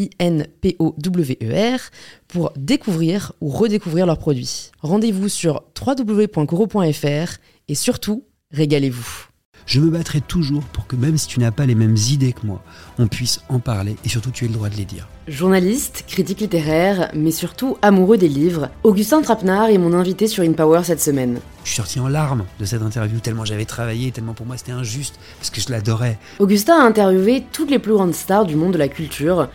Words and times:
I-N-P-O-W-E-R, 0.00 1.80
pour 2.28 2.52
découvrir 2.56 3.32
ou 3.40 3.48
redécouvrir 3.48 4.06
leurs 4.06 4.18
produits. 4.18 4.70
Rendez-vous 4.80 5.28
sur 5.28 5.62
www.coro.fr 5.78 7.38
et 7.68 7.74
surtout, 7.74 8.24
régalez-vous. 8.52 9.30
Je 9.66 9.78
me 9.78 9.90
battrai 9.90 10.20
toujours 10.20 10.64
pour 10.64 10.86
que 10.86 10.96
même 10.96 11.16
si 11.16 11.28
tu 11.28 11.38
n'as 11.38 11.52
pas 11.52 11.64
les 11.64 11.76
mêmes 11.76 11.96
idées 12.10 12.32
que 12.32 12.44
moi, 12.44 12.60
on 12.98 13.06
puisse 13.06 13.40
en 13.48 13.60
parler 13.60 13.94
et 14.04 14.08
surtout 14.08 14.30
tu 14.32 14.44
aies 14.44 14.48
le 14.48 14.54
droit 14.54 14.68
de 14.68 14.74
les 14.74 14.84
dire. 14.84 15.06
Journaliste, 15.28 16.04
critique 16.08 16.40
littéraire, 16.40 17.10
mais 17.14 17.30
surtout 17.30 17.76
amoureux 17.80 18.16
des 18.16 18.28
livres, 18.28 18.70
Augustin 18.82 19.22
Trapenard 19.22 19.68
est 19.68 19.78
mon 19.78 19.92
invité 19.92 20.26
sur 20.26 20.42
InPower 20.42 20.80
cette 20.82 21.00
semaine. 21.00 21.38
Je 21.62 21.68
suis 21.68 21.76
sorti 21.76 22.00
en 22.00 22.08
larmes 22.08 22.46
de 22.58 22.64
cette 22.64 22.82
interview 22.82 23.20
tellement 23.20 23.44
j'avais 23.44 23.64
travaillé, 23.64 24.10
tellement 24.10 24.34
pour 24.34 24.46
moi 24.46 24.56
c'était 24.56 24.72
injuste, 24.72 25.20
parce 25.38 25.50
que 25.50 25.60
je 25.60 25.70
l'adorais. 25.70 26.18
Augustin 26.40 26.80
a 26.80 26.84
interviewé 26.84 27.44
toutes 27.52 27.70
les 27.70 27.78
plus 27.78 27.92
grandes 27.92 28.14
stars 28.14 28.46
du 28.46 28.56
monde 28.56 28.72
de 28.72 28.78
la 28.78 28.88
culture, 28.88 29.48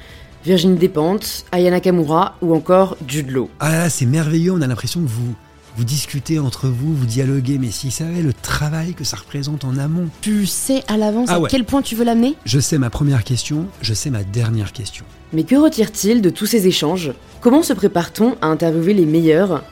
Virginie 0.45 0.77
Despentes, 0.77 1.45
Ayana 1.51 1.79
Kamura 1.79 2.35
ou 2.41 2.53
encore 2.55 2.97
Jude 3.07 3.31
Law. 3.31 3.49
Ah 3.59 3.71
là, 3.71 3.89
c'est 3.89 4.05
merveilleux, 4.05 4.51
on 4.51 4.61
a 4.61 4.67
l'impression 4.67 5.01
que 5.01 5.07
vous, 5.07 5.33
vous 5.75 5.83
discutez 5.83 6.37
entre 6.37 6.67
vous, 6.67 6.95
vous 6.95 7.07
dialoguez, 7.07 7.57
mais 7.57 7.71
s'ils 7.71 7.91
savaient 7.91 8.21
le 8.21 8.31
travail 8.31 8.93
que 8.93 9.03
ça 9.03 9.17
représente 9.17 9.65
en 9.65 9.75
amont. 9.77 10.07
Tu 10.21 10.45
sais 10.45 10.83
à 10.87 10.97
l'avance 10.97 11.29
Ah 11.31 11.37
à 11.37 11.47
quel 11.49 11.65
point 11.65 11.81
tu 11.81 11.95
veux 11.95 12.05
l'amener? 12.05 12.35
Je 12.45 12.59
sais 12.59 12.77
ma 12.77 12.91
première 12.91 13.23
question, 13.23 13.65
je 13.81 13.95
sais 13.95 14.11
ma 14.11 14.23
dernière 14.23 14.71
question. 14.71 15.03
Mais 15.33 15.45
que 15.45 15.55
retire-t-il 15.55 16.21
de 16.21 16.29
tous 16.29 16.45
ces 16.45 16.67
échanges? 16.67 17.11
Comment 17.41 17.63
se 17.63 17.73
prépare-t-on 17.73 18.35
à 18.41 18.45
interviewer 18.45 18.93
les 18.93 19.07
meilleurs? 19.07 19.63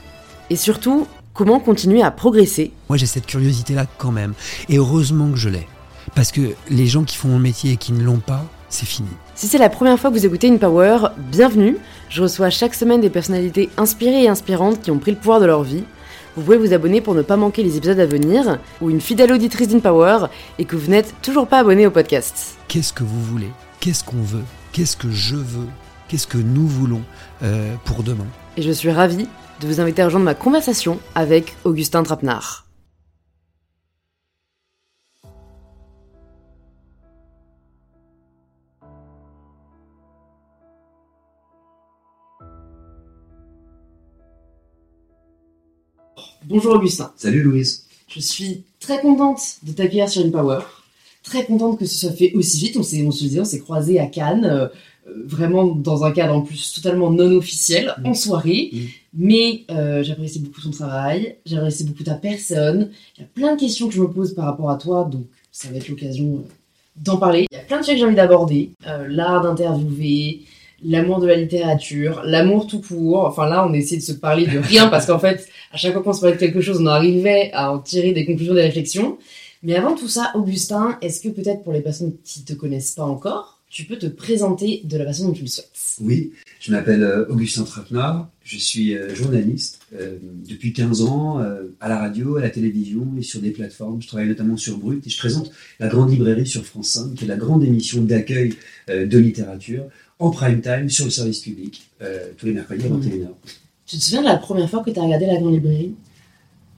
Et 0.50 0.56
surtout, 0.56 1.06
comment 1.34 1.60
continuer 1.60 2.02
à 2.02 2.10
progresser? 2.10 2.72
Moi 2.88 2.98
j'ai 2.98 3.06
cette 3.06 3.26
curiosité-là 3.26 3.86
quand 3.96 4.10
même, 4.10 4.34
et 4.68 4.78
heureusement 4.78 5.30
que 5.30 5.38
je 5.38 5.50
l'ai. 5.50 5.68
Parce 6.16 6.32
que 6.32 6.54
les 6.68 6.88
gens 6.88 7.04
qui 7.04 7.16
font 7.16 7.28
mon 7.28 7.38
métier 7.38 7.72
et 7.72 7.76
qui 7.76 7.92
ne 7.92 8.02
l'ont 8.02 8.18
pas, 8.18 8.44
c'est 8.68 8.86
fini. 8.86 9.08
Si 9.36 9.48
c'est 9.48 9.58
la 9.58 9.68
première 9.68 9.98
fois 9.98 10.10
que 10.10 10.16
vous 10.16 10.26
écoutez 10.26 10.46
une 10.46 10.60
Power, 10.60 11.08
bienvenue. 11.18 11.76
Je 12.08 12.22
reçois 12.22 12.50
chaque 12.50 12.72
semaine 12.72 13.00
des 13.00 13.10
personnalités 13.10 13.68
inspirées 13.76 14.22
et 14.22 14.28
inspirantes 14.28 14.80
qui 14.80 14.92
ont 14.92 15.00
pris 15.00 15.10
le 15.10 15.16
pouvoir 15.16 15.40
de 15.40 15.46
leur 15.46 15.64
vie. 15.64 15.82
Vous 16.36 16.42
pouvez 16.42 16.56
vous 16.56 16.72
abonner 16.72 17.00
pour 17.00 17.16
ne 17.16 17.22
pas 17.22 17.36
manquer 17.36 17.64
les 17.64 17.76
épisodes 17.76 17.98
à 17.98 18.06
venir, 18.06 18.60
ou 18.80 18.90
une 18.90 19.00
fidèle 19.00 19.32
auditrice 19.32 19.66
d'InPower 19.66 20.26
et 20.60 20.64
que 20.64 20.76
vous 20.76 20.88
n'êtes 20.88 21.14
toujours 21.20 21.48
pas 21.48 21.58
abonné 21.58 21.84
au 21.84 21.90
podcast. 21.90 22.56
Qu'est-ce 22.68 22.92
que 22.92 23.02
vous 23.02 23.22
voulez? 23.22 23.50
Qu'est-ce 23.80 24.04
qu'on 24.04 24.22
veut? 24.22 24.44
Qu'est-ce 24.70 24.96
que 24.96 25.10
je 25.10 25.34
veux? 25.34 25.68
Qu'est-ce 26.06 26.28
que 26.28 26.38
nous 26.38 26.68
voulons 26.68 27.02
euh, 27.42 27.74
pour 27.84 28.04
demain? 28.04 28.26
Et 28.56 28.62
je 28.62 28.70
suis 28.70 28.92
ravie 28.92 29.28
de 29.60 29.66
vous 29.66 29.80
inviter 29.80 30.02
à 30.02 30.04
rejoindre 30.04 30.26
ma 30.26 30.34
conversation 30.34 31.00
avec 31.16 31.56
Augustin 31.64 32.04
Trapenard. 32.04 32.63
Bonjour 46.46 46.74
Augustin. 46.74 47.12
Salut 47.16 47.42
Louise. 47.42 47.86
Je 48.08 48.20
suis 48.20 48.62
très 48.80 49.00
contente 49.00 49.40
de 49.62 49.72
t'accueillir 49.72 50.08
sur 50.08 50.24
InPower. 50.24 50.60
Très 51.22 51.44
contente 51.44 51.78
que 51.78 51.86
ce 51.86 51.98
soit 51.98 52.12
fait 52.12 52.32
aussi 52.34 52.58
vite. 52.58 52.76
On 52.76 52.82
s'est, 52.82 53.04
on 53.06 53.10
se 53.10 53.24
disait, 53.24 53.40
on 53.40 53.44
s'est 53.44 53.60
croisés 53.60 53.98
à 53.98 54.06
Cannes, 54.06 54.44
euh, 54.44 54.68
vraiment 55.24 55.64
dans 55.66 56.04
un 56.04 56.12
cadre 56.12 56.34
en 56.34 56.42
plus 56.42 56.72
totalement 56.74 57.10
non 57.10 57.32
officiel, 57.36 57.94
Mm. 57.98 58.06
en 58.06 58.14
soirée. 58.14 58.70
Mm. 58.72 58.78
Mais 59.14 59.64
euh, 59.70 60.02
j'apprécie 60.02 60.40
beaucoup 60.40 60.60
ton 60.60 60.70
travail, 60.70 61.36
j'apprécie 61.46 61.84
beaucoup 61.84 62.02
ta 62.04 62.14
personne. 62.14 62.90
Il 63.16 63.20
y 63.20 63.24
a 63.24 63.28
plein 63.32 63.54
de 63.54 63.60
questions 63.60 63.88
que 63.88 63.94
je 63.94 64.00
me 64.00 64.10
pose 64.10 64.34
par 64.34 64.44
rapport 64.46 64.70
à 64.70 64.76
toi, 64.76 65.08
donc 65.10 65.24
ça 65.52 65.68
va 65.70 65.76
être 65.76 65.88
l'occasion 65.88 66.36
euh, 66.36 66.48
d'en 66.96 67.16
parler. 67.16 67.46
Il 67.50 67.56
y 67.56 67.58
a 67.58 67.62
plein 67.64 67.78
de 67.78 67.84
sujets 67.84 67.94
que 67.94 68.00
j'ai 68.00 68.06
envie 68.06 68.16
d'aborder. 68.16 68.70
Euh, 68.86 69.06
L'art 69.08 69.42
d'interviewer, 69.42 70.42
l'amour 70.84 71.20
de 71.20 71.26
la 71.26 71.36
littérature, 71.36 72.22
l'amour 72.24 72.66
tout 72.66 72.80
court. 72.80 73.24
Enfin 73.26 73.48
là, 73.48 73.66
on 73.66 73.72
essaie 73.72 73.96
de 73.96 74.02
se 74.02 74.12
parler 74.12 74.46
de 74.46 74.58
rien 74.58 74.88
parce 74.90 75.06
qu'en 75.06 75.18
fait, 75.18 75.48
à 75.72 75.76
chaque 75.76 75.92
fois 75.92 76.02
qu'on 76.02 76.12
se 76.12 76.20
parlait 76.20 76.36
de 76.36 76.40
quelque 76.40 76.60
chose, 76.60 76.78
on 76.80 76.86
arrivait 76.86 77.50
à 77.52 77.72
en 77.72 77.78
tirer 77.78 78.12
des 78.12 78.24
conclusions, 78.26 78.54
des 78.54 78.62
réflexions. 78.62 79.18
Mais 79.62 79.74
avant 79.74 79.94
tout 79.94 80.08
ça, 80.08 80.30
Augustin, 80.34 80.98
est-ce 81.00 81.20
que 81.20 81.28
peut-être 81.28 81.62
pour 81.62 81.72
les 81.72 81.80
personnes 81.80 82.14
qui 82.22 82.44
te 82.44 82.52
connaissent 82.52 82.92
pas 82.92 83.04
encore, 83.04 83.62
tu 83.70 83.84
peux 83.84 83.96
te 83.96 84.06
présenter 84.06 84.82
de 84.84 84.96
la 84.96 85.06
façon 85.06 85.28
dont 85.28 85.32
tu 85.32 85.42
le 85.42 85.48
souhaites? 85.48 85.96
Oui, 86.00 86.32
je 86.60 86.70
m'appelle 86.70 87.02
euh, 87.02 87.26
Augustin 87.28 87.64
Trapenard, 87.64 88.28
je 88.44 88.58
suis 88.58 88.94
euh, 88.94 89.14
journaliste 89.14 89.80
euh, 89.94 90.18
depuis 90.48 90.72
15 90.72 91.02
ans 91.02 91.40
euh, 91.40 91.74
à 91.80 91.88
la 91.88 91.98
radio, 91.98 92.36
à 92.36 92.42
la 92.42 92.50
télévision 92.50 93.06
et 93.18 93.22
sur 93.22 93.40
des 93.40 93.50
plateformes. 93.50 94.00
Je 94.02 94.06
travaille 94.06 94.28
notamment 94.28 94.56
sur 94.56 94.76
Brut 94.76 95.04
et 95.06 95.10
je 95.10 95.18
présente 95.18 95.50
la 95.80 95.88
Grande 95.88 96.10
Librairie 96.10 96.46
sur 96.46 96.64
France 96.64 96.90
5, 96.90 97.14
qui 97.14 97.24
est 97.24 97.28
la 97.28 97.36
grande 97.36 97.64
émission 97.64 98.02
d'accueil 98.02 98.54
euh, 98.90 99.06
de 99.06 99.18
littérature 99.18 99.84
en 100.18 100.30
prime 100.30 100.60
time 100.60 100.88
sur 100.88 101.04
le 101.04 101.10
service 101.10 101.40
public, 101.40 101.82
euh, 102.02 102.30
tous 102.36 102.46
les 102.46 102.52
mercredis 102.52 102.86
à 102.86 102.88
Mhm. 102.88 103.00
21h. 103.00 103.28
Tu 103.86 103.96
te 103.98 104.02
souviens 104.02 104.22
de 104.22 104.26
la 104.26 104.36
première 104.36 104.70
fois 104.70 104.82
que 104.82 104.90
tu 104.90 104.98
as 104.98 105.02
regardé 105.02 105.26
la 105.26 105.36
grande 105.36 105.54
librairie? 105.54 105.94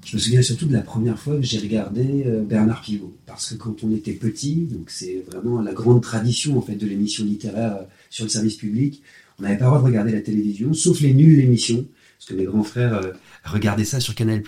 Je 0.05 0.17
me 0.17 0.21
souviens 0.21 0.43
surtout 0.43 0.67
de 0.67 0.73
la 0.73 0.83
première 0.83 1.19
fois 1.19 1.37
que 1.37 1.43
j'ai 1.43 1.59
regardé 1.59 2.25
euh, 2.27 2.43
Bernard 2.43 2.81
Pivot, 2.83 3.13
parce 3.27 3.51
que 3.51 3.55
quand 3.57 3.83
on 3.83 3.91
était 3.95 4.13
petit, 4.13 4.55
donc 4.71 4.89
c'est 4.91 5.25
vraiment 5.31 5.61
la 5.61 5.73
grande 5.73 6.01
tradition 6.03 6.57
en 6.57 6.63
fait 6.63 6.77
de 6.77 6.87
l'émission 6.87 7.25
littéraire 7.25 7.77
euh, 7.77 7.85
sur 8.11 8.25
le 8.25 8.31
service 8.31 8.55
public, 8.57 9.03
on 9.39 9.43
n'avait 9.43 9.57
pas 9.59 9.65
le 9.65 9.71
droit 9.71 9.81
de 9.81 9.87
regarder 9.87 10.13
la 10.13 10.21
télévision, 10.21 10.73
sauf 10.75 11.01
les 11.01 11.13
nuls 11.13 11.37
l'émission, 11.37 11.85
parce 12.19 12.31
que 12.31 12.35
mes 12.35 12.45
grands 12.45 12.65
frères 12.65 12.95
euh, 12.95 13.13
Regardez 13.45 13.85
ça 13.85 14.01
sur 14.01 14.15
Canal+, 14.15 14.43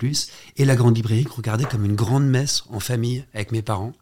et 0.57 0.65
la 0.65 0.75
grande 0.75 0.97
librairie 0.97 1.27
regardais 1.31 1.65
comme 1.65 1.85
une 1.85 1.95
grande 1.95 2.27
messe 2.27 2.65
en 2.69 2.81
famille 2.81 3.25
avec 3.33 3.53
mes 3.53 3.63
parents. 3.63 3.93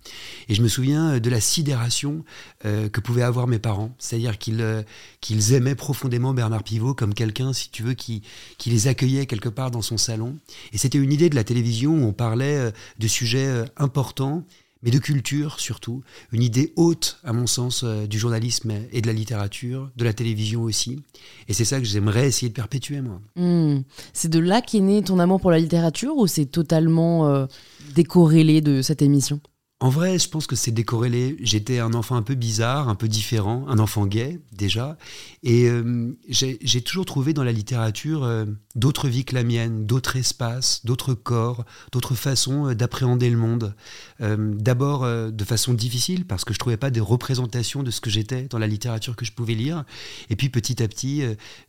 Et 0.48 0.54
je 0.54 0.62
me 0.62 0.68
souviens 0.68 1.14
euh, 1.14 1.20
de 1.20 1.28
la 1.28 1.40
sidération 1.40 2.24
euh, 2.64 2.88
que 2.88 3.00
pouvaient 3.00 3.22
avoir 3.22 3.46
mes 3.46 3.58
parents. 3.58 3.94
C'est-à-dire 3.98 4.38
qu'ils 4.38 4.84
qu'ils 5.20 5.52
aimaient 5.52 5.74
profondément 5.74 6.32
Bernard 6.32 6.62
Pivot 6.62 6.94
comme 6.94 7.12
quelqu'un, 7.12 7.52
si 7.52 7.70
tu 7.70 7.82
veux, 7.82 7.94
qui, 7.94 8.22
qui 8.56 8.70
les 8.70 8.86
accueillait 8.86 9.26
quelque 9.26 9.48
part 9.48 9.70
dans 9.70 9.82
son 9.82 9.98
salon. 9.98 10.38
Et 10.72 10.78
c'était 10.78 10.98
une 10.98 11.12
idée 11.12 11.28
de 11.28 11.34
la 11.34 11.44
télévision 11.44 11.92
où 11.92 12.06
on 12.06 12.12
parlait 12.12 12.72
de 12.98 13.08
sujets 13.08 13.64
importants, 13.76 14.44
mais 14.82 14.90
de 14.90 14.98
culture 14.98 15.60
surtout. 15.60 16.02
Une 16.32 16.42
idée 16.42 16.72
haute, 16.76 17.18
à 17.24 17.32
mon 17.32 17.46
sens, 17.46 17.82
euh, 17.84 18.06
du 18.06 18.18
journalisme 18.18 18.72
et 18.92 19.00
de 19.00 19.06
la 19.06 19.12
littérature, 19.12 19.90
de 19.96 20.04
la 20.04 20.12
télévision 20.12 20.62
aussi. 20.62 21.02
Et 21.48 21.52
c'est 21.52 21.64
ça 21.64 21.78
que 21.78 21.86
j'aimerais 21.86 22.28
essayer 22.28 22.48
de 22.48 22.54
perpétuer, 22.54 23.00
moi. 23.00 23.20
Hmm. 23.36 23.82
C'est 24.12 24.30
de 24.30 24.38
là 24.38 24.60
qu'est 24.60 24.80
né 24.80 25.02
ton 25.02 25.18
amour 25.18 25.40
pour 25.40 25.50
la 25.50 25.58
littérature 25.58 26.16
ou 26.16 26.26
c'est 26.26 26.46
totalement 26.46 27.28
euh, 27.28 27.46
décorrélé 27.94 28.60
de 28.60 28.82
cette 28.82 29.02
émission? 29.02 29.40
En 29.78 29.90
vrai, 29.90 30.18
je 30.18 30.26
pense 30.30 30.46
que 30.46 30.56
c'est 30.56 30.70
décorrélé. 30.70 31.36
J'étais 31.38 31.80
un 31.80 31.92
enfant 31.92 32.16
un 32.16 32.22
peu 32.22 32.34
bizarre, 32.34 32.88
un 32.88 32.94
peu 32.94 33.08
différent, 33.08 33.66
un 33.68 33.78
enfant 33.78 34.06
gay 34.06 34.40
déjà. 34.52 34.96
Et 35.42 35.68
euh, 35.68 36.16
j'ai 36.30 36.80
toujours 36.80 37.04
trouvé 37.04 37.34
dans 37.34 37.44
la 37.44 37.52
littérature 37.52 38.24
euh, 38.24 38.46
d'autres 38.74 39.08
vies 39.08 39.26
que 39.26 39.34
la 39.34 39.44
mienne, 39.44 39.84
d'autres 39.84 40.16
espaces, 40.16 40.80
d'autres 40.86 41.12
corps, 41.12 41.66
d'autres 41.92 42.14
façons 42.14 42.70
euh, 42.70 42.74
d'appréhender 42.74 43.28
le 43.28 43.36
monde. 43.36 43.74
D'abord 44.18 45.06
de 45.06 45.44
façon 45.44 45.74
difficile, 45.74 46.24
parce 46.24 46.46
que 46.46 46.54
je 46.54 46.58
trouvais 46.58 46.78
pas 46.78 46.90
des 46.90 47.00
représentations 47.00 47.82
de 47.82 47.90
ce 47.90 48.00
que 48.00 48.08
j'étais 48.08 48.44
dans 48.44 48.58
la 48.58 48.66
littérature 48.66 49.14
que 49.14 49.26
je 49.26 49.32
pouvais 49.32 49.54
lire. 49.54 49.84
Et 50.30 50.36
puis 50.36 50.48
petit 50.48 50.82
à 50.82 50.88
petit, 50.88 51.22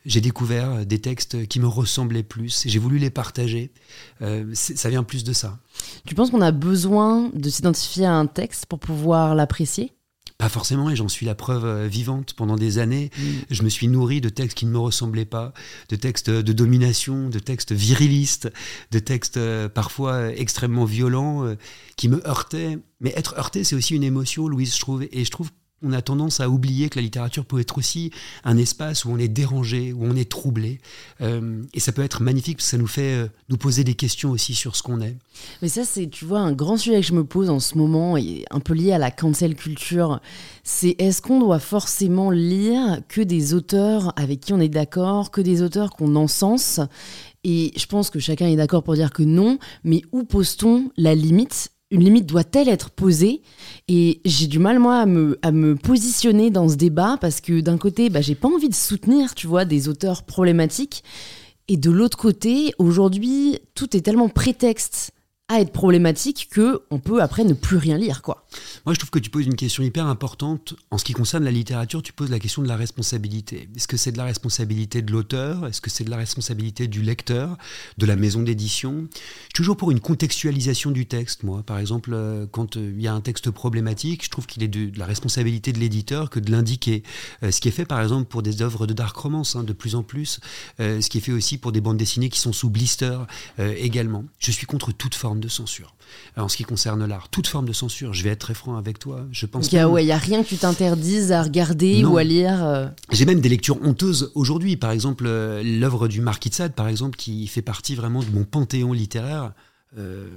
j'ai 0.05 0.21
découvert 0.21 0.85
des 0.85 0.99
textes 0.99 1.45
qui 1.47 1.59
me 1.59 1.67
ressemblaient 1.67 2.23
plus. 2.23 2.63
J'ai 2.65 2.79
voulu 2.79 2.99
les 2.99 3.09
partager. 3.09 3.71
Ça 4.53 4.89
vient 4.89 5.03
plus 5.03 5.25
de 5.25 5.33
ça. 5.33 5.59
Tu 6.05 6.15
penses 6.15 6.31
qu'on 6.31 6.41
a 6.41 6.51
besoin 6.51 7.29
de 7.33 7.49
s'identifier 7.49 7.96
à 8.05 8.13
un 8.13 8.25
texte 8.25 8.65
pour 8.65 8.79
pouvoir 8.79 9.35
l'apprécier? 9.35 9.93
Pas 10.37 10.49
forcément, 10.49 10.89
et 10.89 10.95
j'en 10.95 11.07
suis 11.07 11.25
la 11.25 11.33
preuve 11.33 11.65
euh, 11.65 11.87
vivante. 11.87 12.33
Pendant 12.33 12.55
des 12.55 12.77
années, 12.77 13.09
mm. 13.17 13.23
je 13.49 13.63
me 13.63 13.69
suis 13.69 13.87
nourri 13.87 14.21
de 14.21 14.29
textes 14.29 14.57
qui 14.57 14.67
ne 14.67 14.71
me 14.71 14.77
ressemblaient 14.77 15.25
pas, 15.25 15.51
de 15.89 15.95
textes 15.95 16.29
de 16.29 16.53
domination, 16.53 17.29
de 17.29 17.39
textes 17.39 17.71
virilistes, 17.71 18.49
de 18.91 18.99
textes 18.99 19.37
euh, 19.37 19.67
parfois 19.67 20.31
extrêmement 20.31 20.85
violents, 20.85 21.55
qui 21.95 22.07
me 22.07 22.25
heurtaient. 22.27 22.77
Mais 22.99 23.13
être 23.15 23.35
heurté, 23.37 23.63
c'est 23.63 23.75
aussi 23.75 23.95
une 23.95 24.03
émotion, 24.03 24.47
Louise, 24.47 24.75
je 24.75 24.79
trouve. 24.79 25.07
Et 25.11 25.25
je 25.25 25.31
trouve 25.31 25.49
on 25.83 25.93
a 25.93 26.01
tendance 26.01 26.39
à 26.39 26.49
oublier 26.49 26.89
que 26.89 26.97
la 26.97 27.03
littérature 27.03 27.45
peut 27.45 27.59
être 27.59 27.77
aussi 27.77 28.11
un 28.43 28.57
espace 28.57 29.05
où 29.05 29.11
on 29.11 29.17
est 29.17 29.27
dérangé, 29.27 29.93
où 29.93 30.03
on 30.03 30.15
est 30.15 30.29
troublé. 30.29 30.79
Euh, 31.21 31.61
et 31.73 31.79
ça 31.79 31.91
peut 31.91 32.03
être 32.03 32.23
magnifique 32.23 32.57
parce 32.57 32.65
que 32.65 32.71
ça 32.71 32.77
nous 32.77 32.87
fait 32.87 33.13
euh, 33.13 33.27
nous 33.49 33.57
poser 33.57 33.83
des 33.83 33.93
questions 33.93 34.31
aussi 34.31 34.55
sur 34.55 34.75
ce 34.75 34.81
qu'on 34.81 35.01
est. 35.01 35.15
Mais 35.61 35.67
ça, 35.67 35.85
c'est, 35.85 36.07
tu 36.07 36.25
vois, 36.25 36.39
un 36.39 36.51
grand 36.51 36.77
sujet 36.77 37.01
que 37.01 37.05
je 37.05 37.13
me 37.13 37.23
pose 37.23 37.49
en 37.49 37.59
ce 37.59 37.77
moment, 37.77 38.17
et 38.17 38.43
un 38.49 38.59
peu 38.59 38.73
lié 38.73 38.91
à 38.91 38.97
la 38.97 39.11
cancel 39.11 39.55
culture, 39.55 40.19
c'est 40.63 40.95
est-ce 40.97 41.21
qu'on 41.21 41.39
doit 41.39 41.59
forcément 41.59 42.31
lire 42.31 43.01
que 43.07 43.21
des 43.21 43.53
auteurs 43.53 44.13
avec 44.15 44.39
qui 44.39 44.53
on 44.53 44.59
est 44.59 44.69
d'accord, 44.69 45.29
que 45.29 45.41
des 45.41 45.61
auteurs 45.61 45.91
qu'on 45.91 46.15
encense? 46.15 46.79
Et 47.43 47.71
je 47.77 47.85
pense 47.85 48.09
que 48.09 48.19
chacun 48.19 48.47
est 48.47 48.55
d'accord 48.55 48.83
pour 48.83 48.95
dire 48.95 49.11
que 49.13 49.23
non, 49.23 49.59
mais 49.83 50.01
où 50.11 50.23
pose-t-on 50.23 50.89
la 50.97 51.13
limite? 51.13 51.71
Une 51.91 52.03
limite 52.03 52.25
doit-elle 52.25 52.69
être 52.69 52.89
posée? 52.89 53.41
Et 53.87 54.21
j'ai 54.25 54.47
du 54.47 54.59
mal, 54.59 54.79
moi, 54.79 54.99
à 54.99 55.05
me, 55.05 55.75
positionner 55.75 56.49
dans 56.49 56.67
ce 56.69 56.75
débat 56.75 57.17
parce 57.19 57.41
que 57.41 57.61
d'un 57.61 57.77
côté, 57.77 58.09
bah, 58.09 58.21
j'ai 58.21 58.35
pas 58.35 58.47
envie 58.47 58.69
de 58.69 58.75
soutenir, 58.75 59.35
tu 59.35 59.47
vois, 59.47 59.65
des 59.65 59.87
auteurs 59.87 60.23
problématiques. 60.23 61.03
Et 61.67 61.77
de 61.77 61.91
l'autre 61.91 62.17
côté, 62.17 62.73
aujourd'hui, 62.77 63.59
tout 63.75 63.95
est 63.95 64.01
tellement 64.01 64.29
prétexte 64.29 65.11
à 65.49 65.61
être 65.61 65.71
problématique 65.71 66.49
que 66.51 66.81
on 66.91 66.99
peut 66.99 67.21
après 67.21 67.43
ne 67.43 67.53
plus 67.53 67.77
rien 67.77 67.97
lire 67.97 68.21
quoi. 68.21 68.46
Moi 68.85 68.93
je 68.93 68.99
trouve 68.99 69.09
que 69.09 69.19
tu 69.19 69.29
poses 69.29 69.45
une 69.45 69.55
question 69.55 69.83
hyper 69.83 70.05
importante 70.05 70.75
en 70.91 70.97
ce 70.97 71.03
qui 71.03 71.13
concerne 71.13 71.43
la 71.43 71.51
littérature, 71.51 72.01
tu 72.01 72.13
poses 72.13 72.29
la 72.29 72.39
question 72.39 72.61
de 72.61 72.67
la 72.67 72.75
responsabilité. 72.77 73.69
Est-ce 73.75 73.87
que 73.87 73.97
c'est 73.97 74.11
de 74.11 74.17
la 74.17 74.25
responsabilité 74.25 75.01
de 75.01 75.11
l'auteur? 75.11 75.65
Est-ce 75.67 75.81
que 75.81 75.89
c'est 75.89 76.03
de 76.03 76.09
la 76.09 76.17
responsabilité 76.17 76.87
du 76.87 77.01
lecteur, 77.01 77.57
de 77.97 78.05
la 78.05 78.15
maison 78.15 78.43
d'édition? 78.43 79.07
Je 79.11 79.17
suis 79.17 79.53
toujours 79.53 79.77
pour 79.77 79.91
une 79.91 79.99
contextualisation 79.99 80.91
du 80.91 81.05
texte 81.05 81.43
moi. 81.43 81.63
Par 81.63 81.79
exemple, 81.79 82.11
euh, 82.13 82.45
quand 82.51 82.77
euh, 82.77 82.93
il 82.95 83.01
y 83.01 83.07
a 83.07 83.13
un 83.13 83.21
texte 83.21 83.51
problématique, 83.51 84.23
je 84.23 84.29
trouve 84.29 84.45
qu'il 84.45 84.63
est 84.63 84.67
de, 84.67 84.91
la 84.97 85.05
responsabilité 85.05 85.73
de 85.73 85.79
l'éditeur 85.79 86.29
que 86.29 86.39
de 86.39 86.51
l'indiquer. 86.51 87.03
Euh, 87.43 87.51
ce 87.51 87.61
qui 87.61 87.67
est 87.67 87.71
fait 87.71 87.85
par 87.85 88.01
exemple 88.01 88.25
pour 88.25 88.43
des 88.43 88.61
œuvres 88.61 88.87
de 88.87 88.93
dark 88.93 89.15
romance 89.15 89.55
hein, 89.55 89.63
de 89.63 89.73
plus 89.73 89.95
en 89.95 90.03
plus, 90.03 90.39
ce 90.79 91.09
qui 91.09 91.17
est 91.17 91.21
fait 91.21 91.31
aussi 91.31 91.57
pour 91.57 91.71
des 91.71 91.81
bandes 91.81 91.97
dessinées 91.97 92.29
qui 92.29 92.39
sont 92.39 92.53
sous 92.53 92.69
blister 92.69 93.17
également. 93.57 94.25
Je 94.39 94.51
suis 94.51 94.65
contre 94.65 94.91
toute 94.91 95.15
forme 95.15 95.39
de 95.39 95.47
censure. 95.47 95.95
en 96.35 96.47
ce 96.47 96.57
qui 96.57 96.63
concerne 96.63 97.05
l'art, 97.05 97.29
toute 97.29 97.47
forme 97.47 97.67
de 97.67 97.73
censure, 97.73 98.13
je 98.13 98.23
vais 98.23 98.29
être 98.29 98.46
très 98.47 98.53
franc 98.53 98.77
avec 98.77 98.97
toi, 98.97 99.25
je 99.33 99.45
pense 99.45 99.67
qu'il 99.67 99.77
n'y 99.77 100.11
a, 100.11 100.17
rien 100.17 100.41
que 100.41 100.47
tu 100.47 100.55
t'interdises 100.55 101.33
à 101.33 101.43
regarder 101.43 102.05
ou 102.05 102.17
à 102.17 102.23
lire. 102.23 102.63
Euh. 102.63 102.87
J'ai 103.11 103.25
même 103.25 103.41
des 103.41 103.49
lectures 103.49 103.77
honteuses 103.83 104.31
aujourd'hui, 104.35 104.77
par 104.77 104.91
exemple 104.91 105.25
euh, 105.27 105.61
l'œuvre 105.61 106.07
du 106.07 106.21
Marquis 106.21 106.47
de 106.47 106.53
Sade, 106.53 106.71
par 106.71 106.87
exemple, 106.87 107.17
qui 107.17 107.45
fait 107.47 107.61
partie 107.61 107.93
vraiment 107.93 108.21
de 108.21 108.29
mon 108.33 108.45
panthéon 108.45 108.93
littéraire. 108.93 109.51
Euh, 109.97 110.29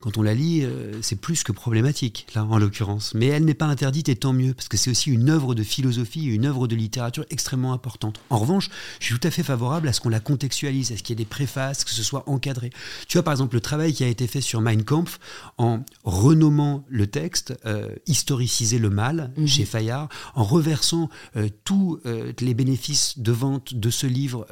quand 0.00 0.16
on 0.16 0.22
la 0.22 0.32
lit, 0.32 0.64
euh, 0.64 1.02
c'est 1.02 1.20
plus 1.20 1.42
que 1.42 1.52
problématique, 1.52 2.26
là, 2.34 2.44
en 2.44 2.58
l'occurrence. 2.58 3.12
Mais 3.14 3.26
elle 3.26 3.44
n'est 3.44 3.54
pas 3.54 3.66
interdite, 3.66 4.08
et 4.08 4.16
tant 4.16 4.32
mieux, 4.32 4.54
parce 4.54 4.68
que 4.68 4.78
c'est 4.78 4.90
aussi 4.90 5.10
une 5.10 5.28
œuvre 5.28 5.54
de 5.54 5.62
philosophie, 5.62 6.24
une 6.24 6.46
œuvre 6.46 6.66
de 6.66 6.74
littérature 6.74 7.26
extrêmement 7.28 7.74
importante. 7.74 8.18
En 8.30 8.38
revanche, 8.38 8.70
je 8.98 9.06
suis 9.06 9.18
tout 9.18 9.28
à 9.28 9.30
fait 9.30 9.42
favorable 9.42 9.88
à 9.88 9.92
ce 9.92 10.00
qu'on 10.00 10.08
la 10.08 10.20
contextualise, 10.20 10.90
à 10.92 10.96
ce 10.96 11.02
qu'il 11.02 11.18
y 11.18 11.20
ait 11.20 11.24
des 11.24 11.28
préfaces, 11.28 11.84
que 11.84 11.90
ce 11.90 12.02
soit 12.02 12.26
encadré. 12.26 12.70
Tu 13.08 13.18
vois, 13.18 13.22
par 13.22 13.32
exemple, 13.32 13.54
le 13.56 13.60
travail 13.60 13.92
qui 13.92 14.02
a 14.02 14.08
été 14.08 14.26
fait 14.26 14.40
sur 14.40 14.62
Mein 14.62 14.84
Kampf, 14.84 15.18
en 15.58 15.84
renommant 16.02 16.86
le 16.88 17.06
texte, 17.06 17.54
euh, 17.66 17.94
historiciser 18.06 18.78
le 18.78 18.88
mal, 18.88 19.32
mhm. 19.36 19.46
chez 19.46 19.66
Fayard, 19.66 20.08
en 20.34 20.44
reversant 20.44 21.10
euh, 21.36 21.50
tous 21.64 22.00
les 22.40 22.54
bénéfices 22.54 23.18
de 23.18 23.32
vente 23.32 23.74
de 23.74 23.90
ce 23.90 24.06
livre 24.06 24.46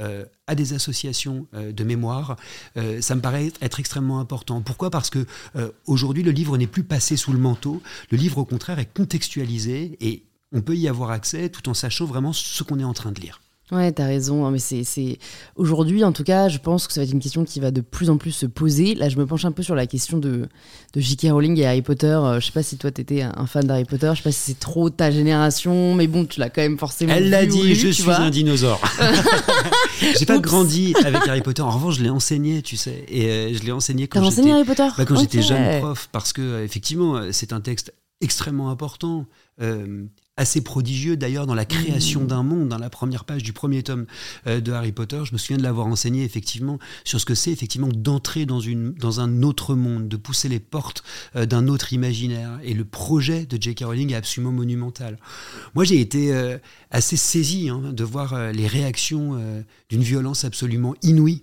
à 0.48 0.54
des 0.54 0.72
associations 0.72 1.46
euh, 1.54 1.70
de 1.70 1.84
mémoire, 1.84 2.36
euh, 2.76 3.00
ça 3.00 3.14
me 3.14 3.20
paraît 3.20 3.52
être 3.60 3.78
extrêmement 3.78 4.18
important. 4.18 4.62
Pourquoi? 4.62 4.90
Parce 4.90 5.10
que 5.10 5.26
euh, 5.56 5.70
aujourd'hui, 5.86 6.22
le 6.22 6.30
livre 6.30 6.56
n'est 6.56 6.66
plus 6.66 6.84
passé 6.84 7.16
sous 7.16 7.32
le 7.32 7.38
manteau. 7.38 7.82
Le 8.10 8.18
livre, 8.18 8.38
au 8.38 8.44
contraire, 8.44 8.78
est 8.78 8.92
contextualisé 8.92 9.96
et 10.00 10.24
on 10.52 10.62
peut 10.62 10.76
y 10.76 10.88
avoir 10.88 11.10
accès 11.10 11.48
tout 11.48 11.68
en 11.68 11.74
sachant 11.74 12.06
vraiment 12.06 12.32
ce 12.32 12.62
qu'on 12.62 12.78
est 12.78 12.84
en 12.84 12.94
train 12.94 13.12
de 13.12 13.20
lire. 13.20 13.40
Ouais, 13.70 13.92
t'as 13.92 14.06
raison. 14.06 14.46
Hein, 14.46 14.50
mais 14.50 14.58
c'est 14.58 15.18
aujourd'hui, 15.56 16.02
en 16.02 16.12
tout 16.12 16.24
cas, 16.24 16.48
je 16.48 16.58
pense 16.58 16.86
que 16.86 16.92
ça 16.94 17.00
va 17.00 17.04
être 17.04 17.12
une 17.12 17.20
question 17.20 17.44
qui 17.44 17.60
va 17.60 17.70
de 17.70 17.82
plus 17.82 18.08
en 18.08 18.16
plus 18.16 18.32
se 18.32 18.46
poser. 18.46 18.94
Là, 18.94 19.08
je 19.08 19.16
me 19.18 19.26
penche 19.26 19.44
un 19.44 19.52
peu 19.52 19.62
sur 19.62 19.74
la 19.74 19.86
question 19.86 20.16
de, 20.16 20.48
de 20.94 21.00
J.K. 21.00 21.28
Rowling 21.30 21.58
et 21.58 21.66
Harry 21.66 21.82
Potter. 21.82 22.06
Euh, 22.06 22.40
je 22.40 22.46
sais 22.46 22.52
pas 22.52 22.62
si 22.62 22.78
toi 22.78 22.90
t'étais 22.90 23.22
un 23.22 23.46
fan 23.46 23.66
d'Harry 23.66 23.84
Potter. 23.84 24.10
Je 24.12 24.18
sais 24.18 24.22
pas 24.22 24.32
si 24.32 24.40
c'est 24.52 24.58
trop 24.58 24.88
ta 24.88 25.10
génération, 25.10 25.94
mais 25.94 26.06
bon, 26.06 26.24
tu 26.24 26.40
l'as 26.40 26.48
quand 26.48 26.62
même 26.62 26.78
forcément. 26.78 27.12
Elle 27.14 27.28
l'a 27.28 27.44
dit. 27.44 27.74
je 27.74 27.88
suis 27.88 28.10
un 28.10 28.30
dinosaure. 28.30 28.80
J'ai 30.18 30.26
pas 30.26 30.38
grandi 30.38 30.94
avec 31.04 31.28
Harry 31.28 31.42
Potter. 31.42 31.62
En 31.62 31.70
revanche, 31.70 31.98
je 31.98 32.02
l'ai 32.02 32.10
enseigné, 32.10 32.62
tu 32.62 32.76
sais, 32.76 33.04
et 33.08 33.26
euh, 33.26 33.54
je 33.54 33.62
l'ai 33.64 33.72
enseigné 33.72 34.08
quand 34.08 34.22
j'étais. 34.30 34.50
Harry 34.50 34.64
Potter. 34.64 34.88
Bah, 34.96 35.04
quand 35.04 35.16
j'étais 35.16 35.42
jeune 35.42 35.80
prof, 35.80 36.08
parce 36.10 36.32
que 36.32 36.40
euh, 36.40 36.64
effectivement, 36.64 37.20
c'est 37.32 37.52
un 37.52 37.60
texte 37.60 37.92
extrêmement 38.20 38.70
important 38.70 39.26
assez 40.38 40.62
prodigieux 40.62 41.16
d'ailleurs 41.16 41.46
dans 41.46 41.54
la 41.54 41.64
création 41.64 42.22
mmh. 42.22 42.26
d'un 42.28 42.42
monde, 42.42 42.68
dans 42.68 42.78
la 42.78 42.88
première 42.88 43.24
page 43.24 43.42
du 43.42 43.52
premier 43.52 43.82
tome 43.82 44.06
euh, 44.46 44.60
de 44.60 44.72
Harry 44.72 44.92
Potter. 44.92 45.20
Je 45.24 45.32
me 45.32 45.38
souviens 45.38 45.58
de 45.58 45.62
l'avoir 45.62 45.88
enseigné 45.88 46.24
effectivement 46.24 46.78
sur 47.04 47.20
ce 47.20 47.26
que 47.26 47.34
c'est 47.34 47.50
effectivement 47.50 47.88
d'entrer 47.88 48.46
dans, 48.46 48.60
une, 48.60 48.92
dans 48.92 49.20
un 49.20 49.42
autre 49.42 49.74
monde, 49.74 50.08
de 50.08 50.16
pousser 50.16 50.48
les 50.48 50.60
portes 50.60 51.02
euh, 51.36 51.44
d'un 51.44 51.66
autre 51.66 51.92
imaginaire. 51.92 52.60
Et 52.62 52.72
le 52.72 52.84
projet 52.84 53.46
de 53.46 53.60
J.K. 53.60 53.84
Rowling 53.84 54.12
est 54.12 54.16
absolument 54.16 54.52
monumental. 54.52 55.18
Moi 55.74 55.84
j'ai 55.84 56.00
été 56.00 56.32
euh, 56.32 56.56
assez 56.90 57.16
saisi 57.16 57.68
hein, 57.68 57.82
de 57.92 58.04
voir 58.04 58.52
les 58.52 58.66
réactions 58.66 59.38
d'une 59.88 60.02
violence 60.02 60.44
absolument 60.44 60.94
inouïe 61.02 61.42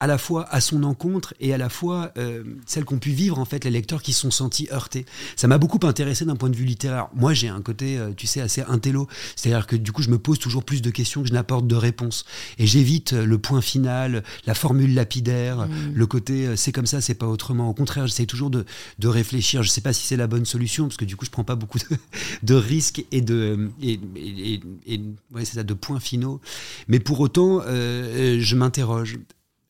à 0.00 0.06
la 0.06 0.18
fois 0.18 0.46
à 0.52 0.60
son 0.60 0.84
encontre 0.84 1.34
et 1.40 1.52
à 1.52 1.58
la 1.58 1.68
fois 1.68 2.12
euh, 2.18 2.44
celle 2.66 2.84
qu'ont 2.84 2.98
pu 2.98 3.10
vivre 3.10 3.38
en 3.38 3.44
fait 3.44 3.64
les 3.64 3.70
lecteurs 3.70 4.00
qui 4.02 4.12
se 4.12 4.20
sont 4.20 4.30
sentis 4.30 4.68
heurtés. 4.72 5.06
Ça 5.34 5.48
m'a 5.48 5.58
beaucoup 5.58 5.84
intéressé 5.86 6.24
d'un 6.24 6.36
point 6.36 6.50
de 6.50 6.56
vue 6.56 6.64
littéraire. 6.64 7.08
Moi, 7.14 7.34
j'ai 7.34 7.48
un 7.48 7.60
côté, 7.60 7.98
euh, 7.98 8.12
tu 8.16 8.26
sais, 8.26 8.40
assez 8.40 8.62
intello, 8.62 9.08
c'est-à-dire 9.34 9.66
que 9.66 9.74
du 9.74 9.90
coup, 9.90 10.02
je 10.02 10.10
me 10.10 10.18
pose 10.18 10.38
toujours 10.38 10.64
plus 10.64 10.82
de 10.82 10.90
questions 10.90 11.22
que 11.22 11.28
je 11.28 11.32
n'apporte 11.32 11.66
de 11.66 11.74
réponses, 11.74 12.24
et 12.58 12.66
j'évite 12.66 13.12
euh, 13.12 13.26
le 13.26 13.38
point 13.38 13.60
final, 13.60 14.22
la 14.46 14.54
formule 14.54 14.94
lapidaire, 14.94 15.66
mmh. 15.66 15.70
le 15.94 16.06
côté 16.06 16.56
c'est 16.56 16.72
comme 16.72 16.86
ça, 16.86 17.00
c'est 17.00 17.14
pas 17.14 17.26
autrement. 17.26 17.68
Au 17.68 17.74
contraire, 17.74 18.06
j'essaie 18.06 18.26
toujours 18.26 18.50
de, 18.50 18.64
de, 18.98 19.08
réfléchir. 19.08 19.62
Je 19.62 19.68
sais 19.68 19.80
pas 19.80 19.92
si 19.92 20.06
c'est 20.06 20.16
la 20.16 20.26
bonne 20.26 20.44
solution 20.44 20.84
parce 20.84 20.96
que 20.96 21.04
du 21.04 21.16
coup, 21.16 21.24
je 21.24 21.30
prends 21.30 21.44
pas 21.44 21.56
beaucoup 21.56 21.78
de, 21.78 21.84
de 22.42 22.54
risques 22.54 23.04
et 23.10 23.20
de 23.20 23.70
et, 23.82 23.98
et, 24.16 24.60
et 24.86 25.00
ouais, 25.32 25.44
c'est 25.44 25.54
ça, 25.54 25.64
de 25.64 25.74
points 25.74 26.00
finaux. 26.00 26.40
Mais 26.86 27.00
pour 27.00 27.20
autant, 27.20 27.62
je 27.62 28.54
m'interroge 28.54 29.18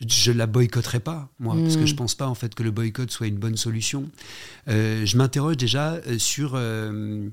je 0.07 0.31
la 0.31 0.47
boycotterai 0.47 1.01
pas, 1.01 1.29
moi, 1.41 1.57
parce 1.61 1.77
que 1.77 1.87
je 1.87 1.95
hmm. 1.95 1.97
pense 1.97 2.15
pas 2.15 2.29
en 2.29 2.35
fait 2.35 2.55
que 2.55 2.63
le 2.63 2.71
boycott 2.71 3.11
soit 3.11 3.27
une 3.27 3.39
bonne 3.39 3.57
solution. 3.57 4.09
Euh, 4.69 5.05
je 5.05 5.17
m'interroge 5.17 5.57
déjà 5.57 5.95
euh, 5.95 6.19
sur 6.19 6.53
euh, 6.55 7.29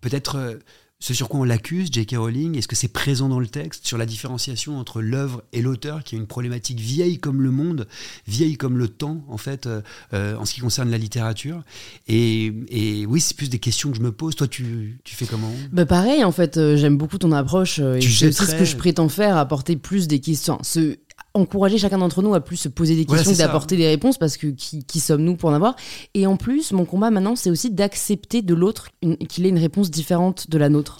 peut-être 0.00 0.60
ce 1.00 1.12
sur 1.12 1.28
quoi 1.28 1.40
on 1.40 1.44
l'accuse, 1.44 1.88
J.K. 1.90 2.16
Rowling. 2.16 2.56
Est-ce 2.56 2.68
que 2.68 2.76
c'est 2.76 2.88
présent 2.88 3.28
dans 3.28 3.40
le 3.40 3.48
texte 3.48 3.84
sur 3.84 3.98
la 3.98 4.06
différenciation 4.06 4.78
entre 4.78 5.02
l'œuvre 5.02 5.42
et 5.52 5.60
l'auteur, 5.60 6.04
qui 6.04 6.14
est 6.14 6.18
une 6.18 6.28
problématique 6.28 6.78
vieille 6.78 7.18
comme 7.18 7.42
le 7.42 7.50
monde, 7.50 7.88
vieille 8.28 8.56
comme 8.56 8.78
le 8.78 8.88
temps, 8.88 9.24
en 9.28 9.36
fait, 9.36 9.68
en 10.12 10.44
ce 10.46 10.54
qui 10.54 10.60
concerne 10.60 10.90
la 10.90 10.96
littérature? 10.96 11.62
Et, 12.08 13.04
oui, 13.08 13.20
c'est 13.20 13.36
plus 13.36 13.50
des 13.50 13.58
questions 13.58 13.90
que 13.90 13.98
je 13.98 14.02
me 14.02 14.10
pose. 14.10 14.36
Toi, 14.36 14.48
tu, 14.48 14.98
fais 15.04 15.26
comment? 15.26 15.52
Bah 15.70 15.84
Pareil, 15.84 16.24
en 16.24 16.32
fait, 16.32 16.54
j'aime 16.76 16.96
beaucoup 16.96 17.18
ton 17.18 17.32
approche. 17.32 17.78
et 17.78 18.00
c'est 18.00 18.32
ce 18.32 18.54
que 18.54 18.64
je 18.64 18.76
prétends 18.76 19.10
faire, 19.10 19.36
apporter 19.36 19.76
plus 19.76 20.08
des 20.08 20.20
questions. 20.20 20.58
Ce 20.62 20.96
encourager 21.36 21.78
chacun 21.78 21.98
d'entre 21.98 22.22
nous 22.22 22.34
à 22.34 22.40
plus 22.40 22.56
se 22.56 22.68
poser 22.68 22.96
des 22.96 23.04
questions 23.04 23.32
et 23.32 23.36
d'apporter 23.36 23.76
des 23.76 23.86
réponses 23.86 24.18
parce 24.18 24.36
que 24.36 24.46
qui, 24.48 25.00
sommes-nous 25.00 25.36
pour 25.36 25.50
en 25.50 25.52
avoir? 25.52 25.76
Et 26.14 26.26
en 26.26 26.36
plus, 26.36 26.72
mon 26.72 26.84
combat 26.84 27.10
maintenant, 27.10 27.36
c'est 27.36 27.50
aussi 27.50 27.70
d'accepter 27.70 28.42
de 28.42 28.54
l'autre 28.54 28.88
qu'il 29.28 29.46
ait 29.46 29.50
une 29.50 29.58
réponse 29.58 29.90
différente 29.90 30.50
de 30.50 30.58
la 30.58 30.68
nôtre. 30.68 30.96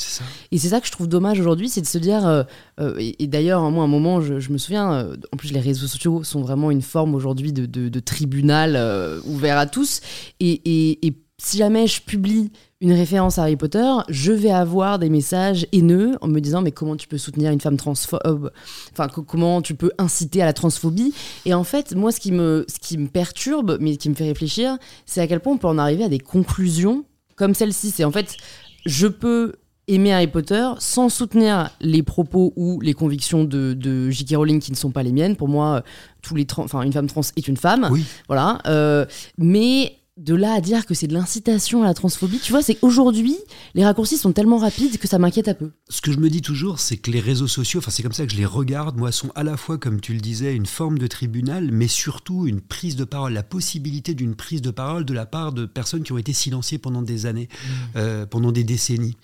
Et 0.52 0.58
c'est 0.58 0.68
ça 0.68 0.80
que 0.80 0.86
je 0.86 0.92
trouve 0.92 1.08
dommage 1.08 1.40
aujourd'hui, 1.40 1.68
c'est 1.68 1.80
de 1.80 1.86
se 1.86 1.98
dire, 1.98 2.26
euh, 2.26 2.42
euh, 2.80 2.94
et, 2.98 3.26
d'ailleurs, 3.26 3.70
moi, 3.70 3.82
à 3.82 3.86
un 3.86 3.90
moment, 3.90 4.20
je, 4.20 4.52
me 4.52 4.58
souviens, 4.58 4.92
euh, 4.92 5.16
en 5.32 5.36
plus, 5.36 5.52
les 5.52 5.60
réseaux 5.60 5.86
sociaux 5.86 6.22
sont 6.22 6.42
vraiment 6.42 6.70
une 6.70 6.82
forme 6.82 7.14
aujourd'hui 7.14 7.52
de, 7.52 8.00
tribunal 8.00 8.78
ouvert 9.24 9.58
à 9.58 9.66
tous. 9.66 10.00
et, 10.40 11.06
et 11.06 11.14
si 11.46 11.58
jamais 11.58 11.86
je 11.86 12.02
publie 12.02 12.50
une 12.80 12.92
référence 12.92 13.38
à 13.38 13.42
Harry 13.42 13.54
Potter, 13.54 13.88
je 14.08 14.32
vais 14.32 14.50
avoir 14.50 14.98
des 14.98 15.08
messages 15.08 15.64
haineux 15.70 16.16
en 16.20 16.26
me 16.26 16.40
disant 16.40 16.60
mais 16.60 16.72
comment 16.72 16.96
tu 16.96 17.06
peux 17.06 17.18
soutenir 17.18 17.52
une 17.52 17.60
femme 17.60 17.76
transphobe? 17.76 18.50
Enfin 18.90 19.06
comment 19.08 19.62
tu 19.62 19.76
peux 19.76 19.92
inciter 19.98 20.42
à 20.42 20.44
la 20.44 20.52
transphobie? 20.52 21.14
Et 21.44 21.54
en 21.54 21.62
fait, 21.62 21.94
moi 21.94 22.10
ce 22.10 22.18
qui 22.18 22.32
me 22.32 22.64
ce 22.66 22.80
qui 22.80 22.98
me 22.98 23.06
perturbe 23.06 23.78
mais 23.80 23.96
qui 23.96 24.10
me 24.10 24.16
fait 24.16 24.24
réfléchir, 24.24 24.76
c'est 25.06 25.20
à 25.20 25.28
quel 25.28 25.38
point 25.38 25.52
on 25.52 25.58
peut 25.58 25.68
en 25.68 25.78
arriver 25.78 26.02
à 26.02 26.08
des 26.08 26.18
conclusions 26.18 27.04
comme 27.36 27.54
celle-ci, 27.54 27.92
c'est 27.92 28.04
en 28.04 28.10
fait 28.10 28.36
je 28.84 29.06
peux 29.06 29.54
aimer 29.86 30.12
Harry 30.12 30.26
Potter 30.26 30.68
sans 30.80 31.08
soutenir 31.08 31.70
les 31.80 32.02
propos 32.02 32.54
ou 32.56 32.80
les 32.80 32.92
convictions 32.92 33.44
de, 33.44 33.72
de 33.72 34.10
J.K. 34.10 34.34
Rowling 34.34 34.58
qui 34.58 34.72
ne 34.72 34.76
sont 34.76 34.90
pas 34.90 35.04
les 35.04 35.12
miennes. 35.12 35.36
Pour 35.36 35.46
moi, 35.46 35.84
tous 36.22 36.34
les 36.34 36.44
enfin 36.56 36.82
une 36.82 36.92
femme 36.92 37.06
trans 37.06 37.20
est 37.36 37.46
une 37.46 37.56
femme. 37.56 37.88
Oui. 37.92 38.04
Voilà. 38.26 38.58
Euh, 38.66 39.06
mais 39.38 39.92
de 40.16 40.34
là 40.34 40.54
à 40.54 40.60
dire 40.62 40.86
que 40.86 40.94
c'est 40.94 41.06
de 41.06 41.12
l'incitation 41.12 41.82
à 41.82 41.86
la 41.86 41.92
transphobie, 41.92 42.38
tu 42.38 42.50
vois, 42.50 42.62
c'est 42.62 42.74
qu'aujourd'hui, 42.74 43.36
les 43.74 43.84
raccourcis 43.84 44.16
sont 44.16 44.32
tellement 44.32 44.56
rapides 44.56 44.96
que 44.96 45.06
ça 45.06 45.18
m'inquiète 45.18 45.48
un 45.48 45.54
peu. 45.54 45.72
Ce 45.90 46.00
que 46.00 46.10
je 46.10 46.18
me 46.18 46.30
dis 46.30 46.40
toujours, 46.40 46.80
c'est 46.80 46.96
que 46.96 47.10
les 47.10 47.20
réseaux 47.20 47.46
sociaux, 47.46 47.80
enfin 47.80 47.90
c'est 47.90 48.02
comme 48.02 48.14
ça 48.14 48.24
que 48.24 48.32
je 48.32 48.38
les 48.38 48.46
regarde, 48.46 48.96
moi, 48.96 49.12
sont 49.12 49.30
à 49.34 49.42
la 49.42 49.58
fois, 49.58 49.76
comme 49.76 50.00
tu 50.00 50.14
le 50.14 50.20
disais, 50.20 50.54
une 50.54 50.64
forme 50.64 50.98
de 50.98 51.06
tribunal, 51.06 51.70
mais 51.70 51.86
surtout 51.86 52.46
une 52.46 52.62
prise 52.62 52.96
de 52.96 53.04
parole, 53.04 53.34
la 53.34 53.42
possibilité 53.42 54.14
d'une 54.14 54.34
prise 54.34 54.62
de 54.62 54.70
parole 54.70 55.04
de 55.04 55.12
la 55.12 55.26
part 55.26 55.52
de 55.52 55.66
personnes 55.66 56.02
qui 56.02 56.12
ont 56.12 56.18
été 56.18 56.32
silenciées 56.32 56.78
pendant 56.78 57.02
des 57.02 57.26
années, 57.26 57.48
mmh. 57.50 57.68
euh, 57.96 58.26
pendant 58.26 58.52
des 58.52 58.64
décennies. 58.64 59.16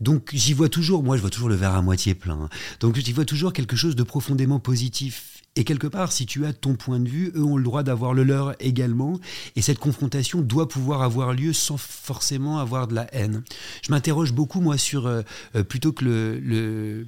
Donc 0.00 0.30
j'y 0.32 0.54
vois 0.54 0.70
toujours, 0.70 1.02
moi 1.02 1.16
je 1.16 1.20
vois 1.20 1.30
toujours 1.30 1.50
le 1.50 1.56
verre 1.56 1.74
à 1.74 1.82
moitié 1.82 2.14
plein, 2.14 2.40
hein. 2.44 2.48
donc 2.80 2.96
j'y 2.96 3.12
vois 3.12 3.26
toujours 3.26 3.52
quelque 3.52 3.76
chose 3.76 3.96
de 3.96 4.02
profondément 4.02 4.60
positif 4.60 5.37
et 5.56 5.64
quelque 5.64 5.86
part, 5.86 6.12
si 6.12 6.24
tu 6.24 6.46
as 6.46 6.52
ton 6.52 6.76
point 6.76 7.00
de 7.00 7.08
vue, 7.08 7.32
eux 7.34 7.42
ont 7.42 7.56
le 7.56 7.64
droit 7.64 7.82
d'avoir 7.82 8.14
le 8.14 8.22
leur 8.22 8.54
également. 8.62 9.18
Et 9.56 9.62
cette 9.62 9.78
confrontation 9.80 10.40
doit 10.40 10.68
pouvoir 10.68 11.02
avoir 11.02 11.32
lieu 11.32 11.52
sans 11.52 11.76
forcément 11.76 12.58
avoir 12.58 12.86
de 12.86 12.94
la 12.94 13.12
haine. 13.12 13.42
Je 13.82 13.90
m'interroge 13.90 14.32
beaucoup, 14.32 14.60
moi, 14.60 14.78
sur 14.78 15.06
euh, 15.06 15.22
euh, 15.56 15.64
plutôt 15.64 15.92
que 15.92 16.04
le 16.04 17.06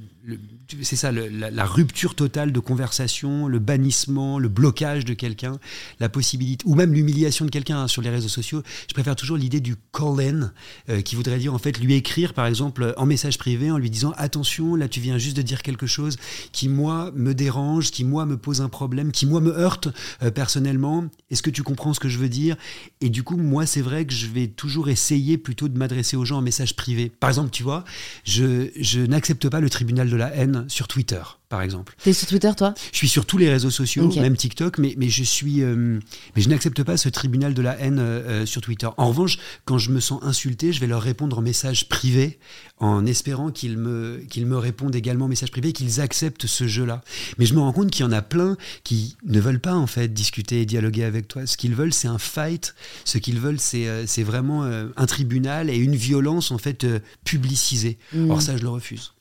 c'est 0.83 0.97
ça, 0.97 1.13
la, 1.13 1.65
rupture 1.65 2.15
totale 2.15 2.53
de 2.53 2.61
conversation, 2.61 3.49
le 3.49 3.59
bannissement, 3.59 4.39
le 4.39 4.49
blocage 4.49 5.05
de 5.05 5.15
quelqu'un, 5.15 5.59
la 6.01 6.09
possibilité, 6.09 6.65
ou 6.67 6.75
même 6.75 6.93
l'humiliation 6.93 7.45
de 7.45 7.51
quelqu'un 7.51 7.83
hein, 7.83 7.89
sur 7.89 8.03
les 8.03 8.11
réseaux 8.11 8.29
sociaux. 8.29 8.63
Je 8.89 8.95
préfère 8.95 9.17
toujours 9.17 9.37
l'idée 9.37 9.61
du 9.61 9.77
call-in, 9.93 10.53
euh, 10.89 11.01
qui 11.01 11.17
voudrait 11.17 11.39
dire 11.39 11.55
en 11.55 11.59
fait 11.59 11.79
lui 11.79 11.95
écrire 11.95 12.35
par 12.35 12.47
exemple 12.47 12.95
en 12.97 13.07
message 13.07 13.39
privé 13.39 13.71
en 13.71 13.79
lui 13.79 13.91
disant 13.91 14.13
attention, 14.17 14.75
là 14.75 14.89
tu 14.89 15.01
viens 15.01 15.19
juste 15.19 15.37
de 15.37 15.43
dire 15.43 15.63
quelque 15.63 15.87
chose 15.87 16.17
qui 16.53 16.69
moi 16.69 17.13
me 17.15 17.35
dérange, 17.35 17.91
qui 17.91 18.05
moi 18.05 18.27
me 18.27 18.37
pose 18.37 18.61
un 18.61 18.69
problème, 18.69 19.13
qui 19.13 19.27
moi 19.27 19.41
me 19.41 19.57
heurte 19.57 19.89
euh, 20.23 20.31
personnellement. 20.31 21.05
Est-ce 21.31 21.43
que 21.43 21.51
tu 21.51 21.63
comprends 21.63 21.95
ce 21.95 22.01
que 22.01 22.09
je 22.09 22.19
veux 22.19 22.29
dire? 22.29 22.57
Et 23.01 23.09
du 23.09 23.23
coup, 23.23 23.37
moi 23.37 23.67
c'est 23.67 23.83
vrai 23.83 24.05
que 24.05 24.13
je 24.13 24.27
vais 24.27 24.49
toujours 24.49 24.89
essayer 24.89 25.39
plutôt 25.39 25.69
de 25.69 25.79
m'adresser 25.79 26.17
aux 26.17 26.25
gens 26.25 26.39
en 26.39 26.43
message 26.43 26.77
privé. 26.77 27.11
Par 27.21 27.31
exemple, 27.31 27.51
tu 27.51 27.63
vois, 27.63 27.85
je, 28.25 28.69
je 28.79 29.01
n'accepte 29.01 29.49
pas 29.49 29.61
le 29.61 29.71
tribunal 29.71 30.09
de 30.11 30.17
la 30.17 30.35
haine 30.35 30.60
sur 30.69 30.89
Twitter 30.89 31.23
par 31.51 31.63
exemple. 31.63 31.97
T'es 32.03 32.13
sur 32.13 32.29
Twitter, 32.29 32.53
toi? 32.57 32.75
Je 32.93 32.97
suis 32.97 33.09
sur 33.09 33.27
tous 33.27 33.37
les 33.37 33.51
réseaux 33.51 33.71
sociaux, 33.71 34.09
même 34.15 34.37
TikTok, 34.37 34.79
mais, 34.79 34.95
mais 34.97 35.09
je 35.09 35.25
suis, 35.25 35.63
euh, 35.63 35.99
mais 36.37 36.43
je 36.43 36.49
n'accepte 36.49 36.85
pas 36.85 36.97
ce 36.97 37.09
tribunal 37.09 37.55
de 37.55 37.61
la 37.61 37.77
haine 37.81 37.99
euh, 37.99 38.43
euh, 38.43 38.47
sur 38.47 38.63
Twitter. 38.63 38.89
En 38.97 39.09
revanche, 39.09 39.37
quand 39.65 39.77
je 39.77 39.91
me 39.91 39.99
sens 39.99 40.23
insulté, 40.23 40.73
je 40.73 40.79
vais 40.79 40.87
leur 40.87 41.03
répondre 41.03 41.37
en 41.37 41.43
message 41.43 41.89
privé, 41.89 42.39
en 42.79 43.05
espérant 43.05 43.51
qu'ils 43.51 43.79
me, 43.79 44.23
qu'ils 44.31 44.47
me 44.47 44.57
répondent 44.57 44.95
également 44.95 45.25
en 45.25 45.29
message 45.29 45.51
privé, 45.51 45.73
qu'ils 45.73 46.01
acceptent 46.01 46.47
ce 46.47 46.69
jeu-là. 46.69 47.03
Mais 47.39 47.47
je 47.47 47.55
me 47.55 47.61
rends 47.61 47.73
compte 47.73 47.91
qu'il 47.91 48.05
y 48.05 48.09
en 48.09 48.13
a 48.13 48.23
plein 48.23 48.57
qui 48.85 49.17
ne 49.25 49.41
veulent 49.41 49.61
pas 49.61 49.75
en 49.75 49.89
fait 49.89 50.07
discuter 50.07 50.63
et 50.63 50.67
dialoguer 50.67 51.03
avec 51.03 51.27
toi. 51.27 51.47
Ce 51.47 51.57
qu'ils 51.57 51.75
veulent, 51.75 51.93
c'est 51.93 52.09
un 52.09 52.19
fight. 52.19 52.77
Ce 53.05 53.19
qu'ils 53.19 53.41
veulent, 53.41 53.59
c'est, 53.61 54.07
c'est 54.07 54.23
vraiment 54.23 54.63
un 54.63 55.07
tribunal 55.07 55.69
et 55.69 55.77
une 55.77 55.97
violence 55.97 56.53
en 56.53 56.59
fait 56.59 56.87
publicisée. 57.25 57.99
Or 58.29 58.37
mm. 58.37 58.41
ça, 58.41 58.57
je 58.57 58.63
le 58.63 58.69
refuse. 58.69 59.15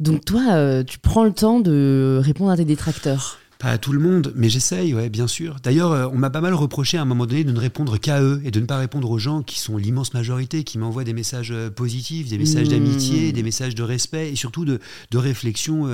Donc 0.00 0.24
toi, 0.24 0.42
euh, 0.52 0.82
tu 0.82 0.98
prends 0.98 1.24
le 1.24 1.32
temps 1.32 1.60
de 1.60 2.20
répondre 2.22 2.50
à 2.50 2.56
tes 2.56 2.64
détracteurs 2.64 3.38
pas 3.60 3.68
à 3.70 3.78
tout 3.78 3.92
le 3.92 4.00
monde, 4.00 4.32
mais 4.34 4.48
j'essaye, 4.48 4.92
ouais, 4.94 5.08
bien 5.08 5.28
sûr. 5.28 5.56
D'ailleurs, 5.62 5.92
euh, 5.92 6.08
on 6.12 6.16
m'a 6.16 6.28
pas 6.28 6.40
mal 6.40 6.54
reproché 6.54 6.98
à 6.98 7.02
un 7.02 7.04
moment 7.04 7.24
donné 7.24 7.44
de 7.44 7.52
ne 7.52 7.58
répondre 7.58 7.98
qu'à 7.98 8.20
eux 8.20 8.42
et 8.44 8.50
de 8.50 8.58
ne 8.58 8.66
pas 8.66 8.76
répondre 8.76 9.08
aux 9.08 9.18
gens 9.18 9.42
qui 9.42 9.60
sont 9.60 9.76
l'immense 9.76 10.12
majorité, 10.12 10.64
qui 10.64 10.76
m'envoient 10.76 11.04
des 11.04 11.12
messages 11.12 11.52
euh, 11.52 11.70
positifs, 11.70 12.28
des 12.28 12.36
messages 12.36 12.68
d'amitié, 12.68 13.28
mmh. 13.28 13.32
des 13.32 13.42
messages 13.44 13.76
de 13.76 13.82
respect 13.84 14.32
et 14.32 14.36
surtout 14.36 14.64
de, 14.64 14.80
réflexion. 15.14 15.88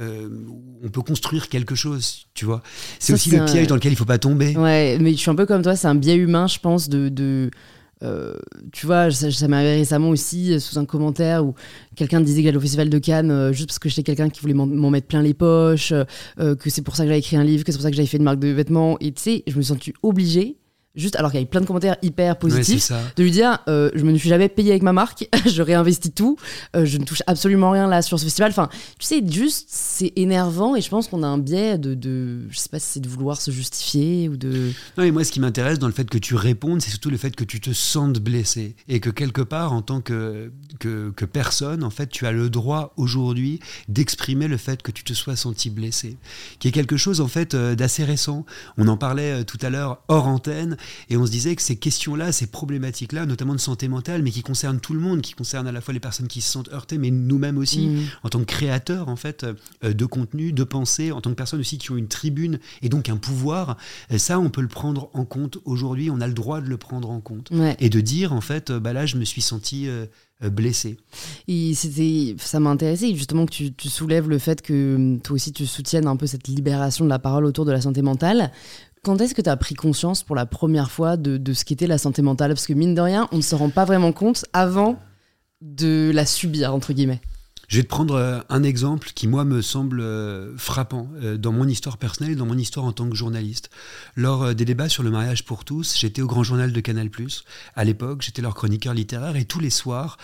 on 0.00 0.88
peut 0.90 1.02
construire 1.02 1.48
quelque 1.48 1.76
chose, 1.76 2.26
tu 2.34 2.44
vois. 2.44 2.62
C'est 2.98 3.12
aussi 3.12 3.30
le 3.30 3.44
piège 3.44 3.68
dans 3.68 3.76
lequel 3.76 3.92
il 3.92 3.96
faut 3.96 4.04
pas 4.04 4.18
tomber. 4.18 4.56
Ouais, 4.56 4.98
mais 5.00 5.12
je 5.12 5.18
suis 5.18 5.30
un 5.30 5.36
peu 5.36 5.46
comme 5.46 5.62
toi, 5.62 5.76
c'est 5.76 5.86
un 5.86 5.94
biais 5.94 6.16
humain, 6.16 6.48
je 6.48 6.58
pense, 6.58 6.88
de, 6.88 7.50
euh, 8.04 8.34
tu 8.72 8.86
vois, 8.86 9.10
ça, 9.10 9.48
m'est 9.48 9.56
arrivé 9.56 9.76
récemment 9.76 10.10
aussi 10.10 10.52
euh, 10.52 10.58
sous 10.58 10.78
un 10.78 10.84
commentaire 10.84 11.44
où 11.44 11.54
quelqu'un 11.96 12.20
disait 12.20 12.42
que 12.42 12.46
j'allais 12.46 12.56
au 12.56 12.60
festival 12.60 12.90
de 12.90 12.98
Cannes 12.98 13.30
euh, 13.30 13.52
juste 13.52 13.68
parce 13.68 13.78
que 13.78 13.88
j'étais 13.88 14.02
quelqu'un 14.02 14.28
qui 14.28 14.40
voulait 14.40 14.54
m'en 14.54 14.90
mettre 14.90 15.06
plein 15.06 15.22
les 15.22 15.34
poches, 15.34 15.92
que 16.36 16.70
c'est 16.70 16.82
pour 16.82 16.96
ça 16.96 17.04
que 17.04 17.08
j'avais 17.08 17.20
écrit 17.20 17.36
un 17.36 17.44
livre, 17.44 17.64
que 17.64 17.72
c'est 17.72 17.78
pour 17.78 17.82
ça 17.82 17.90
que 17.90 17.96
j'avais 17.96 18.06
fait 18.06 18.18
une 18.18 18.24
marque 18.24 18.40
de 18.40 18.48
vêtements. 18.48 18.98
Et 19.00 19.12
tu 19.12 19.22
sais, 19.22 19.42
je 19.46 19.56
me 19.56 19.62
suis 19.62 19.72
senti 19.72 19.92
obligée 20.02 20.56
juste 20.94 21.16
alors 21.16 21.30
qu'il 21.30 21.40
y 21.40 21.42
avait 21.42 21.50
plein 21.50 21.60
de 21.60 21.66
commentaires 21.66 21.96
hyper 22.02 22.38
positifs, 22.38 22.92
de 23.16 23.22
lui 23.22 23.30
dire 23.30 23.58
euh, 23.68 23.90
je 23.94 24.04
me 24.04 24.16
suis 24.16 24.28
jamais 24.28 24.48
payé 24.48 24.70
avec 24.70 24.82
ma 24.82 24.92
marque, 24.92 25.28
je 25.46 25.62
réinvestis 25.62 26.12
tout, 26.12 26.36
euh, 26.76 26.84
je 26.84 26.98
ne 26.98 27.04
touche 27.04 27.22
absolument 27.26 27.70
rien 27.70 27.88
là 27.88 28.02
sur 28.02 28.18
ce 28.18 28.24
festival. 28.24 28.50
Enfin, 28.50 28.68
tu 28.98 29.06
sais, 29.06 29.22
juste 29.26 29.66
c'est 29.68 30.12
énervant 30.16 30.76
et 30.76 30.80
je 30.80 30.88
pense 30.88 31.08
qu'on 31.08 31.22
a 31.22 31.26
un 31.26 31.38
biais 31.38 31.78
de, 31.78 31.94
de, 31.94 32.48
je 32.48 32.58
sais 32.58 32.68
pas 32.68 32.78
si 32.78 32.86
c'est 32.92 33.00
de 33.00 33.08
vouloir 33.08 33.40
se 33.40 33.50
justifier 33.50 34.28
ou 34.28 34.36
de. 34.36 34.70
Non, 34.96 35.04
mais 35.04 35.10
moi 35.10 35.24
ce 35.24 35.32
qui 35.32 35.40
m'intéresse 35.40 35.78
dans 35.78 35.88
le 35.88 35.92
fait 35.92 36.08
que 36.08 36.18
tu 36.18 36.36
répondes, 36.36 36.80
c'est 36.80 36.90
surtout 36.90 37.10
le 37.10 37.16
fait 37.16 37.34
que 37.34 37.44
tu 37.44 37.60
te 37.60 37.72
sentes 37.72 38.20
blessé 38.20 38.76
et 38.88 39.00
que 39.00 39.10
quelque 39.10 39.42
part 39.42 39.72
en 39.72 39.82
tant 39.82 40.00
que, 40.00 40.52
que, 40.78 41.10
que 41.10 41.24
personne, 41.24 41.82
en 41.82 41.90
fait, 41.90 42.08
tu 42.08 42.26
as 42.26 42.32
le 42.32 42.50
droit 42.50 42.92
aujourd'hui 42.96 43.58
d'exprimer 43.88 44.46
le 44.46 44.56
fait 44.56 44.82
que 44.82 44.92
tu 44.92 45.02
te 45.02 45.12
sois 45.12 45.34
senti 45.34 45.70
blessé, 45.70 46.16
qui 46.60 46.68
est 46.68 46.72
quelque 46.72 46.96
chose 46.96 47.20
en 47.20 47.28
fait 47.28 47.54
euh, 47.54 47.74
d'assez 47.74 48.04
récent. 48.04 48.46
On 48.78 48.86
en 48.86 48.96
parlait 48.96 49.44
tout 49.44 49.58
à 49.60 49.70
l'heure 49.70 50.02
hors 50.08 50.28
antenne 50.28 50.76
et 51.08 51.16
on 51.16 51.26
se 51.26 51.30
disait 51.30 51.54
que 51.56 51.62
ces 51.62 51.76
questions-là, 51.76 52.32
ces 52.32 52.46
problématiques-là, 52.46 53.26
notamment 53.26 53.54
de 53.54 53.60
santé 53.60 53.88
mentale, 53.88 54.22
mais 54.22 54.30
qui 54.30 54.42
concernent 54.42 54.80
tout 54.80 54.94
le 54.94 55.00
monde, 55.00 55.20
qui 55.20 55.34
concernent 55.34 55.66
à 55.66 55.72
la 55.72 55.80
fois 55.80 55.94
les 55.94 56.00
personnes 56.00 56.28
qui 56.28 56.40
se 56.40 56.50
sentent 56.50 56.72
heurtées, 56.72 56.98
mais 56.98 57.10
nous-mêmes 57.10 57.58
aussi, 57.58 57.88
mmh. 57.88 58.00
en 58.22 58.28
tant 58.28 58.40
que 58.40 58.44
créateurs 58.44 59.08
en 59.08 59.16
fait 59.16 59.44
euh, 59.84 59.92
de 59.92 60.06
contenu, 60.06 60.52
de 60.52 60.64
pensée, 60.64 61.12
en 61.12 61.20
tant 61.20 61.30
que 61.30 61.34
personnes 61.34 61.60
aussi 61.60 61.78
qui 61.78 61.90
ont 61.90 61.96
une 61.96 62.08
tribune 62.08 62.58
et 62.82 62.88
donc 62.88 63.08
un 63.08 63.16
pouvoir, 63.16 63.76
euh, 64.12 64.18
ça 64.18 64.38
on 64.38 64.50
peut 64.50 64.62
le 64.62 64.68
prendre 64.68 65.10
en 65.14 65.24
compte 65.24 65.58
aujourd'hui, 65.64 66.10
on 66.10 66.20
a 66.20 66.26
le 66.26 66.34
droit 66.34 66.60
de 66.60 66.68
le 66.68 66.76
prendre 66.76 67.10
en 67.10 67.20
compte 67.20 67.50
et 67.78 67.88
de 67.88 68.00
dire 68.00 68.32
en 68.32 68.40
fait, 68.40 68.70
euh, 68.70 68.80
bah 68.80 68.92
là 68.92 69.06
je 69.06 69.16
me 69.16 69.24
suis 69.24 69.42
senti 69.42 69.88
blessé. 70.40 70.98
Et 71.48 71.74
c'était, 71.74 72.34
ça 72.38 72.60
m'a 72.60 72.70
intéressé 72.70 73.14
justement 73.14 73.46
que 73.46 73.52
tu, 73.52 73.72
tu, 73.72 73.88
soulèves 73.88 74.28
le 74.28 74.38
fait 74.38 74.60
que 74.62 74.94
hum, 74.96 75.20
toi 75.20 75.34
aussi 75.34 75.52
tu 75.52 75.64
soutiennes 75.66 76.06
un 76.06 76.16
peu 76.16 76.26
cette 76.26 76.48
libération 76.48 77.04
de 77.04 77.10
la 77.10 77.18
parole 77.18 77.44
autour 77.44 77.64
de 77.64 77.72
la 77.72 77.80
santé 77.80 78.02
mentale. 78.02 78.50
Quand 79.04 79.20
est-ce 79.20 79.34
que 79.34 79.42
tu 79.42 79.50
as 79.50 79.56
pris 79.58 79.74
conscience 79.74 80.22
pour 80.22 80.34
la 80.34 80.46
première 80.46 80.90
fois 80.90 81.18
de, 81.18 81.36
de 81.36 81.52
ce 81.52 81.66
qu'était 81.66 81.86
la 81.86 81.98
santé 81.98 82.22
mentale? 82.22 82.54
Parce 82.54 82.66
que 82.66 82.72
mine 82.72 82.94
de 82.94 83.02
rien, 83.02 83.28
on 83.32 83.36
ne 83.36 83.42
se 83.42 83.54
rend 83.54 83.68
pas 83.68 83.84
vraiment 83.84 84.12
compte 84.12 84.46
avant 84.54 84.98
de 85.60 86.10
la 86.14 86.24
subir, 86.24 86.74
entre 86.74 86.94
guillemets. 86.94 87.20
Je 87.68 87.76
vais 87.78 87.82
te 87.82 87.88
prendre 87.88 88.14
euh, 88.14 88.40
un 88.48 88.62
exemple 88.62 89.10
qui, 89.14 89.26
moi, 89.26 89.44
me 89.44 89.62
semble 89.62 90.00
euh, 90.00 90.56
frappant 90.56 91.08
euh, 91.22 91.36
dans 91.36 91.52
mon 91.52 91.66
histoire 91.66 91.98
personnelle 91.98 92.32
et 92.32 92.36
dans 92.36 92.46
mon 92.46 92.58
histoire 92.58 92.86
en 92.86 92.92
tant 92.92 93.08
que 93.08 93.16
journaliste. 93.16 93.70
Lors 94.16 94.54
des 94.54 94.64
débats 94.64 94.88
sur 94.88 95.02
le 95.02 95.10
mariage 95.10 95.44
pour 95.44 95.64
tous, 95.64 95.96
j'étais 95.98 96.22
au 96.22 96.26
grand 96.26 96.42
journal 96.42 96.72
de 96.72 96.80
Canal+. 96.80 97.10
À 97.76 97.84
l'époque, 97.84 98.22
j'étais 98.22 98.42
leur 98.42 98.54
chroniqueur 98.54 98.94
littéraire 98.94 99.36
et 99.36 99.44
tous 99.44 99.60
les 99.60 99.70
soirs, 99.70 100.18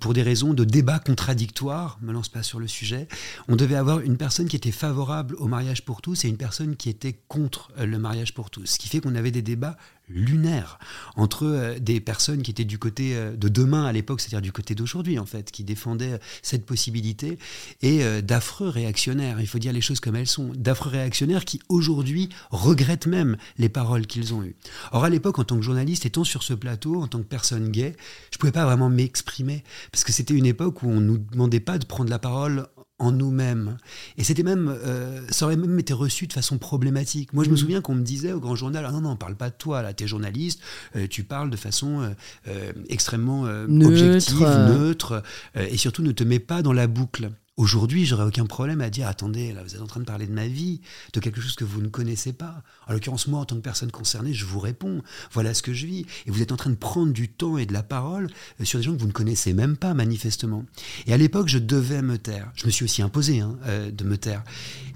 pour 0.00 0.14
des 0.14 0.22
raisons 0.22 0.54
de 0.54 0.64
débats 0.64 0.98
contradictoires, 0.98 1.98
me 2.02 2.12
lance 2.12 2.28
pas 2.28 2.42
sur 2.42 2.58
le 2.58 2.66
sujet, 2.66 3.08
on 3.48 3.56
devait 3.56 3.76
avoir 3.76 4.00
une 4.00 4.16
personne 4.16 4.48
qui 4.48 4.56
était 4.56 4.72
favorable 4.72 5.34
au 5.38 5.46
mariage 5.46 5.84
pour 5.84 6.02
tous 6.02 6.24
et 6.24 6.28
une 6.28 6.36
personne 6.36 6.76
qui 6.76 6.88
était 6.88 7.18
contre 7.28 7.70
le 7.78 7.98
mariage 7.98 8.34
pour 8.34 8.50
tous. 8.50 8.66
Ce 8.66 8.78
qui 8.78 8.88
fait 8.88 9.00
qu'on 9.00 9.14
avait 9.14 9.30
des 9.30 9.42
débats 9.42 9.76
lunaire 10.08 10.78
entre 11.16 11.46
euh, 11.46 11.78
des 11.78 12.00
personnes 12.00 12.42
qui 12.42 12.50
étaient 12.50 12.64
du 12.64 12.78
côté 12.78 13.16
euh, 13.16 13.36
de 13.36 13.48
demain 13.48 13.84
à 13.84 13.92
l'époque, 13.92 14.20
c'est-à-dire 14.20 14.42
du 14.42 14.52
côté 14.52 14.74
d'aujourd'hui 14.74 15.18
en 15.18 15.26
fait, 15.26 15.50
qui 15.50 15.64
défendaient 15.64 16.14
euh, 16.14 16.18
cette 16.42 16.64
possibilité, 16.64 17.38
et 17.82 18.02
d'affreux 18.22 18.68
réactionnaires, 18.68 19.40
il 19.40 19.46
faut 19.46 19.58
dire 19.58 19.72
les 19.72 19.80
choses 19.80 20.00
comme 20.00 20.16
elles 20.16 20.26
sont, 20.26 20.52
d'affreux 20.54 20.90
réactionnaires 20.90 21.44
qui 21.44 21.60
aujourd'hui 21.68 22.28
regrettent 22.50 23.06
même 23.06 23.36
les 23.58 23.68
paroles 23.68 24.06
qu'ils 24.06 24.34
ont 24.34 24.42
eues. 24.42 24.56
Or 24.92 25.04
à 25.04 25.10
l'époque, 25.10 25.38
en 25.38 25.44
tant 25.44 25.56
que 25.56 25.62
journaliste, 25.62 26.06
étant 26.06 26.24
sur 26.24 26.42
ce 26.42 26.54
plateau, 26.54 27.02
en 27.02 27.06
tant 27.06 27.18
que 27.18 27.24
personne 27.24 27.70
gay, 27.70 27.94
je 28.30 28.38
pouvais 28.38 28.52
pas 28.52 28.64
vraiment 28.64 28.88
m'exprimer, 28.88 29.64
parce 29.92 30.04
que 30.04 30.12
c'était 30.12 30.34
une 30.34 30.46
époque 30.46 30.82
où 30.82 30.88
on 30.88 31.00
nous 31.00 31.18
demandait 31.18 31.60
pas 31.60 31.78
de 31.78 31.84
prendre 31.84 32.10
la 32.10 32.18
parole 32.18 32.66
en 32.98 33.12
nous-mêmes. 33.12 33.76
Et 34.16 34.24
c'était 34.24 34.42
même, 34.42 34.68
euh, 34.68 35.20
ça 35.30 35.46
aurait 35.46 35.56
même 35.56 35.78
été 35.78 35.92
reçu 35.92 36.26
de 36.26 36.32
façon 36.32 36.58
problématique. 36.58 37.32
Moi, 37.32 37.44
je 37.44 37.50
me 37.50 37.54
mm. 37.54 37.58
souviens 37.58 37.80
qu'on 37.80 37.94
me 37.94 38.02
disait 38.02 38.32
au 38.32 38.40
grand 38.40 38.56
journal, 38.56 38.84
ah 38.88 38.92
non, 38.92 39.00
non, 39.00 39.16
parle 39.16 39.36
pas 39.36 39.50
de 39.50 39.54
toi, 39.56 39.82
là, 39.82 39.92
t'es 39.92 40.06
journaliste, 40.06 40.60
euh, 40.96 41.06
tu 41.08 41.22
parles 41.22 41.50
de 41.50 41.56
façon 41.56 42.14
euh, 42.48 42.72
extrêmement 42.88 43.42
objective, 43.42 44.40
neutre, 44.40 45.22
et 45.54 45.76
surtout 45.76 46.02
ne 46.02 46.12
te 46.12 46.24
mets 46.24 46.38
pas 46.38 46.62
dans 46.62 46.72
la 46.72 46.86
boucle. 46.86 47.30
Aujourd'hui, 47.56 48.04
j'aurais 48.04 48.24
aucun 48.24 48.44
problème 48.44 48.82
à 48.82 48.90
dire 48.90 49.08
attendez, 49.08 49.50
là, 49.50 49.62
vous 49.62 49.74
êtes 49.74 49.80
en 49.80 49.86
train 49.86 50.00
de 50.00 50.04
parler 50.04 50.26
de 50.26 50.32
ma 50.32 50.46
vie, 50.46 50.82
de 51.14 51.20
quelque 51.20 51.40
chose 51.40 51.54
que 51.54 51.64
vous 51.64 51.80
ne 51.80 51.88
connaissez 51.88 52.34
pas. 52.34 52.62
En 52.86 52.92
l'occurrence, 52.92 53.28
moi, 53.28 53.40
en 53.40 53.46
tant 53.46 53.56
que 53.56 53.62
personne 53.62 53.90
concernée, 53.90 54.34
je 54.34 54.44
vous 54.44 54.60
réponds. 54.60 55.00
Voilà 55.32 55.54
ce 55.54 55.62
que 55.62 55.72
je 55.72 55.86
vis. 55.86 56.04
Et 56.26 56.30
vous 56.30 56.42
êtes 56.42 56.52
en 56.52 56.56
train 56.56 56.68
de 56.68 56.74
prendre 56.74 57.14
du 57.14 57.30
temps 57.30 57.56
et 57.56 57.64
de 57.64 57.72
la 57.72 57.82
parole 57.82 58.28
euh, 58.60 58.64
sur 58.66 58.78
des 58.78 58.82
gens 58.84 58.94
que 58.94 59.00
vous 59.00 59.06
ne 59.06 59.12
connaissez 59.12 59.54
même 59.54 59.78
pas, 59.78 59.94
manifestement. 59.94 60.66
Et 61.06 61.14
à 61.14 61.16
l'époque, 61.16 61.48
je 61.48 61.56
devais 61.56 62.02
me 62.02 62.18
taire. 62.18 62.52
Je 62.56 62.66
me 62.66 62.70
suis 62.70 62.84
aussi 62.84 63.00
imposé 63.00 63.40
hein, 63.40 63.56
euh, 63.64 63.90
de 63.90 64.04
me 64.04 64.18
taire. 64.18 64.44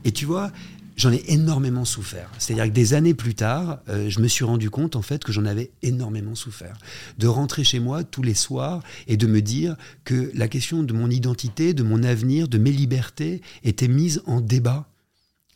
Et 0.04 0.12
tu 0.12 0.26
vois, 0.26 0.52
j'en 0.96 1.12
ai 1.12 1.22
énormément 1.28 1.84
souffert. 1.84 2.30
C'est-à-dire 2.38 2.66
que 2.66 2.70
des 2.70 2.94
années 2.94 3.14
plus 3.14 3.34
tard, 3.34 3.80
euh, 3.88 4.08
je 4.08 4.20
me 4.20 4.28
suis 4.28 4.44
rendu 4.44 4.70
compte 4.70 4.96
en 4.96 5.02
fait 5.02 5.24
que 5.24 5.32
j'en 5.32 5.44
avais 5.44 5.70
énormément 5.82 6.34
souffert. 6.34 6.76
De 7.18 7.26
rentrer 7.26 7.64
chez 7.64 7.80
moi 7.80 8.04
tous 8.04 8.22
les 8.22 8.34
soirs 8.34 8.82
et 9.06 9.16
de 9.16 9.26
me 9.26 9.40
dire 9.40 9.76
que 10.04 10.30
la 10.34 10.48
question 10.48 10.82
de 10.82 10.92
mon 10.92 11.10
identité, 11.10 11.74
de 11.74 11.82
mon 11.82 12.02
avenir, 12.02 12.48
de 12.48 12.58
mes 12.58 12.72
libertés 12.72 13.40
était 13.64 13.88
mise 13.88 14.22
en 14.26 14.40
débat 14.40 14.86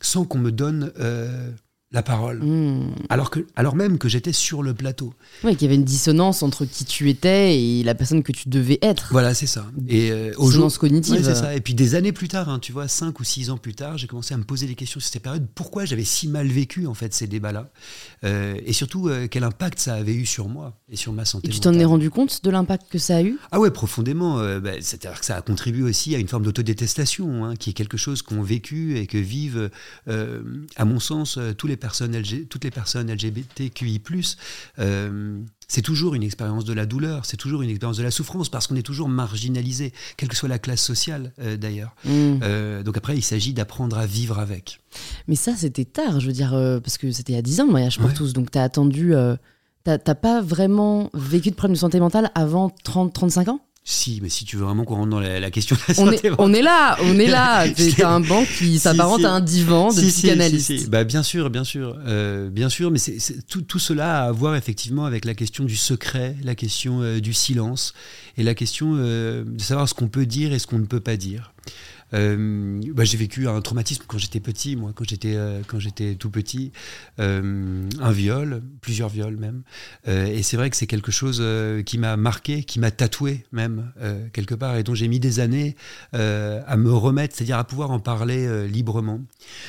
sans 0.01 0.25
qu'on 0.25 0.39
me 0.39 0.51
donne 0.51 0.91
euh, 0.99 1.51
la 1.95 2.03
parole. 2.03 2.43
Hmm. 2.43 2.93
Alors, 3.09 3.31
que, 3.31 3.45
alors 3.55 3.75
même 3.75 3.97
que 3.97 4.07
j'étais 4.09 4.33
sur 4.33 4.61
le 4.61 4.73
plateau. 4.73 5.13
Oui, 5.43 5.53
qu'il 5.55 5.63
y 5.63 5.65
avait 5.65 5.75
une 5.75 5.83
dissonance 5.83 6.43
entre 6.43 6.65
qui 6.65 6.85
tu 6.85 7.09
étais 7.09 7.59
et 7.59 7.83
la 7.83 7.95
personne 7.95 8.21
que 8.21 8.31
tu 8.31 8.49
devais 8.49 8.77
être. 8.81 9.07
Voilà, 9.11 9.33
c'est 9.33 9.47
ça. 9.47 9.65
Et 9.87 10.11
euh, 10.11 10.31
Dissonance 10.39 10.77
cognitive. 10.77 11.15
Ouais, 11.15 11.23
c'est 11.23 11.35
ça. 11.35 11.55
Et 11.55 11.61
puis 11.61 11.73
des 11.73 11.95
années 11.95 12.11
plus 12.11 12.27
tard, 12.27 12.49
hein, 12.49 12.59
tu 12.59 12.71
vois, 12.71 12.87
cinq 12.87 13.19
ou 13.19 13.23
six 13.23 13.49
ans 13.49 13.57
plus 13.57 13.73
tard, 13.73 13.97
j'ai 13.97 14.07
commencé 14.07 14.33
à 14.33 14.37
me 14.37 14.43
poser 14.43 14.67
des 14.67 14.75
questions 14.75 14.99
sur 14.99 15.09
cette 15.09 15.23
période. 15.23 15.47
Pourquoi 15.55 15.85
j'avais 15.85 16.03
si 16.03 16.27
mal 16.27 16.47
vécu 16.47 16.85
en 16.85 16.93
fait 16.93 17.13
ces 17.13 17.27
débats-là, 17.27 17.71
Euh, 18.23 18.55
et 18.65 18.73
surtout 18.73 19.07
euh, 19.07 19.27
quel 19.29 19.43
impact 19.43 19.79
ça 19.79 19.93
avait 19.95 20.13
eu 20.15 20.25
sur 20.25 20.47
moi 20.49 20.73
et 20.89 20.95
sur 20.95 21.13
ma 21.13 21.25
santé. 21.25 21.47
Et 21.47 21.51
tu 21.51 21.59
t'en 21.59 21.73
es 21.73 21.85
rendu 21.85 22.09
compte 22.09 22.43
de 22.43 22.49
l'impact 22.49 22.87
que 22.89 22.97
ça 22.97 23.17
a 23.17 23.21
eu? 23.21 23.37
Ah 23.51 23.59
ouais, 23.59 23.71
profondément. 23.71 24.39
euh, 24.39 24.59
bah, 24.59 24.71
C'est-à-dire 24.81 25.19
que 25.19 25.25
ça 25.25 25.37
a 25.37 25.41
contribué 25.41 25.83
aussi 25.83 26.15
à 26.15 26.17
une 26.17 26.27
forme 26.27 26.43
d'autodétestation, 26.43 27.45
hein, 27.45 27.55
qui 27.55 27.69
est 27.69 27.73
quelque 27.73 27.97
chose 27.97 28.21
qu'ont 28.21 28.41
vécu 28.41 28.97
et 28.97 29.07
que 29.07 29.17
vivent, 29.17 29.69
à 30.07 30.85
mon 30.85 30.99
sens, 30.99 31.39
tous 31.57 31.67
les 31.67 31.77
personnes 31.85 32.15
LG 32.17 32.47
toutes 32.49 32.63
les 32.63 32.71
personnes 32.71 33.11
LGBTQI+. 33.11 34.01
Euh, 34.79 35.39
c'est 35.67 35.81
toujours 35.83 36.15
une 36.15 36.23
expérience 36.23 36.65
de 36.65 36.73
la 36.73 36.85
douleur, 36.85 37.25
c'est 37.25 37.37
toujours 37.37 37.61
une 37.61 37.69
expérience 37.69 37.97
de 37.97 38.03
la 38.03 38.11
souffrance, 38.11 38.49
parce 38.49 38.65
qu'on 38.67 38.75
est 38.75 38.81
toujours 38.91 39.07
marginalisé, 39.09 39.93
quelle 40.17 40.29
que 40.29 40.35
soit 40.35 40.49
la 40.49 40.59
classe 40.59 40.81
sociale 40.81 41.31
euh, 41.39 41.57
d'ailleurs. 41.57 41.95
Hmm. 42.05 42.39
Euh, 42.43 42.83
donc 42.83 42.97
après, 42.97 43.15
il 43.15 43.21
s'agit 43.23 43.53
d'apprendre 43.53 43.97
à 43.97 44.05
vivre 44.05 44.39
avec. 44.39 44.79
Mais 45.27 45.35
ça, 45.35 45.55
c'était 45.55 45.85
tard, 45.85 46.19
je 46.19 46.27
veux 46.27 46.33
dire, 46.33 46.53
euh, 46.53 46.79
parce 46.79 46.97
que 46.97 47.11
c'était 47.11 47.33
il 47.33 47.35
y 47.35 47.39
a 47.39 47.43
10 47.43 47.61
ans 47.61 47.67
le 47.67 47.73
mariage 47.73 47.97
pour 47.99 48.07
Ouais. 48.07 48.13
tous. 48.13 48.33
Donc, 48.33 48.49
t'as 48.51 48.63
attendu. 48.63 49.13
euh, 49.15 49.35
t'as 49.83 49.97
t'as 49.99 50.15
pas 50.15 50.41
vraiment 50.41 51.09
vécu 51.13 51.49
de 51.51 51.55
problème 51.55 51.75
de 51.75 51.79
santé 51.79 51.99
mentale 51.99 52.31
avant 52.35 52.71
30-35 52.83 53.49
ans? 53.49 53.59
Si, 53.87 54.19
mais 54.23 54.29
si 54.29 54.45
tu 54.45 54.57
veux 54.57 54.63
vraiment 54.65 54.83
qu'on 54.83 54.95
rentre 54.95 55.11
dans 55.11 55.19
la, 55.19 55.39
la 55.39 55.51
question 55.51 55.75
de 55.87 55.93
la 55.93 56.01
on 56.01 56.05
santé 56.11 56.27
est, 56.29 56.31
on 56.39 56.51
est 56.55 56.63
là, 56.63 56.97
on 57.03 57.19
est 57.19 57.27
là. 57.27 57.67
T'as 57.97 58.09
un 58.09 58.19
banc 58.19 58.43
qui 58.57 58.79
s'apparente 58.79 59.19
si. 59.19 59.25
à 59.27 59.31
un 59.33 59.41
divan 59.41 59.89
de 59.93 59.99
Si, 59.99 60.07
psychanalyste. 60.07 60.89
Bah, 60.89 61.03
bien 61.03 61.21
sûr, 61.21 61.51
bien 61.51 61.63
sûr, 61.63 61.95
euh, 62.07 62.49
bien 62.49 62.69
sûr, 62.69 62.89
mais 62.89 62.97
c'est 62.97 63.19
c'est- 63.19 63.45
tout, 63.47 63.61
tout 63.61 63.77
cela 63.77 64.23
a 64.23 64.27
à 64.27 64.31
voir 64.31 64.55
effectivement 64.55 65.05
avec 65.05 65.23
la 65.23 65.35
question 65.35 65.63
du 65.65 65.75
secret, 65.75 66.35
la 66.43 66.55
question 66.55 67.01
euh, 67.03 67.19
du 67.19 67.31
silence 67.33 67.93
et 68.37 68.43
la 68.43 68.55
question 68.55 68.93
euh, 68.95 69.43
de 69.45 69.61
savoir 69.61 69.87
ce 69.87 69.93
qu'on 69.93 70.07
peut 70.07 70.25
dire 70.25 70.51
et 70.51 70.57
ce 70.57 70.65
qu'on 70.65 70.79
ne 70.79 70.85
peut 70.87 70.99
pas 70.99 71.15
dire. 71.15 71.53
Euh, 72.13 72.79
bah, 72.93 73.03
j'ai 73.03 73.17
vécu 73.17 73.47
un 73.47 73.59
traumatisme 73.61 74.03
quand 74.07 74.17
j'étais 74.17 74.39
petit, 74.39 74.75
moi, 74.75 74.91
quand 74.95 75.07
j'étais 75.09 75.35
euh, 75.35 75.61
quand 75.67 75.79
j'étais 75.79 76.15
tout 76.15 76.29
petit, 76.29 76.71
euh, 77.19 77.89
un 77.99 78.11
viol, 78.11 78.61
plusieurs 78.81 79.09
viols 79.09 79.37
même. 79.37 79.63
Euh, 80.07 80.25
et 80.27 80.43
c'est 80.43 80.55
vrai 80.55 80.69
que 80.69 80.77
c'est 80.77 80.87
quelque 80.87 81.11
chose 81.11 81.39
euh, 81.41 81.81
qui 81.83 81.97
m'a 81.97 82.15
marqué, 82.15 82.63
qui 82.63 82.79
m'a 82.79 82.91
tatoué 82.91 83.45
même 83.51 83.91
euh, 84.01 84.27
quelque 84.33 84.53
part, 84.55 84.77
et 84.77 84.83
dont 84.83 84.93
j'ai 84.95 85.07
mis 85.07 85.19
des 85.19 85.39
années 85.39 85.75
euh, 86.13 86.61
à 86.67 86.77
me 86.77 86.93
remettre, 86.93 87.35
c'est-à-dire 87.35 87.57
à 87.57 87.63
pouvoir 87.63 87.91
en 87.91 87.99
parler 87.99 88.45
euh, 88.45 88.67
librement. 88.67 89.19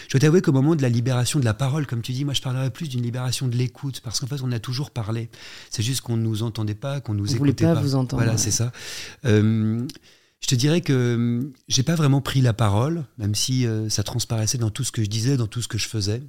Je 0.07 0.13
dois 0.13 0.21
t'avouer 0.21 0.43
qu'au 0.43 0.53
moment 0.53 0.77
de 0.77 0.83
la 0.83 0.89
libération 0.91 1.41
de 1.41 1.45
la 1.45 1.55
parole, 1.55 1.87
comme 1.87 2.03
tu 2.03 2.13
dis, 2.13 2.25
moi 2.25 2.35
je 2.35 2.43
parlerais 2.43 2.71
plus 2.71 2.89
d'une 2.89 3.03
libération 3.03 3.49
de 3.49 3.57
l'écoute, 3.57 4.01
parce 4.05 4.21
qu'en 4.21 4.27
fait 4.27 4.43
on 4.43 4.53
a 4.53 4.59
toujours 4.59 4.91
parlé. 4.91 5.31
C'est 5.71 5.83
juste 5.83 6.03
qu'on 6.03 6.17
ne 6.17 6.23
nous 6.23 6.43
entendait 6.43 6.75
pas, 6.75 7.01
qu'on 7.01 7.15
nous 7.15 7.33
On 7.33 7.35
écoutait 7.37 7.65
pas 7.65 7.75
pas. 7.75 7.81
vous 7.81 7.95
entendre, 7.95 8.23
Voilà, 8.23 8.33
ouais. 8.33 8.39
c'est 8.39 8.51
ça. 8.51 8.73
Je 10.41 10.49
te 10.49 10.55
dirais 10.55 10.81
que 10.81 11.15
hum, 11.15 11.53
j'ai 11.67 11.83
pas 11.83 11.95
vraiment 11.95 12.21
pris 12.21 12.41
la 12.41 12.53
parole, 12.53 13.05
même 13.19 13.35
si 13.35 13.67
euh, 13.67 13.89
ça 13.89 14.03
transparaissait 14.03 14.59
dans 14.59 14.71
tout 14.71 14.85
ce 14.85 14.93
que 14.93 15.03
je 15.03 15.09
disais, 15.09 15.37
dans 15.37 15.47
tout 15.47 15.63
ce 15.63 15.69
que 15.69 15.79
je 15.79 15.89
faisais, 15.89 16.23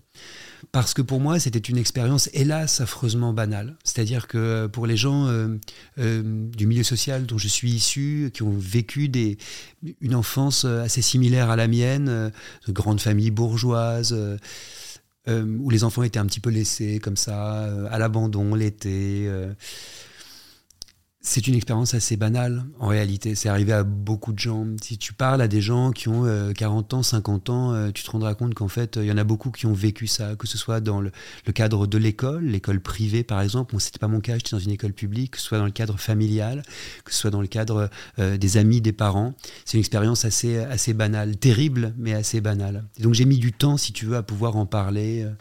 parce 0.71 0.93
que 0.93 1.01
pour 1.01 1.19
moi 1.19 1.39
c'était 1.39 1.59
une 1.59 1.77
expérience, 1.77 2.29
hélas, 2.33 2.81
affreusement 2.81 3.33
banale. 3.33 3.75
C'est-à-dire 3.83 4.27
que 4.27 4.37
euh, 4.37 4.67
pour 4.67 4.87
les 4.87 4.97
gens 4.97 5.27
euh, 5.27 5.57
du 5.97 6.67
milieu 6.67 6.83
social 6.83 7.25
dont 7.25 7.37
je 7.37 7.47
suis 7.47 7.71
issu, 7.71 8.31
qui 8.33 8.43
ont 8.43 8.57
vécu 8.57 9.11
une 10.01 10.15
enfance 10.15 10.65
assez 10.65 11.01
similaire 11.01 11.49
à 11.49 11.55
la 11.55 11.67
mienne, 11.67 12.31
de 12.67 12.71
grandes 12.71 13.01
familles 13.01 13.31
bourgeoises. 13.31 14.15
où 15.27 15.69
les 15.69 15.83
enfants 15.83 16.03
étaient 16.03 16.19
un 16.19 16.25
petit 16.25 16.39
peu 16.39 16.49
laissés 16.49 16.99
comme 16.99 17.17
ça, 17.17 17.65
à 17.91 17.99
l'abandon 17.99 18.55
l'été. 18.55 19.29
Euh, 21.27 21.37
c'est 21.37 21.47
une 21.47 21.55
expérience 21.55 21.93
assez 21.93 22.17
banale, 22.17 22.65
en 22.79 22.87
réalité. 22.87 23.35
C'est 23.35 23.49
arrivé 23.49 23.73
à 23.73 23.83
beaucoup 23.83 24.33
de 24.33 24.39
gens. 24.39 24.65
Si 24.81 24.97
tu 24.97 25.13
parles 25.13 25.41
à 25.41 25.47
des 25.47 25.61
gens 25.61 25.91
qui 25.91 26.09
ont 26.09 26.25
euh, 26.25 26.53
40 26.53 26.93
ans, 26.93 27.03
50 27.03 27.49
ans, 27.49 27.73
euh, 27.73 27.91
tu 27.91 28.03
te 28.03 28.11
rendras 28.11 28.33
compte 28.33 28.53
qu'en 28.53 28.67
fait, 28.67 28.97
euh, 28.97 29.03
il 29.03 29.07
y 29.07 29.11
en 29.11 29.17
a 29.17 29.23
beaucoup 29.23 29.51
qui 29.51 29.65
ont 29.65 29.73
vécu 29.73 30.07
ça, 30.07 30.35
que 30.35 30.47
ce 30.47 30.57
soit 30.57 30.79
dans 30.79 31.01
le, 31.01 31.11
cadre 31.53 31.87
de 31.87 31.97
l'école, 31.97 32.45
l'école 32.45 32.79
privée 32.79 33.23
par 33.23 33.41
exemple. 33.41 33.73
Bon, 33.73 33.79
c'était 33.79 33.99
pas 33.99 34.07
mon 34.07 34.19
cas, 34.19 34.35
j'étais 34.35 34.51
dans 34.51 34.59
une 34.59 34.71
école 34.71 34.93
publique, 34.93 35.31
que 35.31 35.39
ce 35.39 35.45
soit 35.45 35.57
dans 35.57 35.65
le 35.65 35.71
cadre 35.71 35.99
familial, 35.99 36.63
que 37.03 37.11
ce 37.11 37.19
soit 37.19 37.31
dans 37.31 37.41
le 37.41 37.47
cadre 37.47 37.89
euh, 38.19 38.37
des 38.37 38.57
amis, 38.57 38.81
des 38.81 38.93
parents. 38.93 39.33
C'est 39.65 39.73
une 39.77 39.79
expérience 39.79 40.25
assez, 40.25 40.57
assez 40.57 40.93
banale, 40.93 41.37
terrible, 41.37 41.93
mais 41.97 42.13
assez 42.13 42.41
banale. 42.41 42.85
Et 42.97 43.03
donc 43.03 43.13
j'ai 43.13 43.25
mis 43.25 43.37
du 43.37 43.53
temps, 43.53 43.77
si 43.77 43.93
tu 43.93 44.05
veux, 44.05 44.15
à 44.15 44.23
pouvoir 44.23 44.55
en 44.55 44.65
parler 44.65 45.23
euh, 45.23 45.31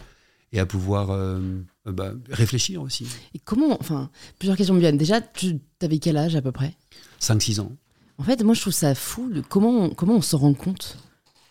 et 0.53 0.61
à 0.61 0.67
pouvoir 0.67 1.11
euh, 1.11 1.41
euh, 1.41 1.63
bah, 1.93 2.13
réfléchir 2.31 2.83
aussi. 2.83 3.07
Et 3.35 3.39
comment, 3.39 3.77
enfin, 3.81 4.11
plusieurs 4.39 4.57
questions 4.57 4.75
me 4.75 4.81
viennent. 4.81 4.99
Déjà, 4.99 5.21
tu 5.21 5.59
avais 5.83 5.99
quel 5.99 6.17
âge 6.17 6.37
à 6.37 6.43
peu 6.43 6.53
près? 6.53 6.75
5-6 7.21 7.61
ans. 7.61 7.73
En 8.19 8.23
fait, 8.25 8.43
moi, 8.43 8.55
je 8.55 8.61
trouve 8.61 8.73
ça 8.73 8.95
fou. 8.95 9.31
de 9.31 9.41
comment, 9.41 9.71
on- 9.85 9.91
comment 9.91 10.15
on 10.17 10.23
s'en 10.23 10.39
rend 10.39 10.55
compte 10.55 10.99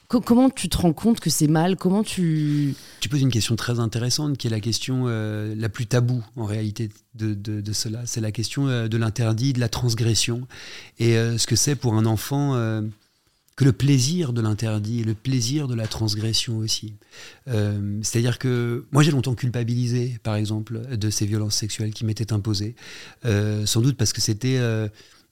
Co- 0.07 0.21
Comment 0.21 0.51
tu 0.51 0.69
te 0.69 0.77
rends 0.77 0.93
compte 0.93 1.19
que 1.19 1.31
c'est 1.31 1.47
mal? 1.47 1.77
Comment 1.77 2.03
tu. 2.03 2.75
Tu 2.99 3.09
poses 3.09 3.21
une 3.21 3.31
question 3.31 3.55
très 3.55 3.79
intéressante 3.79 4.37
qui 4.37 4.45
est 4.45 4.51
la 4.51 4.59
question 4.59 5.05
euh, 5.07 5.55
la 5.57 5.67
plus 5.67 5.87
taboue 5.87 6.23
en 6.35 6.45
réalité 6.45 6.89
de, 7.15 7.33
de- 7.33 7.59
de 7.59 7.73
cela. 7.73 8.01
C'est 8.05 8.21
la 8.21 8.31
question 8.31 8.67
euh, 8.67 8.87
de 8.87 8.97
l'interdit, 8.97 9.51
de 9.53 9.59
la 9.59 9.67
transgression 9.69 10.47
et 10.99 11.17
euh, 11.17 11.39
ce 11.39 11.47
que 11.47 11.55
c'est 11.55 11.75
pour 11.75 11.95
un 11.95 12.05
enfant 12.05 12.53
euh, 12.55 12.81
que 13.55 13.63
le 13.63 13.71
plaisir 13.71 14.33
de 14.33 14.41
l'interdit 14.41 14.99
et 14.99 15.03
le 15.03 15.13
plaisir 15.13 15.67
de 15.67 15.75
la 15.75 15.87
transgression 15.87 16.57
aussi. 16.57 16.95
Euh, 17.47 17.99
C'est-à-dire 18.03 18.37
que 18.37 18.85
moi 18.91 19.01
j'ai 19.01 19.11
longtemps 19.11 19.33
culpabilisé 19.35 20.19
par 20.23 20.35
exemple 20.35 20.97
de 20.97 21.09
ces 21.09 21.25
violences 21.25 21.55
sexuelles 21.55 21.93
qui 21.93 22.03
m'étaient 22.05 22.33
imposées, 22.33 22.75
Euh, 23.25 23.65
sans 23.65 23.81
doute 23.81 23.97
parce 23.97 24.13
que 24.13 24.21
c'était... 24.21 24.57
euh, 24.57 24.87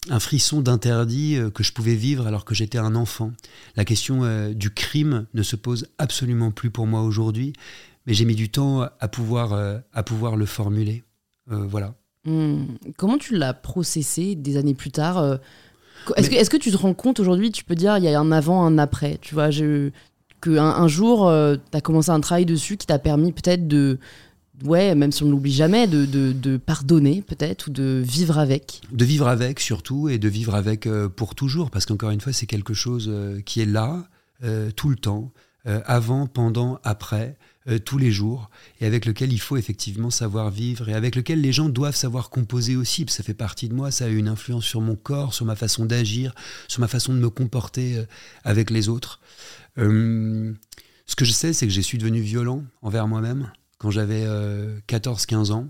un 0.10 0.20
frisson 0.20 0.60
d'interdit 0.60 1.38
que 1.54 1.64
je 1.64 1.72
pouvais 1.72 1.96
vivre 1.96 2.28
alors 2.28 2.44
que 2.44 2.54
j'étais 2.54 2.78
un 2.78 2.94
enfant. 2.94 3.32
La 3.78 3.86
question 3.86 4.52
du 4.52 4.70
crime 4.70 5.28
ne 5.34 5.44
se 5.44 5.56
pose 5.56 5.88
absolument 5.98 6.52
plus 6.52 6.70
pour 6.70 6.88
moi 6.88 7.04
aujourd'hui, 7.04 7.54
mais 8.06 8.14
j'ai 8.14 8.26
mis 8.26 8.36
du 8.36 8.50
temps 8.50 8.82
à 8.82 9.08
pouvoir, 9.08 9.54
à 9.94 10.04
pouvoir 10.04 10.36
le 10.36 10.46
formuler. 10.46 11.04
Voilà. 11.48 11.96
Hmm, 12.26 12.66
Comment 12.98 13.18
tu 13.18 13.38
l'as 13.38 13.54
processé 13.54 14.36
des 14.36 14.58
années 14.58 14.74
plus 14.76 14.92
tard 14.92 15.40
Est-ce 16.16 16.30
que, 16.30 16.36
est-ce 16.36 16.50
que 16.50 16.58
tu 16.58 16.72
te 16.72 16.78
rends 16.78 16.94
compte 16.94 17.20
aujourd'hui, 17.20 17.52
tu 17.52 17.64
peux 17.64 17.76
dire, 17.76 17.98
il 17.98 18.04
y 18.04 18.10
a 18.10 18.20
un 18.20 18.32
avant, 18.32 18.66
un 18.66 18.78
après 18.78 19.18
Tu 19.22 19.34
vois, 19.34 19.50
que 19.50 20.58
un, 20.58 20.88
jour, 20.88 21.32
tu 21.72 21.78
as 21.78 21.82
commencé 21.82 22.10
un 22.10 22.20
travail 22.20 22.46
dessus 22.46 22.78
qui 22.78 22.88
t'a 22.88 23.00
permis 23.00 23.32
peut-être 23.32 23.68
de. 23.68 24.00
Ouais, 24.66 24.94
même 24.94 25.12
si 25.12 25.24
on 25.24 25.26
ne 25.26 25.32
l'oublie 25.32 25.52
jamais, 25.52 25.88
de, 25.88 26.06
de, 26.06 26.32
de 26.32 26.58
pardonner 26.58 27.24
peut-être 27.26 27.68
ou 27.68 27.70
de 27.72 28.02
vivre 28.06 28.38
avec? 28.38 28.82
De 28.92 29.04
vivre 29.04 29.28
avec 29.28 29.60
surtout 29.60 30.10
et 30.10 30.20
de 30.20 30.30
vivre 30.30 30.54
avec 30.54 30.86
euh, 30.86 31.10
pour 31.10 31.34
toujours, 31.34 31.72
parce 31.72 31.86
qu'encore 31.86 32.12
une 32.12 32.22
fois, 32.22 32.34
c'est 32.34 32.46
quelque 32.46 32.74
chose 32.74 33.08
euh, 33.10 33.42
qui 33.42 33.62
est 33.62 33.66
là 33.66 34.06
euh, 34.44 34.72
tout 34.72 34.90
le 34.90 34.96
temps, 34.96 35.32
euh, 35.68 35.80
avant, 35.86 36.28
pendant, 36.28 36.80
après, 36.84 37.38
euh, 37.70 37.80
tous 37.80 37.98
les 37.98 38.12
jours, 38.12 38.50
et 38.82 38.86
avec 38.86 39.06
lequel 39.06 39.32
il 39.32 39.40
faut 39.40 39.56
effectivement 39.56 40.10
savoir 40.10 40.50
vivre, 40.50 40.90
et 40.90 40.94
avec 40.94 41.16
lequel 41.16 41.40
les 41.40 41.54
gens 41.54 41.70
doivent 41.70 41.96
savoir 41.96 42.30
composer 42.30 42.76
aussi, 42.76 43.06
ça 43.08 43.24
fait 43.24 43.34
partie 43.34 43.70
de 43.70 43.74
moi, 43.74 43.90
ça 43.90 44.06
a 44.06 44.10
une 44.10 44.28
influence 44.28 44.66
sur 44.66 44.82
mon 44.82 44.96
corps, 44.96 45.34
sur 45.34 45.46
ma 45.46 45.56
façon 45.56 45.86
d'agir, 45.86 46.36
sur 46.68 46.82
ma 46.82 46.90
façon 46.90 47.14
de 47.14 47.20
me 47.20 47.30
comporter 47.30 47.98
euh, 47.98 48.06
avec 48.44 48.70
les 48.70 48.90
autres. 48.90 49.22
Euh, 49.78 50.54
ce 51.06 51.16
que 51.16 51.24
je 51.24 51.32
sais, 51.32 51.54
c'est 51.54 51.66
que 51.66 51.74
je 51.74 51.80
suis 51.80 51.98
devenu 51.98 52.20
violent 52.20 52.64
envers 52.82 53.08
moi-même 53.08 53.52
quand 53.78 53.92
j'avais 53.92 54.26
14-15 54.88 55.52
ans. 55.52 55.68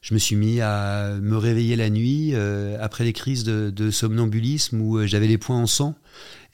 Je 0.00 0.14
me 0.14 0.18
suis 0.18 0.34
mis 0.34 0.60
à 0.60 1.14
me 1.20 1.36
réveiller 1.36 1.76
la 1.76 1.90
nuit 1.90 2.34
après 2.80 3.04
les 3.04 3.12
crises 3.12 3.44
de, 3.44 3.70
de 3.70 3.92
somnambulisme 3.92 4.80
où 4.80 5.06
j'avais 5.06 5.28
les 5.28 5.38
poings 5.38 5.58
en 5.58 5.68
sang 5.68 5.94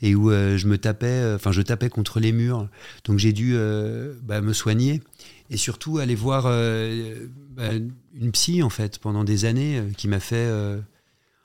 et 0.01 0.15
où 0.15 0.31
euh, 0.31 0.57
je 0.57 0.67
me 0.67 0.79
tapais, 0.79 1.07
euh, 1.07 1.37
enfin 1.37 1.53
je 1.53 1.63
tapais 1.63 1.89
contre 1.89 2.21
les 2.21 2.33
murs. 2.33 2.69
Donc 3.05 3.19
j'ai 3.19 3.33
dû 3.33 3.53
euh, 3.55 4.15
bah, 4.23 4.41
me 4.41 4.53
soigner 4.53 5.03
et 5.51 5.57
surtout 5.57 5.99
aller 5.99 6.15
voir 6.15 6.45
bah, 6.45 7.71
une 8.15 8.33
psy 8.33 8.63
en 8.63 8.69
fait 8.69 8.99
pendant 8.99 9.25
des 9.25 9.47
années 9.47 9.83
qui 9.97 10.07
m'a 10.07 10.21
fait 10.21 10.47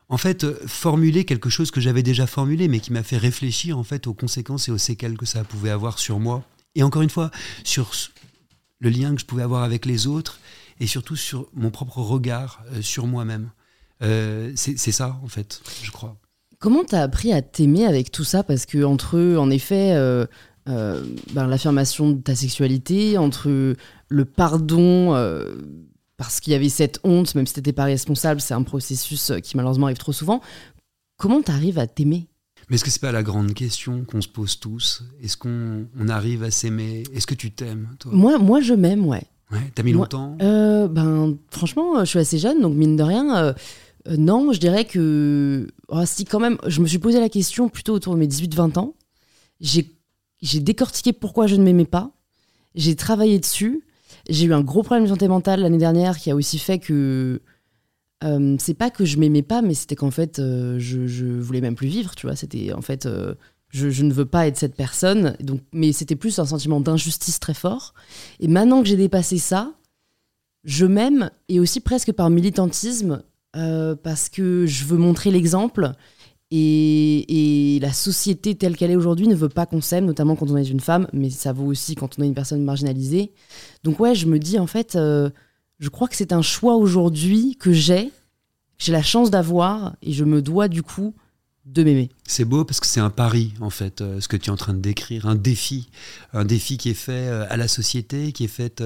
en 0.10 0.18
fait 0.18 0.46
formuler 0.68 1.24
quelque 1.24 1.50
chose 1.50 1.72
que 1.72 1.80
j'avais 1.80 2.04
déjà 2.04 2.28
formulé 2.28 2.68
mais 2.68 2.82
qui 2.82 2.92
m'a 2.92 3.02
fait 3.02 3.16
réfléchir 3.16 3.78
en 3.78 3.86
fait 3.86 4.06
aux 4.06 4.14
conséquences 4.14 4.68
et 4.68 4.72
aux 4.72 4.78
séquelles 4.78 5.16
que 5.16 5.26
ça 5.26 5.46
pouvait 5.46 5.70
avoir 5.70 6.00
sur 6.00 6.20
moi 6.20 6.44
et 6.76 6.84
encore 6.84 7.02
une 7.02 7.10
fois 7.10 7.32
sur 7.64 7.92
le 8.80 8.90
lien 8.90 9.16
que 9.16 9.22
je 9.22 9.26
pouvais 9.26 9.44
avoir 9.44 9.64
avec 9.64 9.86
les 9.86 10.06
autres 10.06 10.38
et 10.82 10.86
surtout 10.86 11.16
sur 11.16 11.48
mon 11.54 11.72
propre 11.72 12.00
regard 12.00 12.62
sur 12.82 13.08
moi-même. 13.08 13.52
C'est 14.02 14.92
ça, 14.92 15.18
en 15.24 15.30
fait, 15.30 15.62
je 15.82 15.92
crois. 15.92 16.18
Comment 16.64 16.86
t'as 16.86 17.02
appris 17.02 17.34
à 17.34 17.42
t'aimer 17.42 17.86
avec 17.86 18.10
tout 18.10 18.24
ça? 18.24 18.42
Parce 18.42 18.66
que 18.66 18.86
entre 18.86 19.18
eux, 19.18 19.38
en 19.38 19.50
effet, 19.50 19.92
euh, 19.96 20.26
euh, 20.70 21.04
ben, 21.34 21.46
l'affirmation 21.46 22.12
de 22.12 22.22
ta 22.22 22.36
sexualité, 22.36 23.18
entre 23.18 23.76
le 24.08 24.26
pardon, 24.26 25.14
euh, 25.14 25.56
parce 26.16 26.40
qu'il 26.40 26.54
y 26.54 26.56
avait 26.56 26.70
cette 26.70 27.02
honte, 27.04 27.36
même 27.36 27.46
si 27.46 27.54
t'étais 27.56 27.74
pas 27.74 27.84
responsable, 27.84 28.40
c'est 28.40 28.54
un 28.54 28.64
processus 28.64 29.34
qui 29.44 29.58
malheureusement 29.58 29.88
arrive 29.88 29.98
trop 29.98 30.14
souvent. 30.14 30.40
Comment 31.18 31.42
t'arrives 31.42 31.80
à 31.80 31.86
t'aimer? 31.86 32.28
Mais 32.70 32.78
est-ce 32.78 32.86
que 32.86 32.92
c'est 32.92 33.02
pas 33.02 33.12
la 33.12 33.24
grande 33.24 33.54
question 33.54 34.06
qu'on 34.06 34.22
se 34.22 34.30
pose 34.30 34.58
tous? 34.62 35.04
Est-ce 35.22 35.36
qu'on 35.36 35.88
on 36.00 36.08
arrive 36.08 36.44
à 36.44 36.52
s'aimer? 36.52 37.04
Est-ce 37.14 37.28
que 37.28 37.36
tu 37.36 37.52
t'aimes, 37.52 37.90
Moi, 38.06 38.38
moi, 38.38 38.62
je 38.62 38.74
m'aime, 38.74 39.06
ouais. 39.06 39.24
Ouais, 39.52 39.70
t'as 39.76 39.84
mis 39.84 39.92
Moi- 39.92 40.06
longtemps? 40.06 40.38
ben, 40.40 41.36
franchement, 41.52 42.00
je 42.00 42.10
suis 42.10 42.20
assez 42.20 42.38
jeune, 42.38 42.62
donc 42.62 42.74
mine 42.74 42.96
de 42.96 43.04
rien, 43.04 43.54
non, 44.10 44.52
je 44.52 44.60
dirais 44.60 44.86
que. 44.86 45.68
Oh, 45.94 46.06
si, 46.06 46.26
quand 46.26 46.40
même, 46.40 46.58
je 46.68 46.82
me 46.82 46.88
suis 46.88 47.00
posé 47.00 47.20
la 47.20 47.30
question 47.30 47.70
plutôt 47.70 47.94
autour 47.94 48.14
de 48.16 48.20
mes 48.20 48.28
18-20 48.28 48.80
ans. 48.80 48.96
J'ai 49.62 50.60
décortiqué 50.60 51.14
pourquoi 51.14 51.48
je 51.48 51.56
ne 51.56 51.64
m'aimais 51.64 51.86
pas. 51.86 52.12
J'ai 52.76 52.96
travaillé 52.96 53.40
dessus. 53.40 53.84
J'ai 54.30 54.46
eu 54.46 54.54
un 54.54 54.62
gros 54.62 54.84
problème 54.84 55.04
de 55.06 55.10
santé 55.10 55.28
mentale 55.28 55.62
l'année 55.62 55.78
dernière 55.78 56.18
qui 56.18 56.32
a 56.32 56.36
aussi 56.36 56.60
fait 56.60 56.80
que. 56.80 57.42
euh, 58.24 58.56
c'est 58.60 58.74
pas 58.74 58.90
que 58.90 59.06
je 59.06 59.18
m'aimais 59.18 59.42
pas, 59.44 59.62
mais 59.62 59.74
c'était 59.74 59.96
qu'en 59.96 60.12
fait, 60.12 60.40
euh, 60.40 60.78
je, 60.80 61.08
je 61.08 61.26
voulais 61.26 61.62
même 61.62 61.76
plus 61.76 61.88
vivre, 61.88 62.16
tu 62.16 62.26
vois. 62.28 62.36
C'était 62.36 62.74
en 62.74 62.82
fait. 62.82 63.06
euh, 63.06 63.36
je, 63.70 63.90
je 63.90 64.04
ne 64.04 64.14
veux 64.14 64.26
pas 64.26 64.48
être 64.48 64.58
cette 64.58 64.76
personne. 64.76 65.36
Donc, 65.40 65.62
mais 65.74 65.92
c'était 65.94 66.16
plus 66.16 66.38
un 66.40 66.46
sentiment 66.46 66.80
d'injustice 66.80 67.40
très 67.40 67.56
fort. 67.56 67.94
Et 68.40 68.48
maintenant 68.48 68.82
que 68.84 68.88
j'ai 68.88 68.96
dépassé 68.98 69.38
ça, 69.40 69.74
je 70.64 70.86
m'aime 70.86 71.32
et 71.50 71.60
aussi 71.60 71.80
presque 71.82 72.12
par 72.12 72.30
militantisme 72.30 73.24
euh, 73.56 73.96
parce 73.96 74.30
que 74.30 74.66
je 74.66 74.86
veux 74.86 74.98
montrer 74.98 75.32
l'exemple 75.32 75.92
et, 76.52 77.76
et 77.76 77.80
la 77.80 77.94
société 77.94 78.56
telle 78.56 78.78
qu'elle 78.78 78.92
est 78.92 78.96
aujourd'hui 78.96 79.28
ne 79.28 79.36
veut 79.36 79.50
pas 79.50 79.66
qu'on 79.66 79.82
s'aime, 79.82 80.06
notamment 80.06 80.36
quand 80.36 80.50
on 80.52 80.58
est 80.58 80.70
une 80.70 80.80
femme, 80.80 81.08
mais 81.14 81.30
ça 81.30 81.52
vaut 81.52 81.66
aussi 81.66 81.96
quand 81.96 82.18
on 82.18 82.24
est 82.24 82.28
une 82.28 82.36
personne 82.36 82.64
marginalisée. 82.64 83.32
Donc 83.84 84.00
ouais, 84.00 84.14
je 84.14 84.28
me 84.28 84.38
dis 84.38 84.60
en 84.60 84.68
fait, 84.68 84.96
euh, 84.96 85.30
je 85.80 85.90
crois 85.90 86.08
que 86.08 86.16
c'est 86.16 86.32
un 86.32 86.42
choix 86.42 86.76
aujourd'hui 86.76 87.56
que 87.60 87.72
j'ai, 87.72 88.06
que 88.08 88.86
j'ai 88.86 88.92
la 88.92 89.02
chance 89.02 89.32
d'avoir 89.32 89.96
et 90.02 90.14
je 90.14 90.24
me 90.24 90.42
dois 90.42 90.68
du 90.68 90.84
coup 90.84 91.16
de 91.66 91.82
m'aimer. 91.84 92.10
C'est 92.26 92.44
beau 92.44 92.66
parce 92.66 92.82
que 92.82 92.86
c'est 92.86 93.00
un 93.00 93.10
pari, 93.10 93.54
en 93.62 93.70
fait, 93.70 94.02
euh, 94.02 94.20
ce 94.20 94.28
que 94.28 94.36
tu 94.36 94.50
es 94.50 94.50
en 94.52 94.58
train 94.58 94.74
de 94.74 94.80
décrire, 94.80 95.28
un 95.28 95.36
défi, 95.36 95.90
un 96.34 96.44
défi 96.44 96.78
qui 96.78 96.90
est 96.90 96.94
fait 96.94 97.12
euh, 97.30 97.46
à 97.50 97.56
la 97.56 97.70
société, 97.70 98.34
qui 98.34 98.44
est 98.44 98.50
fait, 98.50 98.84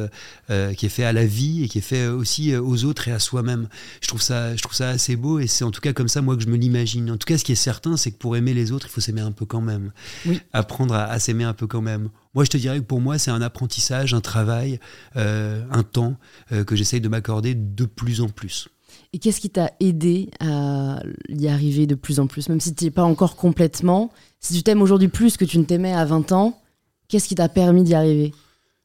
euh, 0.50 0.74
qui 0.76 0.86
est 0.86 0.90
fait 0.90 1.04
à 1.04 1.12
la 1.12 1.26
vie 1.26 1.64
et 1.64 1.70
qui 1.70 1.80
est 1.80 1.82
fait 1.82 2.06
aussi 2.08 2.56
aux 2.56 2.84
autres 2.86 3.08
et 3.08 3.12
à 3.12 3.20
soi-même. 3.20 3.68
Je 4.02 4.08
trouve 4.08 4.22
ça, 4.22 4.56
je 4.56 4.62
trouve 4.62 4.76
ça 4.76 4.90
assez 4.90 5.16
beau 5.16 5.40
et 5.40 5.48
c'est 5.48 5.64
en 5.64 5.72
tout 5.72 5.82
cas 5.82 5.92
comme 5.94 6.08
ça 6.08 6.22
moi 6.22 6.36
que 6.38 6.44
je 6.44 6.48
me 6.50 6.56
l'imagine. 6.56 7.10
En 7.10 7.18
tout 7.18 7.26
cas, 7.26 7.38
ce 7.40 7.44
qui 7.44 7.52
est 7.52 7.56
certain, 7.56 7.98
c'est 7.98 8.12
que 8.12 8.18
pour 8.18 8.38
aimer 8.38 8.54
les 8.54 8.72
autres, 8.72 8.86
il 8.88 8.92
faut 8.92 9.02
s'aimer 9.02 9.22
un 9.22 9.32
peu 9.32 9.46
quand 9.46 9.62
même, 9.62 9.92
Oui. 10.28 10.40
apprendre 10.54 10.94
à, 10.94 11.06
à 11.06 11.18
s'aimer 11.20 11.46
un 11.46 11.54
peu 11.54 11.66
quand 11.66 11.82
même. 11.82 12.10
Moi, 12.36 12.44
je 12.46 12.52
te 12.52 12.58
dirais 12.58 12.78
que 12.78 12.84
pour 12.86 13.02
moi, 13.02 13.18
c'est 13.18 13.32
un 13.32 13.42
apprentissage, 13.42 14.14
un 14.14 14.22
travail, 14.22 14.80
un 15.16 15.84
temps 15.84 16.18
que 16.68 16.76
j'essaye 16.76 17.02
de 17.02 17.10
m'accorder 17.10 17.56
de 17.56 17.86
plus 17.86 18.22
en 18.22 18.30
plus. 18.30 18.70
Et 19.18 19.20
qu'est-ce 19.20 19.42
qui 19.42 19.50
t'a 19.50 19.72
aidé 19.80 20.30
à 20.40 21.02
y 21.28 21.48
arriver 21.48 21.88
de 21.88 21.96
plus 21.96 22.20
en 22.20 22.28
plus, 22.28 22.50
même 22.50 22.60
si 22.60 22.76
tu 22.76 22.84
n'y 22.84 22.90
es 22.90 22.92
pas 22.92 23.04
encore 23.04 23.36
complètement 23.36 24.12
Si 24.40 24.54
tu 24.54 24.62
t'aimes 24.62 24.84
aujourd'hui 24.84 25.08
plus 25.08 25.38
que 25.38 25.44
tu 25.46 25.58
ne 25.58 25.64
t'aimais 25.64 25.92
à 25.92 26.06
20 26.06 26.34
ans, 26.34 26.62
qu'est-ce 27.08 27.28
qui 27.28 27.34
t'a 27.34 27.50
permis 27.50 27.82
d'y 27.82 27.96
arriver? 27.96 28.32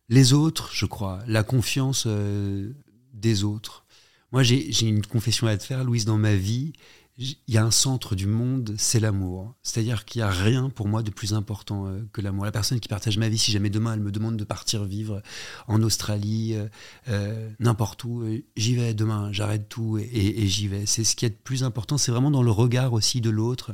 Les 0.09 0.33
autres, 0.33 0.71
je 0.73 0.87
crois, 0.87 1.19
la 1.27 1.43
confiance 1.43 2.05
euh, 2.07 2.73
des 3.13 3.45
autres. 3.45 3.85
Moi, 4.33 4.43
j'ai 4.43 4.73
j'ai 4.73 4.87
une 4.87 5.05
confession 5.05 5.49
à 5.49 5.57
te 5.59 5.65
faire, 5.65 5.85
Louise, 5.85 6.07
dans 6.07 6.17
ma 6.17 6.35
vie. 6.35 6.73
Il 7.23 7.55
y 7.55 7.57
a 7.57 7.65
un 7.65 7.71
centre 7.71 8.17
du 8.17 8.27
monde, 8.27 8.75
c'est 8.77 8.99
l'amour. 8.99 9.55
C'est-à-dire 9.63 10.05
qu'il 10.05 10.21
n'y 10.21 10.25
a 10.25 10.31
rien 10.31 10.71
pour 10.71 10.89
moi 10.89 11.05
de 11.05 11.11
plus 11.11 11.35
important 11.35 11.87
euh, 11.87 12.01
que 12.13 12.21
l'amour. 12.21 12.45
La 12.45 12.51
personne 12.51 12.81
qui 12.81 12.89
partage 12.89 13.17
ma 13.17 13.29
vie, 13.29 13.39
si 13.39 13.53
jamais 13.53 13.71
demain 13.71 13.95
elle 13.95 14.01
me 14.01 14.11
demande 14.11 14.37
de 14.37 14.45
partir 14.45 14.85
vivre 14.85 15.23
en 15.69 15.83
Australie, 15.83 16.55
euh, 16.55 16.67
euh, 17.09 17.49
n'importe 17.61 18.03
où, 18.05 18.25
j'y 18.57 18.75
vais 18.75 18.93
demain, 18.93 19.31
j'arrête 19.31 19.69
tout 19.69 19.99
et, 19.99 20.47
j'y 20.49 20.67
vais. 20.67 20.85
C'est 20.87 21.05
ce 21.05 21.15
qui 21.15 21.25
est 21.25 21.31
de 21.31 21.35
plus 21.35 21.63
important, 21.63 21.97
c'est 21.97 22.11
vraiment 22.11 22.33
dans 22.33 22.43
le 22.43 22.51
regard 22.51 22.93
aussi 22.93 23.21
de 23.21 23.31
l'autre, 23.31 23.73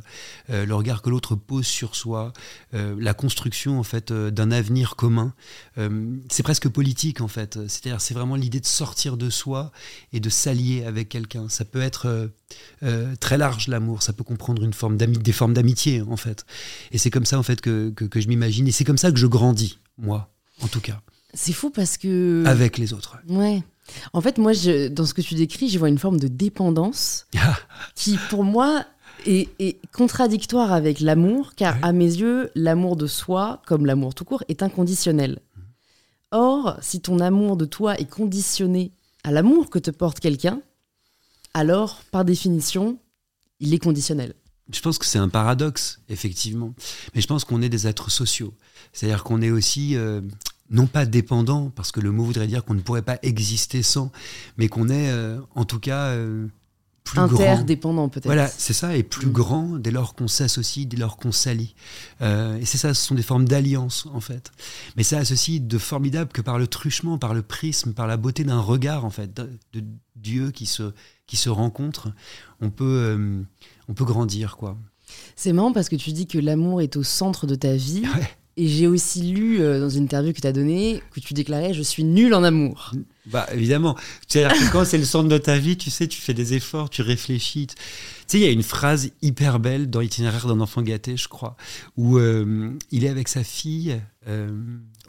le 0.48 0.72
regard 0.74 1.00
que 1.00 1.08
l'autre 1.08 1.34
pose 1.34 1.66
sur 1.66 1.96
soi, 1.96 2.32
la 2.72 3.14
construction 3.14 3.78
en 3.78 3.82
fait 3.82 4.12
d'un 4.12 4.50
avenir 4.50 4.96
commun. 4.96 5.34
C'est 6.28 6.42
presque 6.42 6.68
politique 6.68 7.20
en 7.20 7.28
fait. 7.28 7.58
C'est-à-dire 7.68 8.00
c'est 8.00 8.14
vraiment 8.14 8.37
l'idée 8.37 8.61
de 8.61 8.66
sortir 8.66 9.16
de 9.16 9.30
soi 9.30 9.72
et 10.12 10.20
de 10.20 10.28
s'allier 10.28 10.84
avec 10.84 11.08
quelqu'un. 11.08 11.48
Ça 11.48 11.64
peut 11.64 11.80
être 11.80 12.30
euh, 12.82 13.14
très 13.20 13.37
large 13.38 13.68
l'amour, 13.68 14.02
ça 14.02 14.12
peut 14.12 14.24
comprendre 14.24 14.62
une 14.62 14.72
forme 14.72 14.96
des 14.96 15.32
formes 15.32 15.54
d'amitié 15.54 16.02
en 16.02 16.16
fait. 16.16 16.44
Et 16.92 16.98
c'est 16.98 17.11
comme 17.11 17.24
ça 17.26 17.38
en 17.38 17.42
fait 17.42 17.61
que, 17.61 17.90
que, 17.90 18.04
que 18.04 18.20
je 18.20 18.28
m'imagine 18.28 18.66
et 18.68 18.72
c'est 18.72 18.84
comme 18.84 18.98
ça 18.98 19.11
que 19.11 19.18
je 19.18 19.26
grandis, 19.26 19.78
moi 19.98 20.30
en 20.62 20.66
tout 20.68 20.80
cas, 20.80 21.00
C'est 21.34 21.52
fou 21.52 21.70
parce 21.70 21.96
que. 21.98 22.42
avec 22.46 22.78
les 22.78 22.92
autres. 22.92 23.18
Ouais. 23.28 23.62
En 24.12 24.20
fait, 24.20 24.38
moi, 24.38 24.52
je, 24.52 24.88
dans 24.88 25.06
ce 25.06 25.14
que 25.14 25.22
tu 25.22 25.34
décris, 25.34 25.68
je 25.70 25.78
vois 25.78 25.88
une 25.88 25.98
forme 25.98 26.18
de 26.18 26.26
dépendance 26.28 27.26
Ah, 27.38 27.56
qui, 27.94 28.18
pour 28.28 28.42
moi, 28.44 28.84
est, 29.24 29.48
est 29.61 29.78
contradictoire 29.92 30.72
avec 30.72 31.00
l'amour, 31.00 31.54
car 31.54 31.74
Ouais. 31.76 31.80
à 31.84 31.92
mes 31.92 32.04
yeux, 32.06 32.50
l'amour 32.54 32.96
de 32.96 33.06
soi, 33.06 33.62
comme 33.66 33.87
l'amour 33.87 34.14
tout 34.14 34.24
court, 34.24 34.42
est 34.48 34.62
inconditionnel. 34.62 35.38
Or, 36.32 36.76
si 36.82 37.00
ton 37.00 37.20
amour 37.20 37.56
de 37.56 37.64
toi 37.64 37.98
est 37.98 38.08
conditionné 38.11 38.90
à 39.24 39.30
l'amour 39.30 39.70
que 39.70 39.78
te 39.78 39.90
porte 39.90 40.20
quelqu'un, 40.20 40.61
alors, 41.54 42.02
par 42.11 42.24
définition, 42.24 42.98
il 43.61 43.74
est 43.74 43.78
conditionnel. 43.78 44.34
Je 44.72 44.80
pense 44.80 44.98
que 44.98 45.06
c'est 45.06 45.18
un 45.18 45.28
paradoxe, 45.30 46.00
effectivement. 46.08 46.74
Mais 47.14 47.20
je 47.20 47.26
pense 47.26 47.44
qu'on 47.44 47.62
est 47.62 47.70
des 47.70 47.87
êtres 47.87 48.11
sociaux. 48.11 48.52
C'est-à-dire 48.92 49.24
qu'on 49.24 49.40
est 49.40 49.50
aussi, 49.50 49.96
euh, 49.96 50.20
non 50.70 50.87
pas 50.87 51.06
dépendant, 51.06 51.70
parce 51.70 51.90
que 51.90 52.00
le 52.00 52.12
mot 52.12 52.24
voudrait 52.24 52.46
dire 52.46 52.64
qu'on 52.64 52.74
ne 52.74 52.80
pourrait 52.80 53.02
pas 53.02 53.18
exister 53.22 53.82
sans, 53.82 54.12
mais 54.58 54.68
qu'on 54.68 54.88
est, 54.90 55.11
euh, 55.11 55.40
en 55.54 55.64
tout 55.64 55.80
cas, 55.80 56.08
euh, 56.08 56.46
plus 57.02 57.16
grand. 57.26 57.40
Interdépendant, 57.40 58.11
peut-être. 58.11 58.26
Voilà, 58.26 58.46
c'est 58.48 58.74
ça, 58.74 58.94
et 58.94 59.02
plus 59.02 59.28
Mm. 59.28 59.32
grand 59.32 59.78
dès 59.78 59.90
lors 59.90 60.14
qu'on 60.14 60.28
s'associe, 60.28 60.87
dès 60.87 60.98
lors 60.98 61.16
qu'on 61.16 61.32
s'allie. 61.32 61.74
Euh, 62.20 62.58
et 62.58 62.66
c'est 62.66 62.76
ça, 62.76 62.92
ce 62.92 63.06
sont 63.06 63.14
des 63.14 63.22
formes 63.22 63.46
d'alliance, 63.48 64.06
en 64.12 64.20
fait. 64.20 64.52
Mais 64.98 65.02
ça 65.02 65.16
a 65.16 65.24
ceci 65.24 65.61
de 65.61 65.78
formidable 65.78 66.30
que 66.30 66.42
par 66.42 66.58
le 66.58 66.66
truchement, 66.66 67.16
par 67.16 67.32
le 67.32 67.40
prisme, 67.40 67.94
par 67.94 68.06
la 68.06 68.18
beauté 68.18 68.44
d'un 68.44 68.61
regard, 68.61 69.06
en 69.06 69.11
fait, 69.11 69.32
de, 69.34 69.48
de 69.72 69.82
Dieu 70.16 70.50
qui 70.50 70.66
se, 70.66 70.92
qui 71.29 71.37
se 71.37 71.49
rencontrent, 71.49 72.09
on 72.61 72.71
peut, 72.71 72.85
euh, 72.85 73.43
on 73.88 73.95
peut 73.95 74.05
grandir, 74.05 74.57
quoi. 74.57 74.77
C'est 75.37 75.53
marrant 75.53 75.73
parce 75.73 75.88
que 75.88 75.97
tu 75.97 76.11
dis 76.11 76.27
que 76.27 76.38
l'amour 76.38 76.83
est 76.83 76.97
au 76.97 77.05
centre 77.05 77.47
de 77.47 77.55
ta 77.55 77.77
vie. 77.77 78.03
Ouais. 78.03 78.29
Et 78.61 78.67
j'ai 78.67 78.88
aussi 78.88 79.23
lu 79.23 79.61
euh, 79.61 79.79
dans 79.79 79.88
une 79.88 80.03
interview 80.03 80.33
que 80.33 80.41
tu 80.41 80.47
as 80.49 80.53
donnée 80.53 81.01
que 81.12 81.21
tu 81.21 81.33
déclarais 81.33 81.73
Je 81.75 81.83
suis 81.83 82.03
nul 82.03 82.35
en 82.35 82.43
amour. 82.43 82.91
Bah 83.27 83.47
évidemment. 83.53 83.97
C'est-à-dire 84.27 84.59
que 84.59 84.73
quand 84.73 84.85
c'est 84.85 84.99
le 84.99 85.05
centre 85.05 85.29
de 85.29 85.38
ta 85.38 85.59
vie, 85.59 85.77
tu 85.77 85.91
sais, 85.91 86.09
tu 86.09 86.21
fais 86.21 86.35
des 86.35 86.55
efforts, 86.55 86.91
tu 86.91 87.03
réfléchis. 87.03 87.69
Tu 87.69 87.75
sais, 88.27 88.38
il 88.38 88.43
y 88.43 88.49
a 88.49 88.51
une 88.51 88.64
phrase 88.64 89.11
hyper 89.23 89.61
belle 89.61 89.88
dans 89.88 90.01
l'itinéraire 90.01 90.49
d'un 90.49 90.61
enfant 90.61 90.83
gâté, 90.83 91.17
je 91.17 91.29
crois, 91.29 91.57
où 91.97 92.19
euh, 92.19 92.73
il 92.91 93.05
est 93.05 93.09
avec 93.09 93.29
sa 93.29 93.45
fille 93.45 94.01
euh, 94.27 94.51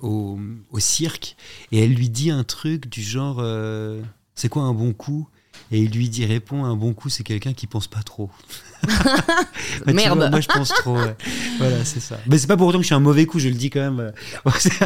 au, 0.01 0.37
au 0.69 0.79
cirque 0.79 1.35
et 1.71 1.83
elle 1.83 1.93
lui 1.95 2.09
dit 2.09 2.29
un 2.29 2.43
truc 2.43 2.87
du 2.87 3.01
genre 3.01 3.43
C'est 4.35 4.49
quoi 4.49 4.61
un 4.61 4.75
bon 4.75 4.93
coup? 4.93 5.27
Et 5.71 5.79
il 5.79 5.91
lui 5.91 6.09
dit 6.09 6.25
répond 6.25 6.63
un 6.65 6.75
bon 6.75 6.93
coup 6.93 7.09
c'est 7.09 7.23
quelqu'un 7.23 7.53
qui 7.53 7.67
pense 7.67 7.87
pas 7.87 8.01
trop. 8.03 8.29
Bah, 9.85 9.93
Merde. 9.93 10.17
vois, 10.17 10.29
moi 10.29 10.41
je 10.41 10.47
pense 10.47 10.69
trop. 10.69 10.95
ouais. 10.97 11.15
Voilà 11.57 11.83
c'est 11.85 11.99
ça. 11.99 12.19
Mais 12.27 12.37
c'est 12.37 12.47
pas 12.47 12.57
pour 12.57 12.67
autant 12.67 12.77
que 12.79 12.83
je 12.83 12.87
suis 12.87 12.95
un 12.95 12.99
mauvais 12.99 13.25
coup, 13.25 13.39
je 13.39 13.49
le 13.49 13.55
dis 13.55 13.69
quand 13.69 13.79
même. 13.91 14.13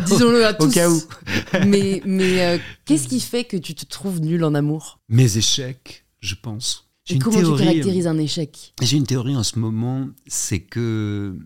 Disons-le 0.05 0.45
à 0.45 0.51
Au 0.59 0.65
tous. 0.65 0.71
cas 0.73 0.89
où. 0.89 1.01
mais 1.67 2.01
mais 2.05 2.41
euh, 2.45 2.57
qu'est-ce 2.85 3.07
qui 3.07 3.19
fait 3.19 3.43
que 3.43 3.57
tu 3.57 3.75
te 3.75 3.85
trouves 3.85 4.19
nul 4.19 4.43
en 4.43 4.53
amour? 4.55 4.99
Mes 5.09 5.37
échecs, 5.37 6.05
je 6.21 6.35
pense. 6.35 6.89
J'ai 7.05 7.13
Et 7.13 7.17
une 7.17 7.23
comment 7.23 7.37
théorie, 7.39 7.57
tu 7.59 7.63
caractérises 7.65 8.07
un 8.07 8.17
échec? 8.17 8.73
J'ai 8.81 8.97
une 8.97 9.05
théorie 9.05 9.35
en 9.35 9.43
ce 9.43 9.59
moment, 9.59 10.07
c'est 10.27 10.59
que 10.61 11.37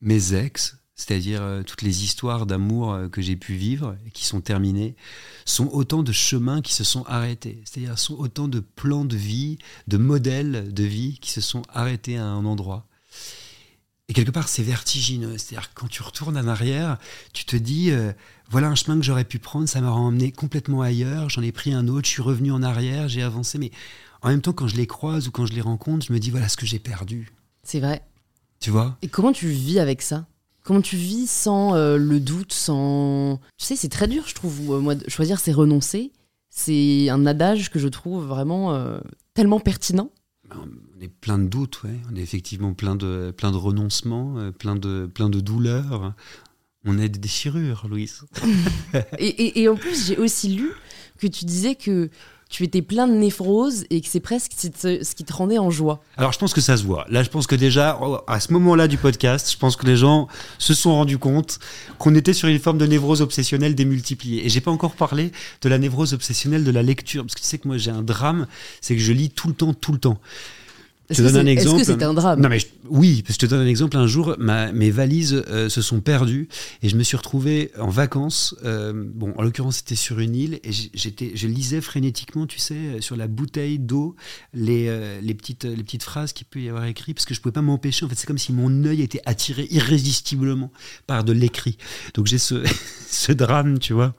mes 0.00 0.34
ex, 0.34 0.75
c'est-à-dire 0.96 1.42
euh, 1.42 1.62
toutes 1.62 1.82
les 1.82 2.04
histoires 2.04 2.46
d'amour 2.46 2.92
euh, 2.92 3.08
que 3.08 3.20
j'ai 3.20 3.36
pu 3.36 3.54
vivre 3.54 3.96
et 4.06 4.10
qui 4.10 4.24
sont 4.24 4.40
terminées, 4.40 4.96
sont 5.44 5.68
autant 5.68 6.02
de 6.02 6.10
chemins 6.10 6.62
qui 6.62 6.72
se 6.72 6.84
sont 6.84 7.04
arrêtés. 7.04 7.62
C'est-à-dire 7.64 7.98
sont 7.98 8.14
autant 8.14 8.48
de 8.48 8.60
plans 8.60 9.04
de 9.04 9.16
vie, 9.16 9.58
de 9.88 9.98
modèles 9.98 10.72
de 10.72 10.84
vie 10.84 11.18
qui 11.20 11.30
se 11.30 11.42
sont 11.42 11.62
arrêtés 11.72 12.16
à 12.16 12.24
un 12.24 12.46
endroit. 12.46 12.86
Et 14.08 14.14
quelque 14.14 14.30
part, 14.30 14.48
c'est 14.48 14.62
vertigineux. 14.62 15.36
C'est-à-dire 15.36 15.70
quand 15.74 15.88
tu 15.88 16.02
retournes 16.02 16.38
en 16.38 16.46
arrière, 16.46 16.96
tu 17.34 17.44
te 17.44 17.56
dis, 17.56 17.90
euh, 17.90 18.12
voilà 18.48 18.68
un 18.68 18.74
chemin 18.74 18.98
que 18.98 19.04
j'aurais 19.04 19.24
pu 19.24 19.38
prendre, 19.38 19.68
ça 19.68 19.82
m'a 19.82 19.90
emmené 19.90 20.32
complètement 20.32 20.80
ailleurs, 20.80 21.28
j'en 21.28 21.42
ai 21.42 21.52
pris 21.52 21.74
un 21.74 21.88
autre, 21.88 22.06
je 22.06 22.12
suis 22.12 22.22
revenu 22.22 22.52
en 22.52 22.62
arrière, 22.62 23.08
j'ai 23.08 23.22
avancé. 23.22 23.58
Mais 23.58 23.70
en 24.22 24.28
même 24.28 24.40
temps, 24.40 24.54
quand 24.54 24.68
je 24.68 24.76
les 24.76 24.86
croise 24.86 25.28
ou 25.28 25.30
quand 25.30 25.44
je 25.44 25.52
les 25.52 25.60
rencontre, 25.60 26.06
je 26.06 26.12
me 26.12 26.18
dis, 26.18 26.30
voilà 26.30 26.48
ce 26.48 26.56
que 26.56 26.64
j'ai 26.64 26.78
perdu. 26.78 27.32
C'est 27.64 27.80
vrai. 27.80 28.02
Tu 28.60 28.70
vois? 28.70 28.96
Et 29.02 29.08
comment 29.08 29.32
tu 29.32 29.48
vis 29.48 29.78
avec 29.78 30.00
ça? 30.00 30.26
Comment 30.66 30.80
tu 30.82 30.96
vis 30.96 31.30
sans 31.30 31.74
euh, 31.76 31.96
le 31.96 32.18
doute, 32.18 32.52
sans... 32.52 33.38
Tu 33.56 33.64
sais, 33.66 33.76
c'est 33.76 33.88
très 33.88 34.08
dur, 34.08 34.24
je 34.26 34.34
trouve. 34.34 34.72
euh, 34.74 34.80
Moi, 34.80 34.94
choisir, 35.06 35.38
c'est 35.38 35.52
renoncer. 35.52 36.10
C'est 36.50 37.08
un 37.08 37.24
adage 37.24 37.70
que 37.70 37.78
je 37.78 37.86
trouve 37.88 38.24
vraiment 38.24 38.74
euh, 38.74 38.98
tellement 39.34 39.60
pertinent. 39.60 40.10
Ben, 40.50 40.56
On 40.98 41.00
est 41.00 41.08
plein 41.08 41.38
de 41.38 41.46
doutes, 41.46 41.82
ouais. 41.84 41.96
On 42.12 42.16
est 42.16 42.20
effectivement 42.20 42.74
plein 42.74 42.96
de, 42.96 43.32
plein 43.36 43.52
de 43.52 43.56
renoncements, 43.56 44.50
plein 44.58 44.74
de, 44.74 45.06
plein 45.06 45.28
de 45.30 45.38
douleurs. 45.40 46.14
On 46.84 46.98
est 46.98 47.08
des 47.08 47.18
déchirures, 47.20 47.86
Louise. 47.88 48.22
Et, 49.18 49.26
et- 49.28 49.62
et 49.62 49.68
en 49.68 49.76
plus, 49.76 50.06
j'ai 50.06 50.16
aussi 50.18 50.48
lu 50.48 50.70
que 51.18 51.26
tu 51.26 51.44
disais 51.44 51.74
que 51.76 52.10
tu 52.48 52.62
étais 52.62 52.80
plein 52.80 53.08
de 53.08 53.12
néphrose 53.12 53.84
et 53.90 54.00
que 54.00 54.06
c'est 54.08 54.20
presque 54.20 54.52
ce 54.56 55.14
qui 55.14 55.24
te- 55.24 55.32
rendait 55.32 55.58
en 55.58 55.70
joie. 55.70 56.00
Alors 56.16 56.32
je 56.32 56.38
pense 56.38 56.54
que 56.54 56.60
ça 56.60 56.76
se 56.76 56.84
voit. 56.84 57.04
Là, 57.08 57.22
je 57.24 57.28
pense 57.28 57.46
que 57.48 57.56
déjà, 57.56 57.98
oh, 58.00 58.18
à 58.28 58.38
ce 58.38 58.52
moment-là 58.52 58.86
du 58.86 58.98
podcast, 58.98 59.50
je 59.50 59.56
pense 59.58 59.74
que 59.74 59.84
les 59.84 59.96
gens 59.96 60.28
se 60.58 60.72
sont 60.72 60.92
rendus 60.94 61.18
compte 61.18 61.58
qu'on 61.98 62.14
était 62.14 62.32
sur 62.32 62.48
une 62.48 62.60
forme 62.60 62.78
de 62.78 62.86
névrose 62.86 63.20
obsessionnelle 63.20 63.74
démultipliée. 63.74 64.46
Et 64.46 64.48
j'ai 64.48 64.60
pas 64.60 64.70
encore 64.70 64.94
parlé 64.94 65.32
de 65.62 65.68
la 65.68 65.78
névrose 65.78 66.14
obsessionnelle 66.14 66.62
de 66.64 66.70
la 66.70 66.82
lecture, 66.82 67.24
parce 67.24 67.34
que 67.34 67.40
tu 67.40 67.46
sais 67.46 67.58
que 67.58 67.66
moi 67.66 67.78
j'ai 67.78 67.90
un 67.90 68.02
drame, 68.02 68.46
c'est 68.80 68.94
que 68.94 69.02
je 69.02 69.12
lis 69.12 69.30
tout 69.30 69.48
le 69.48 69.54
temps, 69.54 69.74
tout 69.74 69.92
le 69.92 69.98
temps. 69.98 70.18
Est-ce 71.08 71.22
te 71.22 71.26
donne 71.28 71.36
un 71.36 71.44
c'est- 71.44 71.52
est-ce 71.52 71.60
exemple. 71.60 71.78
que 71.80 71.84
c'est 71.84 72.02
un 72.02 72.14
drame 72.14 72.40
Non 72.40 72.48
mais 72.48 72.58
je- 72.58 72.66
oui, 72.88 73.22
je 73.28 73.36
te 73.36 73.46
donne 73.46 73.60
un 73.60 73.66
exemple. 73.66 73.96
Un 73.96 74.06
jour, 74.06 74.34
ma- 74.38 74.72
mes 74.72 74.90
valises 74.90 75.42
euh, 75.48 75.68
se 75.68 75.80
sont 75.82 76.00
perdues 76.00 76.48
et 76.82 76.88
je 76.88 76.96
me 76.96 77.02
suis 77.04 77.16
retrouvé 77.16 77.70
en 77.78 77.88
vacances. 77.88 78.54
euh, 78.64 78.92
bon, 78.94 79.32
en 79.36 79.42
l'occurrence, 79.42 79.76
c'était 79.76 79.94
sur 79.94 80.18
une 80.18 80.34
île 80.34 80.54
et 80.64 80.70
j'étais, 80.94 81.32
je 81.34 81.46
lisais 81.46 81.80
frénétiquement, 81.80 82.46
tu 82.46 82.58
sais, 82.58 82.74
euh, 82.74 83.00
sur 83.00 83.16
la 83.16 83.28
bouteille 83.28 83.78
d'eau, 83.78 84.16
les, 84.54 84.86
euh, 84.88 85.20
les 85.20 85.34
petites, 85.34 85.64
les 85.64 85.82
petites 85.84 86.02
phrases 86.02 86.32
qu'il 86.32 86.46
peut 86.46 86.60
y 86.60 86.68
avoir 86.68 86.84
écrit, 86.86 87.14
parce 87.14 87.24
que 87.24 87.34
je 87.34 87.40
pouvais 87.40 87.52
pas 87.52 87.62
m'empêcher. 87.62 88.04
En 88.04 88.08
fait, 88.08 88.16
c'est 88.16 88.26
comme 88.26 88.38
si 88.38 88.52
mon 88.52 88.84
œil 88.84 89.02
était 89.02 89.20
attiré 89.26 89.68
irrésistiblement 89.70 90.72
par 91.06 91.22
de 91.24 91.32
l'écrit. 91.32 91.76
Donc 92.14 92.26
j'ai 92.26 92.38
ce, 92.38 92.62
ce 93.10 93.32
drame, 93.32 93.78
tu 93.78 93.92
vois, 93.92 94.14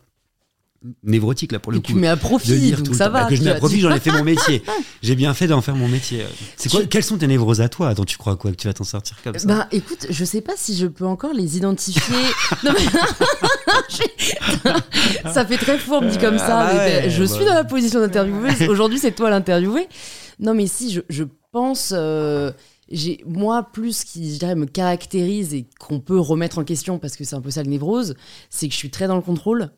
névrotique 1.04 1.52
là 1.52 1.60
pour 1.60 1.72
le 1.72 1.80
Et 1.80 1.82
coup. 1.82 1.88
tu 1.88 1.96
mets 1.96 2.08
à 2.08 2.16
de 2.16 2.20
profit, 2.22 2.56
lire 2.56 2.78
donc 2.78 2.88
tout 2.88 2.94
ça 2.94 3.10
va. 3.10 3.24
Bah, 3.24 3.30
que 3.30 3.36
je 3.36 3.44
mets 3.44 3.50
à 3.52 3.56
profit, 3.56 3.80
j'en 3.80 3.92
ai 3.94 4.00
fait 4.00 4.12
mon 4.12 4.24
métier. 4.24 4.62
J'ai 5.02 5.16
bien 5.16 5.34
fait 5.34 5.48
d'en 5.48 5.62
faire 5.62 5.76
mon 5.76 5.88
métier. 5.88 6.26
C'est 6.56 6.70
quoi 6.70 6.82
Tu- 6.82 6.88
Quelles 6.88 7.04
sont 7.04 7.18
tes 7.18 7.28
névroses 7.28 7.62
à 7.62 7.70
toi 7.70 7.90
Attends, 7.90 8.06
tu 8.06 8.18
crois 8.18 8.36
quoi 8.36 8.52
que 8.52 8.56
tu 8.58 8.68
vas 8.68 8.74
t'en 8.74 8.84
sortir 8.84 9.18
comme 9.24 9.38
ça? 9.38 9.48
Ben 9.48 9.68
écoute, 9.72 10.08
je 10.10 10.26
sais 10.26 10.42
pas 10.42 10.54
si 10.56 10.76
je 10.78 10.88
peux 10.88 11.06
encore 11.06 11.34
les 11.34 11.58
identifier. 11.58 12.02
non, 12.64 12.72
mais... 12.74 12.84
Ça 15.34 15.46
fait 15.46 15.58
très 15.58 15.78
fourbe 15.78 16.08
dit 16.08 16.18
comme 16.18 16.38
ça. 16.38 16.60
Ah 16.60 16.74
mais 16.74 16.80
ouais, 16.80 17.10
je 17.10 17.24
bah. 17.24 17.28
suis 17.28 17.46
dans 17.46 17.54
la 17.54 17.64
position 17.64 18.00
d'intervieweuse. 18.00 18.68
Aujourd'hui, 18.70 19.00
c'est 19.00 19.12
toi 19.12 19.30
l'interviewé. 19.30 19.88
Non, 20.40 20.54
mais 20.54 20.68
si, 20.68 20.92
je, 20.92 21.02
je 21.10 21.24
pense. 21.52 21.94
euh, 21.96 22.52
j'ai 22.90 23.22
moi 23.28 23.64
plus 23.74 24.06
qui 24.06 24.34
je 24.34 24.40
dirais 24.40 24.56
me 24.56 24.66
caractérise 24.66 25.54
et 25.54 25.66
qu'on 25.80 26.00
peut 26.00 26.20
remettre 26.20 26.58
en 26.60 26.64
question 26.64 27.00
parce 27.00 27.18
que 27.18 27.26
c'est 27.26 27.36
un 27.36 27.42
peu 27.42 27.52
ça 27.52 27.62
le 27.64 27.70
névrose, 27.70 28.16
c'est 28.50 28.68
que 28.68 28.74
je 28.74 28.78
suis 28.78 28.90
très 28.90 29.08
dans 29.08 29.16
le 29.18 29.22
contrôle. 29.22 29.72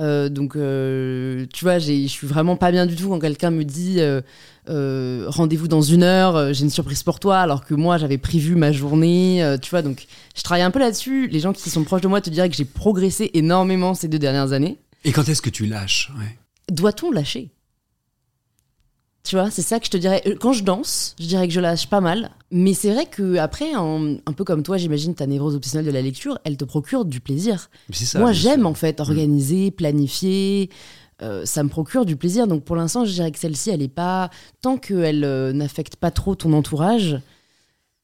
Euh, 0.00 0.28
donc, 0.28 0.56
euh, 0.56 1.46
tu 1.52 1.64
vois, 1.64 1.78
je 1.78 2.06
suis 2.06 2.26
vraiment 2.26 2.56
pas 2.56 2.72
bien 2.72 2.86
du 2.86 2.96
tout 2.96 3.08
quand 3.08 3.18
quelqu'un 3.18 3.50
me 3.50 3.64
dit 3.64 3.98
euh, 4.00 5.24
rendez-vous 5.28 5.68
dans 5.68 5.82
une 5.82 6.02
heure, 6.02 6.54
j'ai 6.54 6.64
une 6.64 6.70
surprise 6.70 7.02
pour 7.02 7.20
toi, 7.20 7.38
alors 7.38 7.64
que 7.64 7.74
moi 7.74 7.98
j'avais 7.98 8.18
prévu 8.18 8.54
ma 8.54 8.72
journée, 8.72 9.56
tu 9.62 9.70
vois. 9.70 9.82
Donc, 9.82 10.06
je 10.34 10.42
travaille 10.42 10.62
un 10.62 10.70
peu 10.70 10.78
là-dessus. 10.78 11.28
Les 11.28 11.40
gens 11.40 11.52
qui 11.52 11.70
sont 11.70 11.84
proches 11.84 12.02
de 12.02 12.08
moi 12.08 12.20
te 12.20 12.30
diraient 12.30 12.48
que 12.50 12.56
j'ai 12.56 12.64
progressé 12.64 13.30
énormément 13.34 13.94
ces 13.94 14.08
deux 14.08 14.18
dernières 14.18 14.52
années. 14.52 14.78
Et 15.04 15.12
quand 15.12 15.28
est-ce 15.28 15.42
que 15.42 15.50
tu 15.50 15.66
lâches? 15.66 16.10
Ouais. 16.18 16.38
Doit-on 16.70 17.10
lâcher? 17.10 17.50
Tu 19.22 19.36
vois, 19.36 19.50
c'est 19.50 19.62
ça 19.62 19.78
que 19.78 19.86
je 19.86 19.90
te 19.90 19.96
dirais. 19.98 20.22
Euh, 20.26 20.34
Quand 20.40 20.52
je 20.54 20.64
danse, 20.64 21.14
je 21.20 21.26
dirais 21.26 21.46
que 21.46 21.52
je 21.52 21.60
lâche 21.60 21.88
pas 21.88 22.00
mal. 22.00 22.30
Mais 22.50 22.72
c'est 22.74 22.92
vrai 22.92 23.06
que 23.06 23.36
après, 23.36 23.74
un, 23.74 24.16
un 24.26 24.32
peu 24.32 24.44
comme 24.44 24.62
toi, 24.62 24.76
j'imagine 24.78 25.14
ta 25.14 25.26
névrose 25.26 25.54
obsessionnelle 25.54 25.86
de 25.86 25.90
la 25.92 26.02
lecture, 26.02 26.38
elle 26.44 26.56
te 26.56 26.64
procure 26.64 27.04
du 27.04 27.20
plaisir. 27.20 27.68
Ça. 27.92 28.18
Moi, 28.18 28.32
j'aime 28.32 28.64
en 28.66 28.74
fait 28.74 28.98
organiser, 28.98 29.70
planifier. 29.70 30.70
euh, 31.22 31.44
ça 31.44 31.62
me 31.62 31.68
procure 31.68 32.06
du 32.06 32.16
plaisir. 32.16 32.46
Donc 32.46 32.64
pour 32.64 32.76
l'instant, 32.76 33.04
je 33.04 33.12
dirais 33.12 33.30
que 33.30 33.38
celle-ci, 33.38 33.68
elle 33.70 33.82
est 33.82 33.88
pas. 33.88 34.30
Tant 34.62 34.78
qu'elle 34.78 35.22
euh, 35.24 35.52
n'affecte 35.52 35.96
pas 35.96 36.10
trop 36.10 36.34
ton 36.34 36.52
entourage, 36.54 37.20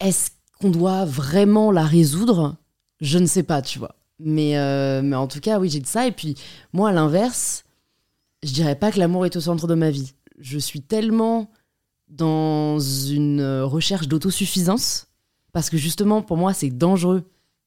est-ce 0.01 0.31
qu'on 0.61 0.71
doit 0.71 1.07
vraiment 1.07 1.73
la 1.73 1.85
résoudre? 1.85 2.57
Je 3.01 3.19
ne 3.19 3.27
sais 3.27 3.43
pas, 3.43 3.63
tu 3.63 3.79
vois. 3.79 3.95
Mais, 4.21 4.59
euh, 4.59 5.01
mais 5.03 5.17
en 5.17 5.27
tout 5.29 5.41
cas, 5.41 5.59
oui, 5.59 5.71
j'ai 5.71 5.81
de 5.81 5.87
ça. 5.87 6.07
Et 6.07 6.13
puis, 6.13 6.35
moi, 6.75 6.91
à 6.91 6.93
l'inverse, 6.93 7.65
je 8.43 8.53
dirais 8.53 8.75
pas 8.77 8.93
que 8.93 8.99
l'amour 8.99 9.25
est 9.27 9.35
au 9.37 9.41
centre 9.41 9.67
de 9.67 9.75
ma 9.75 9.91
vie. 9.91 10.13
Je 10.39 10.59
suis 10.59 10.83
tellement 10.83 11.51
dans 12.09 12.79
une 12.79 13.41
euh, 13.41 13.65
recherche 13.65 14.09
d'autosuffisance, 14.09 15.09
parce 15.53 15.71
que 15.71 15.77
justement, 15.77 16.23
pour 16.23 16.37
moi, 16.37 16.53
c'est 16.53 16.71
dangereux 16.71 17.25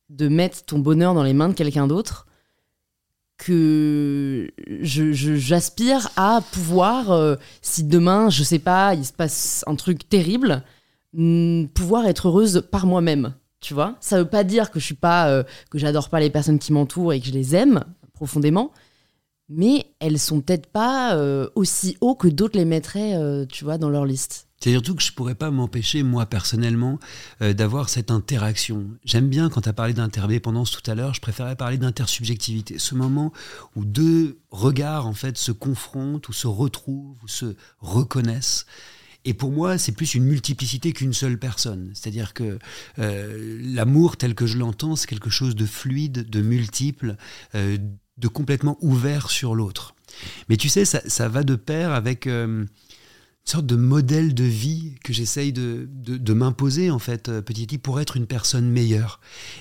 de 0.10 0.28
mettre 0.28 0.64
ton 0.64 0.80
bonheur 0.80 1.14
dans 1.14 1.24
les 1.24 1.34
mains 1.34 1.50
de 1.50 1.54
quelqu'un 1.54 1.88
d'autre, 1.88 2.28
que 3.38 4.52
j'aspire 4.82 6.10
à 6.18 6.42
pouvoir, 6.52 7.12
euh, 7.12 7.36
si 7.62 7.84
demain, 7.84 8.30
je 8.30 8.44
sais 8.44 8.60
pas, 8.60 8.94
il 8.96 9.06
se 9.06 9.14
passe 9.14 9.64
un 9.66 9.76
truc 9.76 10.08
terrible, 10.10 10.64
mm, 11.14 11.68
pouvoir 11.68 12.06
être 12.06 12.28
heureuse 12.28 12.64
par 12.70 12.86
moi-même. 12.86 13.34
Tu 13.62 13.74
vois? 13.74 13.96
Ça 14.00 14.18
veut 14.18 14.30
pas 14.30 14.44
dire 14.44 14.72
que 14.72 14.80
je 14.80 14.86
suis 14.86 14.96
pas, 14.96 15.30
euh, 15.30 15.44
que 15.70 15.78
j'adore 15.78 16.10
pas 16.10 16.20
les 16.20 16.30
personnes 16.30 16.60
qui 16.60 16.74
m'entourent 16.74 17.14
et 17.14 17.20
que 17.20 17.28
je 17.28 17.32
les 17.32 17.56
aime 17.56 17.84
profondément, 18.14 18.72
mais 19.50 19.88
elles 20.00 20.20
sont 20.20 20.42
peut-être 20.42 20.68
pas 20.68 21.16
euh, 21.16 21.50
aussi 21.56 21.98
haut 22.02 22.16
que 22.16 22.28
d'autres 22.28 22.58
les 22.58 22.66
mettraient, 22.66 23.16
euh, 23.16 23.46
tu 23.48 23.64
vois, 23.64 23.78
dans 23.78 23.90
leur 23.90 24.06
liste. 24.06 24.48
C'est 24.62 24.72
surtout 24.72 24.94
que 24.94 25.02
je 25.02 25.14
pourrais 25.14 25.36
pas 25.36 25.52
m'empêcher, 25.52 26.04
moi 26.04 26.26
personnellement, 26.26 27.00
euh, 27.42 27.54
d'avoir 27.54 27.90
cette 27.90 28.12
interaction. 28.12 28.88
J'aime 29.06 29.30
bien 29.30 29.50
quand 29.50 29.62
tu 29.62 29.70
as 29.70 29.74
parlé 29.74 29.94
d'interdépendance 29.94 30.72
tout 30.72 30.92
à 30.92 30.96
l'heure, 30.96 31.14
je 31.14 31.22
préférais 31.22 31.56
parler 31.56 31.78
d'intersubjectivité. 31.78 32.78
Ce 32.78 32.94
moment 32.94 33.32
où 33.76 33.86
deux 33.86 34.40
regards 34.52 35.08
en 35.08 35.14
fait 35.14 35.38
se 35.38 35.52
confrontent, 35.52 36.28
ou 36.30 36.34
se 36.34 36.48
retrouvent, 36.48 37.18
ou 37.24 37.28
se 37.28 37.56
reconnaissent. 37.80 38.66
Et 39.26 39.34
pour 39.34 39.52
moi, 39.52 39.78
c'est 39.78 39.92
plus 39.92 40.14
une 40.14 40.24
multiplicité 40.26 40.94
qu'une 40.94 41.14
seule 41.14 41.38
personne. 41.38 41.92
C'est-à-dire 41.94 42.34
que 42.34 42.58
l'amour 42.98 44.16
tel 44.16 44.34
que 44.34 44.46
je 44.46 44.58
l'entends, 44.58 44.96
c'est 44.96 45.08
quelque 45.08 45.30
chose 45.30 45.56
de 45.56 45.66
fluide, 45.66 46.30
de 46.30 46.42
multiple, 46.42 47.18
de 48.20 48.28
complètement 48.28 48.78
ouvert 48.82 49.30
sur 49.30 49.56
l'autre. 49.56 49.96
Mais 50.50 50.58
tu 50.58 50.70
sais, 50.70 50.86
ça, 50.86 51.30
va 51.30 51.44
de 51.44 51.56
pair 51.56 51.92
avec 51.92 52.28
euh, 52.28 52.66
une 52.66 52.68
sorte 53.46 53.66
de 53.66 53.76
modèle 53.76 54.34
de 54.34 54.44
vie 54.44 54.96
que 55.04 55.14
j'essaye 55.14 55.54
de, 55.54 56.34
m'imposer, 56.34 56.92
en 56.92 57.00
fait, 57.00 57.30
euh, 57.30 57.42
petit 57.42 57.64
à 57.64 57.66
petit, 57.66 57.78
pour 57.78 58.00
être 58.00 58.18
une 58.18 58.28
personne 58.28 58.70
meilleure. 58.70 59.20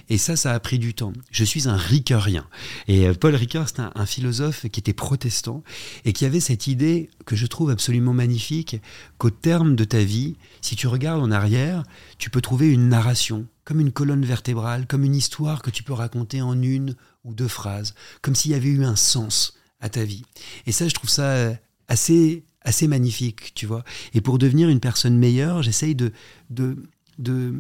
Et 0.09 0.19
ça, 0.19 0.37
ça 0.37 0.53
a 0.53 0.61
pris 0.61 0.79
du 0.79 0.95
temps. 0.95 1.13
Je 1.31 1.45
suis 1.45 1.69
un 1.69 1.77
Rickeurien. 1.77 2.47
Et 2.89 3.07
euh, 3.07 3.15
Paul 3.15 3.35
Ricoeur, 3.35 3.69
c'est 3.69 3.81
un 3.81 4.07
philosophe 4.07 4.67
qui 4.69 4.81
était 4.81 4.93
protestant 4.93 5.63
et 6.05 6.13
qui 6.13 6.25
avait 6.25 6.41
cette 6.41 6.67
idée 6.67 7.11
que 7.25 7.37
je 7.37 7.47
trouve 7.47 7.71
absolument 7.71 8.15
magnifique, 8.15 8.81
qu'au 9.19 9.31
terme 9.31 9.77
de 9.77 9.85
ta 9.85 10.03
vie, 10.03 10.37
si 10.61 10.77
tu 10.77 10.87
regardes 10.87 11.23
en 11.23 11.31
arrière, 11.31 11.83
tu 12.19 12.31
peux 12.31 12.41
trouver 12.41 12.69
une 12.71 12.89
narration, 12.89 13.47
comme 13.65 13.81
une 13.81 13.93
colonne 13.93 14.25
vertébrale, 14.25 14.87
comme 14.87 15.05
une 15.05 15.15
histoire 15.15 15.63
que 15.63 15.71
tu 15.71 15.83
peux 15.83 15.93
raconter 15.93 16.43
en 16.43 16.61
une 16.61 16.95
ou 17.25 17.35
deux 17.35 17.49
phrases, 17.49 17.95
comme 18.23 18.35
s'il 18.35 18.51
y 18.53 18.55
avait 18.55 18.69
eu 18.69 18.85
un 18.85 18.97
sens 18.97 19.55
à 19.81 19.89
ta 19.89 20.05
vie. 20.05 20.23
Et 20.67 20.73
ça, 20.73 20.89
je 20.89 20.95
trouve 20.95 21.11
ça 21.11 21.31
euh, 21.31 21.55
assez, 21.89 22.45
assez 22.63 22.89
magnifique, 22.89 23.55
tu 23.55 23.67
vois. 23.67 23.85
Et 24.15 24.21
pour 24.21 24.39
devenir 24.39 24.69
une 24.69 24.81
personne 24.81 25.17
meilleure, 25.17 25.63
j'essaye 25.63 25.95
de, 25.95 26.13
de, 26.51 26.77
de 27.19 27.55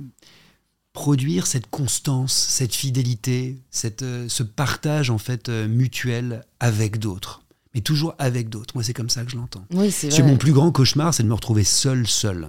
produire 0.93 1.47
cette 1.47 1.71
constance, 1.71 2.33
cette 2.33 2.75
fidélité, 2.75 3.59
cette, 3.71 4.03
euh, 4.03 4.29
ce 4.29 4.43
partage 4.43 5.11
en 5.11 5.19
fait 5.19 5.49
euh, 5.49 5.69
mutuel 5.69 6.45
avec 6.61 6.99
d'autres. 6.99 7.43
Mais 7.75 7.83
toujours 7.83 8.15
avec 8.19 8.49
d'autres. 8.49 8.75
Moi, 8.75 8.83
c'est 8.83 8.95
comme 8.95 9.11
ça 9.11 9.25
que 9.25 9.31
je 9.31 9.37
l'entends. 9.37 9.65
Oui, 9.73 9.93
c'est 9.93 10.23
mon 10.23 10.37
plus 10.37 10.53
grand 10.53 10.73
cauchemar, 10.73 11.13
c'est 11.13 11.23
de 11.23 11.29
me 11.29 11.35
retrouver 11.35 11.65
seul, 11.65 12.07
seul. 12.07 12.49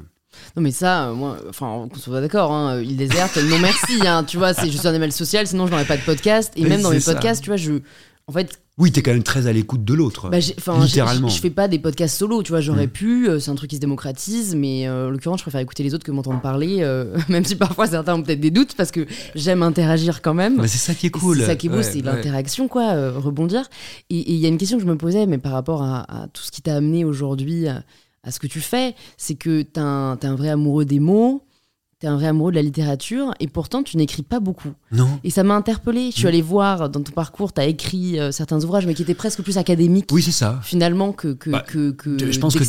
Non 0.55 0.61
mais 0.61 0.71
ça, 0.71 1.09
euh, 1.09 1.13
moi, 1.13 1.37
enfin, 1.49 1.87
qu'on 1.91 1.99
soit 1.99 2.21
d'accord, 2.21 2.51
hein, 2.51 2.79
île 2.81 2.97
déserte, 2.97 3.37
non 3.37 3.57
merci, 3.59 3.99
hein, 4.07 4.23
tu 4.23 4.37
vois, 4.37 4.53
c'est 4.53 4.69
juste 4.71 4.85
un 4.85 4.89
animal 4.91 5.11
social, 5.11 5.47
sinon 5.47 5.65
je 5.67 5.71
n'aurais 5.71 5.85
pas 5.85 5.97
de 5.97 6.03
podcast. 6.03 6.53
Et 6.55 6.63
Mais 6.63 6.69
même 6.69 6.81
dans 6.81 6.89
c'est 6.89 6.95
mes 6.95 7.01
ça. 7.01 7.13
podcasts, 7.13 7.43
tu 7.43 7.49
vois, 7.49 7.57
je, 7.57 7.73
en 8.27 8.31
fait, 8.31 8.61
Oui, 8.77 8.91
t'es 8.91 9.01
quand 9.01 9.11
même 9.11 9.23
très 9.23 9.47
à 9.47 9.51
l'écoute 9.51 9.83
de 9.83 9.93
l'autre. 9.93 10.29
bah, 10.29 10.39
j'ai- 10.39 10.53
enfin, 10.57 10.75
j'ai- 10.81 10.85
littéralement. 10.85 11.27
je, 11.27 11.41
fais 11.41 11.49
pas 11.49 11.67
des 11.67 11.79
podcasts 11.79 12.15
solo, 12.17 12.43
tu 12.43 12.51
vois, 12.51 12.61
j'aurais 12.61 12.85
Mm. 12.87 12.91
pu, 12.91 13.27
euh, 13.27 13.39
c'est 13.39 13.49
un 13.51 13.55
truc 13.55 13.69
qui 13.71 13.75
se 13.77 13.81
démocratise, 13.81 14.55
mais 14.55 14.87
euh, 14.87 15.07
en 15.07 15.09
l'occurrence, 15.09 15.39
je 15.39 15.43
préfère 15.43 15.59
écouter 15.61 15.83
les 15.83 15.93
autres 15.95 16.05
que 16.05 16.11
m'entendre 16.11 16.39
parler, 16.41 16.77
euh, 16.81 17.13
même 17.29 17.43
si 17.43 17.55
parfois 17.55 17.87
certains 17.87 18.13
ont 18.15 18.21
peut-être 18.21 18.39
des 18.39 18.51
doutes, 18.51 18.75
parce 18.75 18.91
que 18.91 19.05
j'aime 19.35 19.63
interagir 19.63 20.21
quand 20.21 20.35
même. 20.35 20.57
Bah, 20.57 20.67
c'est 20.67 20.77
ça 20.77 20.93
qui 20.93 21.07
est 21.07 21.09
Et 21.09 21.11
cool. 21.11 21.39
C'est 21.39 21.45
ça 21.47 21.55
qui 21.55 21.67
est 21.67 21.69
beau, 21.69 21.77
Ouais, 21.77 21.83
c'est 21.83 21.95
ouais. 21.95 22.01
l'interaction, 22.03 22.67
quoi, 22.67 22.91
euh, 22.91 23.11
rebondir. 23.17 23.67
Et 24.11 24.19
et 24.19 24.31
il 24.33 24.39
y 24.39 24.45
a 24.45 24.49
une 24.49 24.57
question 24.59 24.77
que 24.77 24.83
je 24.83 24.89
me 24.89 24.95
posais, 24.97 25.25
mais 25.25 25.39
par 25.39 25.51
rapport 25.53 25.81
à, 25.81 26.01
à 26.23 26.27
tout 26.27 26.43
ce 26.43 26.51
qui 26.51 26.61
t'a 26.61 26.75
amené 26.75 27.03
aujourd'hui 27.03 27.67
à, 27.67 27.83
à 28.23 28.31
ce 28.31 28.39
que 28.39 28.47
tu 28.47 28.61
fais, 28.61 28.95
c'est 29.17 29.35
que 29.35 29.61
t'es 29.61 29.79
un 29.79 30.35
vrai 30.35 30.49
amoureux 30.49 30.85
des 30.85 30.99
mots, 30.99 31.43
t'es 31.99 32.07
un 32.07 32.15
vrai 32.15 32.27
amoureux 32.27 32.51
de 32.51 32.55
la 32.55 32.61
littérature, 32.61 33.33
et 33.41 33.47
pourtant 33.47 33.83
tu 33.83 33.97
n'écris 33.97 34.23
pas 34.23 34.39
beaucoup. 34.39 34.71
Non. 34.93 35.19
Et 35.25 35.29
ça 35.29 35.43
m'a 35.43 35.55
interpellée. 35.55 36.11
Je 36.11 36.15
suis 36.15 36.23
Mm. 36.23 36.27
allée 36.29 36.41
voir 36.41 36.89
dans 36.89 37.01
ton 37.03 37.11
parcours, 37.11 37.51
t'as 37.51 37.65
écrit 37.65 38.17
euh, 38.17 38.31
certains 38.31 38.63
ouvrages, 38.63 38.85
mais 38.87 38.93
qui 38.93 39.01
étaient 39.01 39.13
presque 39.13 39.41
plus 39.41 39.57
académiques, 39.57 40.05
Oui, 40.11 40.23
c'est 40.23 40.31
ça. 40.31 40.61
finalement, 40.63 41.11
que, 41.11 41.33
que, 41.33 41.49
Bah, 41.49 41.65
que, 41.67 41.91
que 41.91 42.31
je 42.31 42.39
pense 42.39 42.55
que 42.55 42.63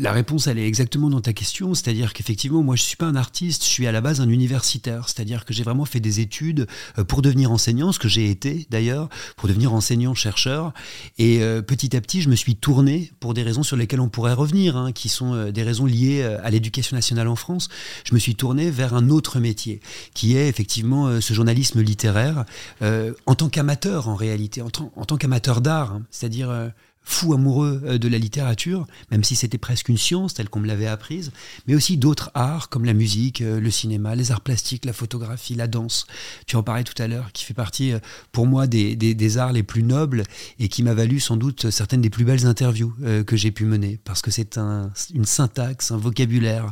la 0.00 0.12
réponse, 0.12 0.46
elle 0.46 0.58
est 0.58 0.66
exactement 0.66 1.10
dans 1.10 1.20
ta 1.20 1.32
question. 1.32 1.74
C'est-à-dire 1.74 2.12
qu'effectivement, 2.12 2.62
moi, 2.62 2.76
je 2.76 2.82
suis 2.82 2.96
pas 2.96 3.06
un 3.06 3.16
artiste, 3.16 3.64
je 3.64 3.68
suis 3.68 3.86
à 3.88 3.92
la 3.92 4.00
base 4.00 4.20
un 4.20 4.28
universitaire. 4.28 5.08
C'est-à-dire 5.08 5.44
que 5.44 5.52
j'ai 5.52 5.64
vraiment 5.64 5.84
fait 5.84 5.98
des 6.00 6.20
études 6.20 6.68
euh, 6.98 7.04
pour 7.04 7.20
devenir 7.22 7.50
enseignant, 7.50 7.90
ce 7.90 7.98
que 7.98 8.08
j'ai 8.08 8.30
été 8.30 8.66
d'ailleurs, 8.70 9.08
pour 9.36 9.48
devenir 9.48 9.72
enseignant-chercheur. 9.72 10.72
Et 11.18 11.42
euh, 11.42 11.62
petit 11.62 11.96
à 11.96 12.00
petit, 12.00 12.22
je 12.22 12.28
me 12.28 12.36
suis 12.36 12.54
tourné 12.54 13.10
pour 13.18 13.34
des 13.34 13.42
raisons 13.42 13.64
sur 13.64 13.76
lesquelles 13.76 14.00
on 14.00 14.08
pourrait 14.08 14.34
revenir, 14.34 14.76
hein, 14.76 14.92
qui 14.92 15.08
sont 15.08 15.34
euh, 15.34 15.50
des 15.50 15.64
raisons 15.64 15.84
liées 15.86 16.22
à 16.22 16.50
l'éducation 16.50 16.96
nationale 16.96 17.26
en 17.26 17.36
France. 17.36 17.68
Je 18.04 18.14
me 18.14 18.20
suis 18.20 18.36
tourné 18.36 18.67
vers 18.70 18.94
un 18.94 19.08
autre 19.10 19.40
métier, 19.40 19.80
qui 20.14 20.36
est 20.36 20.48
effectivement 20.48 21.06
euh, 21.06 21.20
ce 21.20 21.34
journalisme 21.34 21.80
littéraire, 21.80 22.44
euh, 22.82 23.12
en 23.26 23.34
tant 23.34 23.48
qu'amateur 23.48 24.08
en 24.08 24.14
réalité, 24.14 24.62
en, 24.62 24.70
tant- 24.70 25.16
qu'amateur 25.16 25.60
d'art, 25.60 25.92
hein. 25.92 26.02
c'est-à-dire... 26.10 26.70
fou 27.08 27.32
amoureux 27.32 27.80
euh, 27.84 27.98
de 27.98 28.06
la 28.06 28.18
littérature, 28.18 28.86
même 29.10 29.24
si 29.24 29.34
c'était 29.34 29.56
presque 29.56 29.88
une 29.88 29.96
science 29.96 30.34
telle 30.34 30.50
qu'on 30.50 30.60
me 30.60 30.66
l'avait 30.66 30.86
apprise, 30.86 31.32
mais 31.66 31.74
aussi 31.74 31.96
d'autres 31.96 32.30
arts 32.34 32.68
comme 32.68 32.84
la 32.84 32.92
musique, 32.92 33.40
euh, 33.40 33.60
le 33.60 33.70
cinéma, 33.70 34.14
les 34.14 34.30
arts 34.30 34.42
plastiques, 34.42 34.84
la 34.84 34.92
photographie, 34.92 35.54
la 35.54 35.68
danse. 35.68 36.06
Tu 36.46 36.56
en 36.56 36.62
parlais 36.62 36.84
tout 36.84 37.00
à 37.02 37.08
l'heure, 37.08 37.32
qui 37.32 37.44
fait 37.44 37.54
partie 37.54 37.92
euh, 37.92 37.98
pour 38.30 38.46
moi 38.46 38.66
des, 38.66 38.94
des, 38.94 39.38
arts 39.38 39.54
les 39.54 39.62
plus 39.62 39.82
nobles 39.82 40.24
et 40.58 40.68
qui 40.68 40.82
m'a 40.82 40.92
valu 40.92 41.18
sans 41.18 41.38
doute 41.38 41.70
certaines 41.70 42.02
des 42.02 42.10
plus 42.10 42.24
belles 42.24 42.46
interviews 42.46 42.94
que 43.26 43.36
j'ai 43.36 43.50
pu 43.50 43.64
mener, 43.64 43.98
parce 44.04 44.22
que 44.22 44.30
c'est 44.30 44.58
un, 44.58 44.90
une 45.14 45.24
syntaxe, 45.24 45.90
un 45.90 45.96
vocabulaire 45.98 46.70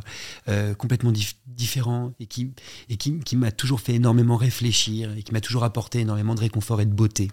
complètement 0.77 1.13
différent 1.47 2.13
et 2.19 2.25
qui, 2.25 2.51
et 2.89 2.97
qui, 2.97 3.19
qui 3.19 3.35
m'a 3.35 3.51
toujours 3.51 3.79
fait 3.79 3.93
énormément 3.93 4.37
réfléchir 4.37 5.11
et 5.15 5.23
qui 5.23 5.33
m'a 5.33 5.41
toujours 5.41 5.63
apporté 5.63 5.99
énormément 5.99 6.35
de 6.35 6.41
réconfort 6.41 6.81
et 6.81 6.85
de 6.85 6.93
beauté. 6.93 7.31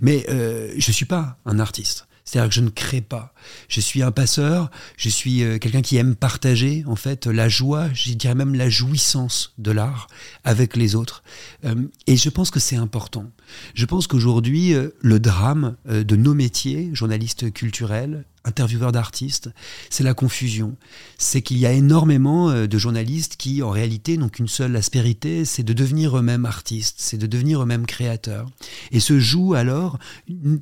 Mais 0.00 0.24
je 0.28 0.74
ne 0.74 0.92
suis 0.92 1.06
pas 1.06 1.38
un 1.44 1.58
artiste. 1.58 2.06
C'est-à-dire 2.24 2.48
que 2.48 2.54
je 2.54 2.60
ne 2.62 2.70
crée 2.70 3.02
pas. 3.02 3.34
Je 3.68 3.80
suis 3.80 4.02
un 4.02 4.10
passeur, 4.10 4.70
je 4.96 5.10
suis 5.10 5.42
euh, 5.42 5.58
quelqu'un 5.58 5.82
qui 5.82 5.96
aime 5.98 6.16
partager, 6.16 6.82
en 6.86 6.96
fait, 6.96 7.26
la 7.26 7.50
joie, 7.50 7.88
je 7.92 8.12
dirais 8.14 8.34
même 8.34 8.54
la 8.54 8.70
jouissance 8.70 9.52
de 9.58 9.70
l'art 9.70 10.06
avec 10.42 10.74
les 10.74 10.94
autres. 10.94 11.22
Euh, 11.64 11.74
et 12.06 12.16
je 12.16 12.30
pense 12.30 12.50
que 12.50 12.60
c'est 12.60 12.76
important. 12.76 13.30
Je 13.74 13.84
pense 13.84 14.06
qu'aujourd'hui, 14.06 14.72
euh, 14.72 14.88
le 15.00 15.20
drame 15.20 15.76
de 15.86 16.16
nos 16.16 16.34
métiers, 16.34 16.90
journalistes 16.94 17.52
culturels, 17.52 18.24
intervieweur 18.44 18.92
d'artistes, 18.92 19.50
c'est 19.90 20.04
la 20.04 20.14
confusion. 20.14 20.76
C'est 21.18 21.42
qu'il 21.42 21.58
y 21.58 21.66
a 21.66 21.72
énormément 21.72 22.50
euh, 22.50 22.66
de 22.66 22.78
journalistes 22.78 23.36
qui, 23.36 23.62
en 23.62 23.70
réalité, 23.70 24.16
n'ont 24.16 24.28
qu'une 24.28 24.48
seule 24.48 24.76
aspérité, 24.76 25.44
c'est 25.44 25.62
de 25.62 25.72
devenir 25.72 26.16
eux-mêmes 26.18 26.44
artistes, 26.44 26.96
c'est 26.98 27.16
de 27.16 27.26
devenir 27.26 27.62
eux-mêmes 27.62 27.86
créateurs. 27.86 28.50
Et 28.92 29.00
se 29.00 29.18
joue 29.18 29.54
alors, 29.54 29.98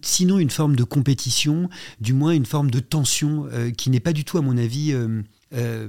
sinon 0.03 0.39
une 0.39 0.51
forme 0.51 0.77
de 0.77 0.85
compétition, 0.85 1.69
du 2.01 2.13
moins 2.13 2.33
une 2.33 2.47
forme 2.47 2.71
de 2.71 2.81
tension 2.81 3.49
euh, 3.53 3.71
qui 3.71 3.91
n'est 3.91 4.01
pas 4.01 4.13
du 4.13 4.25
tout, 4.25 4.39
à 4.39 4.43
mon 4.43 4.57
avis, 4.57 4.93
euh, 4.93 5.89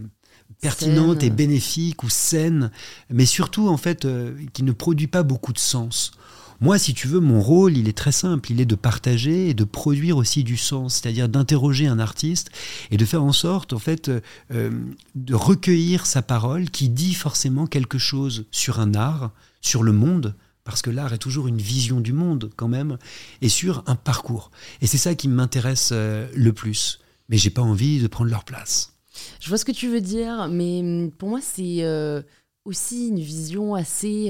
pertinente 0.61 1.23
et 1.23 1.29
bénéfique 1.29 2.03
ou 2.03 2.09
saine, 2.09 2.71
mais 3.09 3.25
surtout, 3.25 3.67
en 3.67 3.77
fait, 3.77 4.07
qui 4.53 4.63
ne 4.63 4.71
produit 4.71 5.07
pas 5.07 5.23
beaucoup 5.23 5.53
de 5.53 5.59
sens. 5.59 6.11
Moi, 6.61 6.77
si 6.77 6.93
tu 6.93 7.07
veux, 7.07 7.19
mon 7.19 7.41
rôle, 7.41 7.77
il 7.77 7.87
est 7.87 7.97
très 7.97 8.11
simple. 8.11 8.51
Il 8.51 8.61
est 8.61 8.65
de 8.65 8.75
partager 8.75 9.49
et 9.49 9.53
de 9.53 9.63
produire 9.63 10.17
aussi 10.17 10.43
du 10.43 10.57
sens, 10.57 10.95
c'est-à-dire 10.95 11.29
d'interroger 11.29 11.87
un 11.87 11.99
artiste 11.99 12.51
et 12.91 12.97
de 12.97 13.05
faire 13.05 13.23
en 13.23 13.33
sorte, 13.33 13.73
en 13.73 13.79
fait, 13.79 14.11
euh, 14.51 14.71
de 15.15 15.35
recueillir 15.35 16.05
sa 16.05 16.21
parole 16.21 16.69
qui 16.69 16.89
dit 16.89 17.13
forcément 17.13 17.67
quelque 17.67 17.97
chose 17.97 18.45
sur 18.51 18.79
un 18.79 18.93
art, 18.93 19.31
sur 19.61 19.83
le 19.83 19.91
monde, 19.91 20.35
parce 20.63 20.81
que 20.81 20.89
l'art 20.89 21.13
est 21.13 21.17
toujours 21.17 21.47
une 21.47 21.57
vision 21.57 21.99
du 21.99 22.13
monde 22.13 22.49
quand 22.55 22.67
même, 22.67 22.97
et 23.41 23.49
sur 23.49 23.83
un 23.87 23.95
parcours. 23.95 24.51
Et 24.81 24.87
c'est 24.87 24.97
ça 24.97 25.15
qui 25.15 25.27
m'intéresse 25.27 25.89
euh, 25.91 26.27
le 26.35 26.53
plus. 26.53 26.99
Mais 27.29 27.37
j'ai 27.37 27.49
pas 27.49 27.61
envie 27.61 27.99
de 27.99 28.07
prendre 28.07 28.29
leur 28.29 28.43
place. 28.43 28.93
Je 29.39 29.49
vois 29.49 29.57
ce 29.57 29.65
que 29.65 29.71
tu 29.71 29.89
veux 29.89 30.01
dire, 30.01 30.47
mais 30.49 30.79
hum, 30.79 31.11
pour 31.11 31.29
moi, 31.29 31.39
c'est 31.41 31.83
euh, 31.83 32.21
aussi 32.65 33.09
une 33.09 33.19
vision 33.19 33.75
assez 33.75 34.29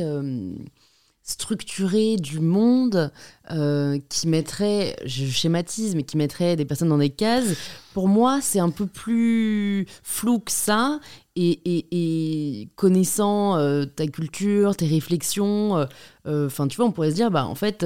structuré 1.23 2.17
du 2.17 2.39
monde 2.41 3.11
euh, 3.49 3.97
qui 4.09 4.27
mettrait, 4.27 4.97
je 5.05 5.25
schématise, 5.25 5.95
mais 5.95 6.03
qui 6.03 6.17
mettrait 6.17 6.57
des 6.57 6.65
personnes 6.65 6.89
dans 6.89 6.97
des 6.97 7.09
cases, 7.09 7.55
pour 7.93 8.09
moi, 8.09 8.39
c'est 8.41 8.59
un 8.59 8.69
peu 8.69 8.85
plus 8.85 9.87
flou 10.03 10.39
que 10.39 10.51
ça. 10.51 10.99
Et, 11.35 12.69
connaissant 12.75 13.57
euh, 13.57 13.85
ta 13.85 14.05
culture, 14.05 14.75
tes 14.75 14.85
réflexions, 14.85 15.87
euh, 16.27 16.45
enfin, 16.45 16.67
tu 16.67 16.77
vois, 16.77 16.85
on 16.85 16.91
pourrait 16.91 17.09
se 17.09 17.15
dire, 17.15 17.31
bah, 17.31 17.47
en 17.47 17.55
fait, 17.55 17.85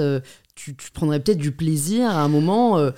tu, 0.55 0.75
prendrais 0.93 1.21
peut-être 1.21 1.37
du 1.37 1.51
plaisir 1.51 2.09
à 2.09 2.23
un 2.23 2.27
moment 2.27 2.91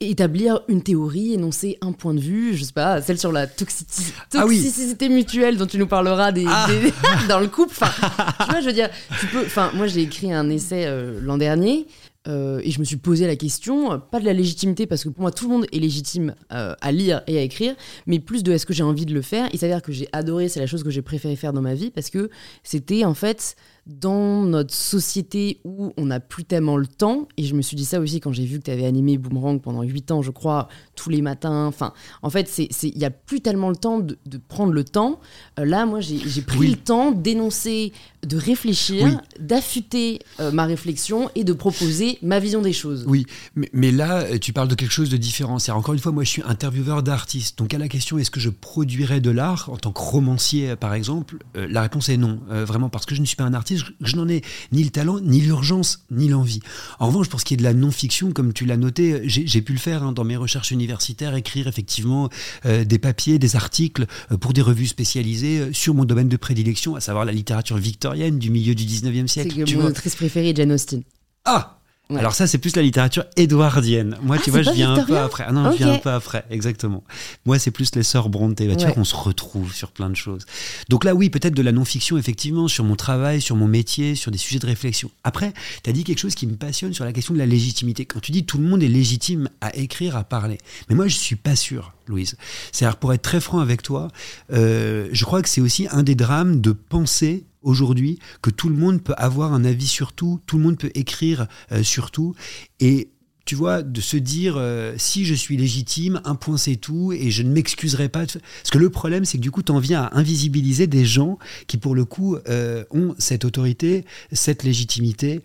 établir 0.00 0.60
une 0.68 0.82
théorie, 0.82 1.34
énoncer 1.34 1.78
un 1.80 1.92
point 1.92 2.14
de 2.14 2.20
vue, 2.20 2.56
je 2.56 2.64
sais 2.64 2.72
pas, 2.72 3.00
celle 3.00 3.18
sur 3.18 3.32
la 3.32 3.46
toxicité, 3.46 4.12
ah 4.34 5.08
mutuelle 5.08 5.56
dont 5.56 5.66
tu 5.66 5.78
nous 5.78 5.86
parleras 5.86 6.32
des, 6.32 6.44
ah. 6.46 6.68
dans 7.28 7.40
le 7.40 7.48
couple. 7.48 7.74
tu 7.74 8.50
vois, 8.50 8.60
je 8.60 8.66
veux 8.66 8.72
dire, 8.72 8.90
tu 9.20 9.26
peux. 9.26 9.44
Enfin, 9.44 9.70
moi, 9.74 9.86
j'ai 9.86 10.02
écrit 10.02 10.32
un 10.32 10.48
essai 10.50 10.84
euh, 10.86 11.20
l'an 11.22 11.38
dernier. 11.38 11.86
Euh, 12.26 12.60
et 12.62 12.70
je 12.70 12.78
me 12.78 12.84
suis 12.84 12.96
posé 12.96 13.26
la 13.26 13.36
question, 13.36 13.98
pas 13.98 14.20
de 14.20 14.24
la 14.26 14.34
légitimité, 14.34 14.86
parce 14.86 15.02
que 15.02 15.08
pour 15.08 15.22
moi 15.22 15.30
tout 15.30 15.48
le 15.48 15.54
monde 15.54 15.66
est 15.72 15.78
légitime 15.78 16.34
euh, 16.52 16.74
à 16.80 16.92
lire 16.92 17.22
et 17.26 17.38
à 17.38 17.42
écrire, 17.42 17.74
mais 18.06 18.18
plus 18.18 18.42
de 18.42 18.52
est-ce 18.52 18.66
que 18.66 18.74
j'ai 18.74 18.82
envie 18.82 19.06
de 19.06 19.14
le 19.14 19.22
faire. 19.22 19.48
Il 19.54 19.58
s'avère 19.58 19.80
que 19.80 19.92
j'ai 19.92 20.08
adoré, 20.12 20.48
c'est 20.48 20.60
la 20.60 20.66
chose 20.66 20.82
que 20.82 20.90
j'ai 20.90 21.00
préféré 21.00 21.36
faire 21.36 21.54
dans 21.54 21.62
ma 21.62 21.74
vie, 21.74 21.90
parce 21.90 22.10
que 22.10 22.28
c'était 22.62 23.04
en 23.04 23.14
fait 23.14 23.56
dans 23.88 24.42
notre 24.42 24.74
société 24.74 25.60
où 25.64 25.92
on 25.96 26.06
n'a 26.06 26.20
plus 26.20 26.44
tellement 26.44 26.76
le 26.76 26.86
temps, 26.86 27.26
et 27.38 27.44
je 27.44 27.54
me 27.54 27.62
suis 27.62 27.76
dit 27.76 27.86
ça 27.86 28.00
aussi 28.00 28.20
quand 28.20 28.32
j'ai 28.32 28.44
vu 28.44 28.58
que 28.58 28.64
tu 28.64 28.70
avais 28.70 28.84
animé 28.84 29.16
Boomerang 29.16 29.60
pendant 29.60 29.82
8 29.82 30.10
ans, 30.10 30.22
je 30.22 30.30
crois, 30.30 30.68
tous 30.94 31.08
les 31.08 31.22
matins. 31.22 31.66
Enfin, 31.66 31.94
en 32.22 32.28
fait, 32.28 32.58
il 32.58 32.98
n'y 32.98 33.04
a 33.06 33.10
plus 33.10 33.40
tellement 33.40 33.70
le 33.70 33.76
temps 33.76 34.00
de, 34.00 34.16
prendre 34.48 34.72
le 34.72 34.84
temps. 34.84 35.20
Euh, 35.58 35.64
là, 35.64 35.86
moi, 35.86 36.00
j'ai 36.00 36.42
pris 36.42 36.68
le 36.68 36.76
temps 36.76 37.12
d'énoncer, 37.12 37.92
de 38.26 38.36
réfléchir, 38.36 39.20
d'affûter 39.38 40.20
euh, 40.40 40.50
ma 40.50 40.64
réflexion 40.66 41.30
et 41.34 41.44
de 41.44 41.52
proposer 41.52 42.18
ma 42.22 42.40
vision 42.40 42.62
des 42.62 42.72
choses. 42.72 43.04
Oui, 43.06 43.24
mais, 43.72 43.92
là, 43.92 44.22
euh, 44.22 44.38
tu 44.38 44.52
parles 44.52 44.68
de 44.68 44.74
quelque 44.74 44.92
chose 44.92 45.10
de 45.10 45.16
différent. 45.16 45.58
C'est 45.58 45.72
encore 45.72 45.94
une 45.94 46.00
fois, 46.00 46.12
moi, 46.12 46.24
je 46.24 46.30
suis 46.30 46.42
intervieweur 46.42 47.02
d'artistes. 47.02 47.58
Donc, 47.58 47.74
à 47.74 47.78
la 47.78 47.88
question, 47.88 48.18
est-ce 48.18 48.30
que 48.30 48.40
je 48.40 48.50
produirais 48.50 49.20
de 49.20 49.30
l'art 49.30 49.70
en 49.70 49.76
tant 49.76 49.92
que 49.92 50.00
romancier, 50.00 50.76
par 50.76 50.94
exemple 50.94 51.38
La 51.54 51.82
réponse 51.82 52.08
est 52.08 52.16
non. 52.16 52.40
vraiment, 52.48 52.88
parce 52.88 53.06
que 53.06 53.14
je 53.14 53.20
ne 53.20 53.26
suis 53.26 53.36
pas 53.36 53.44
un 53.44 53.54
artiste 53.54 53.68
je, 54.00 54.16
n'en 54.16 54.28
ai 54.28 54.42
ni 54.72 54.84
le 54.84 54.90
talent, 54.90 55.20
ni 55.20 55.40
l'urgence, 55.40 56.04
ni 56.10 56.28
l'envie. 56.28 56.60
En 56.98 57.06
revanche, 57.08 57.28
pour 57.28 57.40
ce 57.40 57.44
qui 57.44 57.54
est 57.54 57.56
de 57.56 57.62
la 57.62 57.74
non-fiction, 57.74 58.32
comme 58.32 58.52
tu 58.52 58.64
l'as 58.64 58.76
noté, 58.76 59.22
j'ai 59.24 59.62
pu 59.62 59.72
le 59.72 59.78
faire 59.78 60.02
hein, 60.02 60.12
dans 60.12 60.24
mes 60.24 60.36
recherches 60.36 60.70
universitaires, 60.70 61.34
écrire 61.34 61.66
effectivement 61.66 62.28
euh, 62.66 62.84
des 62.84 62.98
papiers, 62.98 63.38
des 63.38 63.56
articles 63.56 64.06
euh, 64.32 64.36
pour 64.36 64.52
des 64.52 64.62
revues 64.62 64.86
spécialisées 64.86 65.60
euh, 65.60 65.72
sur 65.72 65.94
mon 65.94 66.04
domaine 66.04 66.28
de 66.28 66.36
prédilection, 66.36 66.96
à 66.96 67.00
savoir 67.00 67.24
la 67.24 67.32
littérature 67.32 67.76
du 68.14 68.50
milieu 68.50 68.74
du 68.74 68.84
19e 68.84 69.26
siècle. 69.26 69.64
C'est 69.66 69.76
mon 69.76 69.86
autrice 69.86 70.16
préférée, 70.16 70.52
Jane 70.54 70.72
Austen. 70.72 71.02
Ah 71.44 71.78
alors 72.16 72.34
ça, 72.34 72.46
c'est 72.46 72.58
plus 72.58 72.74
la 72.74 72.82
littérature 72.82 73.24
édouardienne. 73.36 74.16
Moi, 74.22 74.36
ah, 74.38 74.42
tu 74.42 74.50
vois, 74.50 74.62
je 74.62 74.70
viens 74.70 74.94
un 74.94 75.04
peu 75.04 75.18
après. 75.18 75.44
Ah 75.46 75.52
non, 75.52 75.70
je 75.72 75.76
viens 75.76 75.92
un 75.92 75.98
peu 75.98 76.10
après, 76.10 76.44
exactement. 76.48 77.04
Moi, 77.44 77.58
c'est 77.58 77.70
plus 77.70 77.94
les 77.94 78.02
sœurs 78.02 78.30
Brontë. 78.30 78.66
Bah, 78.66 78.76
tu 78.76 78.86
vois 78.86 78.94
qu'on 78.94 79.04
se 79.04 79.14
retrouve 79.14 79.74
sur 79.74 79.90
plein 79.90 80.08
de 80.08 80.16
choses. 80.16 80.46
Donc 80.88 81.04
là, 81.04 81.14
oui, 81.14 81.28
peut-être 81.28 81.54
de 81.54 81.62
la 81.62 81.72
non-fiction, 81.72 82.16
effectivement, 82.16 82.66
sur 82.66 82.84
mon 82.84 82.96
travail, 82.96 83.42
sur 83.42 83.56
mon 83.56 83.68
métier, 83.68 84.14
sur 84.14 84.30
des 84.30 84.38
sujets 84.38 84.58
de 84.58 84.66
réflexion. 84.66 85.10
Après, 85.22 85.52
tu 85.82 85.90
as 85.90 85.92
dit 85.92 86.04
quelque 86.04 86.18
chose 86.18 86.34
qui 86.34 86.46
me 86.46 86.56
passionne 86.56 86.94
sur 86.94 87.04
la 87.04 87.12
question 87.12 87.34
de 87.34 87.38
la 87.38 87.46
légitimité. 87.46 88.06
Quand 88.06 88.20
tu 88.20 88.32
dis 88.32 88.46
tout 88.46 88.56
le 88.56 88.64
monde 88.64 88.82
est 88.82 88.88
légitime 88.88 89.50
à 89.60 89.76
écrire, 89.76 90.16
à 90.16 90.24
parler. 90.24 90.58
Mais 90.88 90.94
moi, 90.94 91.08
je 91.08 91.16
suis 91.16 91.36
pas 91.36 91.56
sûr, 91.56 91.92
Louise. 92.06 92.36
C'est-à-dire, 92.72 92.96
pour 92.96 93.12
être 93.12 93.22
très 93.22 93.40
franc 93.40 93.58
avec 93.58 93.82
toi, 93.82 94.08
euh, 94.52 95.08
je 95.12 95.24
crois 95.26 95.42
que 95.42 95.48
c'est 95.48 95.60
aussi 95.60 95.86
un 95.90 96.02
des 96.02 96.14
drames 96.14 96.62
de 96.62 96.72
penser 96.72 97.44
aujourd'hui 97.62 98.18
que 98.42 98.50
tout 98.50 98.68
le 98.68 98.76
monde 98.76 99.02
peut 99.02 99.14
avoir 99.16 99.52
un 99.52 99.64
avis 99.64 99.86
sur 99.86 100.12
tout, 100.12 100.40
tout 100.46 100.58
le 100.58 100.64
monde 100.64 100.78
peut 100.78 100.90
écrire 100.94 101.46
euh, 101.72 101.82
sur 101.82 102.10
tout. 102.10 102.34
Et 102.80 103.10
tu 103.44 103.54
vois, 103.54 103.82
de 103.82 104.00
se 104.02 104.18
dire 104.18 104.56
euh, 104.58 104.94
si 104.98 105.24
je 105.24 105.32
suis 105.32 105.56
légitime, 105.56 106.20
un 106.26 106.34
point 106.34 106.58
c'est 106.58 106.76
tout, 106.76 107.12
et 107.12 107.30
je 107.30 107.42
ne 107.42 107.50
m'excuserai 107.50 108.10
pas. 108.10 108.26
Parce 108.26 108.70
que 108.70 108.76
le 108.76 108.90
problème, 108.90 109.24
c'est 109.24 109.38
que 109.38 109.42
du 109.42 109.50
coup, 109.50 109.62
tu 109.62 109.72
en 109.72 109.78
viens 109.78 110.02
à 110.02 110.18
invisibiliser 110.18 110.86
des 110.86 111.06
gens 111.06 111.38
qui, 111.66 111.78
pour 111.78 111.94
le 111.94 112.04
coup, 112.04 112.36
euh, 112.48 112.84
ont 112.90 113.14
cette 113.18 113.46
autorité, 113.46 114.04
cette 114.32 114.64
légitimité, 114.64 115.40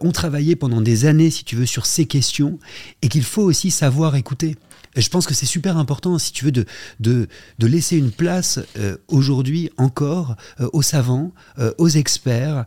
ont 0.00 0.12
travaillé 0.12 0.54
pendant 0.54 0.80
des 0.80 1.04
années, 1.06 1.30
si 1.30 1.44
tu 1.44 1.56
veux, 1.56 1.66
sur 1.66 1.84
ces 1.84 2.06
questions, 2.06 2.60
et 3.02 3.08
qu'il 3.08 3.24
faut 3.24 3.42
aussi 3.42 3.72
savoir 3.72 4.14
écouter 4.14 4.54
je 5.00 5.08
pense 5.08 5.26
que 5.26 5.34
c'est 5.34 5.46
super 5.46 5.76
important, 5.76 6.18
si 6.18 6.32
tu 6.32 6.44
veux, 6.44 6.52
de, 6.52 6.64
de, 7.00 7.28
de 7.58 7.66
laisser 7.66 7.96
une 7.96 8.10
place 8.10 8.60
euh, 8.78 8.96
aujourd'hui 9.08 9.70
encore 9.76 10.36
euh, 10.60 10.68
aux 10.72 10.82
savants, 10.82 11.32
euh, 11.58 11.72
aux 11.78 11.88
experts, 11.88 12.64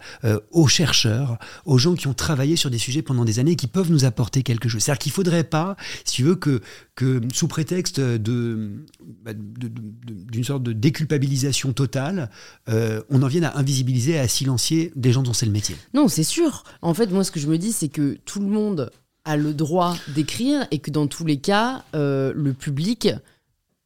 aux 0.52 0.68
chercheurs, 0.68 1.38
aux 1.66 1.78
gens 1.78 1.96
qui 1.96 2.08
ont 2.08 2.14
travaillé 2.14 2.56
sur 2.56 2.70
des 2.70 2.78
sujets 2.78 3.02
pendant 3.02 3.26
des 3.26 3.40
années 3.40 3.52
et 3.52 3.56
qui 3.56 3.68
peuvent 3.68 3.92
nous 3.92 4.06
apporter 4.06 4.44
quelque 4.44 4.70
chose. 4.70 4.82
C'est-à-dire 4.82 5.00
qu'il 5.00 5.10
ne 5.12 5.16
faudrait 5.16 5.44
pas, 5.44 5.76
si 6.06 6.16
tu 6.16 6.24
veux, 6.24 6.36
que, 6.36 6.62
que 6.96 7.22
sous 7.34 7.48
prétexte 7.48 8.00
de, 8.00 8.86
bah, 9.24 9.32
d'une 9.34 10.44
sorte 10.44 10.64
de 10.64 10.74
déculpabilisation 10.74 11.74
totale, 11.74 12.30
on 12.68 13.22
en 13.22 13.28
vienne 13.28 13.46
à 13.46 13.58
invisibiliser, 13.58 14.20
à 14.20 14.28
silencier 14.28 14.92
des 14.96 15.12
gens 15.12 15.24
dont 15.24 15.34
c'est 15.34 15.46
le 15.46 15.52
métier. 15.52 15.76
Non, 15.94 16.08
c'est 16.08 16.24
sûr. 16.24 16.64
En 16.82 16.94
fait, 16.94 17.08
moi, 17.08 17.24
ce 17.24 17.32
que 17.32 17.40
je 17.40 17.48
me 17.48 17.58
dis, 17.58 17.72
c'est 17.72 17.90
que 17.90 18.18
tout 18.26 18.40
le 18.40 18.48
monde 18.48 18.92
a 19.26 19.38
le 19.38 19.54
droit 19.54 19.96
d'écrire 20.16 20.66
et 20.72 20.80
que 20.80 20.92
dans 20.92 21.08
tous 21.08 21.26
les 21.26 21.38
cas, 21.38 21.84
euh, 21.96 22.34
le 22.36 22.54
public 22.54 23.10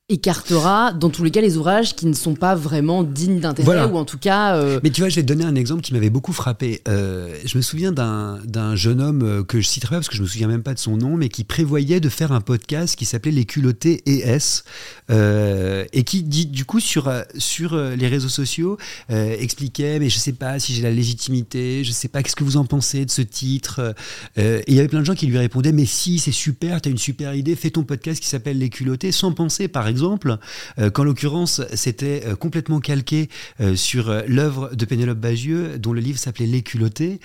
écartera 0.07 0.93
dans 0.93 1.09
tous 1.09 1.23
les 1.23 1.31
cas 1.31 1.41
les 1.41 1.57
ouvrages 1.57 1.95
qui 1.95 2.05
ne 2.05 2.13
sont 2.13 2.35
pas 2.35 2.53
vraiment 2.53 3.01
dignes 3.01 3.39
d'intérêt 3.39 3.65
Voilà. 3.65 3.87
ou 3.87 3.97
en 3.97 4.05
tout 4.05 4.19
cas 4.19 4.55
euh, 4.55 4.79
Mais 4.83 4.91
tu 4.91 5.01
vois, 5.01 5.09
je 5.09 5.15
vais 5.15 5.23
te 5.23 5.27
donner 5.27 5.45
un 5.45 5.55
exemple 5.55 5.81
qui 5.81 5.93
m'avait 5.93 6.11
beaucoup 6.11 6.31
frappé. 6.31 6.81
Euh, 6.87 7.35
je 7.43 7.57
me 7.57 7.63
souviens 7.63 7.91
d'un 7.91 8.75
jeune 8.75 9.01
homme 9.01 9.23
euh, 9.23 9.43
que 9.43 9.59
je 9.59 9.67
citerai 9.67 9.95
pas 9.95 9.99
parce 10.01 10.09
que 10.09 10.15
je 10.15 10.21
me 10.21 10.27
souviens 10.27 10.47
même 10.47 10.61
pas 10.61 10.75
de 10.75 10.79
son 10.79 10.97
nom, 10.97 11.17
mais 11.17 11.29
qui 11.29 11.43
prévoyait 11.43 11.99
de 11.99 12.09
faire 12.09 12.33
un 12.33 12.41
podcast 12.41 12.95
qui 12.95 13.05
s'appelait 13.05 13.31
Les 13.31 13.45
culottés 13.45 14.03
ES 14.05 14.63
euh, 15.09 15.85
et 15.91 16.03
qui 16.03 16.21
dit 16.21 16.45
du 16.45 16.65
coup 16.65 16.79
sur 16.79 17.11
sur 17.39 17.75
les 17.75 18.07
réseaux 18.07 18.29
sociaux 18.29 18.77
expliquait 19.09 19.97
mais 19.99 20.09
je 20.09 20.19
sais 20.19 20.33
pas 20.33 20.59
si 20.59 20.75
j'ai 20.75 20.83
la 20.83 20.91
légitimité, 20.91 21.83
je 21.83 21.91
sais 21.91 22.09
pas 22.09 22.21
qu'est-ce 22.21 22.35
que 22.35 22.43
vous 22.43 22.57
en 22.57 22.65
pensez 22.65 23.05
de 23.05 23.11
ce 23.11 23.21
titre. 23.23 23.95
Et 24.37 24.63
il 24.67 24.75
y 24.75 24.79
avait 24.79 24.87
plein 24.87 24.99
de 24.99 25.05
gens 25.05 25.15
qui 25.15 25.25
lui 25.25 25.37
répondaient 25.39 25.71
mais 25.71 25.85
si 25.85 26.19
c'est 26.19 26.31
super, 26.31 26.79
t'as 26.81 26.91
une 26.91 26.97
super 26.99 27.33
idée, 27.33 27.55
fais 27.55 27.71
ton 27.71 27.83
podcast 27.83 28.21
qui 28.21 28.27
s'appelle 28.27 28.59
Les 28.59 28.69
culottés 28.69 29.11
sans 29.11 29.31
penser 29.31 29.67
par 29.67 29.87
exemple 29.87 29.94
euh, 30.79 30.89
qu'en 30.89 31.03
l'occurrence 31.03 31.61
c'était 31.73 32.23
euh, 32.25 32.35
complètement 32.35 32.79
calqué 32.79 33.29
euh, 33.61 33.75
sur 33.75 34.13
l'œuvre 34.27 34.75
de 34.75 34.85
Pénélope 34.85 35.17
Bagieux, 35.17 35.77
dont 35.77 35.93
le 35.93 36.01
livre 36.01 36.19
s'appelait 36.19 36.45
Les 36.45 36.61
culottés. 36.61 37.19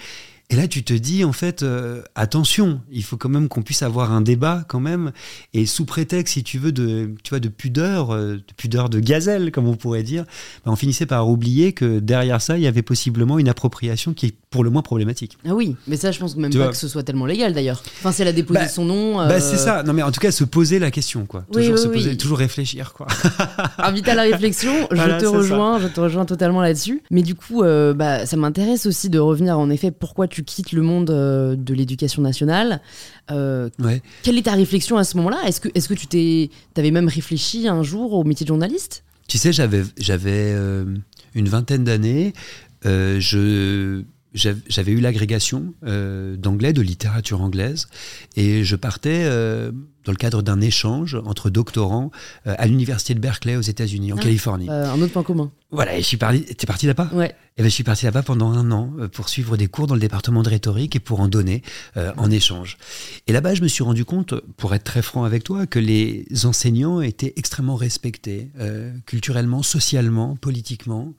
Et 0.53 0.57
là, 0.57 0.67
tu 0.67 0.83
te 0.83 0.93
dis, 0.93 1.23
en 1.25 1.33
fait, 1.33 1.63
euh, 1.63 2.03
attention, 2.17 2.81
il 2.91 3.05
faut 3.05 3.17
quand 3.17 3.29
même 3.29 3.49
qu'on 3.49 3.63
puisse 3.63 3.83
avoir 3.85 4.13
un 4.13 4.21
débat, 4.21 4.65
quand 4.67 4.81
même. 4.81 5.13
Et 5.55 5.65
sous 5.65 5.85
prétexte, 5.85 6.35
si 6.35 6.43
tu 6.43 6.59
veux, 6.59 6.73
de, 6.73 7.15
tu 7.23 7.31
vois, 7.31 7.39
de 7.39 7.49
pudeur, 7.49 8.11
euh, 8.11 8.35
de 8.35 8.53
pudeur 8.57 8.89
de 8.91 8.99
gazelle, 8.99 9.53
comme 9.53 9.69
on 9.69 9.77
pourrait 9.77 10.03
dire, 10.03 10.25
ben, 10.65 10.73
on 10.73 10.77
finissait 10.77 11.07
par 11.07 11.29
oublier 11.29 11.73
que 11.73 12.01
derrière 12.01 12.43
ça, 12.43 12.59
il 12.59 12.65
y 12.65 12.67
avait 12.67 12.83
possiblement 12.83 13.39
une 13.39 13.49
appropriation 13.49 14.13
qui 14.13 14.27
est 14.27 14.35
pour 14.51 14.65
le 14.65 14.71
moins 14.71 14.83
problématique. 14.83 15.39
ah 15.47 15.55
oui 15.55 15.77
mais 15.87 15.97
ça 15.97 16.11
je 16.11 16.19
pense 16.19 16.35
même 16.35 16.51
Tu 16.51 16.59
pas 16.59 16.65
vois. 16.65 16.73
que 16.73 16.77
ce 16.79 16.89
soit 16.89 17.05
tellement 17.05 17.25
légal 17.25 17.53
d'ailleurs 17.55 17.85
enfin 18.01 18.11
si 18.11 18.21
elle 18.23 18.27
a 18.27 18.33
déposé 18.33 18.59
Bah, 18.59 18.67
son 18.69 18.85
nom 18.85 19.15
Bah, 19.19 19.29
euh, 19.35 19.39
c'est 19.41 19.57
ça. 19.57 19.85
Non, 19.85 19.93
mais 19.93 20.03
en 20.03 20.11
tout 20.11 20.19
cas, 20.19 20.33
se 20.33 20.43
poser 20.43 20.81
la 20.81 20.91
question, 20.91 21.25
quoi. 21.25 21.45
Oui, 21.51 21.59
Toujours 21.63 21.75
oui, 21.77 21.81
se 21.81 21.87
oui. 21.87 21.95
poser, 21.95 22.17
toujours 22.17 22.39
réfléchir, 22.39 22.93
quoi. 22.93 23.07
invite 23.79 24.09
à 24.09 24.17
la 24.17 24.23
réflexion 24.23 24.73
je 24.91 24.97
Voilà, 24.97 25.19
te 25.19 25.27
c'est 25.27 25.31
ça. 25.31 25.37
rejoins 25.37 25.79
je 25.79 25.87
te 25.87 26.01
rejoins 26.01 26.25
totalement 26.25 26.61
là-dessus 26.63 27.01
mais 27.13 27.23
du 27.23 27.37
coup 27.37 27.63
bah, 27.63 28.27
ça 28.27 28.37
m'intéresse 28.37 28.87
aussi 28.87 29.09
de 29.09 29.21
revenir 29.21 29.57
en 29.57 29.71
effet 29.71 29.93
pourquoi 29.93 30.27
tu 30.27 30.40
quittes 30.43 30.73
le 30.73 30.83
monde 30.83 31.11
euh, 31.11 31.57
de 31.57 31.75
l'éducation 31.75 32.23
nationale 32.23 32.81
Euh, 33.31 33.69
Ouais. 33.79 34.03
quelle 34.23 34.39
est 34.39 34.43
ta 34.43 34.55
réflexion 34.55 34.97
à 34.97 35.05
ce 35.05 35.17
moment-là? 35.19 35.39
Est-ce 35.47 35.61
que, 35.61 35.69
est-ce 35.75 35.89
que 35.89 35.95
tu 35.95 36.07
t'es, 36.07 36.51
avais 36.77 36.91
même 36.91 37.09
réfléchi 37.09 37.69
un 37.69 37.83
jour 37.83 38.13
au 38.15 38.25
métier 38.25 38.45
de 38.45 38.49
journaliste? 38.49 39.05
Tu 39.29 39.39
sais, 39.39 39.53
j'avais 39.53 39.85
j'avais 39.99 40.53
euh, 40.55 40.85
une 41.35 41.49
vingtaine 41.49 41.85
d'années. 41.85 42.33
je 42.85 44.03
j'avais 44.33 44.93
eu 44.93 45.01
l'agrégation 45.01 45.75
d'anglais, 45.83 46.73
de 46.73 46.83
littérature 46.83 47.41
anglaise, 47.43 47.89
et 48.37 48.63
je 48.63 48.77
partais 48.77 49.25
dans 50.05 50.13
le 50.13 50.17
cadre 50.17 50.43
d'un 50.43 50.61
échange 50.61 51.17
entre 51.27 51.51
doctorants 51.51 52.11
euh, 52.47 52.55
à 52.59 52.67
l'université 52.67 53.15
de 53.15 53.21
Berkeley 53.21 53.57
aux 53.57 53.61
États-Unis, 53.61 54.13
en 54.13 54.17
Ah. 54.17 54.23
Californie. 54.23 54.69
Euh, 54.71 54.93
Un 54.93 55.01
autre 55.03 55.13
point 55.13 55.23
commun. 55.23 55.51
Voilà, 55.71 55.97
et 55.97 56.03
je 56.03 56.07
suis 56.07 56.17
parti. 56.17 56.43
T'es 56.45 56.67
parti 56.67 56.87
là-bas? 56.87 57.11
Ouais. 57.13 57.35
et 57.57 57.63
ben, 57.63 57.69
je 57.69 57.75
suis 57.75 57.85
parti 57.85 58.05
là-bas 58.05 58.23
pendant 58.23 58.51
un 58.51 58.71
an 58.73 58.93
euh, 58.99 59.09
pour 59.09 59.29
suivre 59.29 59.57
des 59.57 59.69
cours 59.69 59.87
dans 59.87 59.95
le 59.95 60.01
département 60.01 60.43
de 60.43 60.49
rhétorique 60.49 60.97
et 60.97 61.01
pour 61.01 61.21
en 61.21 61.29
donner 61.29 61.63
euh, 61.97 62.13
en 62.17 62.31
échange. 62.31 62.77
Et 63.29 63.33
là-bas, 63.33 63.55
je 63.55 63.63
me 63.63 63.69
suis 63.69 63.85
rendu 63.85 64.05
compte, 64.05 64.35
pour 64.57 64.75
être 64.75 64.85
très 64.85 65.03
franc 65.03 65.25
avec 65.25 65.45
toi, 65.45 65.67
que 65.67 65.79
les 65.79 66.27
enseignants 66.45 67.01
étaient 67.01 67.35
extrêmement 67.37 67.77
respectés, 67.77 68.51
culturellement, 69.07 69.63
socialement, 69.63 70.37
politiquement, 70.37 71.15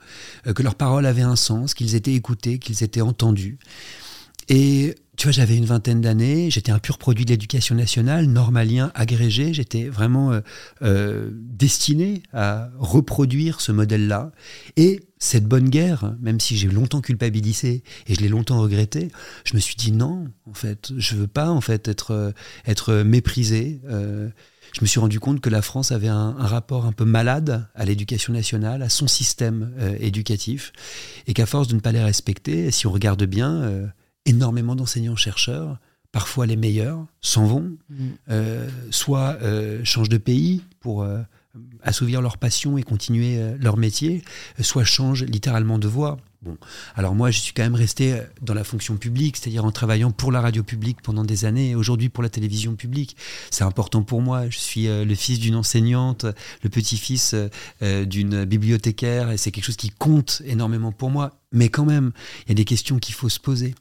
que 0.56 0.64
leurs 0.64 0.76
paroles 0.76 1.06
avaient 1.06 1.22
un 1.22 1.36
sens, 1.36 1.74
qu'ils 1.74 1.96
étaient 1.96 2.14
écoutés, 2.14 2.60
qu'ils 2.60 2.84
étaient 2.84 3.02
entendus. 3.02 3.58
Et 4.50 4.96
tu 5.18 5.28
vois, 5.28 5.32
j'avais 5.34 5.58
une 5.58 5.66
vingtaine 5.66 6.02
d'années, 6.02 6.50
j'étais 6.50 6.72
un 6.72 6.80
pur 6.80 6.98
produit 6.98 7.26
de 7.26 7.32
l'éducation 7.32 7.76
nationale, 7.76 8.26
normalien, 8.28 8.92
agrégé, 8.96 9.54
j'étais 9.54 9.90
vraiment 9.90 10.32
euh, 10.32 10.40
euh, 10.82 11.30
destiné 11.34 12.24
à 12.34 12.70
reproduire 12.78 13.60
ce 13.62 13.72
modèle-là. 13.72 14.32
Et 14.78 15.02
cette 15.20 15.46
bonne 15.46 15.70
guerre, 15.70 16.16
même 16.22 16.40
si 16.40 16.58
j'ai 16.58 16.70
longtemps 16.70 17.02
culpabilisé 17.02 17.84
et 18.08 18.16
je 18.16 18.22
l'ai 18.22 18.30
longtemps 18.30 18.60
regretté, 18.62 19.12
je 19.44 19.54
me 19.54 19.60
suis 19.60 19.76
dit 19.76 19.92
non, 19.92 20.28
en 20.50 20.54
fait, 20.54 20.92
je 20.98 21.16
veux 21.16 21.28
pas 21.28 21.50
en 21.50 21.62
fait 21.62 21.88
être, 21.88 22.12
euh, 22.12 22.32
être 22.66 22.94
méprisé. 23.04 23.82
euh, 23.90 24.30
je 24.74 24.80
me 24.82 24.88
suis 24.88 25.02
rendu 25.02 25.20
compte 25.20 25.42
que 25.42 25.50
la 25.50 25.62
France 25.62 25.92
avait 25.92 26.08
un, 26.08 26.36
un 26.40 26.48
rapport 26.48 26.86
un 26.86 26.94
peu 26.94 27.04
malade 27.04 27.68
à 27.76 27.84
l'éducation 27.84 28.32
nationale, 28.32 28.82
à 28.82 28.88
son 28.88 29.06
système 29.06 29.74
euh, 29.78 29.98
éducatif, 30.00 30.72
et 31.28 31.34
qu'à 31.34 31.46
force 31.46 31.68
de 31.68 31.76
ne 31.76 31.82
pas 31.82 31.92
les 31.92 32.02
respecter, 32.02 32.72
si 32.72 32.88
on 32.88 32.92
regarde 32.92 33.24
bien, 33.26 33.92
énormément 34.26 34.76
d'enseignants-chercheurs, 34.76 35.80
parfois 36.12 36.46
les 36.46 36.56
meilleurs, 36.56 37.06
s'en 37.22 37.46
vont, 37.46 37.72
euh, 38.30 38.70
soit 38.90 39.38
euh, 39.42 39.84
changent 39.84 40.10
de 40.10 40.18
pays 40.18 40.62
pour 40.80 41.04
euh, 41.04 41.22
assouvir 41.84 42.22
leur 42.22 42.38
passion 42.38 42.78
et 42.78 42.84
continuer 42.84 43.40
leur 43.60 43.78
métier, 43.78 44.24
soit 44.60 44.84
changent 44.84 45.24
littéralement 45.24 45.80
de 45.80 45.88
voie. 45.88 46.18
Bon, 46.44 46.58
alors 46.96 47.14
moi, 47.14 47.30
je 47.30 47.38
suis 47.38 47.54
quand 47.54 47.62
même 47.62 47.76
resté 47.76 48.20
dans 48.42 48.56
la 48.56 48.64
fonction 48.64 48.98
publique, 48.98 49.38
c'est-à-dire 49.38 49.64
en 49.64 49.72
travaillant 49.72 50.10
pour 50.10 50.32
la 50.32 50.42
radio 50.42 50.64
publique 50.64 51.00
pendant 51.04 51.24
des 51.24 51.46
années, 51.46 51.70
et 51.70 51.76
aujourd'hui 51.76 52.10
pour 52.10 52.24
la 52.24 52.30
télévision 52.30 52.76
publique. 52.76 53.16
C'est 53.52 53.64
important 53.64 54.02
pour 54.02 54.24
moi. 54.24 54.50
Je 54.50 54.58
suis 54.58 54.88
euh, 54.88 55.06
le 55.06 55.14
fils 55.14 55.38
d'une 55.38 55.56
enseignante, 55.56 56.26
le 56.64 56.70
petit-fils 56.70 57.36
euh, 57.84 58.06
d'une 58.06 58.46
bibliothécaire, 58.46 59.30
et 59.30 59.38
c'est 59.38 59.52
quelque 59.52 59.66
chose 59.66 59.76
qui 59.76 59.92
compte 59.92 60.42
énormément 60.44 60.92
pour 60.92 61.12
moi. 61.12 61.38
Mais 61.52 61.70
quand 61.70 61.86
même, 61.86 62.12
il 62.46 62.50
y 62.50 62.52
a 62.54 62.56
des 62.56 62.66
questions 62.66 62.98
qu'il 62.98 63.14
faut 63.14 63.30
se 63.30 63.40
poser. 63.40 63.76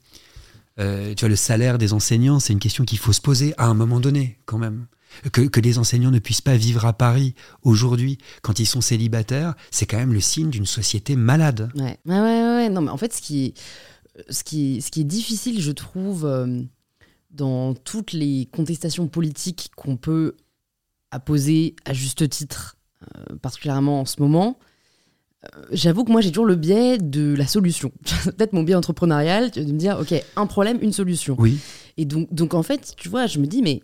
Euh, 0.79 1.15
tu 1.15 1.21
vois, 1.21 1.29
le 1.29 1.37
salaire 1.37 1.79
des 1.79 1.93
enseignants, 1.93 2.39
c'est 2.39 2.53
une 2.53 2.59
question 2.59 2.85
qu'il 2.85 2.99
faut 2.99 3.13
se 3.13 3.21
poser 3.21 3.55
à 3.59 3.67
un 3.67 3.75
moment 3.75 4.01
donné, 4.01 4.39
quand 4.47 4.59
même. 4.59 4.87
Que, 5.33 5.41
que 5.43 5.61
les 5.61 5.79
enseignants 5.79 6.13
ne 6.13 6.21
puissent 6.21 6.41
pas 6.41 6.57
vivre 6.57 6.87
à 6.87 6.93
Paris 6.93 7.35
aujourd'hui, 7.63 8.19
quand 8.43 8.61
ils 8.61 8.67
sont 8.67 8.81
célibataires, 8.81 9.55
c'est 9.73 9.85
quand 9.85 9.99
même 9.99 10.13
le 10.13 10.21
signe 10.21 10.51
d'une 10.51 10.67
société 10.67 11.17
malade. 11.17 11.69
Ouais. 11.75 11.99
Ouais, 12.07 12.21
ouais. 12.21 12.69
Non, 12.71 12.81
mais 12.81 12.91
en 12.91 12.97
fait, 12.97 13.13
ce 13.13 13.21
qui 13.21 13.47
est, 13.47 13.55
ce 14.31 14.45
qui 14.45 14.81
ce 14.81 14.91
qui 14.91 15.01
est 15.01 15.05
difficile, 15.05 15.61
je 15.61 15.73
trouve, 15.73 16.27
euh, 16.27 16.63
dans 17.33 17.75
toutes 17.75 18.13
les 18.13 18.49
contestations 18.53 19.09
politiques 19.09 19.71
qu'on 19.77 19.97
peut 19.97 20.37
apposer 21.11 21.75
à 21.85 21.93
juste 21.93 22.29
titre, 22.29 22.77
euh, 23.17 23.37
particulièrement 23.37 24.03
en 24.03 24.05
ce 24.05 24.21
moment, 24.21 24.59
j'avoue 25.71 26.05
que 26.05 26.13
moi, 26.13 26.21
j'ai 26.21 26.31
toujours 26.31 26.47
le 26.47 26.57
biais 26.57 26.99
de 26.99 27.35
la 27.35 27.47
solution. 27.47 27.91
Peut-être 28.25 28.53
mon 28.53 28.63
biais 28.63 28.75
entrepreneurial, 28.75 29.51
de 29.51 29.61
me 29.63 29.79
dire, 29.79 29.99
OK, 30.01 30.15
un 30.37 30.47
problème, 30.47 30.79
une 30.83 30.93
solution. 30.93 31.37
Oui. 31.39 31.59
Et 31.97 32.05
donc, 32.05 32.33
donc, 32.33 32.55
en 32.55 32.63
fait, 32.63 32.95
tu 32.97 33.09
vois, 33.09 33.27
je 33.27 33.39
me 33.39 33.47
dis, 33.47 33.63
mais 33.63 33.83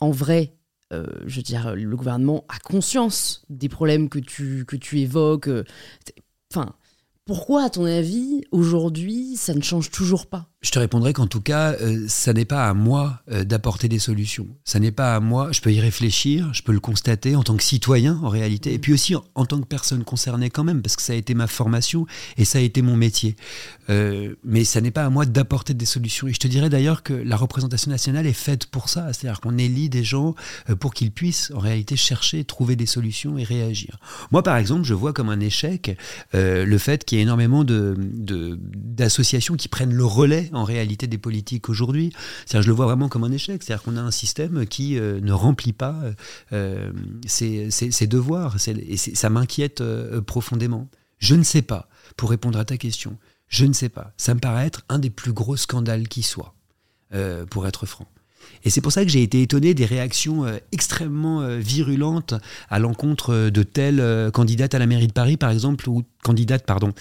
en 0.00 0.10
vrai, 0.10 0.54
euh, 0.92 1.06
je 1.26 1.36
veux 1.36 1.42
dire, 1.42 1.74
le 1.74 1.96
gouvernement 1.96 2.44
a 2.48 2.58
conscience 2.58 3.44
des 3.50 3.68
problèmes 3.68 4.08
que 4.08 4.18
tu, 4.18 4.64
que 4.66 4.76
tu 4.76 5.00
évoques. 5.00 5.48
euh, 5.48 5.64
Enfin, 6.54 6.74
pourquoi, 7.24 7.64
à 7.64 7.70
ton 7.70 7.84
avis, 7.84 8.42
aujourd'hui, 8.52 9.36
ça 9.36 9.52
ne 9.52 9.62
change 9.62 9.90
toujours 9.90 10.26
pas? 10.28 10.48
Je 10.66 10.72
te 10.72 10.80
répondrai 10.80 11.12
qu'en 11.12 11.28
tout 11.28 11.40
cas, 11.40 11.74
euh, 11.74 12.06
ça 12.08 12.32
n'est 12.32 12.44
pas 12.44 12.68
à 12.68 12.74
moi 12.74 13.20
euh, 13.30 13.44
d'apporter 13.44 13.88
des 13.88 14.00
solutions. 14.00 14.48
Ça 14.64 14.80
n'est 14.80 14.90
pas 14.90 15.14
à 15.14 15.20
moi, 15.20 15.52
je 15.52 15.60
peux 15.60 15.72
y 15.72 15.78
réfléchir, 15.80 16.52
je 16.52 16.62
peux 16.62 16.72
le 16.72 16.80
constater 16.80 17.36
en 17.36 17.44
tant 17.44 17.56
que 17.56 17.62
citoyen 17.62 18.18
en 18.24 18.28
réalité, 18.28 18.74
et 18.74 18.80
puis 18.80 18.92
aussi 18.92 19.14
en, 19.14 19.46
tant 19.46 19.60
que 19.60 19.66
personne 19.66 20.02
concernée 20.02 20.50
quand 20.50 20.64
même, 20.64 20.82
parce 20.82 20.96
que 20.96 21.02
ça 21.02 21.12
a 21.12 21.16
été 21.16 21.34
ma 21.34 21.46
formation 21.46 22.04
et 22.36 22.44
ça 22.44 22.58
a 22.58 22.62
été 22.62 22.82
mon 22.82 22.96
métier. 22.96 23.36
Euh, 23.90 24.34
mais 24.42 24.64
ça 24.64 24.80
n'est 24.80 24.90
pas 24.90 25.04
à 25.04 25.08
moi 25.08 25.24
d'apporter 25.24 25.72
des 25.72 25.84
solutions. 25.84 26.26
Et 26.26 26.32
je 26.32 26.40
te 26.40 26.48
dirais 26.48 26.68
d'ailleurs 26.68 27.04
que 27.04 27.12
la 27.14 27.36
représentation 27.36 27.92
nationale 27.92 28.26
est 28.26 28.32
faite 28.32 28.66
pour 28.66 28.88
ça, 28.88 29.12
c'est-à-dire 29.12 29.40
qu'on 29.40 29.58
élit 29.58 29.88
des 29.88 30.02
gens 30.02 30.34
pour 30.80 30.94
qu'ils 30.94 31.12
puissent 31.12 31.52
en 31.54 31.60
réalité 31.60 31.94
chercher, 31.94 32.42
trouver 32.42 32.74
des 32.74 32.86
solutions 32.86 33.38
et 33.38 33.44
réagir. 33.44 34.00
Moi 34.32 34.42
par 34.42 34.56
exemple, 34.56 34.82
je 34.82 34.94
vois 34.94 35.12
comme 35.12 35.28
un 35.28 35.38
échec 35.38 35.96
le 36.32 36.78
fait 36.78 37.04
qu'il 37.04 37.18
y 37.18 37.20
ait 37.20 37.22
énormément 37.22 37.62
de- 37.62 37.94
de- 37.96 38.58
d'associations 38.60 39.54
qui 39.54 39.68
prennent 39.68 39.94
le 39.94 40.04
relais 40.04 40.50
en 40.56 40.64
réalité 40.64 41.06
des 41.06 41.18
politiques 41.18 41.68
aujourd'hui. 41.68 42.12
Je 42.50 42.58
le 42.58 42.72
vois 42.72 42.86
vraiment 42.86 43.08
comme 43.08 43.24
un 43.24 43.32
échec. 43.32 43.62
C'est-à-dire 43.62 43.82
qu'on 43.82 43.96
a 43.96 44.00
un 44.00 44.10
système 44.10 44.66
qui 44.66 44.98
euh, 44.98 45.20
ne 45.20 45.32
remplit 45.32 45.72
pas 45.72 45.96
euh, 46.52 46.90
ses, 47.26 48.06
devoirs. 48.06 48.56
Et 48.68 48.96
ça 48.96 49.30
m'inquiète 49.30 49.80
euh, 49.80 50.20
profondément. 50.20 50.88
Je 51.18 51.34
ne 51.34 51.42
sais 51.42 51.62
pas, 51.62 51.88
pour 52.16 52.30
répondre 52.30 52.58
à 52.58 52.64
ta 52.64 52.76
question, 52.76 53.16
je 53.48 53.64
ne 53.64 53.72
sais 53.72 53.88
pas. 53.88 54.12
Ça 54.16 54.34
me 54.34 54.40
paraît 54.40 54.66
être 54.66 54.84
un 54.88 54.98
des 54.98 55.10
plus 55.10 55.32
gros 55.32 55.56
scandales 55.56 56.08
qui 56.08 56.22
soit, 56.22 56.54
pour 57.48 57.66
être 57.66 57.86
franc. 57.86 58.06
Et 58.64 58.70
c'est 58.70 58.80
pour 58.80 58.92
ça 58.92 59.04
que 59.04 59.10
j'ai 59.10 59.22
été 59.22 59.42
étonné 59.42 59.74
des 59.74 59.84
réactions 59.84 60.44
euh, 60.44 60.58
extrêmement 60.72 61.40
euh, 61.40 61.58
virulentes 61.58 62.34
à 62.68 62.78
l'encontre 62.78 63.32
euh, 63.32 63.50
de 63.50 63.62
telle 63.62 64.00
euh, 64.00 64.30
candidate 64.30 64.74
à 64.74 64.78
la 64.78 64.86
mairie 64.86 65.06
de 65.06 65.12
Paris, 65.12 65.36
par 65.36 65.50
exemple, 65.50 65.88
ou 65.88 66.02
candidate, 66.22 66.66
pardon, 66.66 66.92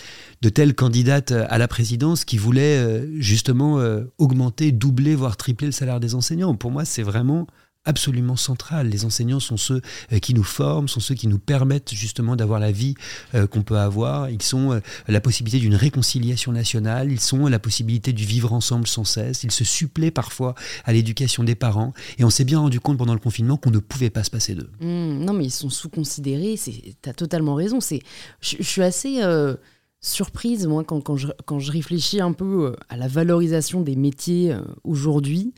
de 0.41 0.49
telle 0.49 0.75
candidate 0.75 1.31
à 1.31 1.57
la 1.57 1.67
présidence 1.67 2.25
qui 2.25 2.37
voulait 2.37 3.01
justement 3.19 3.79
augmenter, 4.19 4.71
doubler, 4.71 5.15
voire 5.15 5.35
tripler 5.35 5.65
le 5.65 5.71
salaire 5.71 5.99
des 5.99 6.13
enseignants. 6.13 6.53
Pour 6.53 6.69
moi, 6.69 6.85
c'est 6.85 7.01
vraiment 7.01 7.47
absolument 7.85 8.35
centrales. 8.35 8.89
Les 8.89 9.05
enseignants 9.05 9.39
sont 9.39 9.57
ceux 9.57 9.81
euh, 10.11 10.19
qui 10.19 10.33
nous 10.33 10.43
forment, 10.43 10.87
sont 10.87 10.99
ceux 10.99 11.15
qui 11.15 11.27
nous 11.27 11.39
permettent 11.39 11.93
justement 11.93 12.35
d'avoir 12.35 12.59
la 12.59 12.71
vie 12.71 12.95
euh, 13.33 13.47
qu'on 13.47 13.63
peut 13.63 13.77
avoir. 13.77 14.29
Ils 14.29 14.41
sont 14.41 14.73
euh, 14.73 14.79
la 15.07 15.21
possibilité 15.21 15.59
d'une 15.59 15.75
réconciliation 15.75 16.51
nationale, 16.51 17.11
ils 17.11 17.19
sont 17.19 17.47
la 17.47 17.59
possibilité 17.59 18.11
du 18.11 18.25
vivre 18.25 18.53
ensemble 18.53 18.87
sans 18.87 19.03
cesse, 19.03 19.43
ils 19.43 19.51
se 19.51 19.63
suppléent 19.63 20.11
parfois 20.11 20.55
à 20.83 20.93
l'éducation 20.93 21.43
des 21.43 21.55
parents. 21.55 21.93
Et 22.17 22.23
on 22.23 22.29
s'est 22.29 22.43
bien 22.43 22.59
rendu 22.59 22.79
compte 22.79 22.97
pendant 22.97 23.13
le 23.13 23.19
confinement 23.19 23.57
qu'on 23.57 23.71
ne 23.71 23.79
pouvait 23.79 24.09
pas 24.09 24.23
se 24.23 24.31
passer 24.31 24.55
d'eux. 24.55 24.69
Mmh, 24.81 25.23
non, 25.23 25.33
mais 25.33 25.45
ils 25.45 25.51
sont 25.51 25.69
sous-considérés, 25.69 26.59
tu 26.59 27.09
as 27.09 27.13
totalement 27.13 27.55
raison. 27.55 27.79
Je, 28.41 28.63
suis 28.63 28.81
assez 28.81 29.21
surprise, 30.01 30.65
moi, 30.67 30.83
quand, 30.83 31.15
je, 31.15 31.27
quand, 31.45 31.59
je, 31.59 31.71
réfléchis 31.71 32.19
un 32.19 32.31
peu 32.31 32.75
à 32.89 32.97
la 32.97 33.07
valorisation 33.07 33.81
des 33.81 33.95
métiers 33.95 34.55
aujourd'hui 34.83 35.53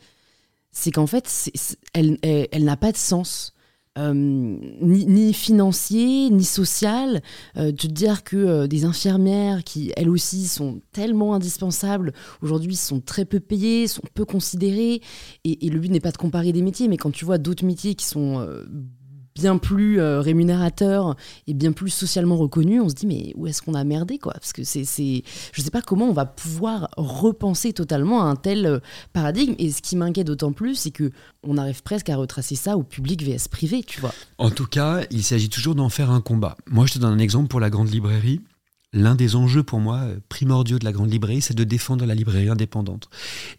c'est 0.79 0.91
qu'en 0.91 1.07
fait, 1.07 1.51
elle, 1.93 2.19
elle, 2.21 2.63
n'a 2.63 2.77
pas 2.77 2.91
de 2.91 2.97
sens. 2.97 3.55
Euh, 3.97 4.13
ni, 4.13 5.33
financier, 5.33 6.29
ni 6.29 6.43
social, 6.43 7.23
euh, 7.57 7.71
de 7.71 7.87
dire 7.87 8.23
que 8.23 8.37
euh, 8.37 8.67
des 8.67 8.85
infirmières 8.85 9.63
qui, 9.63 9.91
elles 9.97 10.07
aussi, 10.07 10.47
sont 10.47 10.81
tellement 10.91 11.33
indispensables, 11.33 12.13
aujourd'hui 12.43 12.75
sont 12.75 12.99
très 12.99 13.25
peu 13.25 13.39
payées, 13.39 13.87
sont 13.87 14.03
peu 14.13 14.23
considérées, 14.23 15.01
et, 15.43 15.65
et 15.65 15.69
le 15.71 15.79
but 15.79 15.89
n'est 15.89 15.99
pas 15.99 16.11
de 16.11 16.17
comparer 16.17 16.51
des 16.51 16.61
métiers, 16.61 16.87
mais 16.87 16.97
quand 16.97 17.09
tu 17.09 17.25
vois 17.25 17.39
d'autres 17.39 17.65
métiers 17.65 17.95
qui 17.95 18.05
sont 18.05 18.47
bien 19.37 19.57
plus 19.57 19.99
euh, 19.99 20.19
rémunérateur 20.21 21.15
et 21.47 21.53
bien 21.53 21.71
plus 21.71 21.89
socialement 21.89 22.37
reconnu, 22.37 22.81
on 22.81 22.89
se 22.89 22.95
dit 22.95 23.07
mais 23.07 23.33
où 23.35 23.47
est-ce 23.47 23.61
qu'on 23.61 23.73
a 23.73 23.83
merdé 23.83 24.17
quoi? 24.17 24.33
Parce 24.33 24.53
que 24.53 24.63
c'est, 24.63 24.85
c'est, 24.85 25.23
je 25.53 25.61
sais 25.61 25.71
pas 25.71 25.81
comment 25.81 26.09
on 26.09 26.13
va 26.13 26.25
pouvoir 26.25 26.89
repenser 26.97 27.73
totalement 27.73 28.25
un 28.25 28.35
tel 28.35 28.65
euh, 28.65 28.79
paradigme. 29.13 29.55
Et 29.59 29.71
ce 29.71 29.81
qui 29.81 29.95
m'inquiète 29.95 30.27
d'autant 30.27 30.51
plus, 30.51 30.75
c'est 30.75 30.91
que 30.91 31.11
on 31.43 31.57
arrive 31.57 31.83
presque 31.83 32.09
à 32.09 32.17
retracer 32.17 32.55
ça 32.55 32.77
au 32.77 32.83
public 32.83 33.23
vs 33.23 33.47
privé, 33.49 33.83
tu 33.83 34.01
vois. 34.01 34.13
En 34.37 34.49
tout 34.49 34.65
cas, 34.65 35.01
il 35.11 35.23
s'agit 35.23 35.49
toujours 35.49 35.75
d'en 35.75 35.89
faire 35.89 36.11
un 36.11 36.21
combat. 36.21 36.57
Moi, 36.67 36.85
je 36.85 36.93
te 36.93 36.99
donne 36.99 37.13
un 37.13 37.19
exemple 37.19 37.47
pour 37.47 37.59
la 37.59 37.69
grande 37.69 37.91
librairie. 37.91 38.41
L'un 38.93 39.15
des 39.15 39.35
enjeux 39.35 39.63
pour 39.63 39.79
moi 39.79 39.97
euh, 39.97 40.19
primordiaux 40.29 40.79
de 40.79 40.85
la 40.85 40.93
grande 40.93 41.11
librairie, 41.11 41.41
c'est 41.41 41.53
de 41.53 41.63
défendre 41.63 42.05
la 42.05 42.15
librairie 42.15 42.49
indépendante. 42.49 43.09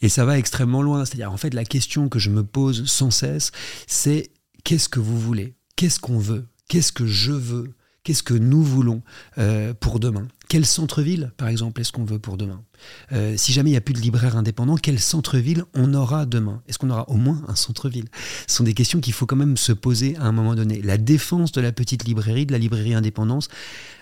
Et 0.01 0.09
ça 0.09 0.25
va 0.25 0.39
extrêmement 0.39 0.83
loin. 0.83 1.05
C'est-à-dire, 1.05 1.31
en 1.31 1.37
fait, 1.37 1.53
la 1.53 1.65
question 1.65 2.09
que 2.09 2.19
je 2.19 2.31
me 2.31 2.43
pose 2.43 2.87
sans 2.87 3.11
cesse, 3.11 3.53
c'est 3.87 4.31
qu'est-ce 4.65 4.89
que 4.89 5.01
vous 5.01 5.19
voulez? 5.19 5.55
Qu'est-ce 5.79 6.01
qu'on 6.01 6.19
veut, 6.19 6.45
qu'est-ce 6.67 6.91
que 6.91 7.07
je 7.07 7.31
veux, 7.31 7.73
qu'est-ce 8.03 8.25
que 8.25 8.35
nous 8.35 8.65
voulons 8.65 9.01
euh, 9.39 9.73
pour 9.79 10.01
demain? 10.01 10.27
Quel 10.49 10.67
centre-ville, 10.67 11.31
par 11.37 11.47
exemple, 11.47 11.81
est-ce 11.81 11.93
qu'on 11.93 12.05
veut 12.05 12.19
pour 12.19 12.37
demain? 12.37 12.65
Euh, 13.13 13.37
Si 13.37 13.53
jamais 13.53 13.71
il 13.71 13.75
n'y 13.75 13.79
a 13.79 13.81
plus 13.81 13.95
de 13.95 14.01
libraire 14.01 14.37
indépendant, 14.37 14.77
quel 14.77 14.99
centre-ville 14.99 15.63
on 15.75 15.95
aura 15.95 16.27
demain? 16.27 16.63
Est-ce 16.67 16.81
qu'on 16.81 16.91
aura 16.91 17.09
au 17.09 17.15
moins 17.15 17.45
un 17.47 17.55
centre-ville? 17.55 18.07
Ce 18.49 18.57
sont 18.57 18.65
des 18.65 18.75
questions 18.75 18.99
qu'il 18.99 19.13
faut 19.13 19.25
quand 19.25 19.37
même 19.37 19.57
se 19.57 19.71
poser 19.71 20.17
à 20.17 20.25
un 20.25 20.33
moment 20.33 20.57
donné. 20.57 20.83
La 20.83 20.99
défense 20.99 21.53
de 21.53 21.61
la 21.61 21.71
petite 21.71 22.05
librairie, 22.05 22.45
de 22.45 22.53
la 22.53 22.59
librairie 22.59 22.95
indépendance, 22.95 23.49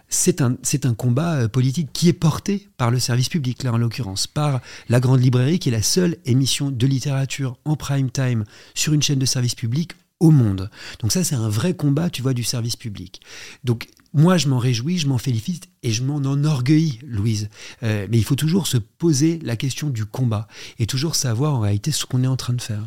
c'est 0.09 0.41
un, 0.41 0.57
combat 0.95 1.35
euh, 1.35 1.49
politique 1.49 1.91
qui 1.93 2.09
est 2.09 2.15
porté 2.15 2.71
par 2.79 2.91
le 2.91 2.99
service 2.99 3.29
public, 3.29 3.65
là 3.65 3.75
en 3.75 3.77
l'occurrence, 3.77 4.27
par 4.27 4.63
la 4.89 4.99
Grande 4.99 5.21
Librairie, 5.21 5.59
qui 5.59 5.69
est 5.69 5.73
la 5.73 5.83
seule 5.83 6.17
émission 6.25 6.71
de 6.71 6.87
littérature 6.87 7.59
en 7.67 7.77
prime 7.77 8.11
time 8.11 8.45
sur 8.75 8.95
une 8.95 9.03
chaîne 9.03 9.19
de 9.19 9.27
service 9.27 9.55
public 9.55 9.93
au 10.21 10.31
monde. 10.31 10.71
Donc 11.01 11.13
ça, 11.13 11.25
c'est 11.25 11.35
un 11.35 11.49
vrai 11.49 11.75
combat, 11.75 12.11
tu 12.11 12.23
vois, 12.23 12.35
du 12.35 12.45
service 12.45 12.77
public. 12.77 13.21
Donc 13.65 13.89
moi, 14.13 14.39
je 14.39 14.49
m'en 14.49 14.59
réjouis, 14.59 14.99
je 14.99 15.09
m'en 15.09 15.19
félicite 15.19 15.69
et 15.83 15.93
je 15.93 16.03
m'en 16.03 16.17
enorgueillis, 16.17 17.01
Louise. 17.07 17.49
Euh, 17.83 18.07
mais 18.11 18.17
il 18.17 18.25
faut 18.25 18.35
toujours 18.35 18.67
se 18.67 18.79
poser 18.79 19.39
la 19.43 19.57
question 19.57 19.91
du 19.91 20.07
combat 20.07 20.49
et 20.79 20.87
toujours 20.87 21.15
savoir 21.15 21.55
en 21.55 21.61
réalité 21.61 21.93
ce 21.93 22.07
qu'on 22.07 22.25
est 22.25 22.29
en 22.29 22.37
train 22.37 22.55
de 22.55 22.63
faire. 22.63 22.83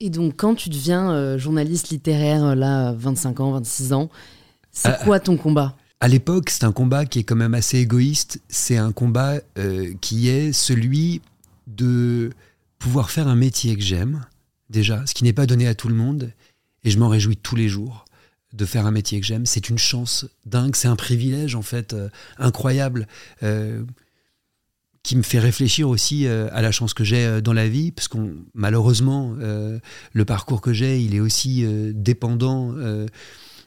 Et 0.00 0.10
donc, 0.10 0.34
quand 0.36 0.56
tu 0.56 0.70
deviens 0.70 1.12
euh, 1.12 1.38
journaliste 1.38 1.90
littéraire, 1.90 2.44
euh, 2.44 2.54
là, 2.56 2.92
25 2.92 3.38
ans, 3.38 3.52
26 3.52 3.92
ans, 3.92 4.10
c'est 4.72 4.98
quoi 5.04 5.20
ton 5.20 5.36
combat? 5.36 5.76
à 6.00 6.08
l'époque, 6.08 6.50
c'est 6.50 6.64
un 6.64 6.72
combat 6.72 7.06
qui 7.06 7.20
est 7.20 7.22
quand 7.22 7.36
même 7.36 7.54
assez 7.54 7.78
égoïste. 7.78 8.40
C'est 8.48 8.76
un 8.76 8.90
combat 8.90 9.38
qui 10.00 10.28
est 10.28 10.52
celui 10.52 11.20
de 11.68 12.30
pouvoir 12.80 13.12
faire 13.12 13.28
un 13.28 13.36
métier 13.36 13.76
que 13.76 13.82
j'aime, 13.82 14.26
déjà, 14.68 15.06
ce 15.06 15.14
qui 15.14 15.22
n'est 15.22 15.32
pas 15.32 15.46
donné 15.46 15.68
à 15.68 15.76
tout 15.76 15.86
le 15.86 15.94
monde, 15.94 16.32
et 16.84 16.90
je 16.90 16.98
m'en 16.98 17.08
réjouis 17.08 17.36
tous 17.36 17.56
les 17.56 17.68
jours 17.68 18.04
de 18.52 18.64
faire 18.64 18.86
un 18.86 18.90
métier 18.90 19.20
que 19.20 19.26
j'aime. 19.26 19.46
C'est 19.46 19.68
une 19.68 19.78
chance 19.78 20.26
dingue, 20.44 20.76
c'est 20.76 20.88
un 20.88 20.96
privilège 20.96 21.54
en 21.54 21.62
fait 21.62 21.92
euh, 21.94 22.08
incroyable 22.38 23.06
euh, 23.42 23.84
qui 25.02 25.16
me 25.16 25.22
fait 25.22 25.38
réfléchir 25.38 25.88
aussi 25.88 26.26
euh, 26.26 26.48
à 26.52 26.62
la 26.62 26.70
chance 26.70 26.94
que 26.94 27.04
j'ai 27.04 27.40
dans 27.40 27.52
la 27.52 27.68
vie, 27.68 27.92
parce 27.92 28.08
qu'on 28.08 28.34
malheureusement 28.54 29.34
le 29.34 30.24
parcours 30.24 30.60
que 30.60 30.72
j'ai, 30.72 31.00
il 31.00 31.14
est 31.14 31.20
aussi 31.20 31.64
dépendant 31.94 32.72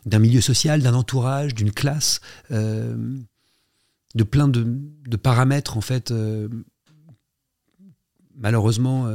d'un 0.05 0.20
milieu 0.20 0.41
social, 0.41 0.82
d'un 0.82 0.93
entourage, 0.93 1.53
d'une 1.53 1.72
classe, 1.72 2.22
de 2.49 4.24
plein 4.24 4.47
de, 4.47 4.66
de, 5.07 5.18
paramètres 5.18 5.76
en 5.78 5.82
fait 5.82 6.13
malheureusement 8.38 9.13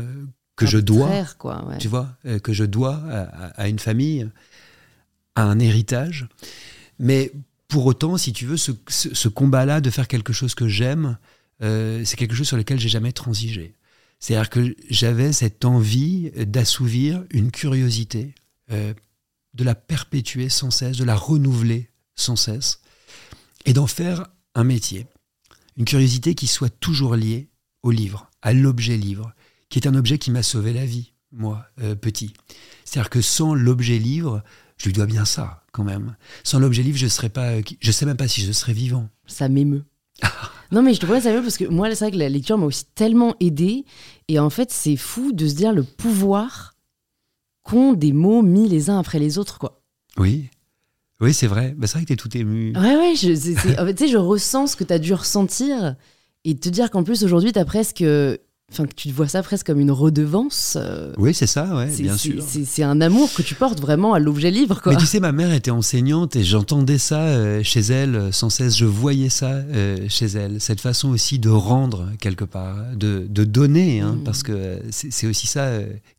que 0.60 0.66
je 0.66 0.78
dois, 0.78 1.24
quoi, 1.38 1.66
tu 1.78 1.88
vois, 1.88 2.08
euh, 2.26 2.38
que 2.38 2.52
je 2.52 2.64
dois 2.64 3.00
à, 3.56 3.68
une 3.68 3.78
famille, 3.78 4.28
à 5.34 5.44
un 5.44 5.58
héritage. 5.58 6.28
Mais 6.98 7.32
pour 7.68 7.86
autant, 7.86 8.18
si 8.18 8.34
tu 8.34 8.44
veux, 8.44 8.58
ce, 8.58 9.28
combat-là 9.28 9.80
de 9.80 9.88
faire 9.88 10.06
quelque 10.06 10.34
chose 10.34 10.54
que 10.54 10.68
j'aime, 10.68 11.16
euh, 11.62 12.02
c'est 12.04 12.16
quelque 12.16 12.34
chose 12.34 12.48
sur 12.48 12.58
lequel 12.58 12.78
j'ai 12.78 12.90
jamais 12.90 13.12
transigé. 13.12 13.74
C'est-à-dire 14.18 14.50
que 14.50 14.76
j'avais 14.90 15.32
cette 15.32 15.64
envie 15.64 16.30
d'assouvir 16.36 17.24
une 17.30 17.50
curiosité, 17.50 18.34
euh, 18.70 18.92
de 19.54 19.64
la 19.64 19.74
perpétuer 19.74 20.50
sans 20.50 20.70
cesse, 20.70 20.98
de 20.98 21.04
la 21.04 21.16
renouveler 21.16 21.88
sans 22.16 22.36
cesse, 22.36 22.80
et 23.64 23.72
d'en 23.72 23.86
faire 23.86 24.26
un 24.54 24.64
métier. 24.64 25.06
Une 25.78 25.86
curiosité 25.86 26.34
qui 26.34 26.46
soit 26.46 26.68
toujours 26.80 27.16
liée 27.16 27.48
au 27.82 27.90
livre, 27.90 28.30
à 28.42 28.52
l'objet 28.52 28.98
livre, 28.98 29.32
qui 29.70 29.78
est 29.78 29.88
un 29.88 29.94
objet 29.94 30.18
qui 30.18 30.30
m'a 30.30 30.42
sauvé 30.42 30.72
la 30.72 30.84
vie, 30.84 31.12
moi, 31.32 31.64
euh, 31.80 31.94
petit. 31.94 32.34
C'est-à-dire 32.84 33.08
que 33.08 33.22
sans 33.22 33.54
l'objet 33.54 33.98
livre, 33.98 34.42
je 34.76 34.86
lui 34.86 34.92
dois 34.92 35.06
bien 35.06 35.24
ça, 35.24 35.64
quand 35.72 35.84
même. 35.84 36.16
Sans 36.44 36.58
l'objet 36.58 36.82
livre, 36.82 36.98
je 36.98 37.06
serais 37.06 37.28
pas, 37.28 37.52
je 37.80 37.92
sais 37.92 38.04
même 38.04 38.16
pas 38.16 38.28
si 38.28 38.42
je 38.42 38.52
serais 38.52 38.72
vivant. 38.72 39.08
Ça 39.26 39.48
m'émeut. 39.48 39.84
non, 40.72 40.82
mais 40.82 40.92
je 40.92 41.00
te 41.00 41.06
vois 41.06 41.20
ça 41.20 41.32
parce 41.40 41.56
que 41.56 41.64
moi, 41.64 41.88
c'est 41.94 42.04
vrai 42.04 42.10
que 42.10 42.18
la 42.18 42.28
lecture 42.28 42.58
m'a 42.58 42.66
aussi 42.66 42.84
tellement 42.94 43.36
aidé. 43.40 43.84
Et 44.28 44.38
en 44.38 44.50
fait, 44.50 44.70
c'est 44.70 44.96
fou 44.96 45.32
de 45.32 45.46
se 45.46 45.54
dire 45.54 45.72
le 45.72 45.84
pouvoir 45.84 46.74
qu'ont 47.62 47.92
des 47.92 48.12
mots 48.12 48.42
mis 48.42 48.68
les 48.68 48.90
uns 48.90 48.98
après 48.98 49.18
les 49.18 49.38
autres, 49.38 49.58
quoi. 49.58 49.80
Oui. 50.18 50.50
Oui, 51.20 51.32
c'est 51.32 51.46
vrai. 51.46 51.74
Bah, 51.76 51.86
c'est 51.86 51.94
vrai 51.94 52.02
que 52.02 52.08
tu 52.08 52.12
es 52.14 52.16
tout 52.16 52.36
ému. 52.36 52.72
Ouais, 52.76 52.96
ouais. 52.96 53.14
Je, 53.14 53.80
en 53.80 53.86
fait, 53.86 54.08
je 54.08 54.16
ressens 54.16 54.68
ce 54.68 54.76
que 54.76 54.84
tu 54.84 54.92
as 54.92 54.98
dû 54.98 55.14
ressentir 55.14 55.94
et 56.44 56.56
te 56.56 56.68
dire 56.68 56.90
qu'en 56.90 57.04
plus, 57.04 57.22
aujourd'hui, 57.22 57.52
tu 57.52 57.58
as 57.58 57.64
presque 57.64 58.02
Enfin, 58.72 58.86
que 58.86 58.94
tu 58.94 59.10
vois 59.10 59.26
ça 59.26 59.42
presque 59.42 59.66
comme 59.66 59.80
une 59.80 59.90
redevance. 59.90 60.78
Euh, 60.80 61.12
oui, 61.18 61.34
c'est 61.34 61.48
ça, 61.48 61.74
ouais, 61.74 61.86
bien 61.86 62.16
sûr. 62.16 62.42
C'est 62.42 62.82
un 62.84 63.00
amour 63.00 63.32
que 63.34 63.42
tu 63.42 63.56
portes 63.56 63.80
vraiment 63.80 64.14
à 64.14 64.20
l'objet 64.20 64.50
livre. 64.50 64.80
Quoi. 64.80 64.92
Mais 64.92 64.98
tu 64.98 65.06
sais, 65.06 65.18
ma 65.18 65.32
mère 65.32 65.52
était 65.52 65.72
enseignante 65.72 66.36
et 66.36 66.44
j'entendais 66.44 66.98
ça 66.98 67.20
euh, 67.20 67.62
chez 67.64 67.80
elle 67.80 68.14
euh, 68.14 68.32
sans 68.32 68.48
cesse. 68.48 68.76
Je 68.76 68.84
voyais 68.84 69.28
ça 69.28 69.60
chez 70.08 70.26
elle. 70.26 70.60
Cette 70.60 70.80
façon 70.80 71.08
aussi 71.08 71.38
de 71.38 71.50
rendre 71.50 72.10
quelque 72.20 72.44
part, 72.44 72.76
de, 72.94 73.26
de 73.28 73.44
donner, 73.44 74.00
hein, 74.00 74.16
mm. 74.20 74.24
parce 74.24 74.42
que 74.42 74.80
c'est 74.90 75.26
aussi 75.26 75.46
ça 75.46 75.70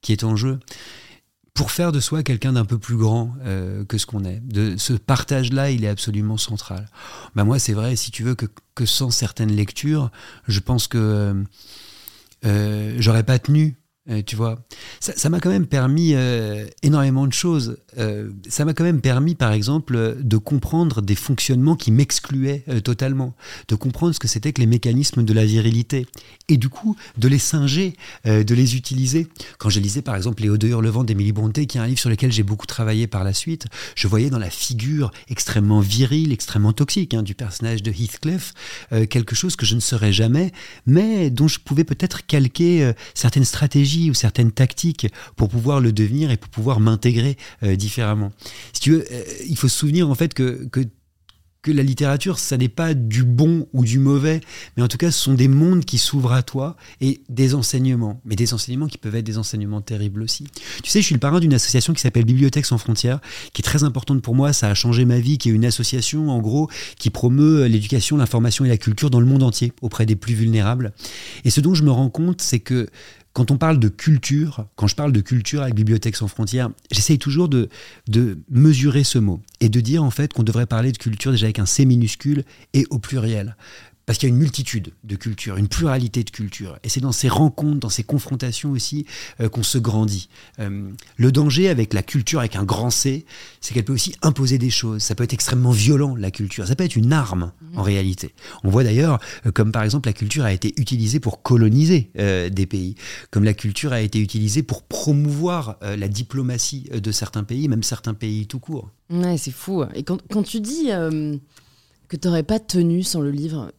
qui 0.02 0.12
est 0.12 0.24
en 0.24 0.36
jeu. 0.36 0.60
Pour 1.54 1.72
faire 1.72 1.91
de 1.91 1.99
soi 1.99 2.24
quelqu'un 2.24 2.54
d'un 2.54 2.64
peu 2.66 2.78
plus 2.78 2.95
grand 2.95 3.34
que 3.88 3.97
ce 3.97 4.06
qu'on 4.06 4.24
est. 4.24 4.41
De, 4.45 4.76
ce 4.78 4.93
partage-là, 4.93 5.72
il 5.72 5.84
est 5.84 5.89
absolument 5.89 6.38
central. 6.38 6.88
Bah 7.36 7.43
moi, 7.43 7.60
c'est 7.60 7.74
vrai, 7.74 7.95
si 7.95 8.12
tu 8.12 8.24
veux, 8.24 8.36
que, 8.36 8.45
que, 8.76 8.86
sans 8.86 9.12
certaines 9.12 9.52
lectures, 9.52 10.12
je 10.47 10.60
pense 10.60 10.88
que 10.88 10.97
euh, 10.97 11.34
j'aurais 12.44 13.24
pas 13.24 13.39
tenu 13.39 13.78
euh, 14.10 14.24
tu 14.26 14.36
vois, 14.36 14.60
ça 14.99 15.30
m'a 15.30 15.39
quand 15.39 15.52
même 15.52 15.68
permis 15.68 16.14
euh, 16.16 16.66
énormément 16.82 17.28
de 17.28 17.34
choses. 17.34 17.78
Euh, 17.99 18.32
ça 18.49 18.66
m'a 18.66 18.74
quand 18.74 18.84
même 18.84 18.99
permis, 18.99 19.36
par 19.36 19.52
exemple, 19.52 20.18
de 20.20 20.38
comprendre 20.38 21.04
des 21.04 21.14
fonctionnements 21.14 21.76
qui 21.76 21.91
m'excluaient 21.91 22.64
totalement, 22.84 23.36
de 23.68 23.76
comprendre 23.76 24.16
ce 24.16 24.20
que 24.20 24.28
c'était 24.28 24.54
que 24.54 24.62
les 24.62 24.66
mécanismes 24.68 25.24
de 25.24 25.34
la 25.34 25.45
virilité, 25.45 26.08
et 26.49 26.58
du 26.58 26.70
coup 26.70 26.95
de 27.18 27.28
les 27.28 27.38
singer, 27.38 27.95
de 28.26 28.56
les 28.56 28.76
utiliser. 28.76 29.28
Quand 29.60 29.70
je 29.70 29.80
lisais, 29.80 30.02
par 30.02 30.16
exemple, 30.16 30.41
Les 30.41 30.49
Odeurs 30.49 30.82
Levant 30.82 31.04
d'Émilie 31.04 31.32
Bonté, 31.32 31.68
qui 31.68 31.78
est 31.78 31.82
un 31.82 31.88
livre 31.88 31.99
sur 31.99 32.10
lequel 32.10 32.32
j'ai 32.32 32.43
beaucoup 32.43 32.66
travaillé 32.66 33.08
par 33.08 33.24
la 33.24 33.34
suite, 33.34 33.68
je 33.95 34.08
voyais 34.08 34.30
dans 34.30 34.39
la 34.39 34.49
figure 34.49 35.12
extrêmement 35.30 35.80
virile, 35.80 36.32
extrêmement 36.32 36.74
toxique 36.74 37.14
hein, 37.14 37.24
du 37.24 37.36
personnage 37.36 37.84
de 37.84 37.91
Heathcliff 37.91 38.54
quelque 39.10 39.36
chose 39.36 39.56
que 39.56 39.66
je 39.66 39.76
ne 39.76 39.80
serais 39.80 40.14
jamais, 40.14 40.52
mais 40.86 41.30
dont 41.30 41.47
je 41.47 41.60
pouvais 41.60 41.84
peut-être 41.84 42.26
calquer 42.26 42.91
certaines 43.14 43.45
stratégies 43.45 43.91
ou 44.10 44.14
certaines 44.14 44.52
tactiques 44.52 45.08
pour 45.36 45.50
pouvoir 45.50 45.80
le 45.80 45.92
devenir 45.92 46.32
et 46.32 46.38
pour 46.38 46.50
pouvoir 46.50 46.80
m'intégrer 46.80 47.38
euh, 47.64 47.76
différemment. 47.76 48.32
Si 48.74 48.82
tu 48.82 48.92
veux, 48.92 49.06
euh, 49.12 49.24
il 49.48 49.58
faut 49.58 49.68
se 49.68 49.78
souvenir 49.78 50.10
en 50.10 50.16
fait 50.16 50.34
que, 50.34 50.68
que 50.72 50.82
que 51.62 51.72
la 51.72 51.84
littérature, 51.84 52.39
ça 52.39 52.58
n'est 52.58 52.70
pas 52.70 52.94
du 52.94 53.24
bon 53.24 53.68
ou 53.74 53.86
du 53.86 54.00
mauvais, 54.00 54.42
mais 54.76 54.84
en 54.84 54.88
tout 54.88 54.98
cas, 54.98 55.12
ce 55.12 55.20
sont 55.20 55.34
des 55.34 55.48
mondes 55.48 55.86
qui 55.86 55.98
s'ouvrent 56.00 56.34
à 56.34 56.42
toi 56.42 56.76
et 57.02 57.22
des 57.30 57.54
enseignements. 57.54 58.20
Mais 58.26 58.36
des 58.36 58.54
enseignements 58.54 58.88
qui 58.88 58.98
peuvent 58.98 59.16
être 59.16 59.26
des 59.26 59.38
enseignements 59.38 59.82
terribles 59.82 60.24
aussi. 60.24 60.48
Tu 60.84 60.89
sais, 60.89 61.02
je 61.02 61.06
suis 61.06 61.14
le 61.14 61.20
parrain 61.20 61.39
d'une 61.39 61.54
association 61.54 61.94
qui 61.94 62.02
s'appelle 62.02 62.26
Bibliothèques 62.26 62.66
sans 62.66 62.80
frontières, 62.80 63.20
qui 63.54 63.62
est 63.62 63.64
très 63.64 63.84
importante 63.84 64.22
pour 64.22 64.34
moi. 64.34 64.54
Ça 64.54 64.70
a 64.70 64.74
changé 64.74 65.06
ma 65.06 65.20
vie, 65.20 65.38
qui 65.38 65.50
est 65.50 65.54
une 65.54 65.66
association, 65.66 66.30
en 66.30 66.39
gros, 66.39 66.70
qui 66.98 67.12
promeut 67.12 67.66
l'éducation, 67.68 68.18
l'information 68.18 68.66
et 68.66 68.70
la 68.70 68.78
culture 68.78 69.12
dans 69.12 69.20
le 69.20 69.28
monde 69.28 69.44
entier 69.44 69.72
auprès 69.82 70.08
des 70.08 70.16
plus 70.16 70.34
vulnérables. 70.34 70.94
Et 71.46 71.52
ce 71.52 71.62
dont 71.62 71.76
je 71.76 71.84
me 71.84 71.92
rends 71.92 72.10
compte, 72.10 72.42
c'est 72.42 72.60
que 72.60 72.88
quand 73.34 73.52
on 73.52 73.58
parle 73.58 73.80
de 73.80 73.88
culture, 73.88 74.68
quand 74.76 74.88
je 74.88 74.96
parle 74.96 75.12
de 75.12 75.22
culture 75.22 75.62
avec 75.62 75.74
Bibliothèques 75.74 76.18
sans 76.18 76.28
frontières, 76.28 76.70
j'essaye 76.92 77.18
toujours 77.18 77.48
de, 77.48 77.70
de 78.08 78.40
mesurer 78.50 79.04
ce 79.04 79.20
mot 79.20 79.42
et 79.62 79.70
de 79.70 79.80
dire 79.80 80.04
en 80.04 80.12
fait 80.12 80.34
qu'on 80.34 80.44
devrait 80.44 80.66
parler 80.66 80.92
de 80.92 80.98
culture 80.98 81.32
déjà 81.32 81.46
avec 81.46 81.60
un 81.60 81.66
C 81.66 81.86
minuscule 81.86 82.44
et 82.74 82.86
au 82.90 83.00
pluriel. 83.00 83.56
Parce 84.06 84.18
qu'il 84.18 84.28
y 84.28 84.32
a 84.32 84.34
une 84.34 84.39
multitude 84.41 84.93
de 85.04 85.16
cultures, 85.16 85.58
une 85.58 85.68
pluralité 85.68 86.24
de 86.24 86.30
cultures. 86.30 86.80
Et 86.84 86.89
c'est 86.89 86.99
dans 86.99 87.12
ces 87.12 87.30
rencontres, 87.30 87.80
dans 87.80 87.89
ces 87.89 88.04
confrontations 88.04 88.72
aussi 88.72 89.06
euh, 89.39 89.47
qu'on 89.47 89.64
se 89.64 89.78
grandit. 89.78 90.28
Euh, 90.60 90.89
le 91.18 91.32
danger 91.32 91.70
avec 91.70 91.93
la 91.93 92.02
culture, 92.02 92.39
avec 92.39 92.56
un 92.56 92.64
grand 92.64 92.89
C, 92.89 93.26
c'est 93.62 93.74
qu'elle 93.74 93.86
peut 93.86 93.93
aussi 93.93 94.16
imposer 94.22 94.58
des 94.58 94.70
choses. 94.70 95.04
Ça 95.04 95.14
peut 95.14 95.24
être 95.24 95.34
extrêmement 95.34 95.72
violent, 95.72 96.16
la 96.16 96.32
culture. 96.32 96.68
Ça 96.68 96.76
peut 96.76 96.84
être 96.84 96.95
une 96.95 97.14
arme, 97.14 97.52
mmh. 97.62 97.78
en 97.78 97.84
réalité. 97.84 98.34
On 98.64 98.70
voit 98.70 98.84
d'ailleurs, 98.84 99.20
euh, 99.45 99.52
comme 99.52 99.72
par 99.72 99.84
exemple 99.84 100.10
la 100.10 100.14
culture 100.14 100.45
a 100.45 100.52
été 100.52 100.74
utilisée 100.78 101.20
pour 101.20 101.43
coloniser 101.43 102.12
des 102.16 102.66
pays, 102.66 102.95
comme 103.30 103.43
la 103.43 103.54
culture 103.54 103.93
a 103.93 104.02
été 104.02 104.20
utilisée 104.20 104.64
pour 104.64 104.84
promouvoir 104.84 105.78
la 105.82 106.08
diplomatie 106.08 106.89
de 106.91 107.12
certains 107.12 107.43
pays, 107.43 107.68
même 107.68 107.84
certains 107.84 108.14
pays 108.14 108.47
tout 108.47 108.60
court. 108.60 108.89
Ouais, 109.10 109.38
c'est 109.38 109.52
fou. 109.52 109.84
Et 109.93 110.04
quand, 110.04 110.22
quand 110.30 110.43
tu 110.43 110.60
dis 110.60 110.88
que 110.88 112.16
tu 112.16 112.28
n'aurais 112.28 112.43
pas 112.43 112.60
tenu 112.60 113.04
sans 113.04 113.22
le 113.22 113.32
livre, 113.32 113.72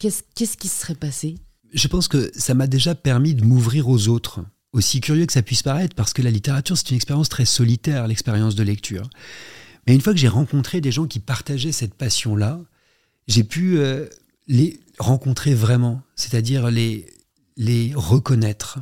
Qu'est-ce 0.00 0.56
qui 0.56 0.68
se 0.68 0.80
serait 0.80 0.94
passé? 0.94 1.36
Je 1.74 1.86
pense 1.86 2.08
que 2.08 2.32
ça 2.34 2.54
m'a 2.54 2.66
déjà 2.66 2.94
permis 2.94 3.34
de 3.34 3.44
m'ouvrir 3.44 3.86
aux 3.88 4.08
autres, 4.08 4.40
aussi 4.72 5.02
curieux 5.02 5.26
que 5.26 5.32
ça 5.32 5.42
puisse 5.42 5.62
paraître, 5.62 5.94
parce 5.94 6.14
que 6.14 6.22
la 6.22 6.30
littérature, 6.30 6.76
c'est 6.76 6.90
une 6.90 6.96
expérience 6.96 7.28
très 7.28 7.44
solitaire, 7.44 8.08
l'expérience 8.08 8.54
de 8.54 8.62
lecture. 8.62 9.10
Mais 9.86 9.94
une 9.94 10.00
fois 10.00 10.14
que 10.14 10.18
j'ai 10.18 10.28
rencontré 10.28 10.80
des 10.80 10.90
gens 10.90 11.06
qui 11.06 11.20
partageaient 11.20 11.70
cette 11.70 11.94
passion-là, 11.94 12.60
j'ai 13.28 13.44
pu 13.44 13.78
euh, 13.78 14.06
les 14.48 14.80
rencontrer 14.98 15.52
vraiment, 15.52 16.00
c'est-à-dire 16.16 16.70
les, 16.70 17.06
reconnaître. 17.94 18.78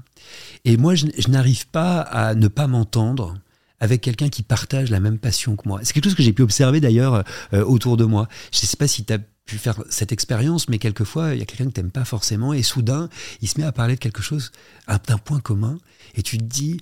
Et 0.64 0.76
moi, 0.76 0.94
je, 0.94 1.06
n'arrive 1.28 1.66
pas 1.66 2.00
à 2.00 2.36
ne 2.36 2.46
pas 2.46 2.68
m'entendre 2.68 3.34
avec 3.80 4.02
quelqu'un 4.02 4.28
qui 4.28 4.44
partage 4.44 4.88
la 4.90 5.00
même 5.00 5.18
passion 5.18 5.56
que 5.56 5.68
moi. 5.68 5.80
C'est 5.82 5.92
quelque 5.94 6.04
chose 6.04 6.14
que 6.14 6.22
j'ai 6.22 6.32
pu 6.32 6.42
observer 6.42 6.80
d'ailleurs 6.80 7.24
euh, 7.52 7.64
autour 7.64 7.96
de 7.96 8.04
moi. 8.04 8.28
Je 8.52 8.60
ne 8.60 8.66
sais 8.66 8.76
pas 8.76 8.86
si 8.86 9.04
tu 9.04 9.12
as 9.12 9.18
pu 9.48 9.58
faire 9.58 9.82
cette 9.88 10.12
expérience, 10.12 10.68
mais 10.68 10.78
quelquefois, 10.78 11.34
il 11.34 11.38
y 11.38 11.42
a 11.42 11.46
quelqu'un 11.46 11.66
que 11.66 11.72
t'aimes 11.72 11.90
pas 11.90 12.04
forcément, 12.04 12.52
et 12.52 12.62
soudain, 12.62 13.08
il 13.40 13.48
se 13.48 13.58
met 13.58 13.66
à 13.66 13.72
parler 13.72 13.94
de 13.94 14.00
quelque 14.00 14.22
chose, 14.22 14.52
d'un 14.86 15.18
point 15.18 15.40
commun, 15.40 15.78
et 16.14 16.22
tu 16.22 16.36
te 16.36 16.44
dis, 16.44 16.80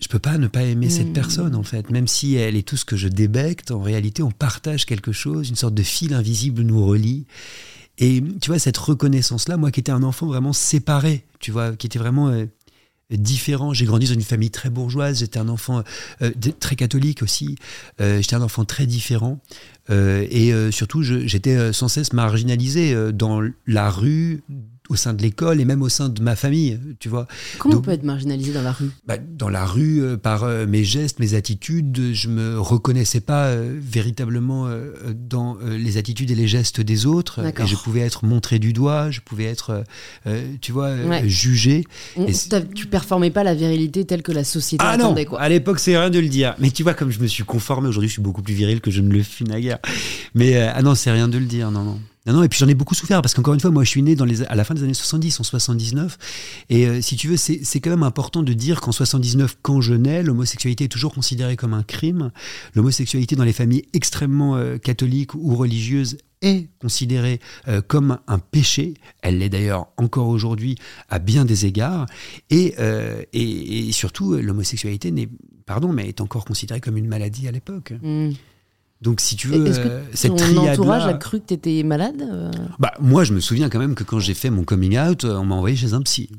je 0.00 0.08
peux 0.08 0.18
pas 0.18 0.38
ne 0.38 0.46
pas 0.46 0.62
aimer 0.62 0.88
cette 0.88 1.10
hmm. 1.10 1.12
personne, 1.12 1.54
en 1.54 1.62
fait, 1.62 1.90
même 1.90 2.08
si 2.08 2.34
elle 2.34 2.56
est 2.56 2.66
tout 2.66 2.78
ce 2.78 2.86
que 2.86 2.96
je 2.96 3.08
débecte, 3.08 3.70
en 3.70 3.82
réalité, 3.82 4.22
on 4.22 4.30
partage 4.30 4.86
quelque 4.86 5.12
chose, 5.12 5.50
une 5.50 5.54
sorte 5.54 5.74
de 5.74 5.82
fil 5.82 6.14
invisible 6.14 6.62
nous 6.62 6.84
relie. 6.84 7.26
Et 7.98 8.24
tu 8.40 8.50
vois, 8.50 8.58
cette 8.58 8.78
reconnaissance-là, 8.78 9.58
moi 9.58 9.70
qui 9.70 9.80
étais 9.80 9.92
un 9.92 10.02
enfant 10.02 10.26
vraiment 10.26 10.54
séparé, 10.54 11.26
tu 11.40 11.52
vois, 11.52 11.76
qui 11.76 11.86
était 11.86 11.98
vraiment 11.98 12.28
euh, 12.28 12.46
différent. 13.10 13.72
J'ai 13.72 13.84
grandi 13.84 14.06
dans 14.06 14.14
une 14.14 14.22
famille 14.22 14.50
très 14.50 14.70
bourgeoise, 14.70 15.20
j'étais 15.20 15.38
un 15.38 15.48
enfant 15.48 15.82
euh, 16.22 16.30
très 16.60 16.76
catholique 16.76 17.22
aussi, 17.22 17.56
euh, 18.00 18.20
j'étais 18.20 18.36
un 18.36 18.42
enfant 18.42 18.64
très 18.64 18.86
différent. 18.86 19.40
Euh, 19.90 20.26
et 20.30 20.52
surtout, 20.72 21.02
j'étais 21.02 21.72
sans 21.72 21.88
cesse 21.88 22.12
marginalisé 22.12 23.12
dans 23.12 23.42
la 23.66 23.90
rue, 23.90 24.42
au 24.90 24.96
sein 24.96 25.14
de 25.14 25.22
l'école 25.22 25.62
et 25.62 25.64
même 25.64 25.80
au 25.80 25.88
sein 25.88 26.10
de 26.10 26.20
ma 26.20 26.36
famille, 26.36 26.78
tu 27.00 27.08
vois. 27.08 27.26
Comment 27.58 27.76
on 27.76 27.80
peut 27.80 27.92
être 27.92 28.02
marginalisé 28.02 28.52
dans 28.52 28.62
la 28.62 28.72
rue? 28.72 28.90
Bah, 29.06 29.16
Dans 29.16 29.48
la 29.48 29.64
rue, 29.64 30.02
euh, 30.02 30.16
par 30.18 30.44
euh, 30.44 30.66
mes 30.66 30.84
gestes, 30.84 31.20
mes 31.20 31.32
attitudes, 31.32 32.12
je 32.12 32.28
me 32.28 32.60
reconnaissais 32.60 33.20
pas 33.20 33.46
euh, 33.46 33.78
véritablement 33.80 34.68
dans 35.14 35.56
les 35.62 35.96
attitudes 35.96 36.30
et 36.30 36.34
les 36.34 36.46
gestes 36.46 36.80
des 36.80 37.06
autres. 37.06 37.40
Et 37.40 37.66
je 37.66 37.76
pouvais 37.76 38.00
être 38.00 38.26
montré 38.26 38.58
du 38.58 38.72
doigt, 38.74 39.10
je 39.10 39.20
pouvais 39.20 39.44
être, 39.44 39.84
tu 40.60 40.72
vois, 40.72 40.94
jugé. 41.26 41.84
et 42.16 42.32
tu 42.74 42.86
performais 42.86 43.30
pas 43.30 43.42
la 43.42 43.54
virilité 43.54 44.04
telle 44.04 44.22
que 44.22 44.32
la 44.32 44.44
société 44.44 44.84
ah 44.86 44.92
attendait, 44.92 45.24
non, 45.24 45.30
quoi. 45.30 45.40
À 45.40 45.48
l'époque, 45.48 45.78
c'est 45.78 45.96
rien 45.96 46.10
de 46.10 46.18
le 46.18 46.28
dire. 46.28 46.54
Mais 46.58 46.70
tu 46.70 46.82
vois, 46.82 46.94
comme 46.94 47.10
je 47.10 47.20
me 47.20 47.26
suis 47.26 47.44
conformé, 47.44 47.88
aujourd'hui, 47.88 48.08
je 48.08 48.14
suis 48.14 48.22
beaucoup 48.22 48.42
plus 48.42 48.54
viril 48.54 48.80
que 48.80 48.90
je 48.90 49.00
ne 49.00 49.12
le 49.12 49.22
fus 49.22 49.44
naguère. 49.44 49.78
Mais 50.34 50.56
ah 50.56 50.82
non, 50.82 50.94
c'est 50.94 51.10
rien 51.10 51.28
de 51.28 51.38
le 51.38 51.46
dire, 51.46 51.70
non, 51.70 51.84
non. 51.84 52.00
Non, 52.26 52.32
non, 52.32 52.42
et 52.42 52.48
puis 52.48 52.58
j'en 52.58 52.68
ai 52.68 52.74
beaucoup 52.74 52.94
souffert 52.94 53.20
parce 53.20 53.34
qu'encore 53.34 53.52
une 53.52 53.60
fois, 53.60 53.70
moi 53.70 53.84
je 53.84 53.90
suis 53.90 54.02
né 54.02 54.16
à 54.48 54.54
la 54.54 54.64
fin 54.64 54.74
des 54.74 54.82
années 54.82 54.94
70, 54.94 55.40
en 55.40 55.44
79. 55.44 56.16
Et 56.70 56.86
euh, 56.86 57.02
si 57.02 57.16
tu 57.16 57.28
veux, 57.28 57.36
c'est 57.36 57.80
quand 57.80 57.90
même 57.90 58.02
important 58.02 58.42
de 58.42 58.52
dire 58.54 58.80
qu'en 58.80 58.92
79, 58.92 59.58
quand 59.60 59.82
je 59.82 59.92
nais, 59.92 60.22
l'homosexualité 60.22 60.84
est 60.84 60.88
toujours 60.88 61.12
considérée 61.12 61.56
comme 61.56 61.74
un 61.74 61.82
crime. 61.82 62.30
L'homosexualité 62.74 63.36
dans 63.36 63.44
les 63.44 63.52
familles 63.52 63.84
extrêmement 63.92 64.56
euh, 64.56 64.78
catholiques 64.78 65.34
ou 65.34 65.54
religieuses 65.54 66.16
est 66.40 66.68
considérée 66.78 67.40
euh, 67.68 67.82
comme 67.82 68.18
un 68.26 68.38
péché. 68.38 68.94
Elle 69.20 69.38
l'est 69.38 69.50
d'ailleurs 69.50 69.88
encore 69.98 70.28
aujourd'hui 70.28 70.76
à 71.10 71.18
bien 71.18 71.44
des 71.44 71.66
égards. 71.66 72.06
Et, 72.48 72.74
surtout, 73.92 74.34
l'homosexualité 74.34 75.10
n'est, 75.10 75.28
est 75.98 76.20
encore 76.22 76.46
considérée 76.46 76.80
comme 76.80 76.96
une 76.96 77.08
maladie 77.08 77.48
à 77.48 77.52
l'époque. 77.52 77.92
Mmh. 78.02 78.30
Donc, 79.04 79.20
si 79.20 79.36
tu 79.36 79.48
veux, 79.48 79.62
que 79.62 79.78
euh, 79.78 80.02
cette 80.14 80.34
ton 80.34 80.56
entourage 80.56 81.06
a 81.06 81.12
cru 81.12 81.38
que 81.38 81.48
tu 81.48 81.54
étais 81.54 81.82
malade 81.82 82.22
euh? 82.22 82.50
Bah, 82.78 82.94
Moi, 83.00 83.22
je 83.24 83.34
me 83.34 83.40
souviens 83.40 83.68
quand 83.68 83.78
même 83.78 83.94
que 83.94 84.02
quand 84.02 84.18
j'ai 84.18 84.32
fait 84.32 84.48
mon 84.48 84.64
coming 84.64 84.98
out, 84.98 85.24
euh, 85.24 85.36
on 85.36 85.44
m'a 85.44 85.56
envoyé 85.56 85.76
chez 85.76 85.92
un 85.92 86.00
psy. 86.00 86.30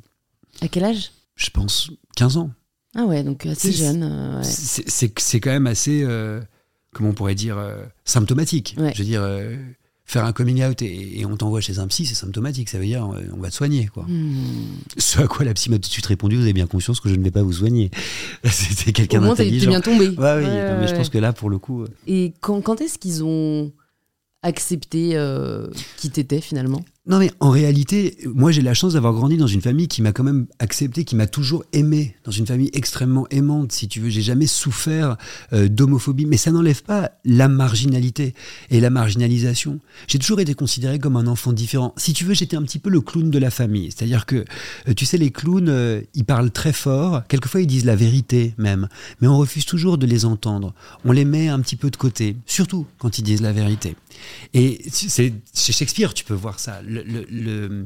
À 0.62 0.68
quel 0.68 0.84
âge? 0.84 1.12
Je 1.36 1.52
pense 1.52 1.92
15 2.16 2.38
ans. 2.38 2.50
Ah 2.96 3.04
ouais, 3.04 3.24
donc 3.24 3.46
assez 3.46 3.72
jeune. 3.72 4.42
C'est 4.42 5.40
quand 5.40 5.52
même 5.52 5.68
assez, 5.68 6.08
comment 6.92 7.10
on 7.10 7.14
pourrait 7.14 7.36
dire, 7.36 7.58
symptomatique. 8.04 8.76
Je 8.80 8.98
veux 8.98 9.06
dire 9.06 9.22
faire 10.06 10.24
un 10.24 10.34
coming 10.34 10.64
out 10.64 10.82
et, 10.82 11.26
on 11.26 11.36
t'envoie 11.36 11.62
chez 11.62 11.80
un 11.80 11.88
psy, 11.88 12.06
c'est 12.06 12.16
symptomatique. 12.16 12.70
Ça 12.70 12.78
veut 12.78 12.86
dire 12.86 13.06
euh, 13.06 13.24
on 13.34 13.42
va 13.42 13.50
te 13.50 13.56
soigner. 13.56 13.88
Quoi. 13.88 14.04
Hmm. 14.04 14.36
Ce 14.98 15.20
à 15.20 15.28
quoi 15.28 15.46
la 15.46 15.54
psy 15.54 15.70
m'a 15.70 15.78
tout 15.78 15.82
de 15.82 15.86
suite 15.94 16.06
répondu 16.06 16.36
vous 16.36 16.44
avez 16.44 16.54
bien 16.54 16.68
conscience 16.68 17.00
que 17.00 17.10
je 17.10 17.16
ne 17.16 17.24
vais 17.24 17.32
pas 17.32 17.44
vous 17.44 17.54
soigner. 17.54 17.90
C'était 18.44 18.94
quelqu'un 18.94 19.22
d'intelligent. 19.22 19.72
Bien 19.72 19.82
tombé. 19.82 20.10
Ouais, 20.10 20.36
oui, 20.38 20.46
mais 20.46 20.88
je 20.88 20.96
pense 20.96 21.10
que 21.10 21.18
là, 21.18 21.34
pour 21.34 21.50
le 21.50 21.58
coup. 21.58 21.84
Euh, 21.84 21.88
et 22.08 22.34
quand, 22.40 22.62
quand 22.62 22.82
est-ce 22.82 23.00
qu'ils 23.00 23.24
ont 23.24 23.72
accepté 24.44 25.12
euh, 25.14 25.68
qui 25.98 26.12
t'étais 26.12 26.40
finalement? 26.42 26.86
Non 27.08 27.20
mais 27.20 27.30
en 27.40 27.52
réalité, 27.52 28.18
moi 28.26 28.52
j'ai 28.52 28.64
la 28.64 28.74
chance 28.74 28.94
d'avoir 28.94 29.14
grandi 29.14 29.38
dans 29.38 29.46
une 29.46 29.62
famille 29.62 29.88
qui 29.88 30.02
m'a 30.02 30.12
quand 30.12 30.24
même 30.24 30.48
accepté, 30.58 31.04
qui 31.04 31.16
m'a 31.16 31.28
toujours 31.28 31.64
aimé, 31.72 32.16
dans 32.24 32.32
une 32.32 32.48
famille 32.48 32.72
extrêmement 32.74 33.28
aimante, 33.30 33.72
si 33.72 33.88
tu 33.88 34.00
veux. 34.00 34.10
J'ai 34.10 34.24
jamais 34.24 34.48
souffert 34.48 35.16
euh, 35.54 35.68
d'homophobie, 35.68 36.26
mais 36.26 36.38
ça 36.38 36.52
n'enlève 36.52 36.82
pas 36.82 37.12
la 37.24 37.48
marginalité 37.48 38.34
et 38.72 38.80
la 38.80 38.90
marginalisation. 38.90 39.80
J'ai 40.08 40.18
toujours 40.18 40.40
été 40.40 40.56
considéré 40.56 40.98
comme 40.98 41.16
un 41.16 41.28
enfant 41.28 41.54
différent. 41.54 41.94
Si 41.96 42.14
tu 42.14 42.26
veux, 42.26 42.34
j'étais 42.34 42.58
un 42.58 42.64
petit 42.64 42.80
peu 42.80 42.90
le 42.90 43.02
clown 43.02 43.30
de 43.30 43.38
la 43.38 43.52
famille. 43.52 43.92
C'est-à-dire 43.92 44.26
que, 44.26 44.44
euh, 44.88 44.94
tu 44.96 45.06
sais, 45.06 45.20
les 45.20 45.30
clowns, 45.30 45.70
euh, 45.70 46.02
ils 46.16 46.26
parlent 46.26 46.50
très 46.50 46.74
fort, 46.74 47.22
quelquefois 47.28 47.62
ils 47.62 47.68
disent 47.68 47.86
la 47.86 47.96
vérité 47.96 48.56
même, 48.58 48.88
mais 49.22 49.28
on 49.28 49.38
refuse 49.38 49.66
toujours 49.66 50.00
de 50.00 50.08
les 50.08 50.26
entendre. 50.26 50.74
On 51.04 51.12
les 51.12 51.26
met 51.26 51.50
un 51.50 51.60
petit 51.60 51.76
peu 51.76 51.92
de 51.92 51.98
côté, 51.98 52.36
surtout 52.48 52.88
quand 52.98 53.20
ils 53.20 53.24
disent 53.24 53.42
la 53.42 53.52
vérité. 53.52 53.96
Et 54.54 54.82
c'est 54.90 55.34
chez 55.54 55.74
Shakespeare, 55.74 56.14
tu 56.14 56.24
peux 56.24 56.34
voir 56.34 56.60
ça 56.60 56.82
le, 57.04 57.86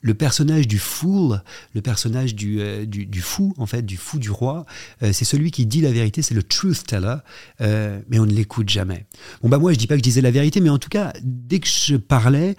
le, 0.00 0.14
personnage 0.14 0.66
du 0.66 0.78
fool, 0.78 1.42
le 1.74 1.82
personnage 1.82 2.34
du, 2.34 2.60
euh, 2.60 2.84
du, 2.86 3.20
fou, 3.20 3.54
en 3.58 3.66
fait, 3.66 3.82
du 3.82 3.96
fou 3.96 4.18
du 4.18 4.30
roi, 4.30 4.66
euh, 5.02 5.12
c'est 5.12 5.24
celui 5.24 5.50
qui 5.50 5.66
dit 5.66 5.80
la 5.80 5.92
vérité, 5.92 6.22
c'est 6.22 6.34
le 6.34 6.42
truth 6.42 6.84
teller, 6.86 7.16
euh, 7.60 8.00
mais 8.08 8.18
on 8.18 8.26
ne 8.26 8.32
l'écoute 8.32 8.68
jamais. 8.68 9.06
Bon, 9.42 9.48
bah 9.48 9.58
moi, 9.58 9.72
je 9.72 9.78
dis 9.78 9.86
pas 9.86 9.94
que 9.94 9.98
je 9.98 10.04
disais 10.04 10.20
la 10.20 10.30
vérité, 10.30 10.60
mais 10.60 10.70
en 10.70 10.78
tout 10.78 10.88
cas, 10.88 11.12
dès 11.22 11.60
que 11.60 11.68
je 11.68 11.96
parlais, 11.96 12.56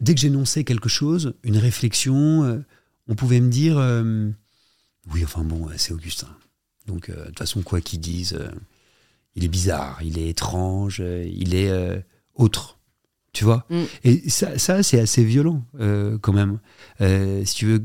dès 0.00 0.14
que 0.14 0.20
j'énonçais 0.20 0.64
quelque 0.64 0.88
chose, 0.88 1.34
une 1.42 1.58
réflexion, 1.58 2.64
on 3.08 3.14
pouvait 3.14 3.40
me 3.40 3.50
dire 3.50 3.76
oui, 5.12 5.22
enfin 5.24 5.42
bon, 5.44 5.68
c'est 5.76 5.92
Augustin. 5.92 6.28
Donc, 6.86 7.10
de 7.10 7.24
toute 7.26 7.38
façon, 7.38 7.62
quoi 7.62 7.80
qu'ils 7.80 8.00
disent, 8.00 8.38
il 9.36 9.44
est 9.44 9.48
bizarre, 9.48 10.00
il 10.02 10.18
est 10.18 10.28
étrange, 10.28 11.00
il 11.00 11.54
est 11.54 11.72
autre 12.34 12.78
tu 13.34 13.44
vois. 13.44 13.66
Mm. 13.68 13.82
Et 14.04 14.30
ça, 14.30 14.58
ça 14.58 14.82
c'est 14.82 14.98
assez 14.98 15.22
violent 15.24 15.66
euh, 15.78 16.16
quand 16.22 16.32
même. 16.32 16.58
Euh, 17.02 17.44
si 17.44 17.56
tu 17.56 17.66
veux. 17.66 17.84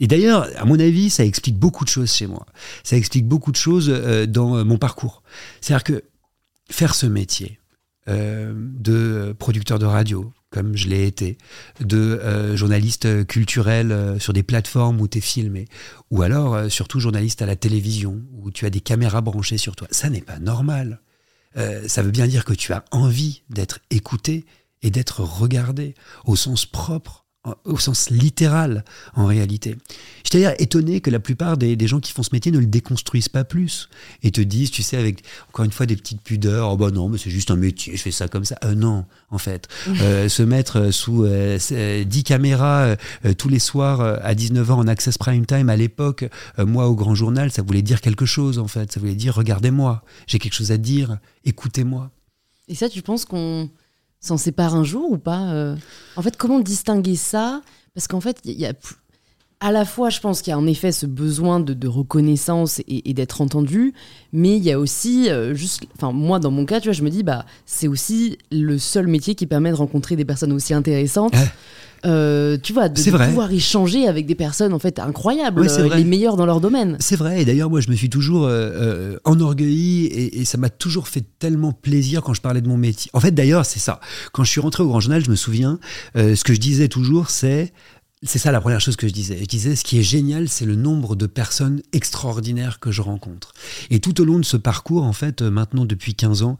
Et 0.00 0.06
d'ailleurs, 0.06 0.48
à 0.56 0.64
mon 0.64 0.78
avis, 0.78 1.10
ça 1.10 1.24
explique 1.24 1.58
beaucoup 1.58 1.84
de 1.84 1.90
choses 1.90 2.12
chez 2.12 2.26
moi. 2.26 2.46
Ça 2.82 2.96
explique 2.96 3.28
beaucoup 3.28 3.52
de 3.52 3.56
choses 3.56 3.90
euh, 3.90 4.26
dans 4.26 4.64
mon 4.64 4.78
parcours. 4.78 5.22
C'est-à-dire 5.60 5.84
que 5.84 6.04
faire 6.70 6.94
ce 6.94 7.06
métier 7.06 7.58
de 8.06 9.34
producteur 9.38 9.78
de 9.78 9.86
radio, 9.86 10.30
comme 10.50 10.76
je 10.76 10.88
l'ai 10.88 11.06
été, 11.06 11.38
de 11.80 12.54
journaliste 12.54 13.26
culturel 13.26 14.16
sur 14.20 14.34
des 14.34 14.42
plateformes 14.42 15.00
où 15.00 15.08
tu 15.08 15.16
es 15.16 15.20
filmé, 15.22 15.64
ou 16.10 16.20
alors 16.20 16.70
surtout 16.70 17.00
journaliste 17.00 17.40
à 17.40 17.46
la 17.46 17.56
télévision, 17.56 18.20
où 18.42 18.50
tu 18.50 18.66
as 18.66 18.70
des 18.70 18.82
caméras 18.82 19.22
branchées 19.22 19.56
sur 19.56 19.74
toi, 19.74 19.88
ça 19.90 20.10
n'est 20.10 20.20
pas 20.20 20.38
normal. 20.38 21.00
ça 21.86 22.02
veut 22.02 22.10
bien 22.10 22.26
dire 22.26 22.44
que 22.44 22.52
tu 22.52 22.74
as 22.74 22.84
envie 22.90 23.42
d'être 23.48 23.78
écouté 23.88 24.44
et 24.84 24.90
d'être 24.90 25.20
regardé 25.20 25.94
au 26.24 26.36
sens 26.36 26.66
propre 26.66 27.24
au 27.64 27.78
sens 27.78 28.10
littéral 28.10 28.84
en 29.14 29.26
réalité. 29.26 29.76
J'étais 30.24 30.38
d'ailleurs 30.38 30.60
étonné 30.60 31.00
que 31.00 31.10
la 31.10 31.20
plupart 31.20 31.58
des, 31.58 31.76
gens 31.86 32.00
qui 32.00 32.12
font 32.12 32.22
ce 32.22 32.30
métier 32.32 32.50
ne 32.50 32.58
le 32.58 32.66
déconstruisent 32.66 33.28
pas 33.28 33.44
plus 33.44 33.90
et 34.22 34.30
te 34.30 34.40
disent, 34.40 34.70
tu 34.70 34.82
sais, 34.82 34.96
avec 34.96 35.22
encore 35.48 35.66
une 35.66 35.72
fois 35.72 35.84
des 35.84 35.96
petites 35.96 36.22
pudeurs, 36.22 36.72
oh 36.72 36.76
bah 36.76 36.90
non, 36.90 37.10
mais 37.10 37.18
c'est 37.18 37.30
juste 37.30 37.50
un 37.50 37.56
métier, 37.56 37.96
je 37.96 38.02
fais 38.02 38.10
ça 38.10 38.28
comme 38.28 38.46
ça. 38.46 38.56
Euh, 38.64 38.74
non, 38.74 39.04
en 39.30 39.38
fait. 39.38 39.68
Euh, 40.00 40.28
se 40.28 40.42
mettre 40.42 40.90
sous 40.90 41.24
euh, 41.24 41.58
10 42.04 42.24
caméras 42.24 42.96
euh, 43.26 43.34
tous 43.36 43.50
les 43.50 43.58
soirs 43.58 44.00
à 44.00 44.34
19h 44.34 44.70
en 44.70 44.88
access 44.88 45.18
prime 45.18 45.44
time 45.44 45.68
à 45.68 45.76
l'époque, 45.76 46.24
moi 46.58 46.88
au 46.88 46.94
grand 46.94 47.14
journal, 47.14 47.50
ça 47.50 47.62
voulait 47.62 47.82
dire 47.82 48.00
quelque 48.00 48.24
chose 48.24 48.58
en 48.58 48.68
fait. 48.68 48.90
Ça 48.90 49.00
voulait 49.00 49.14
dire, 49.14 49.34
regardez-moi, 49.34 50.02
j'ai 50.26 50.38
quelque 50.38 50.54
chose 50.54 50.72
à 50.72 50.78
dire, 50.78 51.18
écoutez-moi. 51.44 52.10
Et 52.68 52.74
ça, 52.74 52.88
tu 52.88 53.02
penses 53.02 53.26
qu'on 53.26 53.68
s'en 54.24 54.36
sépare 54.36 54.74
un 54.74 54.84
jour 54.84 55.10
ou 55.10 55.18
pas 55.18 55.52
euh? 55.52 55.76
En 56.16 56.22
fait, 56.22 56.36
comment 56.36 56.60
distinguer 56.60 57.16
ça? 57.16 57.62
Parce 57.94 58.08
qu'en 58.08 58.20
fait, 58.20 58.40
il 58.44 58.58
y 58.58 58.66
a 58.66 58.72
à 59.64 59.72
la 59.72 59.86
fois, 59.86 60.10
je 60.10 60.20
pense 60.20 60.42
qu'il 60.42 60.50
y 60.50 60.54
a 60.54 60.58
en 60.58 60.66
effet 60.66 60.92
ce 60.92 61.06
besoin 61.06 61.58
de, 61.58 61.88
reconnaissance 61.88 62.82
et, 62.86 63.14
d'être 63.14 63.40
entendu, 63.40 63.94
mais 64.30 64.58
il 64.58 64.62
y 64.62 64.70
a 64.70 64.78
aussi 64.78 65.30
euh, 65.30 65.54
juste, 65.54 65.84
enfin 65.96 66.12
moi 66.12 66.38
dans 66.38 66.50
mon 66.50 66.66
cas, 66.66 66.80
tu 66.80 66.88
vois, 66.88 66.92
je 66.92 67.02
me 67.02 67.08
dis 67.08 67.22
bah 67.22 67.46
c'est 67.64 67.88
aussi 67.88 68.36
le 68.52 68.76
seul 68.76 69.06
métier 69.06 69.34
qui 69.34 69.46
permet 69.46 69.70
de 69.70 69.76
rencontrer 69.76 70.16
des 70.16 70.26
personnes 70.26 70.52
aussi 70.52 70.74
intéressantes. 70.74 71.34
Euh, 72.06 72.58
tu 72.62 72.74
vois, 72.74 72.90
de, 72.90 73.00
pouvoir 73.00 73.50
échanger 73.50 74.08
avec 74.08 74.26
des 74.26 74.34
personnes 74.34 74.74
en 74.74 74.78
fait 74.78 74.98
incroyables, 74.98 75.66
euh, 75.66 75.96
les 75.96 76.04
meilleurs 76.04 76.36
dans 76.36 76.44
leur 76.44 76.60
domaine. 76.60 76.98
C'est 77.00 77.16
vrai, 77.16 77.40
et 77.40 77.44
d'ailleurs 77.46 77.70
moi 77.70 77.80
je 77.80 77.90
me 77.90 77.96
suis 77.96 78.10
toujours 78.10 78.44
euh, 78.46 79.16
enorgueilli 79.24 80.06
et, 80.06 80.44
ça 80.44 80.58
m'a 80.58 80.68
toujours 80.68 81.08
fait 81.08 81.24
tellement 81.38 81.72
plaisir 81.72 82.22
quand 82.22 82.34
je 82.34 82.42
parlais 82.42 82.60
de 82.60 82.68
mon 82.68 82.76
métier. 82.76 83.10
En 83.14 83.20
fait 83.20 83.30
d'ailleurs 83.30 83.64
c'est 83.64 83.78
ça, 83.78 84.00
quand 84.32 84.44
je 84.44 84.50
suis 84.50 84.60
rentré 84.60 84.82
au 84.82 84.88
Grand 84.88 85.00
Journal 85.00 85.24
je 85.24 85.30
me 85.30 85.36
souviens, 85.36 85.78
ce 86.14 86.44
que 86.44 86.52
je 86.52 86.60
disais 86.60 86.88
toujours 86.88 87.30
c'est 87.30 87.72
c'est 88.24 88.38
ça 88.38 88.52
la 88.52 88.60
première 88.60 88.80
chose 88.80 88.96
que 88.96 89.06
je 89.06 89.12
disais. 89.12 89.38
Je 89.38 89.44
disais, 89.44 89.76
ce 89.76 89.84
qui 89.84 89.98
est 89.98 90.02
génial, 90.02 90.48
c'est 90.48 90.64
le 90.64 90.76
nombre 90.76 91.16
de 91.16 91.26
personnes 91.26 91.82
extraordinaires 91.92 92.80
que 92.80 92.90
je 92.90 93.02
rencontre. 93.02 93.52
Et 93.90 94.00
tout 94.00 94.20
au 94.20 94.24
long 94.24 94.38
de 94.38 94.44
ce 94.44 94.56
parcours, 94.56 95.04
en 95.04 95.12
fait, 95.12 95.42
maintenant 95.42 95.84
depuis 95.84 96.14
15 96.14 96.42
ans, 96.42 96.58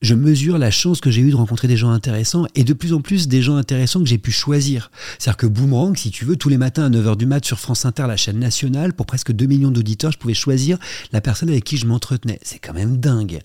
je 0.00 0.14
mesure 0.14 0.58
la 0.58 0.70
chance 0.70 1.00
que 1.00 1.10
j'ai 1.10 1.22
eue 1.22 1.30
de 1.30 1.36
rencontrer 1.36 1.66
des 1.66 1.76
gens 1.76 1.90
intéressants 1.90 2.46
et 2.54 2.62
de 2.62 2.72
plus 2.72 2.92
en 2.92 3.00
plus 3.00 3.26
des 3.26 3.42
gens 3.42 3.56
intéressants 3.56 4.00
que 4.00 4.06
j'ai 4.06 4.18
pu 4.18 4.30
choisir. 4.30 4.90
C'est-à-dire 5.18 5.36
que 5.36 5.46
Boomerang, 5.46 5.96
si 5.96 6.10
tu 6.10 6.24
veux, 6.24 6.36
tous 6.36 6.48
les 6.48 6.58
matins 6.58 6.84
à 6.84 6.90
9h 6.90 7.16
du 7.16 7.26
mat 7.26 7.44
sur 7.44 7.58
France 7.58 7.84
Inter, 7.84 8.06
la 8.06 8.16
chaîne 8.16 8.38
nationale, 8.38 8.92
pour 8.92 9.06
presque 9.06 9.32
2 9.32 9.46
millions 9.46 9.70
d'auditeurs, 9.72 10.12
je 10.12 10.18
pouvais 10.18 10.34
choisir 10.34 10.78
la 11.12 11.20
personne 11.20 11.48
avec 11.48 11.64
qui 11.64 11.76
je 11.76 11.86
m'entretenais. 11.86 12.38
C'est 12.42 12.60
quand 12.60 12.74
même 12.74 12.98
dingue 12.98 13.40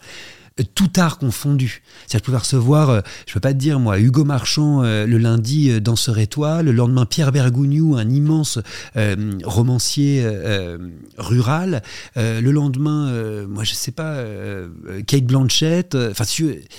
tout 0.61 0.91
art 0.97 1.17
confondu. 1.17 1.81
C'est-à-dire 2.01 2.19
je 2.19 2.23
pouvais 2.25 2.37
recevoir, 2.37 2.89
euh, 2.89 3.01
je 3.27 3.33
peux 3.33 3.39
pas 3.39 3.53
te 3.53 3.57
dire 3.57 3.79
moi, 3.79 3.99
Hugo 3.99 4.23
Marchand 4.23 4.83
euh, 4.83 5.07
le 5.07 5.17
lundi 5.17 5.69
euh, 5.69 5.79
dans 5.79 5.93
Danseur 5.93 6.15
le 6.15 6.71
lendemain 6.71 7.05
Pierre 7.05 7.31
Bergougnou, 7.31 7.95
un 7.95 8.09
immense 8.09 8.59
romancier 9.43 10.25
rural, 11.17 11.81
le 12.15 12.49
lendemain, 12.51 13.45
moi 13.47 13.63
je 13.63 13.73
sais 13.73 13.91
pas, 13.91 14.23
Kate 15.05 15.25
Blanchett, 15.25 15.95
enfin 15.95 16.23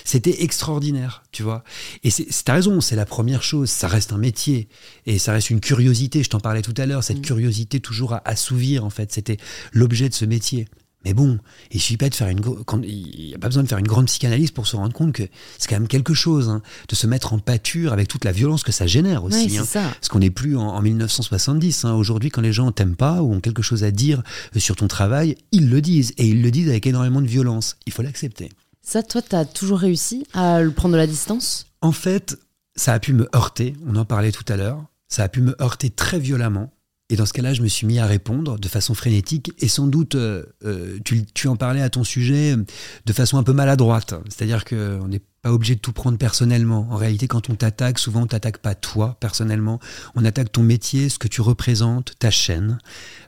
c'était 0.05 0.43
extraordinaire, 0.43 1.23
tu 1.31 1.43
vois. 1.43 1.63
Et 2.03 2.11
c'est 2.11 2.27
ta 2.45 2.55
raison, 2.55 2.81
c'est 2.81 2.97
la 2.97 3.07
première 3.07 3.43
chose, 3.43 3.71
ça 3.71 3.87
reste 3.87 4.13
un 4.13 4.19
métier 4.19 4.69
et 5.07 5.19
ça 5.19 5.33
reste 5.33 5.51
une 5.51 5.61
curiosité. 5.61 6.23
Je 6.23 6.31
t'en 6.31 6.41
parlais 6.41 6.63
tout 6.63 6.75
à 6.77 6.87
l'heure, 6.87 7.05
cette 7.05 7.19
mmh. 7.19 7.23
curiosité 7.23 7.81
toujours 7.81 8.15
à 8.15 8.23
assouvir 8.25 8.85
en 8.85 8.91
fait, 8.91 9.13
c'était 9.13 9.39
l'objet 9.73 10.09
de 10.09 10.15
ce 10.15 10.25
métier. 10.25 10.67
Mais 11.05 11.15
bon, 11.15 11.39
il 11.71 11.81
suffit 11.81 11.97
pas 11.97 12.09
de 12.09 12.15
faire 12.15 12.29
une, 12.29 12.41
il 12.83 13.27
n'y 13.29 13.35
a 13.35 13.39
pas 13.39 13.49
besoin 13.49 13.63
de 13.63 13.69
faire 13.69 13.79
une 13.79 13.87
grande 13.87 14.07
psychanalyse 14.07 14.51
pour 14.51 14.67
se 14.67 14.77
rendre 14.77 14.93
compte 14.95 15.13
que 15.13 15.23
c'est 15.59 15.69
quand 15.69 15.77
même 15.77 15.89
quelque 15.89 16.15
chose 16.15 16.49
hein, 16.49 16.63
de 16.89 16.95
se 16.95 17.07
mettre 17.07 17.33
en 17.33 17.39
pâture 17.39 17.93
avec 17.93 18.09
toute 18.09 18.25
la 18.25 18.33
violence 18.33 18.63
que 18.63 18.73
ça 18.73 18.87
génère 18.87 19.25
aussi. 19.25 19.59
hein, 19.59 19.65
Parce 20.01 20.09
qu'on 20.09 20.21
n'est 20.21 20.31
plus 20.31 20.57
en, 20.57 20.81
1970. 20.81 21.85
Hein. 21.85 21.95
Aujourd'hui, 21.95 22.31
quand 22.31 22.41
les 22.41 22.53
gens 22.53 22.71
t'aiment 22.73 22.97
pas 22.97 23.23
ou 23.23 23.33
ont 23.35 23.41
quelque 23.41 23.63
chose 23.63 23.85
à 23.85 23.91
dire 23.91 24.23
euh, 24.57 24.61
sur 24.61 24.77
ton 24.77 24.89
travail, 24.89 25.37
ils 25.53 25.69
le 25.71 25.81
disent 25.81 26.13
et 26.17 26.27
ils 26.27 26.43
le 26.43 26.51
disent 26.51 26.69
avec 26.69 26.87
énormément 26.87 27.21
de 27.21 27.27
violence. 27.27 27.77
Il 27.87 27.93
faut 27.93 28.03
l'accepter. 28.03 28.51
Ça, 28.83 29.03
toi, 29.03 29.23
tu 29.23 29.35
as 29.35 29.45
toujours 29.45 29.79
réussi 29.79 30.27
à 30.35 30.61
le 30.61 30.71
prendre 30.71 30.93
de 30.93 30.99
la 30.99 31.07
distance? 31.07 31.67
En 31.81 31.93
fait, 31.93 32.37
ça 32.77 32.93
a 32.93 32.99
pu 32.99 33.13
me 33.15 33.29
heurter. 33.35 33.75
On 33.87 33.97
en 33.97 34.05
parlait 34.05 34.33
tout 34.33 34.45
à 34.49 34.57
l'heure. 34.57 34.85
Ça 35.09 35.23
a 35.25 35.29
pu 35.29 35.41
me 35.41 35.55
heurter 35.63 35.91
très 35.91 36.19
violemment. 36.19 36.73
Et 37.11 37.17
dans 37.17 37.27
ce 37.27 37.35
cas-là, 37.35 37.53
je 37.53 37.61
me 37.61 37.69
suis 37.69 37.87
mis 37.87 37.99
à 37.99 38.07
répondre 38.07 38.59
de 38.59 38.69
façon 38.69 38.95
frénétique 38.95 39.53
et 39.59 39.69
sans 39.69 39.87
doute, 39.87 40.15
euh, 40.15 40.47
euh, 40.65 40.99
tu, 41.05 41.49
en 41.49 41.57
parlais 41.57 41.83
à 41.83 41.91
ton 41.91 42.03
sujet 42.03 42.57
de 43.05 43.13
façon 43.13 43.37
un 43.37 43.43
peu 43.43 43.53
maladroite. 43.53 44.15
C'est-à-dire 44.31 44.65
qu'on 44.65 45.07
n'est 45.09 45.21
pas 45.43 45.53
obligé 45.53 45.75
de 45.75 45.81
tout 45.81 45.93
prendre 45.93 46.17
personnellement. 46.17 46.89
En 46.91 46.97
réalité, 46.97 47.29
quand 47.29 47.51
on 47.51 47.57
t'attaque, 47.57 47.99
souvent 47.99 48.23
on 48.23 48.27
t'attaque 48.27 48.57
pas 48.57 48.75
toi 48.75 49.19
personnellement. 49.21 49.81
On 50.15 50.25
attaque 50.25 50.51
ton 50.51 50.63
métier, 50.63 51.11
ce 51.11 51.19
que 51.19 51.29
tu 51.29 51.43
représentes, 51.43 52.15
ta 52.19 52.31
chaîne. 52.31 52.79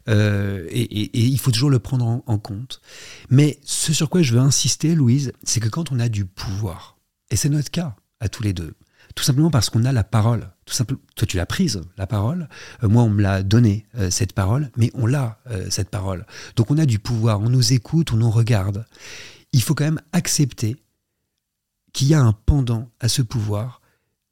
Euh, 0.08 0.66
et, 0.70 1.10
il 1.14 1.38
faut 1.38 1.50
toujours 1.50 1.70
le 1.70 1.78
prendre 1.78 2.22
en 2.26 2.38
compte. 2.38 2.80
Mais 3.28 3.60
ce 3.62 3.92
sur 3.92 4.08
quoi 4.08 4.22
je 4.22 4.32
veux 4.32 4.40
insister, 4.40 4.94
Louise, 4.94 5.32
c'est 5.42 5.60
que 5.60 5.68
quand 5.68 5.92
on 5.92 6.00
a 6.00 6.08
du 6.08 6.24
pouvoir, 6.24 6.96
et 7.30 7.36
c'est 7.36 7.50
notre 7.50 7.70
cas 7.70 7.94
à 8.20 8.30
tous 8.30 8.42
les 8.42 8.54
deux, 8.54 8.72
tout 9.14 9.24
simplement 9.24 9.50
parce 9.50 9.68
qu'on 9.68 9.84
a 9.84 9.92
la 9.92 10.04
parole. 10.04 10.48
Tout 10.66 10.74
simplement, 10.74 11.00
toi, 11.14 11.26
tu 11.28 11.36
l'as 11.36 11.46
prise, 11.46 11.80
la 11.96 12.08
parole. 12.08 12.48
Euh, 12.82 12.88
moi, 12.88 13.04
on 13.04 13.08
me 13.08 13.22
l'a 13.22 13.44
donné, 13.44 13.86
euh, 13.96 14.10
cette 14.10 14.32
parole, 14.32 14.70
mais 14.76 14.90
on 14.94 15.06
l'a, 15.06 15.38
euh, 15.48 15.68
cette 15.70 15.90
parole. 15.90 16.26
Donc, 16.56 16.72
on 16.72 16.78
a 16.78 16.86
du 16.86 16.98
pouvoir, 16.98 17.40
on 17.40 17.48
nous 17.48 17.72
écoute, 17.72 18.12
on 18.12 18.16
nous 18.16 18.30
regarde. 18.30 18.84
Il 19.52 19.62
faut 19.62 19.76
quand 19.76 19.84
même 19.84 20.02
accepter 20.12 20.76
qu'il 21.92 22.08
y 22.08 22.14
a 22.14 22.20
un 22.20 22.32
pendant 22.32 22.90
à 22.98 23.08
ce 23.08 23.22
pouvoir. 23.22 23.80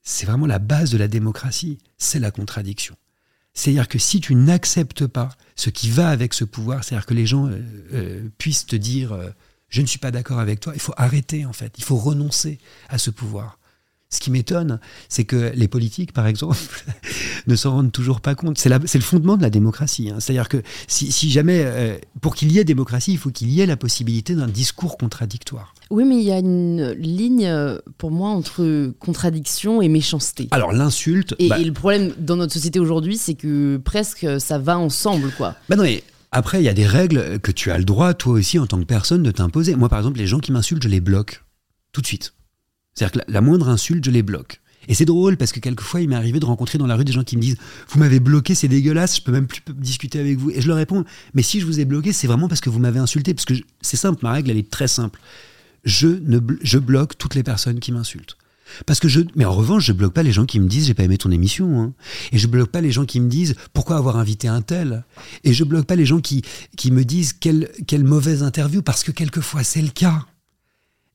C'est 0.03 0.26
vraiment 0.26 0.47
la 0.47 0.59
base 0.59 0.91
de 0.91 0.99
la 0.99 1.07
démocratie, 1.07 1.78
c'est 1.99 2.18
la 2.18 2.32
contradiction. 2.32 2.97
C'est-à-dire 3.55 3.87
que 3.87 4.01
si 4.01 4.20
tu 4.20 4.35
n'acceptes 4.35 5.07
pas 5.07 5.30
ce 5.55 5.70
qui 5.70 5.89
va 5.89 6.09
avec 6.09 6.35
ce 6.35 6.45
pouvoir, 6.45 6.82
c'est-à-dire 6.82 7.07
que 7.07 7.14
les 7.14 7.26
gens 7.26 7.49
puissent 8.37 8.66
te 8.66 8.74
dire 8.74 9.16
je 9.68 9.80
ne 9.80 9.87
suis 9.87 10.01
pas 10.01 10.11
d'accord 10.11 10.41
avec 10.41 10.59
toi, 10.61 10.72
il 10.74 10.80
faut 10.80 10.93
arrêter 10.97 11.47
en 11.47 11.53
fait, 11.53 11.74
il 11.78 11.85
faut 11.85 11.97
renoncer 11.97 12.59
à 12.89 12.99
ce 12.99 13.11
pouvoir. 13.11 13.59
Ce 14.14 14.20
qui 14.20 14.30
m'étonne, 14.30 14.78
c'est 15.08 15.24
que 15.24 15.50
les 15.56 15.66
politiques, 15.66 16.12
par 16.12 16.28
exemple, 16.28 16.84
ne 17.48 17.56
s'en 17.56 17.72
rendent 17.72 17.90
toujours 17.90 18.20
pas 18.20 18.36
compte. 18.36 18.58
C'est 18.58 18.68
le 18.70 19.00
fondement 19.00 19.36
de 19.36 19.42
la 19.42 19.50
démocratie. 19.50 20.10
Hein. 20.10 20.20
C'est-à-dire 20.20 20.48
que 20.48 20.62
si, 20.86 21.30
jamais, 21.32 21.62
euh, 21.64 21.98
pour 22.20 22.36
qu'il 22.36 22.52
y 22.52 22.60
ait 22.60 22.64
démocratie, 22.64 23.10
il 23.10 23.18
faut 23.18 23.30
qu'il 23.30 23.50
y 23.50 23.60
ait 23.60 23.66
la 23.66 23.76
possibilité 23.76 24.36
d'un 24.36 24.46
discours 24.46 24.98
contradictoire. 24.98 25.74
Oui, 25.90 26.04
mais 26.04 26.16
il 26.16 26.22
y 26.22 26.30
a 26.30 26.38
une 26.38 26.92
ligne, 26.92 27.46
euh, 27.46 27.78
pour 27.98 28.12
moi, 28.12 28.28
entre 28.30 28.92
contradiction 29.00 29.82
et 29.82 29.88
méchanceté. 29.88 30.46
Alors 30.52 30.72
l'insulte... 30.72 31.34
Et, 31.40 31.48
bah 31.48 31.58
et, 31.58 31.64
le 31.64 31.72
problème 31.72 32.12
dans 32.16 32.36
notre 32.36 32.52
société 32.52 32.78
aujourd'hui, 32.78 33.16
c'est 33.16 33.34
que 33.34 33.78
presque 33.78 34.28
ça 34.38 34.58
va 34.58 34.78
ensemble, 34.78 35.32
quoi. 35.36 35.56
Bah 35.68 35.74
non, 35.74 35.82
mais 35.82 36.04
après, 36.30 36.60
il 36.60 36.64
y 36.64 36.68
a 36.68 36.74
des 36.74 36.86
règles 36.86 37.40
que 37.40 37.50
tu 37.50 37.72
as 37.72 37.78
le 37.78 37.84
droit, 37.84 38.14
toi 38.14 38.34
aussi, 38.34 38.60
en 38.60 38.68
tant 38.68 38.78
que 38.78 38.84
personne, 38.84 39.24
de 39.24 39.32
t'imposer. 39.32 39.74
Moi, 39.74 39.88
par 39.88 39.98
exemple, 39.98 40.18
les 40.18 40.28
gens 40.28 40.38
qui 40.38 40.52
m'insultent, 40.52 40.84
je 40.84 40.88
les 40.88 41.00
bloque. 41.00 41.42
Tout 41.90 42.00
de 42.00 42.06
suite. 42.06 42.32
C'est-à-dire 42.95 43.24
que 43.24 43.32
la, 43.32 43.40
moindre 43.40 43.68
insulte, 43.68 44.05
je 44.05 44.11
les 44.11 44.22
bloque. 44.22 44.61
Et 44.86 44.95
c'est 44.95 45.05
drôle 45.05 45.36
parce 45.36 45.53
que 45.53 45.61
quelquefois, 45.61 46.01
il 46.01 46.09
m'est 46.09 46.16
arrivé 46.16 46.40
de 46.40 46.45
rencontrer 46.45 46.78
dans 46.78 46.86
la 46.86 46.97
rue 46.97 47.05
des 47.05 47.12
gens 47.12 47.24
qui 47.24 47.36
me 47.36 47.42
disent 47.42 47.57
Vous 47.88 47.99
m'avez 47.99 48.20
bloqué, 48.20 48.55
c'est 48.55 48.68
dégueulasse, 48.68 49.16
je 49.16 49.22
peux 49.22 49.32
même 49.32 49.47
plus 49.47 49.62
discuter 49.74 50.20
avec 50.20 50.38
vous. 50.38 50.51
Et 50.51 50.61
je 50.61 50.68
leur 50.68 50.76
réponds 50.76 51.05
Mais 51.32 51.42
si 51.42 51.61
je 51.61 51.66
vous 51.66 51.80
ai 51.80 51.84
bloqué, 51.84 52.12
c'est 52.12 52.26
vraiment 52.26 52.49
parce 52.49 52.61
que 52.61 52.70
vous 52.70 52.78
m'avez 52.78 53.01
insulté. 53.01 53.34
Parce 53.34 53.47
que 53.47 53.55
c'est 53.80 53.97
simple, 53.97 54.20
ma 54.22 54.32
règle, 54.32 54.51
elle 54.51 54.59
est 54.59 54.70
très 54.70 54.88
simple. 54.88 55.20
Je, 55.84 56.78
bloque 56.78 57.18
toutes 57.18 57.34
les 57.34 57.42
personnes 57.42 57.80
qui 57.80 57.92
m'insultent. 57.92 58.36
Parce 58.86 58.99
que 58.99 59.09
je, 59.09 59.20
mais 59.36 59.45
en 59.45 59.53
revanche, 59.53 59.84
je 59.84 59.92
bloque 59.92 60.14
pas 60.14 60.22
les 60.22 60.32
gens 60.32 60.47
qui 60.47 60.59
me 60.59 60.66
disent 60.66 60.86
j'ai 60.86 60.95
pas 60.95 61.05
aimé 61.05 61.18
ton 61.18 61.30
émission, 61.30 61.82
hein. 61.82 61.92
et 62.32 62.38
je 62.38 62.47
bloque 62.47 62.70
pas 62.70 62.80
les 62.80 62.90
gens 62.90 63.05
qui 63.05 63.20
me 63.20 63.28
disent 63.28 63.55
pourquoi 63.74 63.99
avoir 63.99 64.16
invité 64.16 64.49
un 64.49 64.62
tel, 64.62 65.05
et 65.45 65.53
je 65.53 65.64
bloque 65.64 65.84
pas 65.84 65.97
les 65.97 66.07
gens 66.07 66.20
qui 66.20 66.42
qui 66.74 66.90
me 66.90 67.05
disent 67.05 67.34
quelle 67.34 67.70
quelle 67.86 68.05
mauvaise 68.05 68.42
interview 68.42 68.80
parce 68.80 69.05
que 69.05 69.12
quelquefois 69.12 69.64
c'est 69.64 69.82
le 69.82 69.90
cas. 69.90 70.26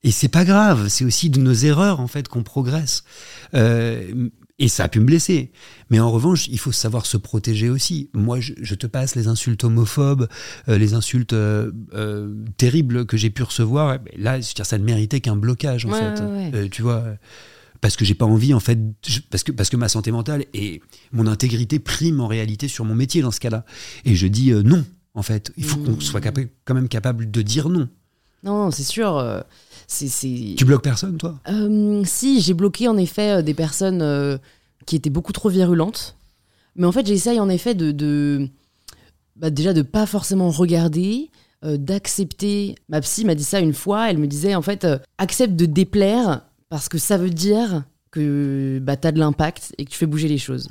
Et 0.04 0.12
c'est 0.12 0.30
pas 0.30 0.45
grave, 0.45 0.88
c'est 0.88 1.04
aussi 1.04 1.30
de 1.30 1.39
nos 1.39 1.54
erreurs 1.54 2.00
en 2.00 2.08
fait 2.08 2.28
qu'on 2.28 2.43
progresse. 2.43 3.04
Euh, 3.54 4.30
et 4.58 4.68
ça 4.68 4.86
a 4.86 4.88
pu 4.88 5.00
me 5.00 5.06
blesser. 5.06 5.52
Mais 5.89 6.00
en 6.00 6.12
revanche, 6.12 6.47
il 6.47 6.60
faut 6.60 6.72
savoir 6.72 7.06
se 7.06 7.18
protéger 7.18 7.70
aussi. 7.70 8.10
Moi, 8.14 8.39
je, 8.39 8.76
te 8.76 8.88
passe 8.88 9.16
les 9.16 9.28
insultes 9.28 9.64
homophobes, 9.64 10.28
euh, 10.68 10.78
les 10.78 10.93
insultes 10.93 11.34
euh, 11.34 11.72
terribles 12.58 13.06
que 13.06 13.18
j'ai 13.18 13.30
pu 13.30 13.43
recevoir. 13.43 14.00
Là, 14.18 14.41
ça 14.41 14.78
ne 14.78 14.84
méritait 14.84 15.22
qu'un 15.22 15.36
blocage 15.36 15.86
en 15.86 15.91
fait. 15.91 16.70
tu 16.70 16.82
vois 16.82 17.04
parce 17.82 17.95
que 17.95 18.04
j'ai 18.04 18.14
pas 18.14 18.26
envie 18.26 18.54
en 18.54 18.60
fait 18.60 18.78
parce 19.30 19.45
que 19.45 19.54
parce 19.54 19.70
que 19.70 19.78
ma 19.78 19.88
santé 19.88 20.12
mentale 20.12 20.43
et 20.54 20.82
mon 21.14 21.28
intégrité 21.28 21.80
priment 21.80 22.26
en 22.26 22.28
réalité 22.28 22.68
sur 22.68 22.84
mon 22.84 22.93
métier 22.93 23.22
dans 23.22 23.32
ce 23.32 23.39
cas-là 23.39 23.64
et 24.04 24.16
je 24.16 24.28
dis 24.28 24.52
non 24.52 24.84
en 25.14 25.22
fait 25.22 25.54
il 25.56 25.64
faut 25.64 25.78
qu'on 25.78 25.93
mmh. 25.93 26.02
soit 26.02 26.20
quand 26.20 26.74
même 26.74 26.89
capable 26.89 27.32
de 27.32 27.41
dire 27.41 27.70
non 27.70 27.88
non 28.43 28.70
c'est 28.70 28.84
sûr 28.84 29.45
tu 29.90 30.66
bloques 30.66 30.84
personne, 30.84 31.18
toi? 31.18 31.40
Euh, 31.50 32.04
Si, 32.06 32.42
j'ai 32.42 32.54
bloqué 32.54 32.88
en 32.88 32.98
effet 32.98 33.38
euh, 33.38 33.42
des 33.42 33.54
personnes 33.54 34.02
euh, 34.02 34.38
qui 34.86 34.96
étaient 34.96 35.10
beaucoup 35.10 35.34
trop 35.34 35.50
virulentes. 35.50 36.16
Mais 36.76 36.86
en 36.86 36.92
fait, 36.92 37.06
j'essaye 37.06 37.40
en 37.40 37.50
effet 37.50 37.74
de, 37.74 37.92
de 37.92 38.48
bah, 39.36 39.50
déjà 39.50 39.74
de 39.74 39.82
pas 39.82 40.06
forcément 40.06 40.50
regarder, 40.50 41.30
d'accepter. 41.64 42.76
Ma 42.88 43.02
psy 43.02 43.26
m'a 43.26 43.36
dit 43.36 43.44
ça 43.44 43.60
une 43.60 43.74
fois. 43.74 44.10
Elle 44.10 44.18
me 44.18 44.28
disait 44.28 44.56
en 44.56 44.62
fait, 44.62 44.88
accepte 45.18 45.56
de 45.56 45.66
déplaire 45.66 46.44
parce 46.70 46.88
que 46.88 46.98
ça 46.98 47.18
veut 47.18 47.32
dire 47.32 47.84
que 48.12 48.80
bah, 48.82 48.96
tu 48.96 49.08
as 49.08 49.12
de 49.12 49.20
l'impact 49.20 49.74
et 49.78 49.84
que 49.84 49.90
tu 49.90 49.98
fais 49.98 50.06
bouger 50.06 50.30
les 50.30 50.38
choses. 50.38 50.70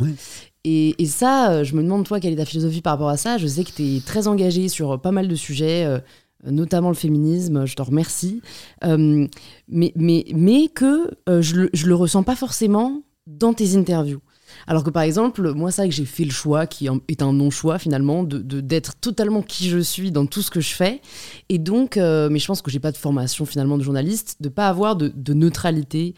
Et, 0.65 0.95
ça, 1.07 1.63
je 1.63 1.75
me 1.75 1.83
demande, 1.83 2.07
toi, 2.07 2.21
quelle 2.21 2.33
est 2.33 2.37
ta 2.37 2.45
philosophie 2.47 2.81
par 2.81 2.95
rapport 2.95 3.09
à 3.09 3.17
ça? 3.19 3.37
Je 3.37 3.47
sais 3.47 3.65
que 3.65 3.73
tu 3.73 3.97
es 3.97 4.01
très 4.01 4.29
engagé 4.29 4.69
sur 4.69 4.99
pas 4.99 5.13
mal 5.13 5.29
de 5.29 5.35
sujets, 5.35 6.01
notamment 6.45 6.89
le 6.89 6.95
féminisme, 6.95 7.67
je 7.67 7.75
te 7.75 7.83
remercie. 7.83 8.43
mais, 8.83 9.93
mais, 9.97 10.25
mais 10.35 10.69
que 10.69 11.11
je, 11.29 11.57
le, 11.57 11.71
le 11.73 11.95
ressens 11.95 12.23
pas 12.23 12.37
forcément 12.37 13.03
dans 13.27 13.53
tes 13.53 13.77
interviews. 13.77 14.21
Alors 14.67 14.85
que 14.85 14.91
par 14.91 15.03
exemple, 15.03 15.53
moi, 15.53 15.71
c'est 15.71 15.83
vrai 15.83 15.89
que 15.89 15.95
j'ai 15.95 16.05
fait 16.05 16.25
le 16.25 16.31
choix, 16.31 16.67
qui 16.67 16.89
est 17.09 17.23
un 17.23 17.33
non-choix 17.33 17.79
finalement, 17.79 18.23
de 18.23 18.39
d'être 18.61 18.97
totalement 18.97 19.43
qui 19.43 19.69
je 19.69 19.79
suis 19.79 20.11
dans 20.11 20.27
tout 20.27 20.43
ce 20.43 20.51
que 20.51 20.61
je 20.61 20.75
fais. 20.75 21.01
Et 21.49 21.59
donc, 21.59 21.97
euh, 21.97 22.29
mais 22.31 22.39
je 22.39 22.47
pense 22.47 22.63
que 22.63 22.71
j'ai 22.71 22.81
pas 22.81 22.93
de 22.93 22.97
formation 22.97 23.47
finalement 23.47 23.79
de 23.79 23.83
journaliste, 23.83 24.37
de 24.41 24.49
pas 24.49 24.69
avoir 24.69 24.97
de, 24.97 25.13
de 25.15 25.35
neutralité 25.35 26.15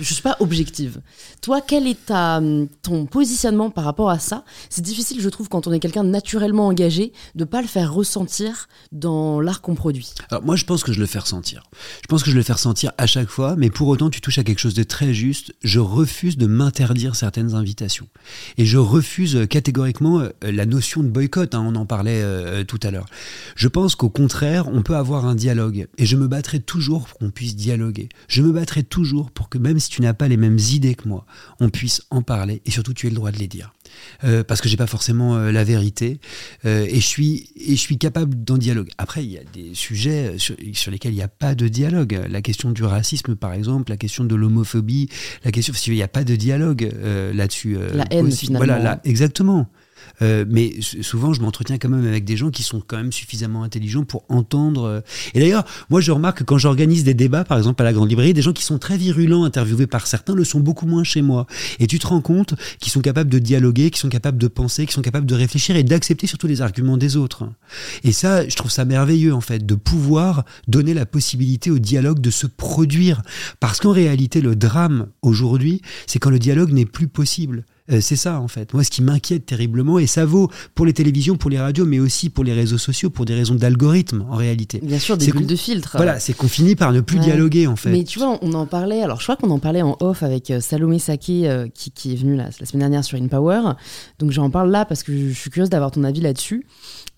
je 0.00 0.14
suis 0.14 0.22
pas 0.22 0.36
objective. 0.40 1.00
Toi, 1.42 1.60
quel 1.60 1.86
est 1.86 2.06
ta, 2.06 2.40
ton 2.82 3.06
positionnement 3.06 3.70
par 3.70 3.84
rapport 3.84 4.10
à 4.10 4.18
ça? 4.18 4.44
C'est 4.68 4.82
difficile, 4.82 5.20
je 5.20 5.28
trouve, 5.28 5.48
quand 5.48 5.66
on 5.66 5.72
est 5.72 5.80
quelqu'un 5.80 6.04
naturellement 6.04 6.66
engagé, 6.66 7.12
de 7.34 7.44
pas 7.44 7.62
le 7.62 7.68
faire 7.68 7.92
ressentir 7.92 8.68
dans 8.92 9.40
l'art 9.40 9.60
qu'on 9.60 9.74
produit. 9.74 10.12
Alors 10.30 10.44
moi, 10.44 10.56
je 10.56 10.64
pense 10.64 10.82
que 10.82 10.92
je 10.92 11.00
le 11.00 11.06
fais 11.06 11.18
ressentir. 11.18 11.62
Je 12.02 12.06
pense 12.08 12.22
que 12.22 12.30
je 12.30 12.36
le 12.36 12.42
fais 12.42 12.52
ressentir 12.52 12.92
à 12.98 13.06
chaque 13.06 13.28
fois, 13.28 13.56
mais 13.56 13.70
pour 13.70 13.88
autant, 13.88 14.10
tu 14.10 14.20
touches 14.20 14.38
à 14.38 14.44
quelque 14.44 14.58
chose 14.58 14.74
de 14.74 14.82
très 14.82 15.14
juste. 15.14 15.54
Je 15.62 15.80
refuse 15.80 16.36
de 16.36 16.46
m'interdire 16.46 17.14
certaines 17.16 17.54
invitations. 17.54 18.08
Et 18.58 18.64
je 18.64 18.78
refuse 18.78 19.46
catégoriquement 19.48 20.20
euh, 20.20 20.30
la 20.42 20.66
notion 20.66 21.02
de 21.02 21.08
boycott, 21.08 21.54
hein, 21.54 21.64
on 21.66 21.74
en 21.76 21.86
parlait 21.86 22.22
euh, 22.22 22.64
tout 22.64 22.80
à 22.82 22.90
l'heure. 22.90 23.06
Je 23.56 23.68
pense 23.68 23.94
qu'au 23.94 24.10
contraire, 24.10 24.68
on 24.68 24.82
peut 24.82 24.96
avoir 24.96 25.26
un 25.26 25.34
dialogue. 25.34 25.88
Et 25.98 26.06
je 26.06 26.16
me 26.16 26.28
battrai 26.28 26.60
toujours 26.60 27.06
pour 27.06 27.18
qu'on 27.18 27.30
puisse 27.30 27.56
dialoguer. 27.56 28.08
Je 28.28 28.42
me 28.42 28.52
battrai 28.52 28.82
toujours 28.82 29.30
pour 29.30 29.48
que 29.48 29.58
même 29.58 29.69
même 29.70 29.78
si 29.80 29.88
tu 29.88 30.02
n'as 30.02 30.14
pas 30.14 30.28
les 30.28 30.36
mêmes 30.36 30.58
idées 30.58 30.94
que 30.94 31.08
moi, 31.08 31.24
on 31.60 31.70
puisse 31.70 32.02
en 32.10 32.22
parler 32.22 32.60
et 32.66 32.70
surtout 32.70 32.92
tu 32.92 33.06
aies 33.06 33.10
le 33.10 33.16
droit 33.16 33.30
de 33.30 33.38
les 33.38 33.46
dire. 33.46 33.72
Euh, 34.24 34.44
parce 34.44 34.60
que 34.60 34.68
j'ai 34.68 34.76
pas 34.76 34.86
forcément 34.86 35.36
euh, 35.36 35.52
la 35.52 35.64
vérité 35.64 36.20
euh, 36.64 36.86
et 36.88 36.96
je 36.96 37.06
suis 37.06 37.50
et 37.56 37.70
je 37.70 37.80
suis 37.80 37.98
capable 37.98 38.42
d'en 38.42 38.56
dialoguer. 38.56 38.92
Après, 38.98 39.24
il 39.24 39.30
y 39.30 39.38
a 39.38 39.42
des 39.52 39.74
sujets 39.74 40.34
sur, 40.38 40.56
lesquels 40.90 41.12
il 41.12 41.16
n'y 41.16 41.22
a 41.22 41.28
pas 41.28 41.54
de 41.54 41.68
dialogue. 41.68 42.20
La 42.28 42.42
question 42.42 42.70
du 42.70 42.84
racisme, 42.84 43.36
par 43.36 43.52
exemple, 43.52 43.90
la 43.90 43.96
question 43.96 44.24
de 44.24 44.34
l'homophobie, 44.34 45.08
la 45.44 45.52
question, 45.52 45.72
il 45.86 45.94
n'y 45.94 46.02
a 46.02 46.08
pas 46.08 46.24
de 46.24 46.36
dialogue 46.36 46.90
là-dessus. 47.34 47.76
la 47.94 48.04
haine, 48.10 48.30
finalement. 48.30 48.66
Voilà, 48.66 48.82
là, 48.82 49.00
exactement. 49.04 49.68
Euh, 50.22 50.44
mais 50.48 50.74
souvent, 50.80 51.32
je 51.32 51.40
m'entretiens 51.40 51.78
quand 51.78 51.88
même 51.88 52.06
avec 52.06 52.24
des 52.24 52.36
gens 52.36 52.50
qui 52.50 52.62
sont 52.62 52.82
quand 52.86 52.96
même 52.96 53.12
suffisamment 53.12 53.62
intelligents 53.62 54.04
pour 54.04 54.24
entendre. 54.28 54.84
Euh. 54.84 55.00
Et 55.34 55.40
d'ailleurs, 55.40 55.64
moi, 55.88 56.00
je 56.00 56.12
remarque 56.12 56.38
que 56.38 56.44
quand 56.44 56.58
j'organise 56.58 57.04
des 57.04 57.14
débats, 57.14 57.44
par 57.44 57.58
exemple 57.58 57.82
à 57.82 57.84
la 57.84 57.92
Grande 57.92 58.08
Librairie, 58.08 58.34
des 58.34 58.42
gens 58.42 58.52
qui 58.52 58.64
sont 58.64 58.78
très 58.78 58.96
virulents, 58.96 59.44
interviewés 59.44 59.86
par 59.86 60.06
certains, 60.06 60.34
le 60.34 60.44
sont 60.44 60.60
beaucoup 60.60 60.86
moins 60.86 61.04
chez 61.04 61.22
moi. 61.22 61.46
Et 61.78 61.86
tu 61.86 61.98
te 61.98 62.06
rends 62.06 62.20
compte 62.20 62.54
qu'ils 62.78 62.92
sont 62.92 63.00
capables 63.00 63.30
de 63.30 63.38
dialoguer, 63.38 63.90
qu'ils 63.90 64.00
sont 64.00 64.08
capables 64.08 64.38
de 64.38 64.48
penser, 64.48 64.84
qu'ils 64.84 64.94
sont 64.94 65.02
capables 65.02 65.26
de 65.26 65.34
réfléchir 65.34 65.76
et 65.76 65.82
d'accepter 65.82 66.26
surtout 66.26 66.46
les 66.46 66.62
arguments 66.62 66.96
des 66.96 67.16
autres. 67.16 67.48
Et 68.04 68.12
ça, 68.12 68.48
je 68.48 68.56
trouve 68.56 68.70
ça 68.70 68.84
merveilleux, 68.84 69.34
en 69.34 69.40
fait, 69.40 69.64
de 69.64 69.74
pouvoir 69.74 70.44
donner 70.68 70.94
la 70.94 71.06
possibilité 71.06 71.70
au 71.70 71.78
dialogue 71.78 72.20
de 72.20 72.30
se 72.30 72.46
produire. 72.46 73.22
Parce 73.60 73.80
qu'en 73.80 73.92
réalité, 73.92 74.40
le 74.40 74.56
drame 74.56 75.08
aujourd'hui, 75.22 75.82
c'est 76.06 76.18
quand 76.18 76.30
le 76.30 76.38
dialogue 76.38 76.72
n'est 76.72 76.86
plus 76.86 77.08
possible. 77.08 77.64
Euh, 77.90 78.00
c'est 78.00 78.16
ça 78.16 78.40
en 78.40 78.48
fait. 78.48 78.72
Moi, 78.74 78.84
ce 78.84 78.90
qui 78.90 79.02
m'inquiète 79.02 79.46
terriblement, 79.46 79.98
et 79.98 80.06
ça 80.06 80.24
vaut 80.24 80.50
pour 80.74 80.86
les 80.86 80.92
télévisions, 80.92 81.36
pour 81.36 81.50
les 81.50 81.58
radios, 81.58 81.84
mais 81.84 81.98
aussi 81.98 82.30
pour 82.30 82.44
les 82.44 82.52
réseaux 82.52 82.78
sociaux, 82.78 83.10
pour 83.10 83.24
des 83.24 83.34
raisons 83.34 83.54
d'algorithme 83.54 84.24
en 84.30 84.36
réalité. 84.36 84.80
Bien 84.82 84.98
sûr, 84.98 85.16
des 85.16 85.30
bulles 85.32 85.46
de 85.46 85.56
filtre. 85.56 85.92
Voilà, 85.96 86.20
c'est 86.20 86.32
qu'on 86.32 86.48
finit 86.48 86.76
par 86.76 86.92
ne 86.92 87.00
plus 87.00 87.18
dialoguer 87.18 87.66
en 87.66 87.76
fait. 87.76 87.90
Mais 87.90 88.04
tu 88.04 88.18
vois, 88.18 88.38
on 88.42 88.52
en 88.52 88.66
parlait, 88.66 89.02
alors 89.02 89.18
je 89.18 89.24
crois 89.24 89.36
qu'on 89.36 89.50
en 89.50 89.58
parlait 89.58 89.82
en 89.82 89.96
off 90.00 90.22
avec 90.22 90.50
euh, 90.50 90.60
Salomé 90.60 90.98
Saké 90.98 91.48
euh, 91.48 91.66
qui, 91.72 92.12
est 92.12 92.16
venu 92.16 92.36
la 92.36 92.50
semaine 92.50 92.80
dernière 92.80 93.04
sur 93.04 93.18
InPower. 93.18 93.60
Donc 94.18 94.30
j'en 94.30 94.50
parle 94.50 94.70
là 94.70 94.84
parce 94.84 95.02
que 95.02 95.12
je, 95.12 95.32
suis 95.32 95.50
curieuse 95.50 95.70
d'avoir 95.70 95.90
ton 95.90 96.04
avis 96.04 96.20
là-dessus. 96.20 96.66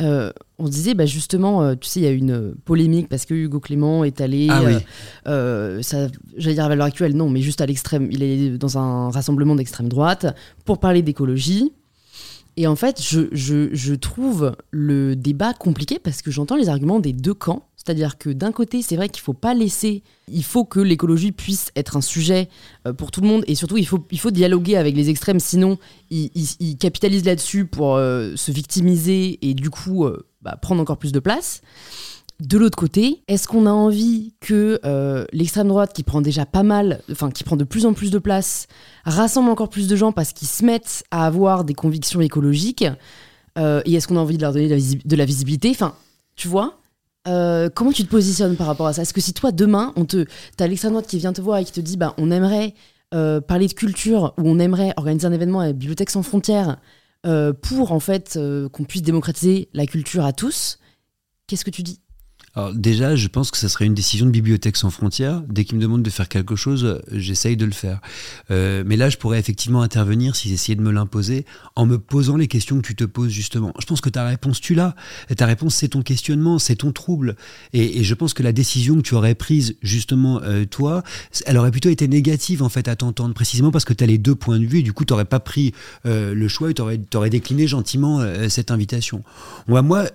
On 0.01 0.68
disait 0.68 0.95
bah 0.95 1.07
justement, 1.07 1.74
tu 1.76 1.88
sais, 1.88 2.01
il 2.01 2.03
y 2.05 2.07
a 2.07 2.11
une 2.11 2.55
polémique 2.64 3.09
parce 3.09 3.24
que 3.24 3.34
Hugo 3.34 3.61
Clément 3.61 4.05
est 4.05 4.20
allé, 4.20 4.49
ah, 4.51 4.62
oui. 4.64 4.74
ça, 5.82 6.09
j'allais 6.36 6.55
dire 6.55 6.64
à 6.64 6.74
l'heure 6.74 6.86
actuelle, 6.86 7.14
non, 7.14 7.28
mais 7.28 7.40
juste 7.40 7.61
à 7.61 7.66
l'extrême, 7.66 8.09
il 8.11 8.22
est 8.22 8.59
dans 8.59 8.78
un 8.78 9.11
rassemblement 9.11 9.55
d'extrême 9.55 9.88
droite 9.88 10.34
pour 10.64 10.78
parler 10.78 11.03
d'écologie. 11.03 11.72
Et 12.57 12.66
en 12.66 12.76
fait, 12.76 13.00
je, 13.03 13.94
trouve 13.94 14.55
le 14.70 15.16
débat 15.16 15.55
compliqué 15.55 15.98
parce 15.98 16.20
que 16.20 16.30
j'entends 16.30 16.57
les 16.57 16.68
arguments 16.68 17.00
des 17.00 17.12
deux 17.12 17.34
camps. 17.34 17.68
C'est-à-dire 17.76 18.18
que 18.18 18.30
d'un 18.30 18.53
côté, 18.53 18.82
c'est 18.82 18.94
vrai 18.94 19.09
qu'il 19.09 19.20
ne 19.20 19.24
faut 19.24 19.32
pas 19.32 19.55
laisser, 19.55 20.03
il 20.28 20.44
faut 20.44 20.64
que 20.64 20.78
l'écologie 20.78 21.32
puisse 21.32 21.72
être 21.74 21.96
un 21.96 22.00
sujet 22.00 22.48
euh, 22.86 22.92
pour 22.92 23.11
tout 23.11 23.20
le 23.22 23.26
monde 23.26 23.42
et 23.48 23.55
surtout, 23.55 23.76
il 23.76 23.86
faut, 23.86 24.30
dialoguer 24.30 24.76
avec 24.76 24.94
les 24.94 25.11
extrêmes, 25.11 25.40
sinon 25.40 25.78
ils, 26.11 26.30
ils, 26.61 26.76
capitalisent 26.76 27.24
là-dessus 27.24 27.64
pour 27.64 27.96
euh, 27.96 28.36
se 28.36 28.53
victimiser 28.53 29.38
et 29.42 29.55
du 29.55 29.68
coup 29.68 30.05
euh, 30.05 30.28
bah, 30.42 30.57
prendre 30.61 30.80
encore 30.80 30.98
plus 30.98 31.11
de 31.11 31.18
place. 31.18 31.61
De 32.43 32.59
l'autre 32.59 32.76
côté, 32.76 33.22
est-ce 33.28 33.47
qu'on 33.47 33.66
a 33.66 33.70
envie 33.70 34.34
que 34.40 34.80
euh, 34.84 35.24
l'extrême 35.32 35.68
droite, 35.68 35.93
qui 35.93 36.03
prend 36.03 36.20
déjà 36.20 36.45
pas 36.45 36.64
mal, 36.64 37.01
enfin 37.09 37.30
qui 37.30 37.45
prend 37.45 37.55
de 37.55 37.62
plus 37.62 37.86
en 37.86 37.93
plus 37.93 38.11
de 38.11 38.18
place, 38.18 38.66
rassemble 39.05 39.49
encore 39.49 39.68
plus 39.68 39.86
de 39.86 39.95
gens 39.95 40.11
parce 40.11 40.32
qu'ils 40.32 40.49
se 40.49 40.64
mettent 40.64 41.05
à 41.12 41.24
avoir 41.24 41.62
des 41.62 41.74
convictions 41.74 42.20
écologiques 42.20 42.84
euh, 43.59 43.80
Et 43.84 43.95
est-ce 43.95 44.09
qu'on 44.09 44.16
a 44.16 44.20
envie 44.20 44.38
de 44.38 44.43
leur 44.43 44.53
donner 44.53 44.66
de 44.66 45.16
la, 45.16 45.24
visibilité? 45.24 45.70
Enfin, 45.70 45.95
tu 46.34 46.49
vois 46.49 46.80
euh, 47.28 47.70
comment 47.72 47.93
tu 47.93 48.03
te 48.03 48.11
positionnes 48.11 48.57
par 48.57 48.66
rapport 48.66 48.88
à 48.88 48.93
ça? 48.93 49.03
Est-ce 49.03 49.14
que 49.14 49.20
si 49.20 49.34
toi 49.34 49.53
demain, 49.53 49.93
on 49.95 50.05
te, 50.05 50.26
t'as 50.57 50.66
l'extrême 50.66 50.95
droite 50.95 51.07
qui 51.07 51.18
vient 51.18 51.32
te 51.32 51.40
voir 51.40 51.59
et 51.59 51.64
qui 51.64 51.70
te 51.70 51.80
dit, 51.80 51.97
bah, 51.97 52.12
on 52.18 52.32
aimerait 52.32 52.74
parler 53.47 53.68
de 53.68 53.74
culture 53.74 54.34
ou 54.38 54.49
on 54.49 54.59
aimerait 54.59 54.95
organiser 54.97 55.26
un 55.26 55.32
événement 55.32 55.61
à 55.61 55.66
la 55.66 55.72
Bibliothèque 55.74 56.11
sans 56.11 56.24
frontières 56.24 56.78
pour 57.61 57.93
en 57.93 58.01
fait 58.01 58.36
qu'on 58.72 58.84
puisse 58.84 59.03
démocratiser 59.03 59.68
la 59.74 59.86
culture 59.86 60.24
à 60.24 60.32
tous, 60.32 60.78
qu'est-ce 61.47 61.64
que 61.64 61.70
tu 61.70 61.82
dis? 61.82 62.01
Alors 62.55 62.74
déjà, 62.74 63.16
je 63.16 63.28
pense 63.28 63.50
que 63.50 63.57
ça 63.57 63.70
serait 63.70 63.86
une 63.86 63.94
décision 63.94 64.26
de 64.26 64.30
Bibliothèque 64.30 64.76
sans 64.76 64.90
frontières. 64.90 65.42
Dès 65.48 65.64
qu'ils 65.64 65.78
me 65.78 65.82
demandent 65.82 66.03
de 66.03 66.11
faire 66.11 66.28
quelque 66.28 66.55
chose, 66.55 67.00
j'essaye 67.11 67.57
de 67.57 67.64
le 67.64 67.72
faire. 67.72 68.00
Euh, 68.50 68.82
mais 68.84 68.96
là, 68.96 69.09
je 69.09 69.16
pourrais 69.16 69.38
effectivement 69.38 69.80
intervenir 69.80 70.36
s'ils 70.36 70.53
essayaient 70.53 70.76
de 70.76 70.82
me 70.82 70.90
l'imposer 70.90 71.46
en 71.76 71.86
me 71.86 71.98
posant 71.98 72.36
les 72.36 72.48
questions 72.48 72.76
que 72.76 72.86
tu 72.86 72.94
te 72.94 73.05
poses 73.05 73.30
justement. 73.30 73.72
Je 73.80 73.86
pense 73.86 74.03
que 74.03 74.11
ta 74.11 74.26
réponse, 74.26 74.61
tu 74.61 74.74
l'as. 74.74 74.94
Ta 75.34 75.46
réponse, 75.46 75.76
c'est 75.76 75.88
ton 75.88 76.03
questionnement, 76.03 76.59
c'est 76.59 76.76
ton 76.76 76.92
trouble. 76.92 77.36
Et, 77.72 78.05
je 78.05 78.14
pense 78.14 78.34
que 78.34 78.42
la 78.42 78.53
décision 78.53 78.96
que 78.96 79.03
tu 79.03 79.14
aurais 79.14 79.34
prise 79.34 79.76
justement 79.80 80.40
euh, 80.42 80.66
toi, 80.66 81.03
elle 81.46 81.57
aurait 81.57 81.70
plutôt 81.70 81.88
été 81.88 82.09
négative 82.09 82.62
en 82.62 82.68
fait 82.68 82.88
à 82.88 82.96
t'entendre, 82.96 83.32
précisément 83.32 83.70
parce 83.70 83.84
que 83.84 83.94
tu 83.94 84.05
as 84.05 84.07
les 84.07 84.18
deux 84.18 84.34
points 84.34 84.59
de 84.59 84.66
vue 84.66 84.80
et 84.80 84.82
du 84.82 84.92
coup, 84.92 85.05
tu 85.07 85.12
n'aurais 85.12 85.24
pas 85.24 85.40
pris 85.40 85.72
euh, 86.05 86.34
le 86.34 86.48
choix 86.48 86.70
et 86.70 86.74
tu 86.74 86.82
aurais, 86.82 87.30
décliné 87.30 87.66
gentiment 87.66 88.20
cette 88.48 88.70
invitation. 88.70 89.22
Moi, 89.68 89.80
moi 89.80 90.07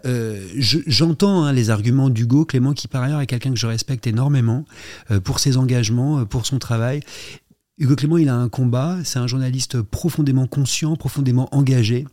j'entends 0.56 1.46
hein, 1.46 1.54
les 1.54 1.72
arguments 1.72 2.10
du 2.10 2.27
Clément 2.46 2.74
qui 2.74 2.88
par 2.88 3.04
ailleurs 3.04 3.22
est 3.22 3.28
quelqu'un 3.28 3.52
que 3.52 3.60
je 3.60 3.68
respecte 3.68 4.08
énormément 4.08 4.66
euh, 5.12 5.20
pour 5.20 5.40
ses 5.40 5.58
engagements, 5.58 6.20
euh, 6.20 6.26
pour 6.26 6.46
son 6.46 6.60
travail. 6.60 7.02
Hugo 7.80 7.96
Clément, 7.96 8.18
il 8.18 8.28
a 8.28 8.36
un 8.36 8.50
combat, 8.50 8.98
c'est 9.04 9.20
un 9.20 9.28
journaliste 9.28 9.84
profondément 9.84 10.48
conscient, 10.48 10.96
profondément 10.96 11.48
engagé, 11.56 12.08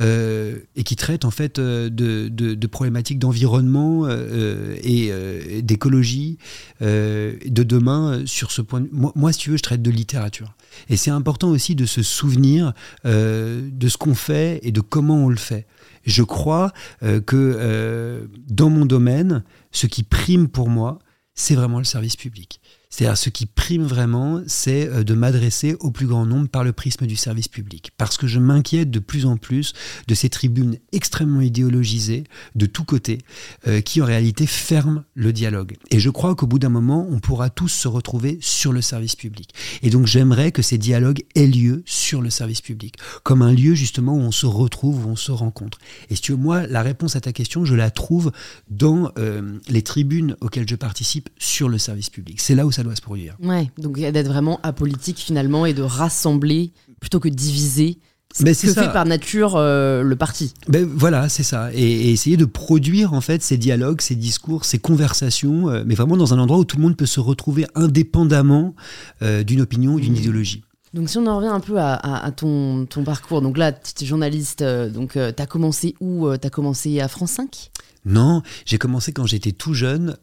euh, 0.00 0.58
et 0.74 0.82
qui 0.82 0.96
traite 0.96 1.24
en 1.24 1.30
fait 1.30 1.60
de, 1.60 2.66
problématiques 2.66 3.20
d'environnement 3.20 4.08
et 4.08 5.62
d'écologie 5.62 6.38
de 6.80 7.62
demain 7.62 8.22
sur 8.26 8.50
ce 8.50 8.60
point. 8.60 8.82
Moi, 8.90 9.32
si 9.32 9.38
tu 9.38 9.50
veux, 9.50 9.56
je 9.56 9.62
traite 9.62 9.82
de 9.82 9.90
littérature. 9.92 10.56
Et 10.88 10.96
c'est 10.96 11.12
important 11.12 11.50
aussi 11.50 11.76
de 11.76 11.86
se 11.86 12.02
souvenir 12.02 12.72
de 13.04 13.88
ce 13.88 13.96
qu'on 13.96 14.16
fait 14.16 14.58
et 14.64 14.72
de 14.72 14.80
comment 14.80 15.26
on 15.26 15.28
le 15.28 15.36
fait 15.36 15.68
je 16.04 16.22
crois 16.22 16.72
euh, 17.02 17.20
que 17.20 17.36
euh, 17.36 18.26
dans 18.48 18.70
mon 18.70 18.86
domaine, 18.86 19.44
ce 19.70 19.86
qui 19.86 20.02
prime 20.02 20.48
pour 20.48 20.68
moi, 20.68 20.98
c'est 21.34 21.54
vraiment 21.54 21.78
le 21.78 21.84
service 21.84 22.16
public. 22.16 22.60
C'est-à-dire 22.94 23.18
ce 23.18 23.28
qui 23.28 23.46
prime 23.46 23.82
vraiment, 23.82 24.40
c'est 24.46 24.86
euh, 24.86 25.02
de 25.02 25.14
m'adresser 25.14 25.74
au 25.80 25.90
plus 25.90 26.06
grand 26.06 26.26
nombre 26.26 26.46
par 26.46 26.62
le 26.62 26.72
prisme 26.72 27.06
du 27.06 27.16
service 27.16 27.48
public. 27.48 27.90
Parce 27.98 28.16
que 28.16 28.28
je 28.28 28.38
m'inquiète 28.38 28.88
de 28.88 29.00
plus 29.00 29.26
en 29.26 29.36
plus 29.36 29.72
de 30.06 30.14
ces 30.14 30.28
tribunes 30.28 30.76
extrêmement 30.92 31.40
idéologisées 31.40 32.22
de 32.54 32.66
tous 32.66 32.84
côtés, 32.84 33.18
euh, 33.66 33.80
qui 33.80 34.00
en 34.00 34.04
réalité 34.04 34.46
ferment 34.46 35.02
le 35.14 35.32
dialogue. 35.32 35.74
Et 35.90 35.98
je 35.98 36.08
crois 36.08 36.36
qu'au 36.36 36.46
bout 36.46 36.60
d'un 36.60 36.68
moment, 36.68 37.04
on 37.10 37.18
pourra 37.18 37.50
tous 37.50 37.66
se 37.66 37.88
retrouver 37.88 38.38
sur 38.40 38.72
le 38.72 38.80
service 38.80 39.16
public. 39.16 39.52
Et 39.82 39.90
donc 39.90 40.06
j'aimerais 40.06 40.52
que 40.52 40.62
ces 40.62 40.78
dialogues 40.78 41.24
aient 41.34 41.48
lieu 41.48 41.82
sur 41.86 42.22
le 42.22 42.30
service 42.30 42.60
public, 42.60 42.94
comme 43.24 43.42
un 43.42 43.52
lieu 43.52 43.74
justement 43.74 44.14
où 44.14 44.20
on 44.20 44.30
se 44.30 44.46
retrouve, 44.46 45.06
où 45.06 45.08
on 45.08 45.16
se 45.16 45.32
rencontre. 45.32 45.78
Et 46.10 46.14
si 46.14 46.22
tu 46.22 46.30
veux, 46.30 46.38
moi, 46.38 46.68
la 46.68 46.82
réponse 46.82 47.16
à 47.16 47.20
ta 47.20 47.32
question, 47.32 47.64
je 47.64 47.74
la 47.74 47.90
trouve 47.90 48.30
dans 48.70 49.10
euh, 49.18 49.58
les 49.68 49.82
tribunes 49.82 50.36
auxquelles 50.40 50.68
je 50.68 50.76
participe 50.76 51.28
sur 51.40 51.68
le 51.68 51.78
service 51.78 52.08
public. 52.08 52.40
C'est 52.40 52.54
là 52.54 52.64
où 52.66 52.70
ça 52.70 52.83
doit 52.84 52.96
se 52.96 53.02
produire. 53.02 53.36
Ouais, 53.42 53.70
donc 53.78 53.98
d'être 53.98 54.28
vraiment 54.28 54.60
apolitique 54.62 55.18
finalement 55.18 55.66
et 55.66 55.74
de 55.74 55.82
rassembler 55.82 56.72
plutôt 57.00 57.20
que 57.20 57.28
diviser 57.28 57.98
ce 58.34 58.42
que 58.42 58.72
fait 58.72 58.92
par 58.92 59.04
nature 59.04 59.58
le 59.58 60.14
parti. 60.14 60.54
Ben, 60.68 60.88
voilà, 60.92 61.28
c'est 61.28 61.42
ça. 61.44 61.70
Et, 61.72 62.10
essayer 62.12 62.36
de 62.36 62.44
produire 62.44 63.12
en 63.12 63.20
fait 63.20 63.42
ces 63.42 63.56
dialogues, 63.56 64.00
ces 64.00 64.16
discours, 64.16 64.64
ces 64.64 64.78
conversations, 64.78 65.84
mais 65.86 65.94
vraiment 65.94 66.16
dans 66.16 66.34
un 66.34 66.38
endroit 66.38 66.58
où 66.58 66.64
tout 66.64 66.76
le 66.76 66.82
monde 66.82 66.96
peut 66.96 67.06
se 67.06 67.20
retrouver 67.20 67.66
indépendamment 67.74 68.74
d'une 69.20 69.60
opinion 69.60 69.94
ou 69.94 70.00
d'une 70.00 70.14
mmh. 70.14 70.16
idéologie. 70.16 70.64
Donc 70.94 71.10
si 71.10 71.18
on 71.18 71.26
en 71.26 71.36
revient 71.38 71.48
un 71.48 71.60
peu 71.60 71.80
à, 71.80 72.30
ton, 72.36 72.86
ton, 72.86 73.02
parcours, 73.02 73.42
donc 73.42 73.58
là, 73.58 73.72
tu 73.72 74.04
es 74.04 74.06
journaliste, 74.06 74.62
euh, 74.62 74.88
donc 74.88 75.16
euh, 75.16 75.32
tu 75.36 75.42
as 75.42 75.46
commencé 75.46 75.96
où 75.98 76.28
euh, 76.28 76.38
Tu 76.40 76.46
as 76.46 76.50
commencé 76.50 77.00
à 77.00 77.08
France 77.08 77.32
5 77.32 77.72
non, 78.04 78.42
j'ai 78.66 78.78
commencé 78.78 79.12
quand 79.12 79.26
j'étais 79.26 79.52
tout 79.52 79.74
jeune, 79.74 80.16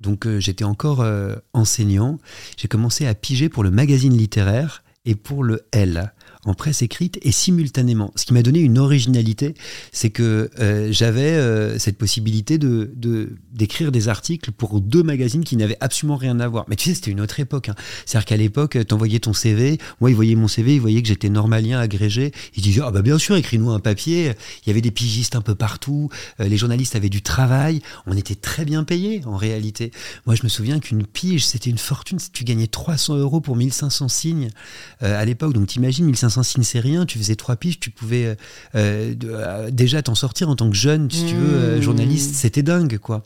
donc 0.00 0.28
j'étais 0.38 0.64
encore 0.64 1.06
enseignant. 1.52 2.18
J'ai 2.56 2.68
commencé 2.68 3.06
à 3.06 3.14
piger 3.14 3.48
pour 3.48 3.62
le 3.62 3.70
magazine 3.70 4.16
littéraire 4.16 4.82
et 5.04 5.14
pour 5.14 5.44
le 5.44 5.66
L 5.72 6.12
en 6.46 6.54
presse 6.54 6.82
écrite 6.82 7.18
et 7.22 7.32
simultanément. 7.32 8.12
Ce 8.16 8.24
qui 8.24 8.32
m'a 8.32 8.42
donné 8.42 8.60
une 8.60 8.78
originalité, 8.78 9.54
c'est 9.92 10.10
que 10.10 10.50
euh, 10.60 10.88
j'avais 10.92 11.32
euh, 11.32 11.78
cette 11.78 11.98
possibilité 11.98 12.58
de, 12.58 12.90
d'écrire 13.52 13.92
des 13.92 14.08
articles 14.08 14.52
pour 14.52 14.80
deux 14.80 15.02
magazines 15.02 15.44
qui 15.44 15.56
n'avaient 15.56 15.76
absolument 15.80 16.16
rien 16.16 16.38
à 16.40 16.48
voir. 16.48 16.64
Mais 16.68 16.76
tu 16.76 16.88
sais, 16.88 16.94
c'était 16.94 17.10
une 17.10 17.20
autre 17.20 17.40
époque. 17.40 17.68
Hein. 17.68 17.74
C'est-à-dire 18.04 18.26
qu'à 18.26 18.36
l'époque, 18.36 18.78
tu 18.86 18.94
envoyais 18.94 19.18
ton 19.18 19.32
CV, 19.32 19.78
moi, 20.00 20.10
ils 20.10 20.14
voyaient 20.14 20.36
mon 20.36 20.48
CV, 20.48 20.76
ils 20.76 20.80
voyaient 20.80 21.02
que 21.02 21.08
j'étais 21.08 21.28
normalien, 21.28 21.80
agrégé. 21.80 22.32
Ils 22.56 22.62
disaient, 22.62 22.82
ah 22.84 22.90
bah 22.90 23.02
bien 23.02 23.18
sûr, 23.18 23.36
écris-nous 23.36 23.70
un 23.70 23.80
papier. 23.80 24.32
Il 24.64 24.68
y 24.68 24.70
avait 24.70 24.80
des 24.80 24.90
pigistes 24.90 25.36
un 25.36 25.42
peu 25.42 25.54
partout, 25.54 26.10
euh, 26.40 26.48
les 26.48 26.56
journalistes 26.56 26.96
avaient 26.96 27.08
du 27.08 27.22
travail, 27.22 27.82
on 28.06 28.16
était 28.16 28.34
très 28.34 28.64
bien 28.64 28.84
payés 28.84 29.22
en 29.26 29.36
réalité. 29.36 29.90
Moi, 30.26 30.36
je 30.36 30.44
me 30.44 30.48
souviens 30.48 30.78
qu'une 30.78 31.04
pige, 31.04 31.44
c'était 31.44 31.70
une 31.70 31.78
fortune. 31.78 32.18
Tu 32.32 32.44
gagnais 32.44 32.66
300 32.66 33.16
euros 33.16 33.40
pour 33.40 33.56
1500 33.56 34.08
signes 34.08 34.50
à 35.00 35.24
l'époque. 35.24 35.52
Donc 35.52 35.66
t'imagines 35.66 36.06
1500 36.06 36.35
un 36.38 36.42
signe, 36.42 36.62
c'est 36.62 36.80
rien. 36.80 37.06
Tu 37.06 37.18
faisais 37.18 37.36
trois 37.36 37.56
piges, 37.56 37.80
tu 37.80 37.90
pouvais 37.90 38.26
euh, 38.26 38.34
euh, 38.74 39.14
euh, 39.24 39.70
déjà 39.70 40.02
t'en 40.02 40.14
sortir 40.14 40.48
en 40.48 40.56
tant 40.56 40.70
que 40.70 40.76
jeune, 40.76 41.10
si 41.10 41.26
tu 41.26 41.34
veux, 41.34 41.76
mmh. 41.76 41.82
journaliste. 41.82 42.34
C'était 42.34 42.62
dingue, 42.62 42.98
quoi. 42.98 43.22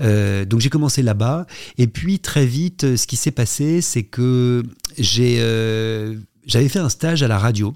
donc 0.00 0.60
j'ai 0.60 0.70
commencé 0.70 1.02
là-bas. 1.02 1.46
Et 1.78 1.86
puis 1.86 2.18
très 2.18 2.46
vite, 2.46 2.96
ce 2.96 3.06
qui 3.06 3.16
s'est 3.16 3.30
passé, 3.30 3.80
c'est 3.80 4.04
que 4.04 4.62
j'ai, 4.98 5.36
j'avais 6.46 6.68
fait 6.68 6.78
un 6.78 6.88
stage 6.88 7.22
à 7.22 7.28
la 7.28 7.38
radio 7.38 7.74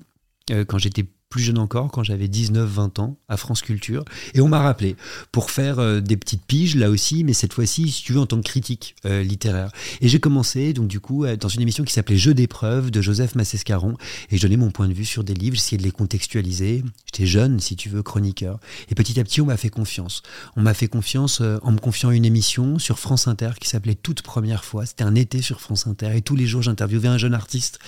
quand 0.69 0.79
j'étais 0.79 1.05
plus 1.29 1.43
jeune 1.43 1.59
encore, 1.59 1.91
quand 1.91 2.03
j'avais 2.03 2.29
19-20 2.29 3.01
ans, 3.01 3.19
à 3.29 3.37
France 3.37 3.63
Culture. 3.63 4.05
Et 4.35 4.41
on 4.41 4.49
m'a 4.49 4.61
rappelé 4.61 4.97
pour 5.33 5.51
faire 5.51 5.79
euh, 5.79 6.01
des 6.01 6.17
petites 6.17 6.45
piges, 6.45 6.77
là 6.77 6.91
aussi, 6.91 7.25
mais 7.25 7.33
cette 7.33 7.53
fois-ci, 7.53 7.91
si 7.91 8.03
tu 8.03 8.13
veux, 8.13 8.21
en 8.21 8.27
tant 8.27 8.37
que 8.37 8.45
critique 8.45 8.97
euh, 9.05 9.23
littéraire. 9.23 9.71
Et 10.01 10.09
j'ai 10.09 10.21
commencé, 10.21 10.73
donc 10.73 10.89
du 10.89 11.01
coup, 11.01 11.27
dans 11.27 11.49
une 11.49 11.63
émission 11.63 11.85
qui 11.85 11.93
s'appelait 11.93 12.17
Jeux 12.17 12.35
d'épreuves 12.35 12.91
de 12.91 13.01
Joseph 13.01 13.35
Massescaron. 13.35 13.97
Et 14.31 14.37
je 14.37 14.43
donnais 14.43 14.57
mon 14.57 14.71
point 14.71 14.89
de 14.89 14.95
vue 14.95 15.05
sur 15.05 15.25
des 15.25 15.35
livres, 15.35 15.57
j'essayais 15.57 15.79
de 15.79 15.83
les 15.83 15.91
contextualiser. 15.91 16.85
J'étais 17.07 17.27
jeune, 17.27 17.61
si 17.61 17.77
tu 17.77 17.89
veux, 17.89 18.03
chroniqueur. 18.03 18.59
Et 18.91 18.95
petit 18.95 19.19
à 19.21 19.25
petit, 19.25 19.41
on 19.41 19.47
m'a 19.47 19.57
fait 19.57 19.69
confiance. 19.69 20.23
On 20.57 20.63
m'a 20.63 20.75
fait 20.75 20.89
confiance 20.89 21.41
euh, 21.41 21.59
en 21.63 21.73
me 21.73 21.79
confiant 21.79 22.11
une 22.11 22.25
émission 22.25 22.79
sur 22.79 22.99
France 22.99 23.27
Inter 23.27 23.51
qui 23.61 23.69
s'appelait 23.69 23.95
Toute 23.95 24.23
Première 24.23 24.65
Fois. 24.65 24.87
C'était 24.87 25.05
un 25.05 25.15
été 25.15 25.43
sur 25.43 25.61
France 25.61 25.87
Inter. 25.87 26.17
Et 26.17 26.23
tous 26.23 26.37
les 26.37 26.47
jours, 26.47 26.63
j'interviewais 26.63 27.09
un 27.09 27.19
jeune 27.19 27.35
artiste. 27.35 27.79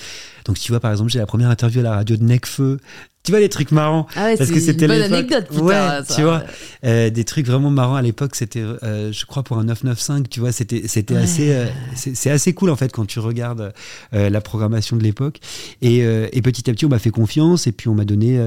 Donc, 0.45 0.59
tu 0.59 0.73
vois, 0.73 0.81
par 0.81 0.91
exemple, 0.91 1.11
j'ai 1.11 1.19
la 1.19 1.27
première 1.27 1.51
interview 1.51 1.81
à 1.81 1.85
la 1.85 1.95
radio 1.97 2.17
de 2.17 2.25
Necfeu 2.25 2.79
tu 3.23 3.33
vois 3.33 3.41
les 3.41 3.49
trucs 3.49 3.73
marrants. 3.73 4.07
Ah 4.17 4.31
parce 4.39 4.51
que 4.51 4.61
c'était 4.61 4.87
une 4.87 4.93
bonne 4.93 5.03
anecdote 5.03 5.47
ouais 5.61 6.03
tu 6.15 6.23
vois. 6.23 6.45
Euh, 6.85 7.11
des 7.11 7.25
trucs 7.25 7.47
vraiment 7.47 7.71
marrants 7.71 7.97
à 7.97 8.03
l'époque 8.03 8.35
c'était 8.35 8.63
euh, 8.63 9.13
je 9.13 9.27
crois 9.27 9.43
pour 9.43 9.59
un 9.59 9.65
995 9.65 10.25
tu 10.31 10.41
vois 10.41 10.53
c'était 10.53 10.87
c'était 10.87 11.17
assez 11.17 11.53
euh, 11.53 11.67
c'est 11.95 12.31
assez 12.31 12.55
cool 12.55 12.71
en 12.71 12.77
fait 12.77 12.93
quand 12.93 13.07
tu 13.07 13.19
regardes 13.19 13.73
la 14.13 14.41
programmation 14.41 14.97
de 14.97 15.03
l'époque. 15.03 15.41
Et, 15.83 15.99
et, 15.99 16.43
petit 16.43 16.71
à 16.71 16.73
petit 16.73 16.87
on 16.87 16.89
m'a 16.89 16.99
fait 16.99 17.11
confiance 17.11 17.67
et 17.67 17.73
puis 17.73 17.89
on 17.89 17.95
m'a 17.95 18.05
donné 18.05 18.39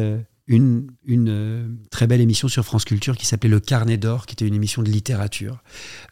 une, 0.48 0.88
une 1.06 1.78
très 1.92 2.08
belle 2.08 2.22
émission 2.22 2.48
sur 2.48 2.66
France 2.66 2.86
Culture 2.86 3.16
qui 3.16 3.26
s'appelait 3.26 3.50
Le 3.50 3.60
Carnet 3.60 3.98
d'Or, 3.98 4.26
qui 4.26 4.34
était 4.34 4.48
une 4.48 4.54
émission 4.54 4.82
de 4.82 4.90
littérature, 4.90 5.62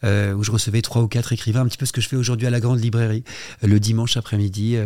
où 0.04 0.44
je 0.44 0.52
recevais 0.52 0.82
trois 0.82 1.02
ou 1.02 1.08
quatre 1.08 1.34
écrivains, 1.34 1.62
un 1.62 1.68
petit 1.68 1.78
peu 1.78 1.86
ce 1.86 1.94
que 1.94 2.02
je 2.02 2.08
fais 2.08 2.16
aujourd'hui 2.16 2.48
à 2.48 2.50
la 2.50 2.60
Grande 2.60 2.80
Librairie, 2.80 3.24
le 3.64 3.80
dimanche 3.80 4.18
après-midi, 4.18 4.78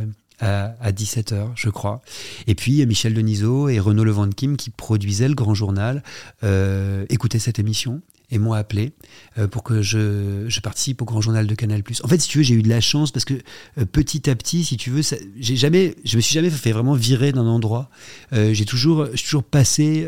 à, 0.44 0.92
17h, 0.92 1.52
je 1.56 1.70
crois. 1.70 2.02
Et 2.48 2.56
puis 2.56 2.86
Michel 2.86 3.14
Denisot 3.14 3.70
et 3.70 3.80
Renaud 3.80 4.04
Levent 4.04 4.30
Kim, 4.30 4.58
qui 4.58 4.70
produisaient 4.70 5.28
le 5.28 5.36
Grand 5.36 5.54
Journal, 5.54 6.04
euh, 6.44 7.06
écoutaient 7.10 7.40
cette 7.40 7.60
émission 7.60 8.02
et 8.32 8.40
m'ont 8.40 8.54
appelé 8.54 8.94
euh, 9.38 9.48
pour 9.48 9.64
que 9.64 9.82
je, 9.82 10.46
je, 10.48 10.60
participe 10.60 11.02
au 11.02 11.06
Grand 11.06 11.22
Journal 11.22 11.46
de 11.46 11.56
Canal+. 11.56 11.84
En 12.04 12.08
fait, 12.08 12.20
si 12.20 12.28
tu 12.28 12.40
veux, 12.40 12.44
j'ai 12.44 12.56
eu 12.56 12.64
de 12.64 12.70
la 12.70 12.82
chance 12.82 13.12
parce 13.12 13.26
que 13.26 13.36
euh, 13.78 13.86
petit 13.86 14.30
à 14.30 14.36
petit, 14.36 14.64
si 14.64 14.78
tu 14.78 14.90
veux, 14.90 15.02
j'ai 15.38 15.56
jamais, 15.56 15.96
je 16.04 16.16
me 16.16 16.22
suis 16.22 16.34
jamais 16.34 16.50
fait 16.50 16.72
vraiment 16.72 16.94
virer 16.94 17.32
d'un 17.32 17.46
endroit. 17.46 17.90
j'ai 18.32 18.66
toujours, 18.66 19.08
toujours 19.12 19.44
passé 19.44 20.08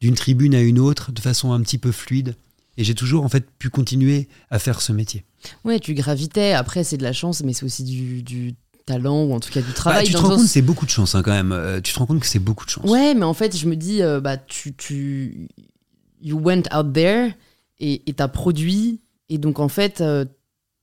d'une 0.00 0.14
tribune 0.14 0.54
à 0.54 0.60
une 0.60 0.78
autre 0.78 1.12
de 1.12 1.20
façon 1.20 1.52
un 1.52 1.60
petit 1.60 1.78
peu 1.78 1.92
fluide. 1.92 2.36
Et 2.78 2.84
j'ai 2.84 2.94
toujours 2.94 3.24
en 3.24 3.28
fait 3.30 3.48
pu 3.58 3.70
continuer 3.70 4.28
à 4.50 4.58
faire 4.58 4.82
ce 4.82 4.92
métier. 4.92 5.24
Ouais, 5.64 5.80
tu 5.80 5.94
gravitais. 5.94 6.52
Après, 6.52 6.84
c'est 6.84 6.98
de 6.98 7.02
la 7.02 7.14
chance, 7.14 7.42
mais 7.42 7.54
c'est 7.54 7.64
aussi 7.64 7.84
du 7.84 8.54
talent 8.86 9.24
ou 9.24 9.34
en 9.34 9.40
tout 9.40 9.50
cas 9.50 9.60
du 9.60 9.66
bah, 9.66 9.74
travail. 9.74 10.06
tu 10.06 10.12
te 10.12 10.18
rends 10.18 10.30
compte 10.30 10.42
que 10.42 10.48
c'est 10.48 10.62
beaucoup 10.62 10.86
de 10.86 10.90
chance 10.90 11.14
hein, 11.14 11.22
quand 11.22 11.32
même. 11.32 11.52
Euh, 11.52 11.80
tu 11.80 11.92
te 11.92 11.98
rends 11.98 12.06
compte 12.06 12.20
que 12.20 12.26
c'est 12.26 12.38
beaucoup 12.38 12.64
de 12.64 12.70
chance. 12.70 12.88
Ouais, 12.88 13.14
mais 13.14 13.24
en 13.24 13.34
fait, 13.34 13.56
je 13.56 13.66
me 13.66 13.76
dis, 13.76 14.02
euh, 14.02 14.20
bah, 14.20 14.36
tu, 14.36 14.74
tu. 14.74 15.48
You 16.22 16.40
went 16.42 16.62
out 16.74 16.92
there 16.92 17.34
et 17.78 18.00
t'as 18.16 18.28
produit. 18.28 19.00
Et 19.28 19.36
donc, 19.38 19.60
en 19.60 19.68
fait, 19.68 20.00
euh, 20.00 20.24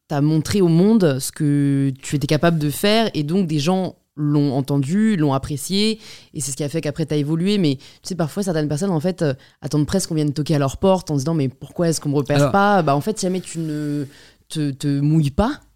t'as 0.07 0.21
montré 0.21 0.61
au 0.61 0.67
monde 0.67 1.17
ce 1.19 1.31
que 1.31 1.91
tu 2.01 2.15
étais 2.15 2.27
capable 2.27 2.59
de 2.59 2.69
faire. 2.69 3.09
Et 3.13 3.23
donc, 3.23 3.47
des 3.47 3.57
gens 3.57 3.95
l'ont 4.15 4.53
entendu, 4.53 5.15
l'ont 5.15 5.33
apprécié. 5.33 5.99
Et 6.35 6.41
c'est 6.41 6.51
ce 6.51 6.55
qui 6.55 6.63
a 6.63 6.69
fait 6.69 6.81
qu'après, 6.81 7.07
t'as 7.07 7.15
évolué. 7.15 7.57
Mais 7.57 7.77
tu 7.77 7.83
sais, 8.03 8.15
parfois, 8.15 8.43
certaines 8.43 8.67
personnes, 8.67 8.91
en 8.91 8.99
fait, 8.99 9.25
attendent 9.61 9.87
presque 9.87 10.09
qu'on 10.09 10.15
vienne 10.15 10.33
toquer 10.33 10.55
à 10.55 10.59
leur 10.59 10.77
porte 10.77 11.09
en 11.09 11.15
se 11.15 11.21
disant, 11.21 11.33
mais 11.33 11.49
pourquoi 11.49 11.89
est-ce 11.89 11.99
qu'on 11.99 12.09
me 12.09 12.15
repère 12.15 12.51
pas? 12.51 12.83
Bah, 12.83 12.95
en 12.95 13.01
fait, 13.01 13.17
si 13.17 13.25
jamais 13.25 13.41
tu 13.41 13.57
ne 13.57 14.05
te, 14.49 14.69
te 14.69 14.99
mouilles 14.99 15.31
pas, 15.31 15.61
euh, 15.61 15.72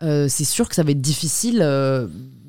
c'est 0.00 0.44
sûr 0.44 0.68
que 0.68 0.74
ça 0.74 0.82
va 0.82 0.90
être 0.92 1.00
difficile 1.00 1.60
euh, 1.62 2.06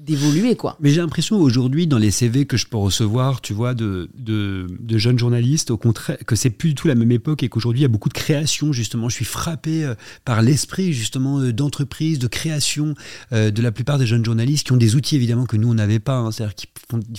d'évoluer 0.10 0.56
quoi. 0.56 0.76
Mais 0.80 0.90
j'ai 0.90 1.02
l'impression 1.02 1.38
aujourd'hui 1.38 1.88
dans 1.88 1.98
les 1.98 2.12
CV 2.12 2.46
que 2.46 2.58
je 2.58 2.66
peux 2.66 2.78
recevoir, 2.78 3.42
tu 3.42 3.54
vois, 3.54 3.74
de, 3.74 4.10
de, 4.18 4.98
jeunes 4.98 5.20
journalistes, 5.20 5.72
au 5.72 5.78
contraire, 5.78 6.18
que 6.26 6.36
c'est 6.36 6.50
plus 6.50 6.70
du 6.70 6.76
tout 6.76 6.88
la 6.88 6.96
même 6.96 7.12
époque 7.12 7.44
et 7.44 7.50
qu'aujourd'hui 7.50 7.82
il 7.82 7.84
y 7.84 7.86
a 7.86 7.90
beaucoup 7.90 8.10
de 8.10 8.14
création 8.14 8.74
justement. 8.74 9.08
Je 9.08 9.16
suis 9.16 9.26
frappé 9.26 9.86
euh, 9.86 9.96
par 10.26 10.42
l'esprit 10.42 10.94
justement 10.94 11.40
euh, 11.40 11.54
d'entreprise, 11.54 12.20
de 12.20 12.28
création 12.28 12.96
euh, 13.32 13.52
de 13.52 13.62
la 13.62 13.72
plupart 13.72 13.98
des 13.98 14.06
jeunes 14.06 14.26
journalistes 14.26 14.66
qui 14.66 14.74
ont 14.74 14.78
des 14.78 14.96
outils 14.96 15.16
évidemment 15.16 15.46
que 15.46 15.58
nous 15.58 15.70
on 15.70 15.76
n'avait 15.76 16.00
pas. 16.00 16.18
Hein. 16.18 16.32
C'est-à-dire 16.32 16.56
qu'ils 16.56 16.70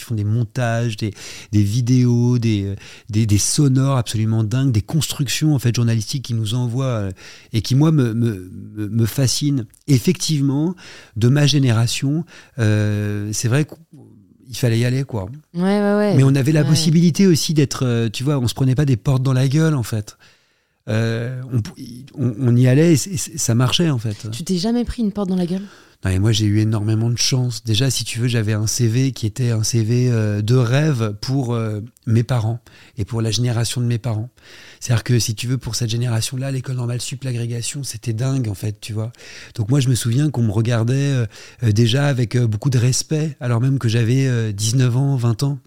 font, 0.03 0.15
des 0.15 0.25
montages, 0.25 0.97
des, 0.97 1.15
des 1.53 1.63
vidéos, 1.63 2.39
des, 2.39 2.75
des, 3.09 3.39
sonores 3.39 3.97
absolument 3.97 4.43
dingues, 4.43 4.73
des 4.73 4.83
constructions 4.83 5.55
en 5.55 5.59
fait 5.59 5.75
journalistiques 5.75 6.25
qui 6.25 6.35
nous 6.35 6.55
envoient 6.55 7.09
et 7.53 7.63
qui 7.63 7.75
moi 7.75 7.93
me, 7.93 8.13
me, 8.13 8.51
me 8.77 9.07
fascinent. 9.07 9.65
Effectivement, 9.87 10.75
de 11.17 11.29
ma 11.29 11.47
génération. 11.47 12.25
C'est 13.33 13.49
vrai 13.49 13.65
qu'il 13.65 14.57
fallait 14.57 14.79
y 14.79 14.85
aller, 14.85 15.05
quoi. 15.05 15.29
Ouais, 15.55 15.63
ouais, 15.63 15.95
ouais. 15.97 16.15
Mais 16.17 16.25
on 16.25 16.35
avait 16.35 16.53
la 16.53 16.65
possibilité 16.65 17.27
aussi 17.27 17.55
d'être, 17.55 17.87
euh, 17.87 18.09
tu 18.09 18.25
vois, 18.25 18.39
on 18.39 18.49
se 18.49 18.55
prenait 18.55 18.75
pas 18.75 18.85
des 18.85 18.97
portes 18.97 19.23
dans 19.23 19.33
la 19.33 19.49
gueule, 19.49 19.75
en 19.75 19.83
fait. 19.83 20.17
Euh, 20.89 21.41
on, 22.17 22.57
y 22.57 22.67
allait 22.67 22.95
et, 22.95 22.97
ça 22.97 23.55
marchait, 23.55 23.91
en 23.91 23.99
fait. 23.99 24.29
Tu 24.33 24.45
t'es 24.45 24.57
jamais 24.57 24.85
pris 24.85 25.03
une 25.03 25.13
porte 25.13 25.29
dans 25.29 25.37
la 25.37 25.47
gueule? 25.47 25.63
Non, 26.05 26.11
et 26.11 26.19
moi, 26.19 26.33
j'ai 26.33 26.47
eu 26.47 26.61
énormément 26.61 27.11
de 27.11 27.19
chance. 27.19 27.63
Déjà, 27.65 27.91
si 27.91 28.05
tu 28.05 28.19
veux, 28.19 28.29
j'avais 28.29 28.55
un 28.55 28.67
CV 28.67 29.13
qui 29.13 29.27
était 29.27 29.51
un 29.51 29.63
CV 29.63 30.09
de 30.11 30.57
rêve 30.57 31.15
pour 31.21 31.57
mes 32.07 32.23
parents 32.23 32.61
et 32.97 33.05
pour 33.05 33.21
la 33.21 33.31
génération 33.31 33.83
de 33.83 33.87
mes 33.87 33.99
parents. 33.99 34.31
C'est-à-dire 34.81 35.05
que 35.05 35.19
si 35.19 35.35
tu 35.35 35.47
veux, 35.47 35.59
pour 35.59 35.75
cette 35.75 35.91
génération-là, 35.91 36.51
l'école 36.51 36.77
normale 36.77 37.03
sup, 37.03 37.23
l'agrégation, 37.25 37.83
c'était 37.85 38.15
dingue 38.15 38.49
en 38.49 38.55
fait, 38.55 38.81
tu 38.81 38.95
vois. 38.95 39.13
Donc 39.55 39.69
moi, 39.69 39.79
je 39.79 39.89
me 39.89 39.95
souviens 39.95 40.31
qu'on 40.31 40.43
me 40.43 40.51
regardait 40.51 40.95
euh, 40.95 41.27
euh, 41.63 41.73
déjà 41.73 42.07
avec 42.07 42.35
euh, 42.35 42.47
beaucoup 42.47 42.71
de 42.71 42.79
respect, 42.79 43.37
alors 43.41 43.61
même 43.61 43.79
que 43.79 43.89
j'avais 43.89 44.53
19 44.53 44.97
ans, 44.97 45.17
20 45.17 45.43
ans. 45.43 45.59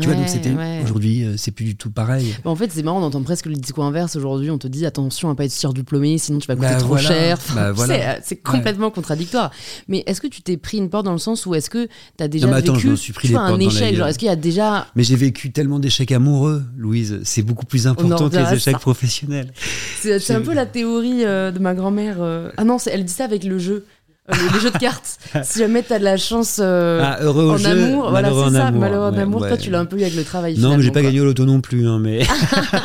Tu 0.00 0.06
vois, 0.06 0.14
donc 0.14 0.28
c'était 0.28 0.52
aujourd'hui, 0.82 1.24
euh, 1.24 1.34
c'est 1.36 1.50
plus 1.50 1.64
du 1.64 1.76
tout 1.76 1.90
pareil. 1.90 2.34
Bah, 2.44 2.50
en 2.50 2.56
fait, 2.56 2.70
c'est 2.70 2.82
marrant, 2.82 3.00
on 3.00 3.04
entend 3.04 3.22
presque 3.22 3.46
le 3.46 3.54
discours 3.54 3.84
inverse 3.84 4.16
aujourd'hui. 4.16 4.50
On 4.50 4.58
te 4.58 4.68
dit 4.68 4.84
attention 4.84 5.30
à 5.30 5.34
pas 5.34 5.44
être 5.44 5.52
surdiplômé, 5.52 6.18
sinon 6.18 6.38
tu 6.38 6.46
vas 6.46 6.54
coûter 6.54 6.68
bah, 6.68 6.76
trop 6.76 6.96
cher. 6.98 7.38
Bah, 7.54 7.72
euh, 7.88 8.14
c'est 8.22 8.36
complètement 8.36 8.90
contradictoire. 8.90 9.50
Mais 9.88 10.04
est-ce 10.06 10.20
que 10.20 10.26
tu 10.26 10.42
t'es 10.42 10.56
pris 10.58 10.78
une 10.78 10.90
porte 10.90 11.06
dans 11.06 11.12
le 11.12 11.18
sens 11.18 11.46
où 11.46 11.54
est-ce 11.54 11.70
que 11.70 11.86
tu 12.18 12.24
as 12.24 12.28
déjà 12.28 12.46
vécu 12.46 12.88
un 13.34 13.58
échec 13.58 13.98
Est-ce 13.98 14.18
qu'il 14.18 14.28
y 14.28 14.30
a 14.30 14.36
déjà. 14.36 14.86
Mais 14.96 15.02
j'ai 15.02 15.16
vécu 15.16 15.50
tellement 15.50 15.78
d'échecs 15.78 16.12
amoureux, 16.12 16.62
Louise. 16.76 17.20
C'est 17.24 17.42
beaucoup 17.42 17.66
plus 17.66 17.86
important 17.86 18.28
que 18.28 18.36
les 18.36 18.54
échecs 18.54 18.78
professionnels. 18.78 19.52
C'est 20.00 20.34
un 20.34 20.42
peu 20.42 20.52
la 20.52 20.66
théorie 20.66 21.24
euh, 21.24 21.50
de 21.50 21.58
ma 21.58 21.74
grand-mère. 21.74 22.16
Ah 22.56 22.64
non, 22.64 22.76
elle 22.86 23.04
dit 23.04 23.12
ça 23.12 23.24
avec 23.24 23.44
le 23.44 23.58
jeu. 23.58 23.86
Euh, 24.28 24.34
les, 24.52 24.60
jeux 24.60 24.70
de 24.70 24.78
cartes. 24.78 25.18
si 25.44 25.60
jamais 25.60 25.82
tu 25.82 25.92
as 25.92 25.98
de 25.98 26.04
la 26.04 26.16
chance 26.16 26.58
euh, 26.60 27.00
ah, 27.02 27.22
heureux 27.22 27.48
en 27.48 27.64
amour, 27.64 28.10
voilà, 28.10 28.28
c'est 28.28 28.54
ça, 28.56 28.66
amour, 28.66 28.80
malheureux 28.80 29.10
en 29.10 29.18
amour, 29.18 29.46
toi 29.46 29.56
tu 29.56 29.70
l'as 29.70 29.78
un 29.78 29.84
peu 29.84 29.98
eu 29.98 30.02
avec 30.02 30.16
le 30.16 30.24
travail. 30.24 30.58
Non, 30.58 30.76
mais 30.76 30.82
j'ai 30.82 30.90
pas 30.90 31.02
gagné 31.02 31.20
au 31.20 31.24
loto 31.24 31.44
non 31.44 31.60
plus. 31.60 31.86
Hein, 31.86 31.98
mais... 32.00 32.24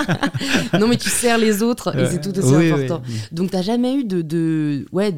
non, 0.80 0.88
mais 0.88 0.98
tu 0.98 1.10
sers 1.10 1.38
les 1.38 1.64
autres 1.64 1.98
et 1.98 2.06
c'est 2.08 2.22
tout 2.22 2.38
aussi 2.38 2.70
important. 2.70 3.02
Donc 3.32 3.52
t'as 3.52 3.62
jamais 3.62 3.96
eu 3.96 4.04
de. 4.04 4.22
de... 4.22 4.86
Ouais, 4.92 5.14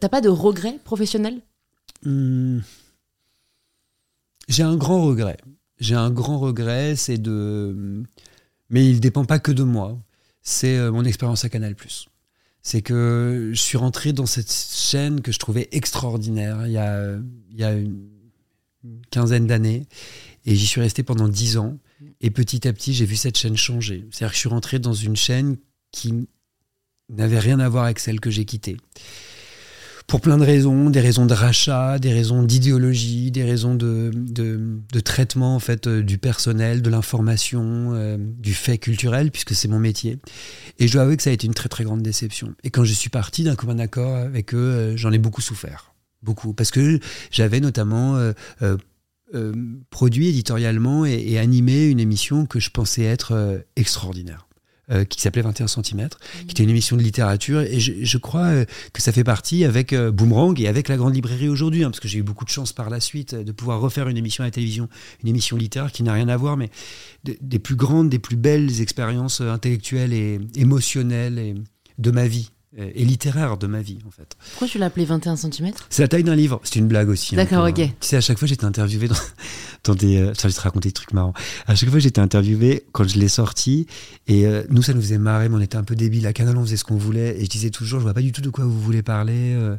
t'as 0.00 0.08
pas 0.08 0.20
de 0.20 0.28
regrets 0.28 0.78
professionnels? 0.84 1.40
Hmm. 2.04 2.58
J'ai 4.48 4.62
un 4.62 4.76
grand 4.76 5.02
regret. 5.04 5.38
J'ai 5.80 5.94
un 5.94 6.10
grand 6.10 6.38
regret, 6.38 6.94
c'est 6.96 7.18
de. 7.18 8.04
Mais 8.70 8.86
il 8.86 8.96
ne 8.96 9.00
dépend 9.00 9.24
pas 9.24 9.38
que 9.38 9.52
de 9.52 9.62
moi. 9.62 9.98
C'est 10.42 10.76
euh, 10.76 10.90
mon 10.90 11.04
expérience 11.04 11.44
à 11.44 11.48
Canal. 11.48 11.74
C'est 12.62 12.82
que 12.82 13.50
je 13.52 13.60
suis 13.60 13.76
rentré 13.76 14.12
dans 14.12 14.26
cette 14.26 14.52
chaîne 14.52 15.20
que 15.20 15.32
je 15.32 15.38
trouvais 15.38 15.68
extraordinaire 15.72 16.66
il 16.66 16.72
y 16.72 16.78
a, 16.78 17.72
une 17.72 18.08
quinzaine 19.10 19.46
d'années. 19.46 19.86
Et 20.44 20.54
j'y 20.54 20.66
suis 20.66 20.80
resté 20.80 21.02
pendant 21.02 21.28
dix 21.28 21.56
ans. 21.56 21.78
Et 22.20 22.30
petit 22.30 22.66
à 22.66 22.72
petit, 22.72 22.94
j'ai 22.94 23.04
vu 23.04 23.16
cette 23.16 23.36
chaîne 23.36 23.56
changer. 23.56 24.06
C'est-à-dire 24.10 24.30
que 24.30 24.34
je 24.34 24.40
suis 24.40 24.48
rentré 24.48 24.78
dans 24.78 24.92
une 24.92 25.16
chaîne 25.16 25.56
qui 25.90 26.28
n'avait 27.08 27.38
rien 27.38 27.60
à 27.60 27.68
voir 27.68 27.84
avec 27.84 27.98
celle 27.98 28.20
que 28.20 28.30
j'ai 28.30 28.44
quittée 28.44 28.76
pour 30.12 30.20
plein 30.20 30.36
de 30.36 30.44
raisons, 30.44 30.90
des 30.90 31.00
raisons 31.00 31.24
de 31.24 31.32
rachat, 31.32 31.98
des 31.98 32.12
raisons 32.12 32.42
d'idéologie, 32.42 33.30
des 33.30 33.44
raisons 33.44 33.74
de, 33.74 34.10
traitement 35.02 35.54
en 35.54 35.58
fait 35.58 35.86
euh, 35.86 36.02
du 36.02 36.18
personnel, 36.18 36.82
de 36.82 36.90
l'information, 36.90 37.94
euh, 37.94 38.18
du 38.18 38.52
fait 38.52 38.76
culturel, 38.76 39.30
puisque 39.30 39.54
c'est 39.54 39.68
mon 39.68 39.78
métier. 39.78 40.18
Et 40.78 40.86
je 40.86 40.92
dois 40.92 41.04
avouer 41.04 41.16
que 41.16 41.22
ça 41.22 41.30
a 41.30 41.32
été 41.32 41.46
une 41.46 41.54
très 41.54 41.70
très 41.70 41.84
grande 41.84 42.02
déception. 42.02 42.54
Et 42.62 42.68
quand 42.68 42.84
je 42.84 42.92
suis 42.92 43.08
parti 43.08 43.42
d'un 43.42 43.54
commun 43.54 43.78
accord 43.78 44.14
avec 44.14 44.52
eux, 44.52 44.58
euh, 44.58 44.96
j'en 44.98 45.12
ai 45.12 45.18
beaucoup 45.18 45.40
souffert, 45.40 45.94
beaucoup, 46.22 46.52
parce 46.52 46.70
que 46.70 47.00
j'avais 47.30 47.60
notamment 47.60 48.18
produit 49.88 50.28
éditorialement 50.28 51.06
et, 51.06 51.38
animé 51.38 51.86
une 51.86 52.00
émission 52.00 52.44
que 52.44 52.60
je 52.60 52.68
pensais 52.68 53.04
être 53.04 53.64
extraordinaire. 53.76 54.46
Euh, 54.92 55.04
qui 55.04 55.22
s'appelait 55.22 55.42
21 55.42 55.68
cm, 55.68 56.08
qui 56.46 56.50
était 56.50 56.62
une 56.64 56.68
émission 56.68 56.96
de 56.96 57.02
littérature. 57.02 57.60
Et 57.60 57.80
je, 57.80 58.18
crois 58.18 58.46
euh, 58.46 58.64
que 58.92 59.00
ça 59.00 59.10
fait 59.10 59.24
partie 59.24 59.64
avec 59.64 59.94
euh, 59.94 60.10
Boomerang 60.10 60.60
et 60.60 60.68
avec 60.68 60.88
la 60.88 60.98
Grande 60.98 61.14
Librairie 61.14 61.48
aujourd'hui, 61.48 61.82
hein, 61.82 61.90
parce 61.90 62.00
que 62.00 62.08
j'ai 62.08 62.18
eu 62.18 62.22
beaucoup 62.22 62.44
de 62.44 62.50
chance 62.50 62.74
par 62.74 62.90
la 62.90 63.00
suite 63.00 63.34
de 63.34 63.52
pouvoir 63.52 63.80
refaire 63.80 64.08
une 64.08 64.18
émission 64.18 64.44
à 64.44 64.48
la 64.48 64.50
télévision, 64.50 64.90
une 65.22 65.30
émission 65.30 65.56
littéraire 65.56 65.92
qui 65.92 66.02
n'a 66.02 66.12
rien 66.12 66.28
à 66.28 66.36
voir, 66.36 66.58
mais 66.58 66.68
des 67.24 67.58
plus 67.58 67.76
grandes, 67.76 68.10
des 68.10 68.18
plus 68.18 68.36
belles 68.36 68.82
expériences 68.82 69.40
intellectuelles 69.40 70.12
et 70.12 70.40
émotionnelles 70.56 71.38
et 71.38 71.54
de 71.98 72.10
ma 72.10 72.26
vie 72.26 72.50
et 72.76 73.04
littéraire 73.04 73.58
de 73.58 73.66
ma 73.66 73.82
vie 73.82 73.98
en 74.06 74.10
fait. 74.10 74.36
Pourquoi 74.52 74.68
tu 74.68 74.78
l'as 74.78 74.86
appelé 74.86 75.04
21 75.04 75.36
cm 75.36 75.72
C'est 75.90 76.02
la 76.02 76.08
taille 76.08 76.24
d'un 76.24 76.34
livre, 76.34 76.60
c'est 76.64 76.78
une 76.78 76.88
blague 76.88 77.08
aussi. 77.08 77.34
Hein, 77.34 77.44
D'accord, 77.44 77.66
ok. 77.66 77.74
Tu 77.74 77.90
sais, 78.00 78.16
à 78.16 78.20
chaque 78.20 78.38
fois 78.38 78.48
j'étais 78.48 78.64
interviewé 78.64 79.08
dans, 79.08 79.14
dans 79.84 79.94
des... 79.94 80.18
Euh, 80.18 80.34
ça, 80.34 80.48
je 80.48 80.54
te 80.54 80.60
raconter 80.60 80.88
des 80.88 80.94
trucs 80.94 81.12
marrants. 81.12 81.34
À 81.66 81.74
chaque 81.74 81.90
fois 81.90 81.98
j'étais 81.98 82.20
interviewé 82.20 82.84
quand 82.92 83.06
je 83.06 83.18
l'ai 83.18 83.28
sorti 83.28 83.86
et 84.26 84.46
euh, 84.46 84.62
nous 84.70 84.82
ça 84.82 84.94
nous 84.94 85.02
faisait 85.02 85.18
marrer 85.18 85.48
mais 85.48 85.56
on 85.56 85.60
était 85.60 85.76
un 85.76 85.84
peu 85.84 85.94
débiles. 85.94 86.26
À 86.26 86.32
Canal 86.32 86.56
on 86.56 86.62
faisait 86.62 86.78
ce 86.78 86.84
qu'on 86.84 86.96
voulait 86.96 87.36
et 87.38 87.44
je 87.44 87.50
disais 87.50 87.70
toujours 87.70 88.00
je 88.00 88.04
vois 88.04 88.14
pas 88.14 88.22
du 88.22 88.32
tout 88.32 88.40
de 88.40 88.50
quoi 88.50 88.64
vous 88.64 88.80
voulez 88.80 89.02
parler. 89.02 89.54
Euh. 89.54 89.76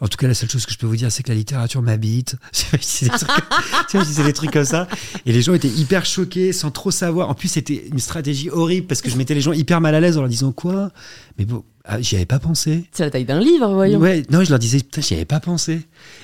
En 0.00 0.08
tout 0.08 0.16
cas, 0.16 0.26
la 0.26 0.34
seule 0.34 0.50
chose 0.50 0.66
que 0.66 0.72
je 0.72 0.78
peux 0.78 0.86
vous 0.86 0.96
dire, 0.96 1.12
c'est 1.12 1.22
que 1.22 1.28
la 1.28 1.36
littérature 1.36 1.80
m'habite. 1.80 2.34
je 2.52 3.98
disais 4.04 4.24
des 4.24 4.32
trucs 4.32 4.50
comme 4.50 4.64
ça. 4.64 4.88
Et 5.26 5.32
les 5.32 5.42
gens 5.42 5.54
étaient 5.54 5.68
hyper 5.68 6.04
choqués, 6.04 6.52
sans 6.52 6.72
trop 6.72 6.90
savoir. 6.90 7.28
En 7.28 7.34
plus, 7.34 7.48
c'était 7.48 7.86
une 7.86 8.00
stratégie 8.00 8.50
horrible 8.50 8.88
parce 8.88 9.00
que 9.00 9.10
je 9.10 9.16
mettais 9.16 9.34
les 9.34 9.40
gens 9.40 9.52
hyper 9.52 9.80
mal 9.80 9.94
à 9.94 10.00
l'aise 10.00 10.16
en 10.16 10.22
leur 10.22 10.28
disant 10.28 10.50
quoi? 10.50 10.90
Mais 11.38 11.44
bon, 11.44 11.64
ah, 11.84 12.00
j'y 12.00 12.14
avais 12.14 12.26
pas 12.26 12.38
pensé. 12.38 12.84
C'est 12.92 13.02
la 13.02 13.10
taille 13.10 13.24
d'un 13.24 13.40
livre, 13.40 13.72
voyons. 13.74 13.98
Ouais, 13.98 14.22
non, 14.30 14.44
je 14.44 14.50
leur 14.50 14.60
disais, 14.60 14.78
putain, 14.78 15.00
j'y 15.00 15.14
avais 15.14 15.24
pas 15.24 15.40
pensé. 15.40 15.80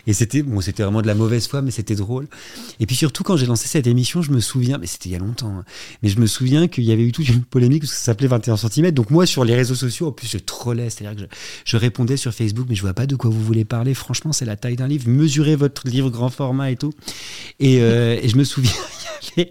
Et 0.07 0.13
c'était, 0.13 0.43
bon, 0.43 0.61
c'était 0.61 0.85
vraiment 0.85 1.03
de 1.03 1.09
la 1.09 1.17
mauvaise 1.17 1.49
foi, 1.49 1.63
mais 1.63 1.73
c'était 1.73 1.97
drôle. 1.97 2.29
Et 2.79 2.87
puis 2.87 2.95
surtout, 2.95 3.25
quand 3.25 3.37
j'ai 3.37 3.47
lancé 3.47 3.67
cette 3.67 3.89
émission, 3.89 4.23
je 4.23 4.31
me 4.31 4.39
souviens, 4.39 4.79
mais 4.79 4.87
c'était 4.87 5.09
il 5.09 5.13
y 5.13 5.17
a 5.17 5.19
longtemps, 5.19 5.49
hein, 5.51 5.65
mais 6.03 6.11
je 6.11 6.21
me 6.21 6.27
souviens 6.27 6.69
qu'il 6.69 6.85
y 6.85 6.93
avait 6.93 7.03
eu 7.03 7.11
toute 7.11 7.29
une 7.29 7.43
polémique 7.43 7.83
parce 7.83 7.93
que 7.93 7.99
ça 7.99 8.05
s'appelait 8.05 8.29
21 8.29 8.57
cm. 8.57 8.93
Donc 8.93 9.11
moi, 9.11 9.27
sur 9.27 9.45
les 9.45 9.57
réseaux 9.57 9.75
sociaux, 9.75 10.07
en 10.09 10.13
plus, 10.13 10.29
je 10.29 10.39
trollais, 10.39 10.91
c'est-à-dire 10.91 11.27
que 11.27 11.35
je, 11.65 11.77
répondais 11.77 12.17
sur 12.17 12.33
Facebook, 12.33 12.67
mais 12.69 12.77
je 12.77 12.83
vois 12.83 12.95
pas 12.95 13.07
de 13.07 13.17
quoi 13.17 13.29
vous 13.29 13.43
voulez 13.43 13.65
parler. 13.65 13.95
Franchement, 13.95 14.33
c'est 14.33 14.45
la 14.45 14.57
taille 14.57 14.77
d'un 14.77 14.87
livre. 14.87 15.09
Mesurez 15.09 15.57
votre 15.57 15.89
livre 15.89 16.11
grand 16.11 16.31
format 16.31 16.71
et 16.71 16.77
tout. 16.77 16.93
Et, 17.59 17.79
euh, 17.81 18.19
et 18.23 18.29
je 18.29 18.37
me 18.37 18.45
souviens, 18.45 18.71
il 19.37 19.49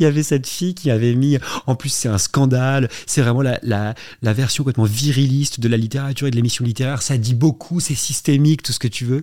y 0.00 0.04
avait 0.06 0.22
cette 0.22 0.46
fille 0.46 0.74
qui 0.74 0.90
avait 0.90 1.14
mis, 1.14 1.38
en 1.66 1.74
plus, 1.74 1.90
c'est 1.90 2.08
un 2.08 2.18
scandale. 2.18 2.88
C'est 3.06 3.20
vraiment 3.20 3.42
la, 3.42 3.58
la, 3.62 3.94
la 4.22 4.32
version 4.32 4.64
complètement 4.64 4.84
viriliste 4.84 5.41
de 5.58 5.68
la 5.68 5.76
littérature 5.76 6.26
et 6.26 6.30
de 6.30 6.36
l'émission 6.36 6.64
littéraire, 6.64 7.02
ça 7.02 7.16
dit 7.16 7.34
beaucoup, 7.34 7.80
c'est 7.80 7.94
systémique, 7.94 8.62
tout 8.62 8.72
ce 8.72 8.78
que 8.78 8.88
tu 8.88 9.04
veux. 9.04 9.22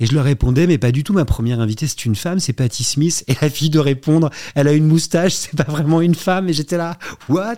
Et 0.00 0.06
je 0.06 0.14
leur 0.14 0.24
répondais, 0.24 0.66
mais 0.66 0.78
pas 0.78 0.92
du 0.92 1.04
tout. 1.04 1.12
Ma 1.12 1.24
première 1.24 1.60
invitée, 1.60 1.86
c'est 1.86 2.04
une 2.04 2.16
femme, 2.16 2.40
c'est 2.40 2.52
Patty 2.52 2.84
Smith. 2.84 3.24
Et 3.28 3.34
la 3.40 3.50
fille 3.50 3.70
de 3.70 3.78
répondre, 3.78 4.30
elle 4.54 4.68
a 4.68 4.72
une 4.72 4.86
moustache, 4.86 5.32
c'est 5.34 5.56
pas 5.56 5.70
vraiment 5.70 6.00
une 6.00 6.14
femme. 6.14 6.48
Et 6.48 6.52
j'étais 6.52 6.76
là, 6.76 6.98
what? 7.28 7.56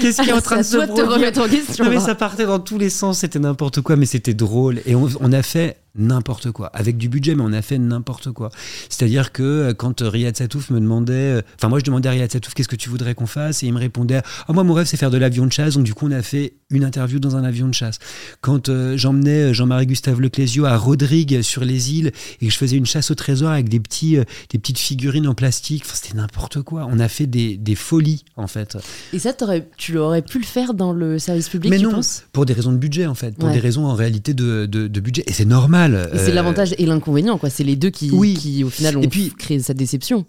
Qu'est-ce 0.00 0.22
qui 0.22 0.30
est 0.30 0.32
en 0.32 0.40
train 0.40 0.58
de 0.58 0.62
se 0.62 0.76
te 0.76 1.02
remettre 1.02 1.40
en 1.40 1.48
question. 1.48 1.88
mais 1.88 2.00
ça 2.00 2.14
partait 2.14 2.46
dans 2.46 2.58
tous 2.58 2.78
les 2.78 2.90
sens, 2.90 3.18
c'était 3.18 3.38
n'importe 3.38 3.80
quoi, 3.80 3.96
mais 3.96 4.06
c'était 4.06 4.34
drôle. 4.34 4.80
Et 4.86 4.94
on 4.94 5.32
a 5.32 5.42
fait 5.42 5.76
n'importe 5.96 6.52
quoi, 6.52 6.68
avec 6.68 6.96
du 6.96 7.08
budget, 7.08 7.34
mais 7.34 7.42
on 7.44 7.52
a 7.52 7.62
fait 7.62 7.78
n'importe 7.78 8.30
quoi. 8.30 8.50
C'est-à-dire 8.88 9.32
que 9.32 9.42
euh, 9.42 9.74
quand 9.74 10.00
Riyad 10.00 10.36
Satouf 10.36 10.70
me 10.70 10.80
demandait, 10.80 11.12
euh, 11.12 11.42
enfin 11.56 11.68
moi 11.68 11.78
je 11.80 11.84
demandais 11.84 12.08
à 12.08 12.12
Riyad 12.12 12.30
Satouf 12.30 12.54
qu'est-ce 12.54 12.68
que 12.68 12.76
tu 12.76 12.88
voudrais 12.88 13.14
qu'on 13.14 13.26
fasse, 13.26 13.62
et 13.62 13.66
il 13.66 13.72
me 13.72 13.78
répondait, 13.78 14.20
ah 14.48 14.52
moi 14.52 14.62
mon 14.62 14.74
rêve 14.74 14.86
c'est 14.86 14.96
faire 14.96 15.10
de 15.10 15.18
l'avion 15.18 15.46
de 15.46 15.52
chasse, 15.52 15.74
donc 15.74 15.84
du 15.84 15.94
coup 15.94 16.06
on 16.06 16.12
a 16.12 16.22
fait 16.22 16.54
une 16.70 16.84
interview 16.84 17.18
dans 17.18 17.36
un 17.36 17.42
avion 17.42 17.66
de 17.66 17.74
chasse. 17.74 17.98
Quand 18.40 18.68
euh, 18.68 18.96
j'emmenais 18.96 19.52
Jean-Marie 19.52 19.86
Gustave 19.86 20.20
Leclésio 20.20 20.64
à 20.64 20.76
Rodrigue 20.76 21.42
sur 21.42 21.64
les 21.64 21.92
îles 21.92 22.12
et 22.40 22.46
que 22.46 22.52
je 22.52 22.58
faisais 22.58 22.76
une 22.76 22.86
chasse 22.86 23.10
au 23.10 23.16
trésor 23.16 23.50
avec 23.50 23.68
des 23.68 23.80
petits, 23.80 24.16
des 24.50 24.58
petites 24.58 24.78
figurines 24.78 25.26
en 25.26 25.34
plastique, 25.34 25.84
c'était 25.86 26.16
n'importe 26.16 26.62
quoi. 26.62 26.86
On 26.88 27.00
a 27.00 27.08
fait 27.08 27.26
des, 27.26 27.56
des, 27.56 27.74
folies 27.74 28.24
en 28.36 28.46
fait. 28.46 28.78
Et 29.12 29.18
ça, 29.18 29.32
tu 29.76 29.98
aurais 29.98 30.22
pu 30.22 30.38
le 30.38 30.44
faire 30.44 30.74
dans 30.74 30.92
le 30.92 31.18
service 31.18 31.48
public, 31.48 31.70
mais 31.70 31.78
tu 31.78 31.84
non, 31.84 31.92
penses? 31.92 32.24
pour 32.32 32.46
des 32.46 32.52
raisons 32.52 32.72
de 32.72 32.78
budget 32.78 33.06
en 33.06 33.14
fait, 33.14 33.36
pour 33.36 33.50
des 33.50 33.58
raisons 33.58 33.86
en 33.86 33.94
réalité 33.94 34.34
de, 34.34 34.66
de, 34.66 34.86
de 34.86 35.00
budget, 35.00 35.24
et 35.26 35.32
c'est 35.32 35.44
normal 35.44 35.79
c'est 35.88 36.30
euh, 36.30 36.34
l'avantage 36.34 36.74
et 36.78 36.86
l'inconvénient, 36.86 37.38
quoi. 37.38 37.50
C'est 37.50 37.64
les 37.64 37.76
deux 37.76 37.90
qui, 37.90 38.10
qui, 38.36 38.64
au 38.64 38.70
final, 38.70 38.96
ont 38.96 39.02
créé 39.38 39.58
cette 39.60 39.76
déception. 39.76 40.26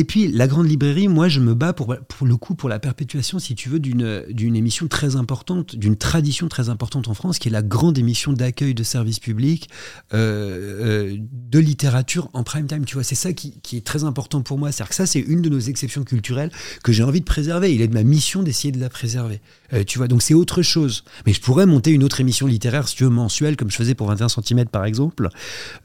et 0.00 0.04
puis, 0.04 0.28
la 0.28 0.46
grande 0.46 0.66
librairie, 0.66 1.08
moi, 1.08 1.28
je 1.28 1.40
me 1.40 1.54
bats 1.54 1.72
pour, 1.72 1.94
le 1.94 2.36
coup, 2.36 2.54
pour 2.54 2.68
la 2.68 2.78
perpétuation, 2.78 3.38
si 3.38 3.54
tu 3.54 3.68
veux, 3.68 3.78
d'une, 3.78 4.56
émission 4.56 4.88
très 4.88 5.16
importante, 5.16 5.76
d'une 5.76 5.96
tradition 5.96 6.48
très 6.48 6.68
importante 6.68 7.08
en 7.08 7.14
France, 7.14 7.38
qui 7.38 7.48
est 7.48 7.52
la 7.52 7.62
grande 7.62 7.98
émission 7.98 8.32
d'accueil 8.32 8.74
de 8.74 8.82
service 8.82 9.20
public, 9.20 9.68
euh, 10.14 11.16
de 11.18 11.58
littérature 11.58 12.28
en 12.32 12.42
prime 12.42 12.66
time. 12.66 12.84
Tu 12.84 12.94
vois, 12.94 13.04
c'est 13.04 13.14
ça 13.14 13.32
qui, 13.32 13.60
qui, 13.62 13.76
est 13.76 13.86
très 13.86 14.04
important 14.04 14.40
pour 14.42 14.58
moi. 14.58 14.72
C'est-à-dire 14.72 14.88
que 14.88 14.94
ça, 14.94 15.06
c'est 15.06 15.20
une 15.20 15.42
de 15.42 15.48
nos 15.48 15.60
exceptions 15.60 16.04
culturelles 16.04 16.50
que 16.82 16.92
j'ai 16.92 17.02
envie 17.02 17.20
de 17.20 17.26
préserver. 17.26 17.74
Il 17.74 17.82
est 17.82 17.88
de 17.88 17.94
ma 17.94 18.02
mission 18.02 18.42
d'essayer 18.42 18.72
de 18.72 18.80
la 18.80 18.88
préserver. 18.88 19.40
Euh, 19.72 19.84
tu 19.84 19.98
vois, 19.98 20.08
donc 20.08 20.22
c'est 20.22 20.34
autre 20.34 20.62
chose. 20.62 21.04
Mais 21.26 21.32
je 21.32 21.40
pourrais 21.40 21.66
monter 21.66 21.90
une 21.90 22.02
autre 22.04 22.20
émission 22.20 22.46
littéraire, 22.46 22.88
si 22.88 22.96
tu 22.96 23.04
veux, 23.04 23.10
mensuelle, 23.10 23.56
comme 23.56 23.70
je 23.70 23.76
faisais 23.76 23.94
pour 23.94 24.08
21 24.08 24.28
cm, 24.28 24.66
par 24.66 24.84
exemple, 24.84 25.28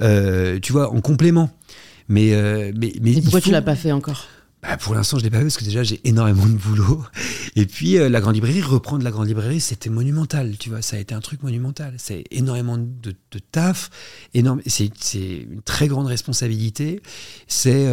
euh, 0.01 0.59
tu 0.61 0.71
vois, 0.71 0.91
en 0.91 1.01
complément. 1.01 1.51
Mais, 2.07 2.33
euh, 2.33 2.71
mais, 2.75 2.93
mais 3.01 3.13
Et 3.13 3.21
pourquoi 3.21 3.41
tu 3.41 3.51
l'as 3.51 3.61
pas 3.61 3.75
fait 3.75 3.91
encore? 3.91 4.27
Bah, 4.61 4.77
pour 4.77 4.95
l'instant, 4.95 5.19
je 5.19 5.23
l'ai 5.23 5.29
pas 5.29 5.37
fait 5.37 5.43
parce 5.43 5.57
que 5.57 5.63
déjà 5.63 5.83
j'ai 5.83 6.01
énormément 6.05 6.45
de 6.45 6.53
boulot. 6.53 7.03
Et 7.55 7.65
puis 7.65 7.93
la 7.97 8.19
grande 8.19 8.35
librairie, 8.35 8.61
reprendre 8.61 9.03
la 9.03 9.11
grande 9.11 9.27
librairie, 9.27 9.59
c'était 9.59 9.89
monumental, 9.89 10.57
tu 10.57 10.69
vois. 10.69 10.81
Ça 10.81 10.97
a 10.97 10.99
été 10.99 11.13
un 11.13 11.21
truc 11.21 11.43
monumental. 11.43 11.93
C'est 11.97 12.23
énormément 12.31 12.77
de, 12.77 13.15
de 13.31 13.39
taf, 13.39 13.89
énorme. 14.33 14.61
C'est 14.65 14.89
une 15.13 15.61
très 15.63 15.87
grande 15.87 16.07
responsabilité. 16.07 17.01
C'est 17.47 17.85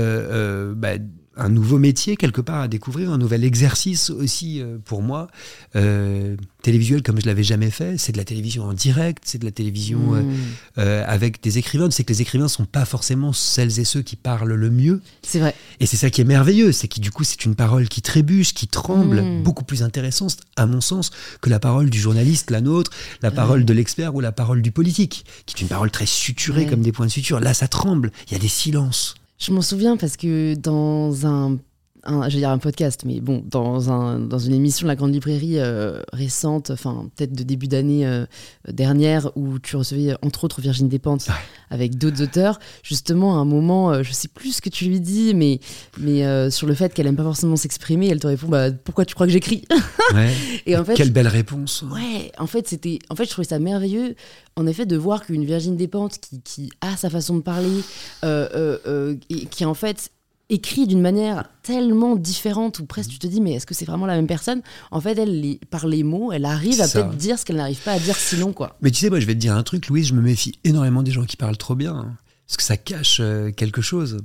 bah, 0.75 0.95
un 1.37 1.49
nouveau 1.49 1.79
métier 1.79 2.17
quelque 2.17 2.41
part 2.41 2.61
à 2.61 2.69
découvrir, 2.69 3.11
un 3.11 3.19
nouvel 3.19 3.45
exercice 3.45 4.11
aussi 4.11 4.61
euh, 4.61 4.79
pour 4.85 5.03
moi. 5.03 5.29
Euh, 5.77 6.37
télévisuel 6.63 7.03
comme 7.03 7.21
je 7.21 7.27
l'avais 7.27 7.43
jamais 7.43 7.71
fait, 7.71 7.99
c'est 7.99 8.13
de 8.13 8.19
la 8.19 8.25
télévision 8.25 8.65
en 8.65 8.73
direct, 8.73 9.25
c'est 9.27 9.39
de 9.39 9.45
la 9.45 9.51
télévision 9.51 10.15
euh, 10.15 10.23
mmh. 10.23 11.05
avec 11.09 11.43
des 11.43 11.59
écrivains. 11.59 11.91
C'est 11.91 12.05
que 12.05 12.13
les 12.13 12.23
écrivains 12.23 12.49
sont 12.49 12.67
pas 12.67 12.85
forcément 12.85 13.33
celles 13.33 13.81
et 13.81 13.85
ceux 13.85 14.03
qui 14.03 14.17
parlent 14.17 14.53
le 14.53 14.71
mieux. 14.71 15.01
C'est 15.23 15.41
vrai. 15.41 15.55
Et 15.81 15.87
c'est 15.87 15.97
ça 15.97 16.11
qui 16.11 16.21
est 16.21 16.25
merveilleux, 16.25 16.71
c'est 16.73 16.89
que 16.89 17.01
du 17.01 17.11
coup 17.11 17.25
c'est 17.25 17.45
une 17.45 17.55
parole 17.55 17.89
qui 17.89 18.03
trébuche, 18.03 18.55
qui 18.55 18.69
tremble, 18.69 19.23
mmh. 19.23 19.43
beaucoup 19.43 19.65
plus 19.65 19.83
intéressante 19.83 20.37
à 20.57 20.67
mon 20.67 20.81
sens 20.81 21.11
que 21.41 21.51
la 21.51 21.59
parole 21.59 21.91
du 21.91 21.99
journaliste, 21.99 22.51
la 22.51 22.61
nôtre, 22.61 22.93
la 23.23 23.31
parole 23.31 23.65
de 23.65 23.73
l'expert 23.73 24.15
ou 24.15 24.21
la 24.21 24.33
parole 24.33 24.63
du 24.63 24.71
politique, 24.71 25.25
qui 25.47 25.57
est 25.57 25.63
une 25.63 25.69
parole 25.69 25.91
très 25.91 26.07
suturée 26.07 26.67
comme 26.67 26.83
des 26.83 26.93
points 26.93 27.07
de 27.07 27.11
suture. 27.11 27.41
Là 27.41 27.55
ça 27.55 27.69
tremble, 27.69 28.13
il 28.29 28.35
y 28.35 28.37
a 28.37 28.39
des 28.39 28.49
silences. 28.49 29.15
Je 29.45 29.51
m'en 29.51 29.61
souviens 29.61 29.97
parce 29.97 30.17
que 30.17 30.55
dans 30.55 31.27
un 31.27 31.59
un, 32.05 32.29
je 32.29 32.35
veux 32.35 32.41
dire 32.41 32.51
un 32.51 32.59
podcast, 32.59 33.03
mais 33.05 33.21
bon, 33.21 33.45
dans, 33.49 33.91
un, 33.91 34.19
dans 34.19 34.39
une 34.39 34.55
émission 34.55 34.87
de 34.87 34.89
la 34.89 34.97
Grande 34.97 35.13
Librairie 35.13 35.59
euh, 35.59 36.03
récente, 36.13 36.71
enfin 36.71 37.09
peut-être 37.17 37.33
de 37.33 37.43
début 37.43 37.69
d'année 37.69 38.07
euh, 38.07 38.27
dernière, 38.69 39.31
où 39.37 39.59
tu 39.59 39.77
recevais 39.77 40.15
entre 40.23 40.45
autres 40.45 40.61
Virginie 40.61 40.89
Despentes 40.89 41.29
avec 41.71 41.97
d'autres 41.97 42.23
auteurs, 42.23 42.59
justement 42.83 43.37
à 43.37 43.39
un 43.39 43.45
moment, 43.45 43.93
euh, 43.93 44.03
je 44.03 44.13
sais 44.13 44.29
plus 44.29 44.57
ce 44.57 44.63
que 44.63 44.69
tu 44.69 44.87
lui 44.87 45.01
dis, 45.01 45.33
mais, 45.35 45.61
mais 45.99 46.51
sur 46.51 46.67
le 46.67 46.75
fait 46.75 46.93
qu'elle 46.93 47.07
aime 47.07 47.17
pas 47.17 47.23
forcément 47.23 47.57
s'exprimer, 47.57 48.09
elle 48.09 48.21
te 48.21 48.27
répond 48.27 48.49
bah, 48.49 48.73
pourquoi 48.73 49.05
tu 49.05 49.15
crois 49.15 49.27
que 49.27 49.33
j'écris 49.33 49.65
ouais. 50.15 50.33
Et 50.67 50.77
en 50.77 50.85
fait, 50.85 50.95
quelle 50.95 51.13
belle 51.13 51.29
réponse. 51.29 51.85
Ouais, 51.91 52.33
en 52.39 52.47
fait 52.47 52.67
c'était, 52.69 52.99
en 53.11 53.15
fait 53.15 53.25
je 53.25 53.31
trouvais 53.31 53.47
ça 53.47 53.59
merveilleux, 53.59 54.17
en 54.57 54.67
effet, 54.67 54.87
de 54.87 54.97
voir 54.97 55.25
qu'une 55.25 55.45
Virginie 55.45 55.77
Despentes 55.77 56.19
qui, 56.19 56.41
qui 56.43 56.71
a 56.81 56.97
sa 56.97 57.11
façon 57.11 57.37
de 57.37 57.43
parler, 57.43 57.83
et 58.23 59.47
qui 59.47 59.65
en 59.65 59.75
fait 59.75 60.11
écrit 60.49 60.87
d'une 60.87 61.01
manière 61.01 61.45
tellement 61.63 62.17
différente 62.17 62.79
ou 62.79 62.87
presque 62.87 63.11
tu 63.11 63.19
te 63.19 63.27
dis 63.27 63.41
mais 63.41 63.53
est-ce 63.53 63.67
que 63.67 63.75
c'est 63.75 63.85
vraiment 63.85 64.07
la 64.07 64.17
même 64.17 64.27
personne? 64.27 64.63
En 64.91 65.01
fait, 65.01 65.19
elle 65.19 65.57
par 65.71 65.87
les 65.87 66.03
mots, 66.03 66.33
elle 66.33 66.45
arrive 66.45 66.81
à 66.81 66.89
peut-être 66.89 67.17
dire 67.17 67.39
ce 67.39 67.45
qu'elle 67.45 67.57
n'arrive 67.57 67.83
pas 67.83 67.93
à 67.93 67.99
dire 67.99 68.17
sinon 68.17 68.53
quoi. 68.53 68.77
Mais 68.83 68.91
tu 68.91 68.99
sais, 68.99 69.11
moi 69.11 69.21
je 69.21 69.27
vais 69.27 69.35
te 69.35 69.41
dire 69.41 69.55
un 69.55 69.63
truc, 69.63 69.89
Louise, 69.89 70.09
je 70.09 70.15
me 70.15 70.21
méfie 70.21 70.55
énormément 70.65 71.03
des 71.03 71.11
gens 71.11 71.25
qui 71.25 71.37
parlent 71.37 71.57
trop 71.57 71.75
bien, 71.75 71.95
hein. 71.95 72.17
parce 72.47 72.57
que 72.57 72.63
ça 72.63 72.77
cache 72.77 73.19
euh, 73.21 73.51
quelque 73.51 73.81
chose. 73.83 74.19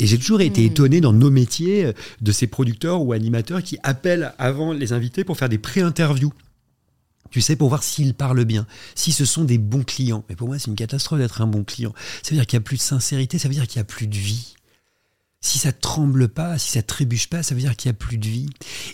Et 0.00 0.06
j'ai 0.06 0.18
toujours 0.18 0.40
été 0.40 0.64
étonné 0.64 1.00
dans 1.00 1.12
nos 1.12 1.30
métiers 1.30 1.92
de 2.20 2.32
ces 2.32 2.48
producteurs 2.48 3.02
ou 3.02 3.12
animateurs 3.12 3.62
qui 3.62 3.78
appellent 3.84 4.34
avant 4.38 4.72
les 4.72 4.92
invités 4.92 5.22
pour 5.22 5.36
faire 5.36 5.48
des 5.48 5.58
pré-interviews. 5.58 6.32
Tu 7.30 7.40
sais, 7.40 7.56
pour 7.56 7.68
voir 7.68 7.82
s'ils 7.82 8.14
parlent 8.14 8.44
bien, 8.44 8.66
si 8.94 9.12
ce 9.12 9.24
sont 9.24 9.44
des 9.44 9.58
bons 9.58 9.82
clients. 9.82 10.24
Mais 10.28 10.36
pour 10.36 10.46
moi, 10.46 10.58
c'est 10.58 10.68
une 10.68 10.76
catastrophe 10.76 11.18
d'être 11.18 11.42
un 11.42 11.46
bon 11.46 11.64
client. 11.64 11.92
Ça 12.22 12.30
veut 12.30 12.36
dire 12.36 12.46
qu'il 12.46 12.56
n'y 12.56 12.62
a 12.62 12.64
plus 12.64 12.76
de 12.76 12.82
sincérité, 12.82 13.38
ça 13.38 13.48
veut 13.48 13.54
dire 13.54 13.66
qu'il 13.66 13.78
n'y 13.78 13.82
a 13.82 13.86
plus 13.86 14.06
de 14.06 14.16
vie. 14.16 14.53
Si 15.44 15.58
ça 15.58 15.72
tremble 15.72 16.28
pas, 16.28 16.56
si 16.56 16.70
ça 16.70 16.82
trébuche 16.82 17.28
pas, 17.28 17.42
ça 17.42 17.54
veut 17.54 17.60
dire 17.60 17.76
qu'il 17.76 17.90
n'y 17.90 17.94
a 17.94 17.98
plus 17.98 18.16
de 18.16 18.26
vie. 18.26 18.48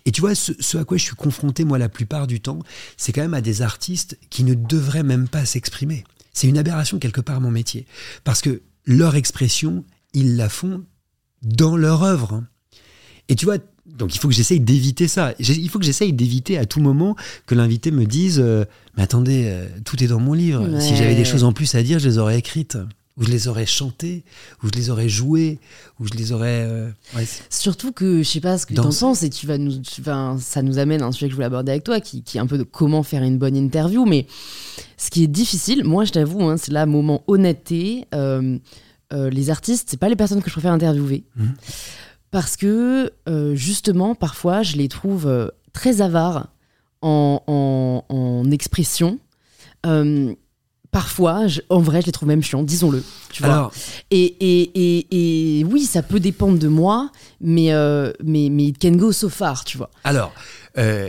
Et 0.05 0.11
tu 0.11 0.21
vois, 0.21 0.35
ce, 0.35 0.53
à 0.77 0.85
quoi 0.85 0.97
je 0.97 1.05
suis 1.05 1.15
confronté, 1.15 1.65
moi, 1.65 1.79
la 1.79 1.89
plupart 1.89 2.27
du 2.27 2.41
temps, 2.41 2.59
c'est 2.97 3.13
quand 3.13 3.21
même 3.21 3.35
à 3.35 3.41
des 3.41 3.63
artistes 3.63 4.19
qui 4.31 4.43
ne 4.43 4.55
devraient 4.55 5.05
même 5.05 5.29
pas 5.29 5.45
s'exprimer. 5.45 6.03
C'est 6.33 6.49
une 6.49 6.59
aberration 6.59 6.99
quelque 6.99 7.21
part, 7.21 7.41
mon 7.41 7.53
métier. 7.53 7.87
Parce 8.25 8.41
que 8.41 8.63
leur 8.85 9.15
expression, 9.15 9.85
ils 10.13 10.37
la 10.37 10.49
font 10.49 10.83
dans 11.43 11.77
leur 11.77 12.03
œuvre. 12.03 12.43
Et 13.29 13.37
tu 13.37 13.45
vois, 13.45 13.59
donc 13.87 14.17
il 14.17 14.19
faut 14.19 14.27
que 14.27 14.35
j'essaye 14.35 14.59
d'éviter 14.59 15.07
ça. 15.07 15.35
Il 15.39 15.69
faut 15.69 15.79
que 15.79 15.85
j'essaye 15.85 16.13
d'éviter 16.13 16.59
à 16.59 16.67
tout 16.67 16.81
moment 16.81 17.15
que 17.47 17.55
l'invité 17.55 17.93
me 17.93 18.07
dise 18.07 18.41
euh, 18.45 18.65
Mais 18.97 19.05
attendez, 19.05 19.45
euh, 19.47 19.69
tout 19.85 20.03
est 20.03 20.09
dans 20.09 20.19
mon 20.19 20.33
livre. 20.33 20.81
Si 20.81 20.97
j'avais 20.97 21.15
des 21.15 21.25
choses 21.25 21.45
en 21.45 21.53
plus 21.53 21.77
à 21.77 21.85
dire, 21.85 22.01
je 22.01 22.09
les 22.09 22.19
aurais 22.19 22.39
écrites. 22.39 22.77
Ou 23.21 23.25
je 23.25 23.31
les 23.31 23.49
aurais 23.49 23.67
chantées, 23.67 24.25
ou 24.63 24.69
je 24.69 24.79
les 24.79 24.91
aurais 24.91 25.09
jouées, 25.09 25.59
ou 25.99 26.07
je 26.07 26.15
les 26.15 26.33
aurais. 26.33 26.65
Euh, 26.67 26.91
Surtout 27.51 27.93
que 27.93 28.23
je 28.23 28.29
sais 28.29 28.41
pas 28.41 28.57
ce 28.59 28.67
que 28.67 28.75
tu 28.75 28.81
en 28.81 28.91
penses, 28.91 29.23
et 29.23 29.31
tu 29.31 29.47
vas 29.47 29.59
nous, 29.59 29.83
ça 30.39 30.63
nous 30.63 30.79
amène 30.79 31.03
à 31.03 31.07
un 31.07 31.13
sujet 31.13 31.27
que 31.27 31.33
je 31.33 31.37
voulais 31.37 31.47
aborder 31.47 31.73
avec 31.73 31.85
toi, 31.85 32.01
qui, 32.01 32.23
qui, 32.23 32.39
est 32.39 32.41
un 32.41 32.47
peu 32.47 32.59
de 32.59 32.63
comment 32.63 33.03
faire 33.03 33.23
une 33.23 33.39
bonne 33.39 33.57
interview. 33.57 34.07
Mais 34.07 34.27
ce 34.97 35.11
qui 35.11 35.23
est 35.23 35.29
difficile, 35.29 35.85
moi 35.85 36.05
je 36.05 36.13
t'avoue, 36.13 36.43
hein, 36.45 36.57
c'est 36.57 36.73
là 36.73 36.87
moment 36.87 37.23
honnêteté. 37.27 38.07
les 39.13 39.51
artistes, 39.51 39.89
c'est 39.91 40.01
pas 40.01 40.09
les 40.09 40.17
personnes 40.17 40.41
que 40.41 40.49
je 40.49 40.55
préfère 40.55 40.73
interviewer. 40.73 41.25
Mmh 41.37 41.45
parce 42.31 42.57
que 42.57 43.13
euh, 43.29 43.55
justement, 43.55 44.15
parfois, 44.15 44.63
je 44.63 44.77
les 44.77 44.89
trouve 44.89 45.27
euh, 45.27 45.49
très 45.73 46.01
avares 46.01 46.49
en, 47.03 47.43
en, 48.09 48.51
expression. 48.51 49.19
Euh, 49.87 50.35
parfois, 50.91 51.47
en 51.69 51.81
vrai, 51.81 52.01
je 52.01 52.07
les 52.07 52.12
trouve 52.12 52.29
même 52.29 52.43
chiants, 52.43 52.62
disons-le. 52.62 53.05
Tu 53.33 53.43
vois. 53.43 53.71
Et, 54.11 54.25
et, 54.41 54.71
et, 54.75 55.59
et, 55.61 55.65
oui, 55.65 55.85
ça 55.85 56.03
peut 56.03 56.21
dépendre 56.21 56.59
de 56.59 56.69
moi, 56.69 57.11
mais, 57.41 57.71
mais, 58.23 58.49
mais 58.51 58.65
it 58.65 58.81
can 58.81 58.93
go 58.93 59.12
so 59.12 59.29
far, 59.29 59.65
tu 59.65 59.79
vois. 59.79 59.91
Alors, 60.05 60.33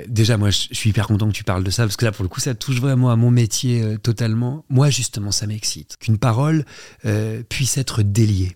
déjà, 0.08 0.38
moi, 0.38 0.50
je 0.50 0.68
suis 0.72 0.90
hyper 0.92 1.08
content 1.08 1.28
que 1.28 1.34
tu 1.34 1.44
parles 1.44 1.64
de 1.64 1.72
ça, 1.72 1.84
parce 1.84 1.98
que 1.98 2.06
là, 2.06 2.12
pour 2.12 2.24
le 2.24 2.30
coup, 2.30 2.40
ça 2.40 2.54
touche 2.54 2.80
vraiment 2.80 3.10
à 3.10 3.16
mon 3.16 3.32
métier 3.32 3.98
totalement. 4.04 4.66
Moi, 4.70 4.90
justement, 4.90 5.32
ça 5.32 5.48
m'excite. 5.48 5.98
Qu'une 5.98 6.18
parole 6.18 6.66
puisse 7.50 7.78
être 7.78 8.04
déliée, 8.04 8.56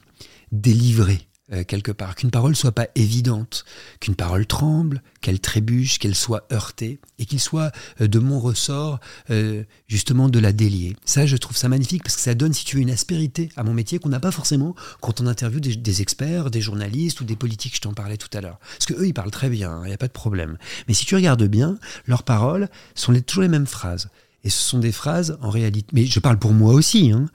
délivrée. 0.51 1.27
Euh, 1.53 1.63
quelque 1.63 1.91
part, 1.91 2.15
qu'une 2.15 2.31
parole 2.31 2.55
soit 2.55 2.71
pas 2.71 2.87
évidente, 2.95 3.65
qu'une 3.99 4.15
parole 4.15 4.47
tremble, 4.47 5.03
qu'elle 5.21 5.39
trébuche, 5.39 5.99
qu'elle 5.99 6.15
soit 6.15 6.47
heurtée, 6.51 6.99
et 7.19 7.27
qu'il 7.27 7.39
soit 7.39 7.71
euh, 8.01 8.07
de 8.07 8.17
mon 8.17 8.39
ressort 8.39 8.99
euh, 9.29 9.63
justement 9.87 10.27
de 10.27 10.39
la 10.39 10.53
délier. 10.53 10.95
Ça, 11.05 11.27
je 11.27 11.37
trouve 11.37 11.55
ça 11.55 11.69
magnifique 11.69 12.01
parce 12.01 12.15
que 12.15 12.21
ça 12.23 12.33
donne, 12.33 12.51
si 12.51 12.65
tu 12.65 12.77
veux, 12.77 12.81
une 12.81 12.89
aspérité 12.89 13.49
à 13.57 13.63
mon 13.63 13.75
métier 13.75 13.99
qu'on 13.99 14.09
n'a 14.09 14.19
pas 14.19 14.31
forcément 14.31 14.73
quand 15.01 15.21
on 15.21 15.27
interviewe 15.27 15.59
des, 15.59 16.01
experts, 16.01 16.49
des 16.49 16.61
journalistes 16.61 17.21
ou 17.21 17.25
des 17.25 17.35
politiques. 17.35 17.75
Je 17.75 17.81
t'en 17.81 17.93
parlais 17.93 18.17
tout 18.17 18.35
à 18.35 18.41
l'heure, 18.41 18.57
parce 18.57 18.87
que 18.87 18.95
eux, 18.95 19.05
ils 19.05 19.13
parlent 19.13 19.29
très 19.29 19.49
bien, 19.49 19.81
il 19.83 19.89
n'y 19.89 19.93
a 19.93 19.99
pas 19.99 20.07
de 20.07 20.13
problème. 20.13 20.57
Mais 20.87 20.95
si 20.95 21.05
tu 21.05 21.13
regardes 21.13 21.43
bien, 21.43 21.77
leurs 22.07 22.23
paroles 22.23 22.69
sont 22.95 23.13
toujours 23.21 23.43
les 23.43 23.49
mêmes 23.49 23.67
phrases. 23.67 24.09
Et 24.45 24.49
ce 24.51 24.61
sont 24.61 24.77
des 24.77 24.91
phrases, 24.91 25.39
en 25.41 25.49
réalité. 25.49 25.87
Mais 25.91 26.05
je 26.05 26.19
parle 26.19 26.37
pour 26.37 26.53
moi 26.53 26.73
aussi. 26.73 27.11
Hein. 27.11 27.25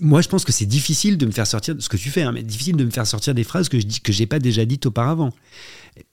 Moi, 0.00 0.22
je 0.22 0.28
pense 0.28 0.46
que 0.46 0.50
c'est 0.52 0.66
difficile 0.66 1.18
de 1.18 1.26
me 1.26 1.30
faire 1.30 1.46
sortir 1.46 1.74
de 1.74 1.80
ce 1.80 1.90
que 1.90 1.98
tu 1.98 2.08
fais, 2.08 2.22
hein, 2.22 2.32
mais 2.32 2.42
difficile 2.42 2.74
de 2.74 2.84
me 2.86 2.90
faire 2.90 3.06
sortir 3.06 3.34
des 3.34 3.44
phrases 3.44 3.68
que 3.68 3.78
je 3.78 3.84
dis 3.84 4.00
que 4.00 4.12
j'ai 4.12 4.26
pas 4.26 4.38
déjà 4.38 4.64
dites 4.64 4.86
auparavant. 4.86 5.30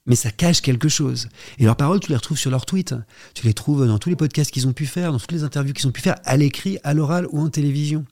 Mais 0.05 0.17
ça 0.17 0.31
cache 0.31 0.61
quelque 0.61 0.89
chose. 0.89 1.29
Et 1.57 1.63
leurs 1.63 1.77
paroles, 1.77 2.01
tu 2.01 2.09
les 2.09 2.17
retrouves 2.17 2.37
sur 2.37 2.51
leurs 2.51 2.65
tweets. 2.65 2.95
Tu 3.33 3.47
les 3.47 3.53
trouves 3.53 3.87
dans 3.87 3.97
tous 3.97 4.09
les 4.09 4.17
podcasts 4.17 4.51
qu'ils 4.51 4.67
ont 4.67 4.73
pu 4.73 4.85
faire, 4.85 5.13
dans 5.13 5.19
toutes 5.19 5.31
les 5.31 5.43
interviews 5.43 5.73
qu'ils 5.73 5.87
ont 5.87 5.93
pu 5.93 6.01
faire, 6.01 6.15
à 6.25 6.35
l'écrit, 6.35 6.79
à 6.83 6.93
l'oral 6.93 7.27
ou 7.31 7.39
en 7.39 7.49
télévision. 7.49 8.05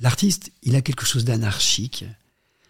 L'artiste, 0.00 0.50
il 0.64 0.74
a 0.74 0.82
quelque 0.82 1.06
chose 1.06 1.24
d'anarchique. 1.24 2.04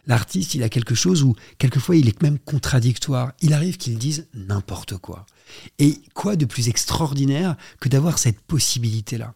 L'artiste, 0.06 0.55
il 0.55 0.62
a 0.62 0.68
quelque 0.68 0.94
chose 0.94 1.22
où, 1.22 1.35
quelquefois, 1.59 1.97
il 1.97 2.09
est 2.09 2.22
même 2.22 2.39
contradictoire. 2.39 3.32
Il 3.40 3.55
arrive 3.55 3.76
qu'il 3.76 3.98
dise 3.98 4.28
n'importe 4.35 4.98
quoi. 4.98 5.26
Et 5.78 6.01
quoi 6.14 6.36
de 6.36 6.44
plus 6.44 6.68
extraordinaire 6.68 7.56
que 7.81 7.89
d'avoir 7.89 8.18
cette 8.18 8.40
possibilité-là? 8.40 9.35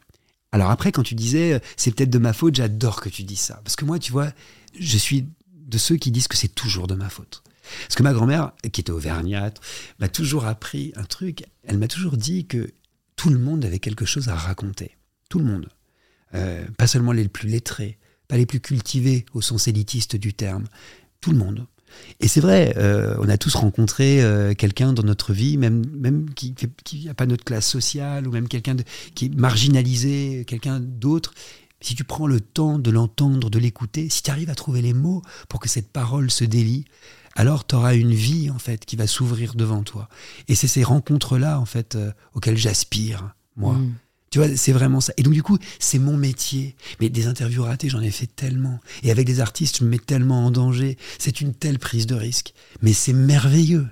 Alors 0.53 0.71
après, 0.71 0.93
quand 0.93 1.03
tu 1.03 1.15
disais, 1.15 1.55
euh, 1.55 1.59
c'est 1.77 1.95
peut-être 1.95 2.11
de 2.11 2.19
ma 2.19 2.33
faute, 2.33 2.55
j'adore 2.55 3.01
que 3.01 3.09
tu 3.09 3.23
dises 3.23 3.41
ça. 3.41 3.61
Parce 3.65 3.77
que 3.77 3.85
moi, 3.85 3.99
tu 3.99 4.13
vois, 4.13 4.33
je 4.79 4.97
suis 4.97 5.27
de 5.53 5.79
ceux 5.79 5.97
qui 5.97 6.11
disent 6.11 6.29
que 6.29 6.37
c'est 6.37 6.55
toujours 6.55 6.87
de 6.87 6.95
ma 6.95 7.11
faute. 7.11 7.43
Parce 7.83 7.97
que 7.97 8.03
ma 8.03 8.15
grand-mère, 8.15 8.53
qui 8.73 8.81
était 8.81 8.91
auvergnate, 8.91 9.61
m'a 9.99 10.09
toujours 10.09 10.47
appris 10.47 10.93
un 10.97 11.05
truc. 11.05 11.45
Elle 11.65 11.79
m'a 11.79 11.89
toujours 11.89 12.17
dit 12.17 12.47
que 12.47 12.73
tout 13.17 13.29
le 13.29 13.39
monde 13.39 13.65
avait 13.65 13.79
quelque 13.79 14.07
chose 14.07 14.29
à 14.29 14.35
raconter. 14.35 14.97
Tout 15.29 15.39
le 15.39 15.45
monde. 15.45 15.69
Euh, 16.35 16.67
pas 16.77 16.87
seulement 16.87 17.13
les 17.13 17.29
plus 17.29 17.49
lettrés, 17.49 17.99
pas 18.29 18.37
les 18.37 18.47
plus 18.47 18.61
cultivés 18.61 19.27
au 19.35 19.41
sens 19.41 19.69
élitiste 19.69 20.17
du 20.17 20.35
terme. 20.35 20.65
Tout 21.21 21.33
le 21.33 21.39
monde. 21.39 21.67
Et 22.21 22.29
c'est 22.29 22.41
vrai, 22.41 22.75
euh, 22.77 23.17
on 23.19 23.29
a 23.29 23.39
tous 23.39 23.55
rencontré 23.55 24.23
euh, 24.23 24.55
quelqu'un 24.55 24.93
dans 24.93 25.03
notre 25.03 25.33
vie, 25.33 25.57
même, 25.57 25.85
même 25.95 26.31
qui 26.35 26.55
n'a 27.07 27.15
pas 27.15 27.27
notre 27.27 27.45
classe 27.45 27.67
sociale, 27.67 28.29
ou 28.29 28.31
même 28.31 28.49
quelqu'un 28.49 28.77
qui 29.15 29.27
est 29.27 29.35
marginalisé, 29.35 30.45
quelqu'un 30.47 30.81
d'autre. 30.81 31.35
Si 31.81 31.95
tu 31.95 32.05
prends 32.05 32.27
le 32.27 32.41
temps 32.41 32.79
de 32.79 32.91
l'entendre, 32.91 33.51
de 33.51 33.59
l'écouter, 33.59 34.09
si 34.09 34.23
tu 34.23 34.31
arrives 34.31 34.51
à 34.51 34.55
trouver 34.55 34.83
les 34.83 34.93
mots 34.95 35.23
pour 35.49 35.61
que 35.61 35.69
cette 35.69 35.91
parole 35.91 36.31
se 36.31 36.45
délie, 36.45 36.85
alors 37.37 37.67
tu 37.67 37.77
auras 37.77 37.95
une 37.95 38.15
vie 38.15 38.51
en 38.51 38.59
fait 38.59 38.85
qui 38.85 38.97
va 38.97 39.07
s'ouvrir 39.07 39.55
devant 39.55 39.85
toi. 39.85 40.09
Et 40.49 40.57
c'est 40.57 40.67
ces 40.67 40.83
rencontres-là 40.83 41.61
en 41.61 41.67
fait 41.67 41.95
euh, 41.95 42.11
auxquelles 42.35 42.59
j'aspire, 42.59 43.35
moi. 43.57 43.75
Mm. 43.75 43.95
Tu 44.31 44.39
vois, 44.39 44.57
c'est 44.57 44.73
vraiment 44.73 45.01
ça. 45.01 45.13
Et 45.17 45.23
donc, 45.23 45.35
du 45.35 45.43
coup, 45.43 45.59
c'est 45.79 45.99
mon 45.99 46.17
métier. 46.17 46.77
Mais 47.01 47.09
des 47.09 47.27
interviews 47.27 47.63
ratées, 47.63 47.89
j'en 47.89 48.01
ai 48.01 48.11
fait 48.11 48.27
tellement. 48.27 48.81
Et 49.03 49.11
avec 49.11 49.27
des 49.27 49.41
artistes, 49.41 49.79
je 49.79 49.85
me 49.85 49.91
mets 49.91 49.99
tellement 49.99 50.47
en 50.47 50.51
danger. 50.51 50.97
C'est 51.19 51.41
une 51.41 51.55
telle 51.55 51.79
prise 51.79 52.07
de 52.07 52.15
risque. 52.15 52.55
Mais 52.83 52.93
c'est 52.93 53.13
merveilleux. 53.13 53.87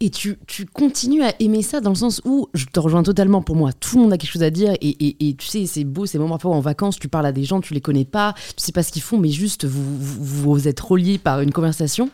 Et 0.00 0.10
tu, 0.10 0.36
continues 0.72 1.22
à 1.22 1.34
aimer 1.40 1.62
ça 1.62 1.80
dans 1.80 1.90
le 1.90 1.96
sens 1.96 2.20
où, 2.24 2.48
je 2.54 2.66
te 2.66 2.78
rejoins 2.78 3.02
totalement, 3.02 3.42
pour 3.42 3.56
moi, 3.56 3.72
tout 3.72 3.96
le 3.96 4.02
monde 4.02 4.12
a 4.12 4.18
quelque 4.18 4.30
chose 4.30 4.42
à 4.42 4.50
dire. 4.50 4.74
Et, 4.80 5.34
tu 5.38 5.46
sais, 5.46 5.66
c'est 5.66 5.84
beau 5.84 6.06
ces 6.06 6.18
moments 6.18 6.36
parfois 6.36 6.56
en 6.56 6.60
vacances, 6.60 6.98
tu 6.98 7.08
parles 7.08 7.26
à 7.26 7.32
des 7.32 7.44
gens, 7.44 7.60
tu 7.60 7.74
les 7.74 7.80
connais 7.80 8.04
pas, 8.04 8.34
tu 8.56 8.62
sais 8.62 8.72
pas 8.72 8.82
ce 8.82 8.92
qu'ils 8.92 9.02
font, 9.02 9.18
mais 9.18 9.30
juste 9.30 9.64
vous, 9.64 9.82
vous, 9.98 10.68
êtes 10.68 10.80
reliés 10.80 11.18
par 11.18 11.40
une 11.40 11.52
conversation. 11.52 12.10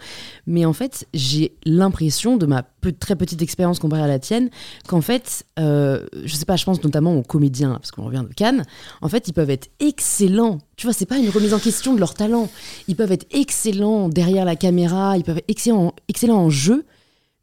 Mais 0.47 0.65
en 0.65 0.73
fait, 0.73 1.07
j'ai 1.13 1.57
l'impression, 1.65 2.37
de 2.37 2.47
ma 2.47 2.63
très 2.99 3.17
petite 3.17 3.43
expérience 3.43 3.79
comparée 3.79 4.03
à 4.03 4.09
la 4.09 4.19
tienne, 4.19 4.51
qu'en 4.87 5.01
fait, 5.01 5.45
euh, 5.59 6.07
je 6.25 6.35
sais 6.35 6.45
pas, 6.45 6.57
je 6.57 6.65
pense 6.65 6.83
notamment 6.83 7.17
aux 7.17 7.23
comédiens, 7.23 7.75
parce 7.75 7.91
qu'on 7.91 8.05
revient 8.05 8.25
de 8.29 8.35
Cannes, 8.35 8.65
en 9.01 9.09
fait, 9.09 9.29
ils 9.29 9.33
peuvent 9.33 9.51
être 9.51 9.69
excellents. 9.81 10.59
Tu 10.77 10.87
vois, 10.87 10.95
c'est 10.95 11.07
pas 11.07 11.19
une 11.19 11.31
remise 11.31 11.55
en 11.55 11.59
question 11.59 11.95
de 11.95 12.01
leur 12.01 12.15
talent. 12.15 12.49
Ils 12.89 12.97
peuvent 12.97 13.13
être 13.13 13.27
excellents 13.31 14.09
derrière 14.09 14.45
la 14.45 14.57
caméra, 14.57 15.17
ils 15.17 15.25
peuvent 15.25 15.39
être 15.39 15.49
excellents 15.49 16.39
en 16.39 16.51
jeu 16.51 16.85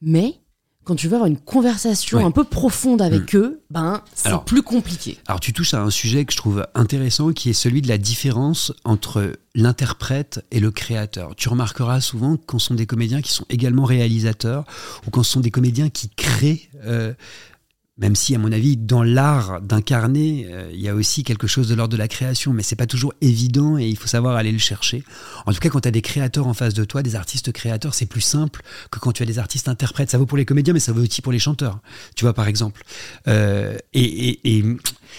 mais 0.01 0.39
quand 0.89 0.95
tu 0.95 1.07
veux 1.07 1.13
avoir 1.13 1.27
une 1.27 1.37
conversation 1.37 2.25
un 2.25 2.31
peu 2.31 2.43
profonde 2.43 2.99
avec 3.01 3.33
mm. 3.33 3.37
eux, 3.37 3.61
ben 3.69 4.01
c'est 4.15 4.43
plus 4.45 4.63
compliqué. 4.63 5.19
Alors 5.27 5.39
tu 5.39 5.53
touches 5.53 5.75
à 5.75 5.83
un 5.83 5.91
sujet 5.91 6.25
que 6.25 6.31
je 6.33 6.37
trouve 6.37 6.65
intéressant, 6.73 7.31
qui 7.31 7.51
est 7.51 7.53
celui 7.53 7.83
de 7.83 7.87
la 7.87 7.99
différence 7.99 8.73
entre 8.85 9.33
l'interprète 9.53 10.43
et 10.49 10.59
le 10.59 10.71
créateur. 10.71 11.35
Tu 11.35 11.47
remarqueras 11.47 12.01
souvent 12.01 12.37
quand 12.37 12.57
ce 12.57 12.67
sont 12.67 12.73
des 12.73 12.87
comédiens 12.87 13.21
qui 13.21 13.31
sont 13.31 13.45
également 13.49 13.83
réalisateurs, 13.83 14.63
ou 15.05 15.11
quand 15.11 15.21
ce 15.21 15.33
sont 15.33 15.41
des 15.41 15.51
comédiens 15.51 15.89
qui 15.89 16.09
créent 16.09 16.69
euh, 16.85 17.13
même 17.99 18.15
si, 18.15 18.33
à 18.33 18.37
mon 18.37 18.51
avis, 18.51 18.77
dans 18.77 19.03
l'art 19.03 19.61
d'incarner, 19.61 20.47
euh, 20.49 20.69
il 20.73 20.79
y 20.79 20.87
a 20.87 20.95
aussi 20.95 21.23
quelque 21.23 21.47
chose 21.47 21.67
de 21.67 21.75
l'ordre 21.75 21.91
de 21.91 21.97
la 21.97 22.07
création, 22.07 22.53
mais 22.53 22.63
c'est 22.63 22.77
pas 22.77 22.87
toujours 22.87 23.13
évident 23.21 23.77
et 23.77 23.87
il 23.87 23.97
faut 23.97 24.07
savoir 24.07 24.37
aller 24.37 24.53
le 24.53 24.57
chercher. 24.57 25.03
En 25.45 25.51
tout 25.51 25.59
cas, 25.59 25.69
quand 25.69 25.81
tu 25.81 25.87
as 25.89 25.91
des 25.91 26.01
créateurs 26.01 26.47
en 26.47 26.53
face 26.53 26.73
de 26.73 26.85
toi, 26.85 27.03
des 27.03 27.15
artistes 27.15 27.51
créateurs, 27.51 27.93
c'est 27.93 28.05
plus 28.05 28.21
simple 28.21 28.61
que 28.89 28.99
quand 28.99 29.11
tu 29.11 29.23
as 29.23 29.25
des 29.25 29.37
artistes 29.37 29.67
interprètes. 29.67 30.09
Ça 30.09 30.17
vaut 30.17 30.25
pour 30.25 30.37
les 30.37 30.45
comédiens, 30.45 30.73
mais 30.73 30.79
ça 30.79 30.93
vaut 30.93 31.01
aussi 31.01 31.21
pour 31.21 31.33
les 31.33 31.39
chanteurs. 31.39 31.79
Tu 32.15 32.23
vois, 32.23 32.33
par 32.33 32.47
exemple. 32.47 32.83
Euh, 33.27 33.77
et, 33.93 34.57
et, 34.57 34.63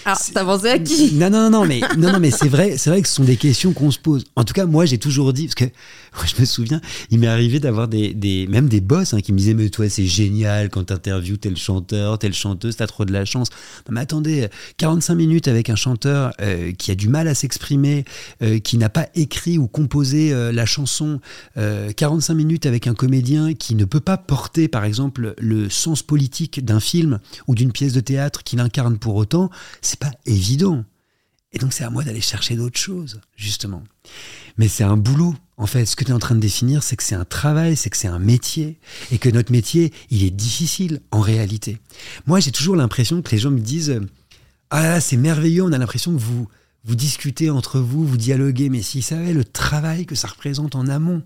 alors, 0.05 0.19
t'as 0.32 0.44
pensé 0.44 0.69
à 0.69 0.78
qui? 0.78 1.15
Non, 1.15 1.28
non, 1.28 1.51
non, 1.51 1.66
mais 1.66 1.81
non, 1.98 2.12
non, 2.12 2.20
mais 2.20 2.31
c'est 2.31 2.48
vrai, 2.48 2.78
c'est 2.78 2.89
vrai 2.89 3.02
que 3.02 3.09
ce 3.09 3.15
sont 3.15 3.24
des 3.24 3.36
questions 3.36 3.73
qu'on 3.73 3.90
se 3.90 3.98
pose. 3.98 4.24
En 4.35 4.44
tout 4.44 4.55
cas, 4.55 4.65
moi, 4.65 4.86
j'ai 4.86 4.97
toujours 4.98 5.32
dit, 5.32 5.47
parce 5.47 5.55
que 5.55 5.65
je 6.36 6.40
me 6.40 6.47
souviens, 6.47 6.81
il 7.11 7.19
m'est 7.19 7.27
arrivé 7.27 7.61
d'avoir 7.61 7.86
des, 7.86 8.15
des, 8.15 8.47
même 8.47 8.69
des 8.69 8.81
boss 8.81 9.12
hein, 9.12 9.20
qui 9.20 9.32
me 9.32 9.39
disaient, 9.39 9.55
mais 9.55 9.69
toi, 9.69 9.89
c'est 9.90 10.07
génial 10.07 10.70
quand 10.70 10.85
t'interviews 10.85 11.36
tel 11.36 11.57
chanteur, 11.57 12.19
telle 12.19 12.32
chanteuse, 12.32 12.70
t'as 12.77 12.87
trop 12.87 13.05
de 13.05 13.13
la 13.13 13.25
chance. 13.25 13.49
mais 13.89 14.01
attendez, 14.01 14.49
45 14.79 15.15
minutes 15.15 15.49
avec 15.49 15.71
un 15.71 15.77
chanteur 15.77 16.33
euh, 16.41 16.73
qui 16.73 16.91
a 16.91 16.95
du 16.95 17.09
mal 17.09 17.29
à 17.29 17.35
s'exprimer, 17.35 18.05
euh, 18.43 18.59
qui 18.59 18.79
n'a 18.79 18.89
pas 18.89 19.09
écrit 19.15 19.59
ou 19.59 19.69
composé 19.69 20.33
euh, 20.33 20.53
la 20.53 20.67
chanson, 20.67 21.21
45 21.57 22.35
minutes 22.35 22.67
avec 22.67 22.87
un 22.87 22.95
comédien 22.95 23.55
qui 23.55 23.75
ne 23.75 23.85
peut 23.85 24.01
pas 24.01 24.17
porter, 24.17 24.69
par 24.69 24.85
exemple, 24.85 25.35
le 25.39 25.69
sens 25.69 26.03
politique 26.03 26.65
d'un 26.65 26.81
film 26.81 27.19
ou 27.47 27.55
d'une 27.55 27.73
pièce 27.73 27.93
de 27.93 28.01
théâtre 28.01 28.43
qu'il 28.43 28.61
incarne 28.61 28.99
pour 28.99 29.17
autant 29.17 29.51
c'est 29.81 29.99
pas 29.99 30.13
évident. 30.27 30.85
Et 31.53 31.59
donc 31.59 31.73
c'est 31.73 31.85
à 31.85 31.91
moi 31.91 32.05
d'aller 32.05 32.21
chercher 32.21 32.55
d'autres 32.55 32.79
choses, 32.79 33.21
justement. 33.37 33.83
Mais 34.57 34.69
c'est 34.69 34.85
un 34.85 34.97
boulot. 34.97 35.35
En 35.57 35.67
fait, 35.67 35.85
ce 35.85 35.97
que 35.97 36.05
tu 36.05 36.11
es 36.11 36.15
en 36.15 36.19
train 36.19 36.35
de 36.35 36.41
définir, 36.41 36.83
c'est 36.83 36.97
que 36.97 37.03
c'est 37.03 37.17
un 37.17 37.25
travail, 37.25 37.77
c'est 37.77 37.91
que 37.91 37.97
c'est 37.97 38.09
un 38.09 38.19
métier, 38.19 38.79
et 39.11 39.19
que 39.19 39.29
notre 39.29 39.53
métier, 39.53 39.93
il 40.11 40.25
est 40.25 40.31
difficile 40.31 41.01
en 41.11 41.21
réalité. 41.21 41.79
Moi, 42.27 42.41
j'ai 42.41 42.53
toujours 42.53 42.77
l'impression 42.77 43.21
que 43.21 43.31
les 43.33 43.39
gens 43.39 43.51
me 43.51 43.59
disent 43.59 44.01
Ah 44.71 44.83
là, 44.83 45.01
c'est 45.01 45.17
merveilleux, 45.17 45.65
on 45.65 45.73
a 45.73 45.79
l'impression 45.79 46.13
que 46.13 46.21
vous, 46.21 46.47
vous 46.85 46.95
discutez 46.95 47.51
entre 47.51 47.81
vous, 47.81 48.07
vous 48.07 48.17
dialoguez, 48.17 48.69
mais 48.69 48.83
s'ils 48.83 49.03
savaient 49.03 49.35
le 49.35 49.45
travail 49.45 50.07
que 50.07 50.15
ça 50.15 50.29
représente 50.29 50.77
en 50.77 50.87
amont, 50.87 51.23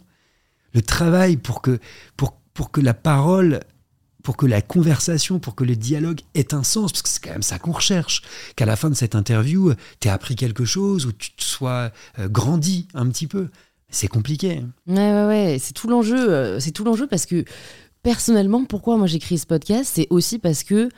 le 0.73 0.83
travail 0.83 1.37
pour 1.37 1.61
que, 1.61 1.79
pour, 2.17 2.33
pour 2.55 2.71
que 2.71 2.81
la 2.81 2.95
parole 2.95 3.61
pour 4.25 4.37
que 4.39 4.47
la 4.47 4.63
conversation, 4.63 5.39
pour 5.39 5.55
que 5.55 5.63
le 5.63 5.77
dialogue 5.77 6.23
ait 6.35 6.55
un 6.55 6.65
sens, 6.65 6.91
parce 6.91 7.03
que 7.03 7.09
c'est 7.11 7.23
quand 7.23 7.31
même 7.31 7.43
ça 7.43 7.59
qu'on 7.61 7.73
recherche, 7.73 8.23
qu'à 8.57 8.65
la 8.65 8.75
fin 8.75 8.89
de 8.89 8.95
cette 8.95 9.15
interview, 9.15 9.73
tu 10.01 10.09
appris 10.09 10.35
quelque 10.35 10.65
chose 10.65 11.07
ou 11.07 11.13
tu 11.13 11.31
te 11.33 11.45
sois 11.45 11.93
euh, 12.19 12.27
grandi 12.29 12.89
un 12.95 13.07
petit 13.07 13.27
peu. 13.27 13.49
C'est 13.91 14.09
compliqué. 14.09 14.63
Ouais, 14.87 14.97
ouais, 14.97 15.27
ouais. 15.27 15.59
C'est 15.61 15.75
tout 15.75 15.89
l'enjeu. 15.89 16.33
Euh, 16.33 16.59
c'est 16.59 16.73
tout 16.73 16.85
l'enjeu 16.85 17.07
parce 17.07 17.27
que 17.27 17.45
personnellement, 18.03 18.65
pourquoi 18.65 18.97
moi 18.97 19.07
créé 19.07 19.37
ce 19.37 19.47
podcast, 19.47 19.91
c'est 19.95 20.07
aussi 20.09 20.39
parce 20.39 20.65
que 20.65 20.89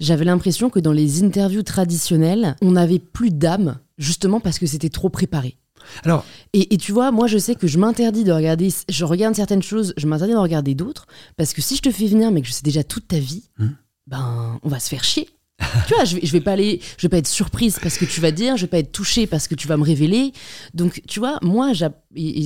j'avais 0.00 0.24
l'impression 0.24 0.70
que 0.70 0.80
dans 0.80 0.92
les 0.92 1.22
interviews 1.22 1.62
traditionnelles, 1.62 2.56
on 2.62 2.72
n'avait 2.72 2.98
plus 2.98 3.30
d'âme, 3.30 3.78
justement 3.98 4.40
parce 4.40 4.58
que 4.58 4.66
c'était 4.66 4.88
trop 4.88 5.10
préparé. 5.10 5.58
Alors, 6.04 6.24
et, 6.52 6.76
tu 6.76 6.92
vois, 6.92 7.10
moi 7.12 7.26
je 7.26 7.38
sais 7.38 7.54
que 7.54 7.66
je 7.66 7.78
m'interdis 7.78 8.24
de 8.24 8.32
regarder, 8.32 8.68
je 8.88 9.04
regarde 9.04 9.34
certaines 9.34 9.62
choses, 9.62 9.94
je 9.96 10.06
m'interdis 10.06 10.32
de 10.32 10.38
regarder 10.38 10.74
d'autres, 10.74 11.06
parce 11.36 11.52
que 11.52 11.62
si 11.62 11.76
je 11.76 11.82
te 11.82 11.90
fais 11.90 12.06
venir 12.06 12.30
mais 12.30 12.42
que 12.42 12.48
je 12.48 12.52
sais 12.52 12.62
déjà 12.62 12.82
toute 12.82 13.08
ta 13.08 13.18
vie, 13.18 13.44
hmm. 13.58 13.68
ben 14.06 14.58
on 14.62 14.68
va 14.68 14.80
se 14.80 14.88
faire 14.88 15.04
chier. 15.04 15.28
tu 15.86 15.94
vois, 15.94 16.04
je 16.04 16.16
vais, 16.16 16.26
je 16.26 16.32
vais 16.32 16.40
pas 16.40 16.52
aller, 16.52 16.80
je 16.96 17.02
vais 17.02 17.08
pas 17.08 17.18
être 17.18 17.26
surprise 17.26 17.78
parce 17.80 17.98
que 17.98 18.04
tu 18.04 18.20
vas 18.20 18.30
dire, 18.30 18.56
je 18.56 18.62
vais 18.62 18.68
pas 18.68 18.78
être 18.78 18.92
touchée 18.92 19.26
parce 19.26 19.48
que 19.48 19.54
tu 19.54 19.68
vas 19.68 19.76
me 19.76 19.84
révéler. 19.84 20.32
Donc, 20.74 21.02
tu 21.06 21.20
vois, 21.20 21.38
moi, 21.42 21.72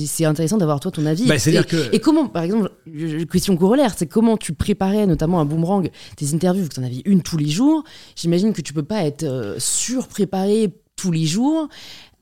c'est 0.05 0.25
intéressant 0.25 0.57
d'avoir 0.57 0.79
toi 0.79 0.91
ton 0.91 1.05
avis. 1.05 1.25
Bah, 1.25 1.35
et, 1.35 1.63
que... 1.63 1.95
et, 1.95 1.99
comment, 1.99 2.27
par 2.27 2.43
exemple, 2.43 2.71
question 3.31 3.55
corollaire, 3.55 3.93
c'est 3.97 4.07
comment 4.07 4.37
tu 4.37 4.53
préparais 4.53 5.05
notamment 5.05 5.39
un 5.39 5.45
boomerang 5.45 5.89
tes 6.17 6.33
interviews, 6.33 6.63
vu 6.63 6.69
que 6.69 6.75
tu 6.75 6.79
en 6.79 6.83
avais 6.83 7.01
une 7.05 7.21
tous 7.21 7.37
les 7.37 7.49
jours. 7.49 7.83
J'imagine 8.15 8.53
que 8.53 8.61
tu 8.61 8.73
peux 8.73 8.83
pas 8.83 9.03
être 9.03 9.23
euh, 9.23 9.55
surpréparé 9.59 10.73
tous 10.95 11.11
les 11.11 11.25
jours. 11.25 11.69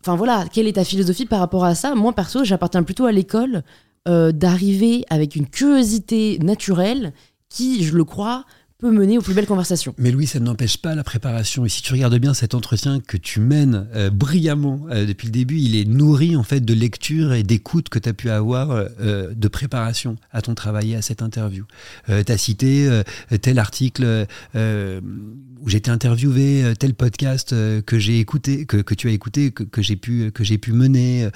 Enfin 0.05 0.17
voilà, 0.17 0.43
quelle 0.51 0.67
est 0.67 0.73
ta 0.73 0.83
philosophie 0.83 1.25
par 1.25 1.39
rapport 1.39 1.63
à 1.63 1.75
ça? 1.75 1.95
Moi 1.95 2.11
perso, 2.11 2.43
j'appartiens 2.43 2.83
plutôt 2.83 3.05
à 3.05 3.13
l'école 3.13 3.63
euh, 4.09 4.33
d'arriver 4.33 5.05
avec 5.09 5.37
une 5.37 5.47
curiosité 5.47 6.39
naturelle 6.39 7.13
qui, 7.47 7.85
je 7.85 7.95
le 7.95 8.03
crois, 8.03 8.43
mener 8.91 9.17
aux 9.17 9.21
plus 9.21 9.33
belles 9.33 9.47
conversations. 9.47 9.93
Mais 9.97 10.11
Louis, 10.11 10.27
ça 10.27 10.39
n'empêche 10.39 10.77
pas 10.77 10.95
la 10.95 11.03
préparation. 11.03 11.65
Et 11.65 11.69
si 11.69 11.81
tu 11.81 11.93
regardes 11.93 12.17
bien 12.17 12.33
cet 12.33 12.53
entretien 12.53 12.99
que 12.99 13.17
tu 13.17 13.39
mènes 13.39 13.87
euh, 13.95 14.09
brillamment 14.09 14.85
euh, 14.89 15.05
depuis 15.05 15.27
le 15.27 15.31
début, 15.31 15.57
il 15.57 15.75
est 15.75 15.85
nourri 15.85 16.35
en 16.35 16.43
fait 16.43 16.61
de 16.61 16.73
lecture 16.73 17.33
et 17.33 17.43
d'écoute 17.43 17.89
que 17.89 17.99
tu 17.99 18.09
as 18.09 18.13
pu 18.13 18.29
avoir 18.29 18.71
euh, 18.71 19.33
de 19.33 19.47
préparation 19.47 20.17
à 20.31 20.41
ton 20.41 20.55
travail 20.55 20.95
à 20.95 21.01
cette 21.01 21.21
interview. 21.21 21.65
tu 22.07 22.31
as 22.31 22.37
cité 22.37 23.01
tel 23.41 23.59
article 23.59 24.25
où 24.55 25.69
j'étais 25.69 25.91
interviewé, 25.91 26.73
tel 26.79 26.93
podcast 26.93 27.55
que 27.85 27.99
j'ai 27.99 28.19
écouté, 28.19 28.65
que, 28.65 28.77
que, 28.77 28.93
tu 28.93 29.07
as 29.07 29.11
écouté, 29.11 29.51
que, 29.51 29.63
que 29.63 29.81
j'ai 29.81 29.95
pu, 29.95 30.31
que 30.31 30.43
j'ai 30.43 30.57
pu 30.57 30.73
mener 30.73 31.29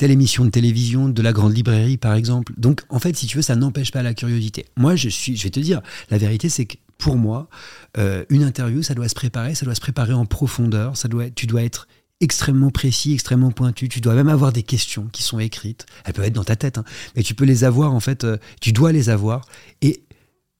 telle 0.00 0.12
émission 0.12 0.46
de 0.46 0.50
télévision 0.50 1.10
de 1.10 1.20
la 1.20 1.34
grande 1.34 1.54
librairie, 1.54 1.98
par 1.98 2.14
exemple. 2.14 2.54
Donc, 2.56 2.80
en 2.88 2.98
fait, 2.98 3.14
si 3.14 3.26
tu 3.26 3.36
veux, 3.36 3.42
ça 3.42 3.54
n'empêche 3.54 3.92
pas 3.92 4.02
la 4.02 4.14
curiosité. 4.14 4.64
Moi, 4.78 4.96
je 4.96 5.10
suis, 5.10 5.36
je 5.36 5.42
vais 5.42 5.50
te 5.50 5.60
dire, 5.60 5.82
la 6.08 6.16
vérité, 6.16 6.48
c'est 6.48 6.64
que 6.64 6.78
pour 6.96 7.18
moi, 7.18 7.50
euh, 7.98 8.24
une 8.30 8.42
interview, 8.42 8.82
ça 8.82 8.94
doit 8.94 9.10
se 9.10 9.14
préparer, 9.14 9.54
ça 9.54 9.66
doit 9.66 9.74
se 9.74 9.80
préparer 9.82 10.14
en 10.14 10.24
profondeur, 10.24 10.96
ça 10.96 11.06
doit, 11.06 11.28
tu 11.28 11.46
dois 11.46 11.62
être 11.64 11.86
extrêmement 12.22 12.70
précis, 12.70 13.12
extrêmement 13.12 13.50
pointu. 13.50 13.90
Tu 13.90 14.00
dois 14.00 14.14
même 14.14 14.30
avoir 14.30 14.54
des 14.54 14.62
questions 14.62 15.06
qui 15.12 15.22
sont 15.22 15.38
écrites. 15.38 15.84
Elles 16.06 16.14
peuvent 16.14 16.24
être 16.24 16.32
dans 16.32 16.44
ta 16.44 16.56
tête, 16.56 16.78
hein, 16.78 16.84
mais 17.14 17.22
tu 17.22 17.34
peux 17.34 17.44
les 17.44 17.64
avoir, 17.64 17.92
en 17.92 18.00
fait, 18.00 18.24
euh, 18.24 18.38
tu 18.62 18.72
dois 18.72 18.92
les 18.92 19.10
avoir. 19.10 19.44
Et 19.82 20.04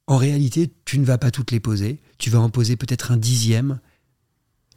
en 0.07 0.19
réalité, 0.19 0.71
tu 0.85 0.99
ne 0.99 1.07
vas 1.07 1.17
pas 1.17 1.31
toutes 1.31 1.51
les 1.51 1.61
poser. 1.61 1.99
Tu 2.19 2.29
vas 2.29 2.41
en 2.41 2.51
poser 2.51 2.77
peut-être 2.77 3.11
un 3.11 3.17
dixième. 3.17 3.81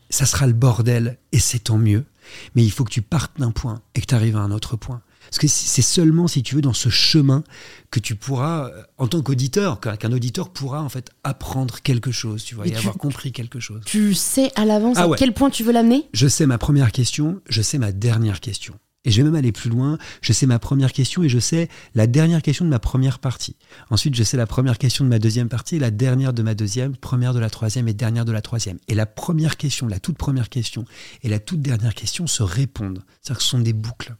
Ça 0.10 0.26
sera 0.26 0.48
le 0.48 0.54
bordel, 0.54 1.18
et 1.34 1.40
c'est 1.40 1.66
tant 1.66 1.78
mieux. 1.78 2.06
Mais 2.56 2.64
il 2.64 2.72
faut 2.72 2.84
que 2.84 2.92
tu 2.92 3.02
partes 3.02 3.40
d'un 3.40 3.52
point 3.52 3.82
et 3.96 4.02
que 4.02 4.06
tu 4.06 4.16
arrives 4.16 4.38
à 4.38 4.42
un 4.42 4.52
autre 4.52 4.76
point. 4.76 5.02
Parce 5.26 5.40
que 5.40 5.48
c'est 5.48 5.82
seulement, 5.82 6.28
si 6.28 6.44
tu 6.44 6.56
veux, 6.56 6.62
dans 6.62 6.74
ce 6.74 6.90
chemin 6.90 7.44
que 7.92 8.00
tu 8.00 8.16
pourras, 8.16 8.70
euh, 8.70 8.84
en 8.98 9.08
tant 9.08 9.22
qu'auditeur, 9.22 9.80
qu'un 9.80 10.12
auditeur 10.12 10.50
pourra 10.50 10.82
en 10.82 10.90
fait 10.90 11.10
apprendre 11.24 11.82
quelque 11.82 12.12
chose, 12.12 12.44
tu 12.44 12.56
vois, 12.56 12.68
et, 12.68 12.76
avoir 12.76 12.98
compris 12.98 13.32
quelque 13.32 13.60
chose. 13.60 13.82
Tu 13.86 14.14
sais 14.14 14.52
à 14.56 14.66
l'avance 14.66 14.98
ah 15.00 15.06
à 15.06 15.16
quel 15.18 15.34
point 15.34 15.50
tu 15.50 15.64
veux 15.64 15.72
l'amener? 15.72 16.08
Je 16.14 16.28
sais 16.28 16.46
ma 16.46 16.58
première 16.58 16.92
question, 16.92 17.42
je 17.50 17.62
sais 17.62 17.78
ma 17.78 17.92
dernière 17.92 18.42
question. 18.42 18.76
Et 19.06 19.12
je 19.12 19.18
vais 19.18 19.24
même 19.24 19.36
aller 19.36 19.52
plus 19.52 19.70
loin. 19.70 19.98
Je 20.22 20.32
sais 20.32 20.46
ma 20.46 20.60
première 20.60 20.94
question 20.94 21.24
et 21.24 21.30
je 21.30 21.40
sais 21.40 21.68
la 21.94 22.08
dernière 22.08 22.42
question 22.42 22.64
de 22.64 22.70
ma 22.70 22.80
première 22.80 23.20
partie. 23.20 23.56
Ensuite, 23.90 24.16
je 24.16 24.24
sais 24.24 24.38
la 24.38 24.48
première 24.48 24.78
question 24.78 25.04
de 25.04 25.10
ma 25.10 25.20
deuxième 25.20 25.50
partie, 25.50 25.78
la 25.78 25.92
dernière 25.92 26.34
de 26.34 26.42
ma 26.42 26.56
deuxième, 26.56 26.96
première 26.96 27.34
de 27.34 27.40
la 27.40 27.50
troisième 27.50 27.88
et 27.88 27.94
dernière 27.94 28.26
de 28.26 28.32
la 28.32 28.42
troisième. 28.42 28.78
Et 28.88 28.96
la 28.96 29.06
première 29.06 29.58
question, 29.58 29.88
la 29.88 30.00
toute 30.00 30.18
première 30.18 30.50
question 30.50 30.86
et 31.22 31.30
la 31.30 31.40
toute 31.40 31.62
dernière 31.62 31.94
question 31.94 32.28
se 32.28 32.44
répondent. 32.44 33.04
C'est-à-dire 33.22 33.38
que 33.38 33.44
ce 33.44 33.50
sont 33.50 33.60
des 33.60 33.74
boucles. 33.74 34.16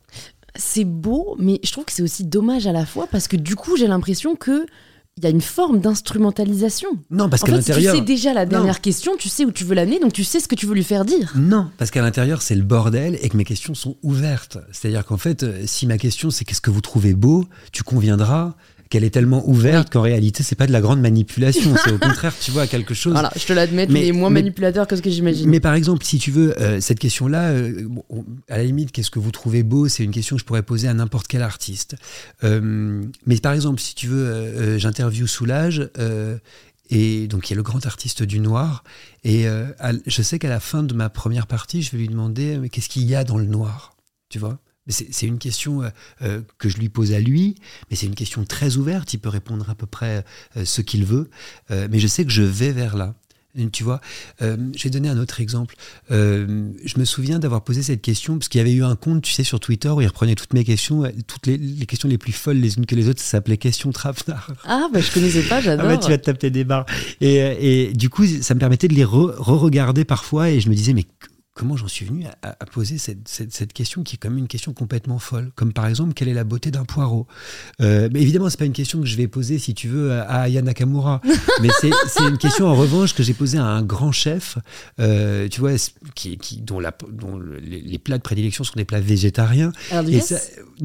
C'est 0.56 0.86
beau, 0.86 1.36
mais 1.40 1.60
je 1.64 1.72
trouve 1.72 1.86
que 1.86 1.92
c'est 1.92 2.04
aussi 2.04 2.26
dommage 2.26 2.68
à 2.68 2.72
la 2.72 2.86
fois 2.86 3.08
parce 3.08 3.28
que 3.28 3.38
du 3.38 3.56
coup, 3.56 3.78
j'ai 3.78 3.88
l'impression 3.88 4.36
que 4.36 4.66
il 5.18 5.24
y 5.24 5.28
a 5.28 5.30
une 5.30 5.42
forme 5.42 5.80
d'instrumentalisation. 5.80 6.90
Non, 7.12 7.30
parce 7.30 7.44
qu'à 7.44 7.52
l'intérieur. 7.52 7.94
Tu 7.94 8.00
sais 8.00 8.06
déjà 8.06 8.34
la 8.34 8.46
dernière 8.46 8.82
question, 8.82 9.16
tu 9.18 9.30
sais 9.30 9.46
où 9.46 9.52
tu 9.52 9.64
veux 9.64 9.76
l'amener, 9.76 10.00
donc 10.00 10.12
tu 10.12 10.24
sais 10.24 10.40
ce 10.40 10.48
que 10.48 10.56
tu 10.56 10.66
veux 10.66 10.74
lui 10.74 10.84
faire 10.84 11.06
dire. 11.06 11.34
Non, 11.36 11.70
parce 11.78 11.92
qu'à 11.92 12.02
l'intérieur, 12.02 12.42
c'est 12.42 12.56
le 12.56 12.64
bordel 12.64 13.20
et 13.22 13.30
que 13.30 13.38
mes 13.38 13.46
questions 13.46 13.76
sont 13.76 13.98
ouvertes. 14.02 14.58
C'est-à-dire 14.72 15.06
qu'en 15.06 15.18
fait, 15.18 15.44
euh, 15.44 15.64
si 15.68 15.86
ma 15.86 16.00
question 16.00 16.32
c'est 16.32 16.46
qu'est-ce 16.46 16.62
que 16.62 16.72
vous 16.72 16.82
trouvez 16.82 17.14
beau, 17.14 17.46
tu 17.72 17.84
conviendras 17.84 18.56
qu'elle 18.94 19.04
est 19.04 19.10
tellement 19.10 19.42
ouverte 19.50 19.92
qu'en 19.92 20.04
réalité, 20.04 20.44
c'est 20.44 20.56
pas 20.56 20.68
de 20.68 20.72
la 20.72 20.80
grande 20.80 21.02
manipulation. 21.02 21.74
c'est 21.84 21.92
au 21.92 21.98
contraire, 22.00 22.32
tu 22.40 22.52
vois, 22.52 22.68
quelque 22.68 22.94
chose. 22.94 23.14
Voilà, 23.14 23.32
je 23.36 23.44
te 23.44 23.52
l'admets, 23.52 23.88
mais, 23.90 24.12
moins 24.12 24.30
manipulateur 24.30 24.86
que 24.86 24.96
ce 24.96 25.02
que 25.02 25.10
j'imagine. 25.10 25.50
Mais 25.50 25.60
par 25.60 25.74
exemple, 25.74 26.06
si 26.06 26.20
tu 26.20 26.30
veux, 26.30 26.56
euh, 26.62 26.80
cette 26.80 27.00
question-là, 27.00 27.54
euh, 27.54 27.88
à 28.50 28.58
la 28.58 28.64
limite, 28.64 28.92
qu'est-ce 28.92 29.10
que 29.10 29.18
vous 29.18 29.32
trouvez 29.32 29.64
beau 29.64 29.88
C'est 29.88 30.04
une 30.04 30.12
question 30.12 30.36
que 30.36 30.42
je 30.42 30.46
pourrais 30.46 30.62
poser 30.62 30.88
à 30.88 30.94
n'importe 30.94 31.26
quel 31.28 31.42
artiste. 31.42 31.96
Euh, 32.44 33.02
mais 33.26 33.38
par 33.38 33.54
exemple, 33.54 33.82
si 33.82 33.96
tu 33.96 34.06
veux, 34.06 34.78
j'interview 34.78 35.26
Soulage. 35.26 35.90
et 36.92 37.28
donc, 37.28 37.50
il 37.50 37.54
y 37.54 37.56
a 37.56 37.58
le 37.58 37.64
grand 37.64 37.84
artiste 37.88 38.22
du 38.22 38.40
noir. 38.40 38.84
Et 39.24 39.48
je 40.06 40.22
sais 40.22 40.38
qu'à 40.38 40.50
la 40.50 40.60
fin 40.60 40.84
de 40.84 40.94
ma 40.94 41.10
première 41.10 41.48
partie, 41.48 41.82
je 41.82 41.90
vais 41.94 41.98
lui 41.98 42.10
demander 42.10 42.62
qu'est-ce 42.72 42.90
qu'il 42.90 43.06
y 43.06 43.16
a 43.16 43.24
dans 43.24 43.40
le 43.40 43.46
noir 43.48 43.96
Tu 44.30 44.38
vois? 44.38 44.60
C'est 44.88 45.26
une 45.26 45.40
question 45.40 45.82
euh, 45.82 45.90
euh, 46.22 46.42
que 46.58 46.68
je 46.68 46.78
lui 46.78 46.90
pose 46.90 47.14
à 47.14 47.20
lui, 47.20 47.56
mais 47.90 47.96
c'est 47.96 48.06
une 48.06 48.16
question 48.16 48.44
très 48.44 48.76
ouverte. 48.76 49.14
Il 49.14 49.20
peut 49.20 49.30
répondre 49.30 49.70
à 49.70 49.76
peu 49.76 49.86
près 49.86 50.26
euh, 50.58 50.66
ce 50.66 50.82
qu'il 50.82 51.06
veut, 51.06 51.30
mais 51.70 52.00
je 52.00 52.08
sais 52.08 52.26
que 52.26 52.32
je 52.32 52.44
vais 52.44 52.72
vers 52.72 52.96
là. 52.96 53.16
Tu 53.72 53.84
vois, 53.84 54.02
j'ai 54.74 54.90
donné 54.90 55.10
un 55.10 55.18
autre 55.20 55.40
exemple. 55.40 55.76
je 56.10 57.00
me 57.00 57.06
souviens 57.06 57.38
d'avoir 57.38 57.64
posé 57.64 57.84
cette 57.84 58.02
question 58.02 58.40
parce 58.40 58.48
qu'il 58.50 58.58
y 58.58 58.62
avait 58.62 58.74
eu 58.74 58.84
un 58.84 58.96
compte, 58.96 59.22
tu 59.22 59.32
sais, 59.32 59.44
sur 59.44 59.60
Twitter 59.60 59.90
où 59.90 60.02
il 60.02 60.08
reprenait 60.08 60.34
toutes 60.34 60.54
mes 60.56 60.64
questions, 60.64 61.04
toutes 61.28 61.46
les, 61.46 61.86
questions 61.86 62.10
les 62.10 62.18
plus 62.18 62.32
folles 62.32 62.58
les 62.58 62.78
unes 62.78 62.88
que 62.88 62.96
les 62.96 63.08
autres. 63.08 63.22
Ça 63.22 63.28
s'appelait 63.28 63.58
Question 63.58 63.92
Trapenard. 63.92 64.52
Ah, 64.66 64.88
bah 64.92 65.02
je 65.02 65.12
connaissais 65.12 65.44
pas, 65.44 65.62
j'adore. 65.62 65.86
Ah 65.90 65.96
bah, 65.96 65.98
tu 65.98 66.10
vas 66.10 66.18
te 66.18 66.26
taper 66.26 66.50
des 66.50 66.64
barres. 66.64 66.88
Et, 67.22 67.36
et, 67.36 67.94
du 67.94 68.10
coup, 68.10 68.26
ça 68.26 68.56
me 68.56 68.60
permettait 68.60 68.88
de 68.88 68.96
les 68.96 69.06
re-regarder 69.06 70.04
parfois 70.04 70.50
et 70.50 70.60
je 70.60 70.70
me 70.70 70.74
disais, 70.74 70.94
mais 70.94 71.06
comment 71.54 71.78
j'en 71.78 71.88
suis 71.88 72.06
venu 72.06 72.26
à, 72.42 72.66
poser 72.66 72.98
cette, 72.98 73.74
question 73.74 74.04
qui 74.04 74.16
est 74.16 74.18
quand 74.18 74.30
même 74.30 74.40
une 74.40 74.48
question 74.48 74.74
complètement 74.74 75.20
folle. 75.20 75.52
Comme 75.56 75.72
par 75.72 75.88
exemple, 75.88 76.14
quelle 76.14 76.28
est 76.28 76.34
la 76.34 76.44
beauté 76.44 76.72
d'un 76.72 76.84
poireau 76.84 77.28
euh, 77.82 78.10
mais 78.12 78.22
Évidemment, 78.22 78.50
c'est 78.50 78.58
pas 78.58 78.66
une 78.66 78.74
question 78.74 79.00
que 79.00 79.06
je 79.06 79.16
vais 79.16 79.28
poser, 79.28 79.60
si 79.60 79.74
tu 79.74 79.88
veux, 79.88 80.14
à 80.14 80.42
Aya 80.42 80.62
Nakamura. 80.62 81.22
mais 81.62 81.70
c'est 81.80 81.92
une 82.28 82.38
question, 82.38 82.68
en 82.68 82.76
revanche, 82.76 83.14
que 83.14 83.22
j'ai 83.22 83.34
posée 83.34 83.60
à 83.60 83.66
un 83.66 83.84
grand 83.84 84.12
chef, 84.12 84.58
euh, 85.00 85.48
tu 85.48 85.60
vois, 85.60 85.74
qui, 86.16 86.38
dont, 86.62 86.80
la, 86.80 86.92
dont 87.12 87.40
les, 87.40 88.00
plats 88.00 88.18
de 88.18 88.24
prédilection 88.24 88.64
sont 88.64 88.74
des 88.76 88.86
plats 88.86 89.00
végétariens. 89.00 89.72
et, 90.08 90.22
ça, 90.22 90.38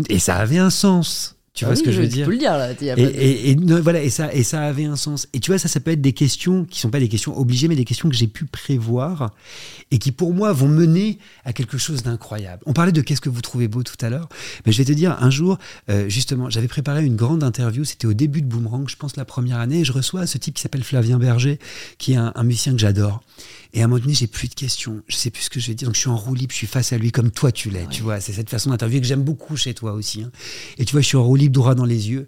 et 0.08 0.18
ça 0.18 0.36
avait 0.36 0.58
un 0.58 0.70
sens. 0.70 1.37
Tu 1.58 1.64
vois 1.64 1.72
ah 1.72 1.76
ce 1.76 1.82
que 1.82 1.90
je 1.90 2.00
veux 2.00 2.06
dire 2.06 2.24
Tu 2.24 2.26
peux 2.26 2.36
le 2.36 2.38
dire 2.38 2.56
là. 2.56 2.70
Et, 2.80 3.50
et, 3.50 3.56
voilà, 3.56 4.00
et 4.00 4.10
ça, 4.10 4.32
et 4.32 4.44
ça 4.44 4.62
avait 4.62 4.84
un 4.84 4.94
sens. 4.94 5.26
Et 5.32 5.40
tu 5.40 5.50
vois, 5.50 5.58
ça, 5.58 5.66
ça 5.66 5.80
peut 5.80 5.90
être 5.90 6.00
des 6.00 6.12
questions 6.12 6.64
qui 6.64 6.78
sont 6.78 6.88
pas 6.88 7.00
des 7.00 7.08
questions 7.08 7.36
obligées, 7.36 7.66
mais 7.66 7.74
des 7.74 7.84
questions 7.84 8.08
que 8.08 8.14
j'ai 8.14 8.28
pu 8.28 8.44
prévoir 8.44 9.32
et 9.90 9.98
qui, 9.98 10.12
pour 10.12 10.32
moi, 10.32 10.52
vont 10.52 10.68
mener 10.68 11.18
à 11.44 11.52
quelque 11.52 11.76
chose 11.76 12.04
d'incroyable. 12.04 12.62
On 12.66 12.72
parlait 12.72 12.92
de 12.92 13.00
qu'est-ce 13.00 13.20
que 13.20 13.28
vous 13.28 13.40
trouvez 13.40 13.66
beau 13.66 13.82
tout 13.82 13.96
à 14.02 14.08
l'heure, 14.08 14.28
mais 14.66 14.70
je 14.70 14.78
vais 14.78 14.84
te 14.84 14.92
dire, 14.92 15.16
un 15.20 15.30
jour, 15.30 15.58
euh, 15.90 16.08
justement, 16.08 16.48
j'avais 16.48 16.68
préparé 16.68 17.04
une 17.04 17.16
grande 17.16 17.42
interview. 17.42 17.82
C'était 17.82 18.06
au 18.06 18.14
début 18.14 18.40
de 18.40 18.46
Boomerang, 18.46 18.88
je 18.88 18.94
pense 18.94 19.16
la 19.16 19.24
première 19.24 19.58
année, 19.58 19.80
et 19.80 19.84
je 19.84 19.92
reçois 19.92 20.28
ce 20.28 20.38
type 20.38 20.54
qui 20.54 20.62
s'appelle 20.62 20.84
Flavien 20.84 21.18
Berger, 21.18 21.58
qui 21.98 22.12
est 22.12 22.16
un, 22.16 22.32
un 22.36 22.44
musicien 22.44 22.70
que 22.70 22.78
j'adore. 22.78 23.20
Et 23.74 23.82
à 23.82 23.84
un 23.84 23.88
moment 23.88 24.00
donné, 24.00 24.14
j'ai 24.14 24.26
plus 24.26 24.48
de 24.48 24.54
questions. 24.54 25.02
Je 25.08 25.16
sais 25.16 25.30
plus 25.30 25.42
ce 25.42 25.50
que 25.50 25.60
je 25.60 25.66
vais 25.66 25.74
dire. 25.74 25.88
Donc 25.88 25.94
je 25.94 26.00
suis 26.00 26.08
en 26.08 26.16
roue 26.16 26.34
libre, 26.34 26.52
je 26.52 26.56
suis 26.56 26.66
face 26.66 26.92
à 26.92 26.98
lui 26.98 27.12
comme 27.12 27.30
toi 27.30 27.52
tu 27.52 27.70
l'es. 27.70 27.86
Tu 27.90 28.02
vois, 28.02 28.20
c'est 28.20 28.32
cette 28.32 28.48
façon 28.48 28.70
d'interviewer 28.70 29.00
que 29.00 29.06
j'aime 29.06 29.22
beaucoup 29.22 29.56
chez 29.56 29.74
toi 29.74 29.92
aussi. 29.92 30.22
Hein. 30.22 30.30
Et 30.78 30.84
tu 30.84 30.92
vois, 30.92 31.02
je 31.02 31.06
suis 31.06 31.16
en 31.16 31.24
roue 31.24 31.36
libre, 31.36 31.47
droit 31.50 31.74
dans 31.74 31.84
les 31.84 32.10
yeux. 32.10 32.26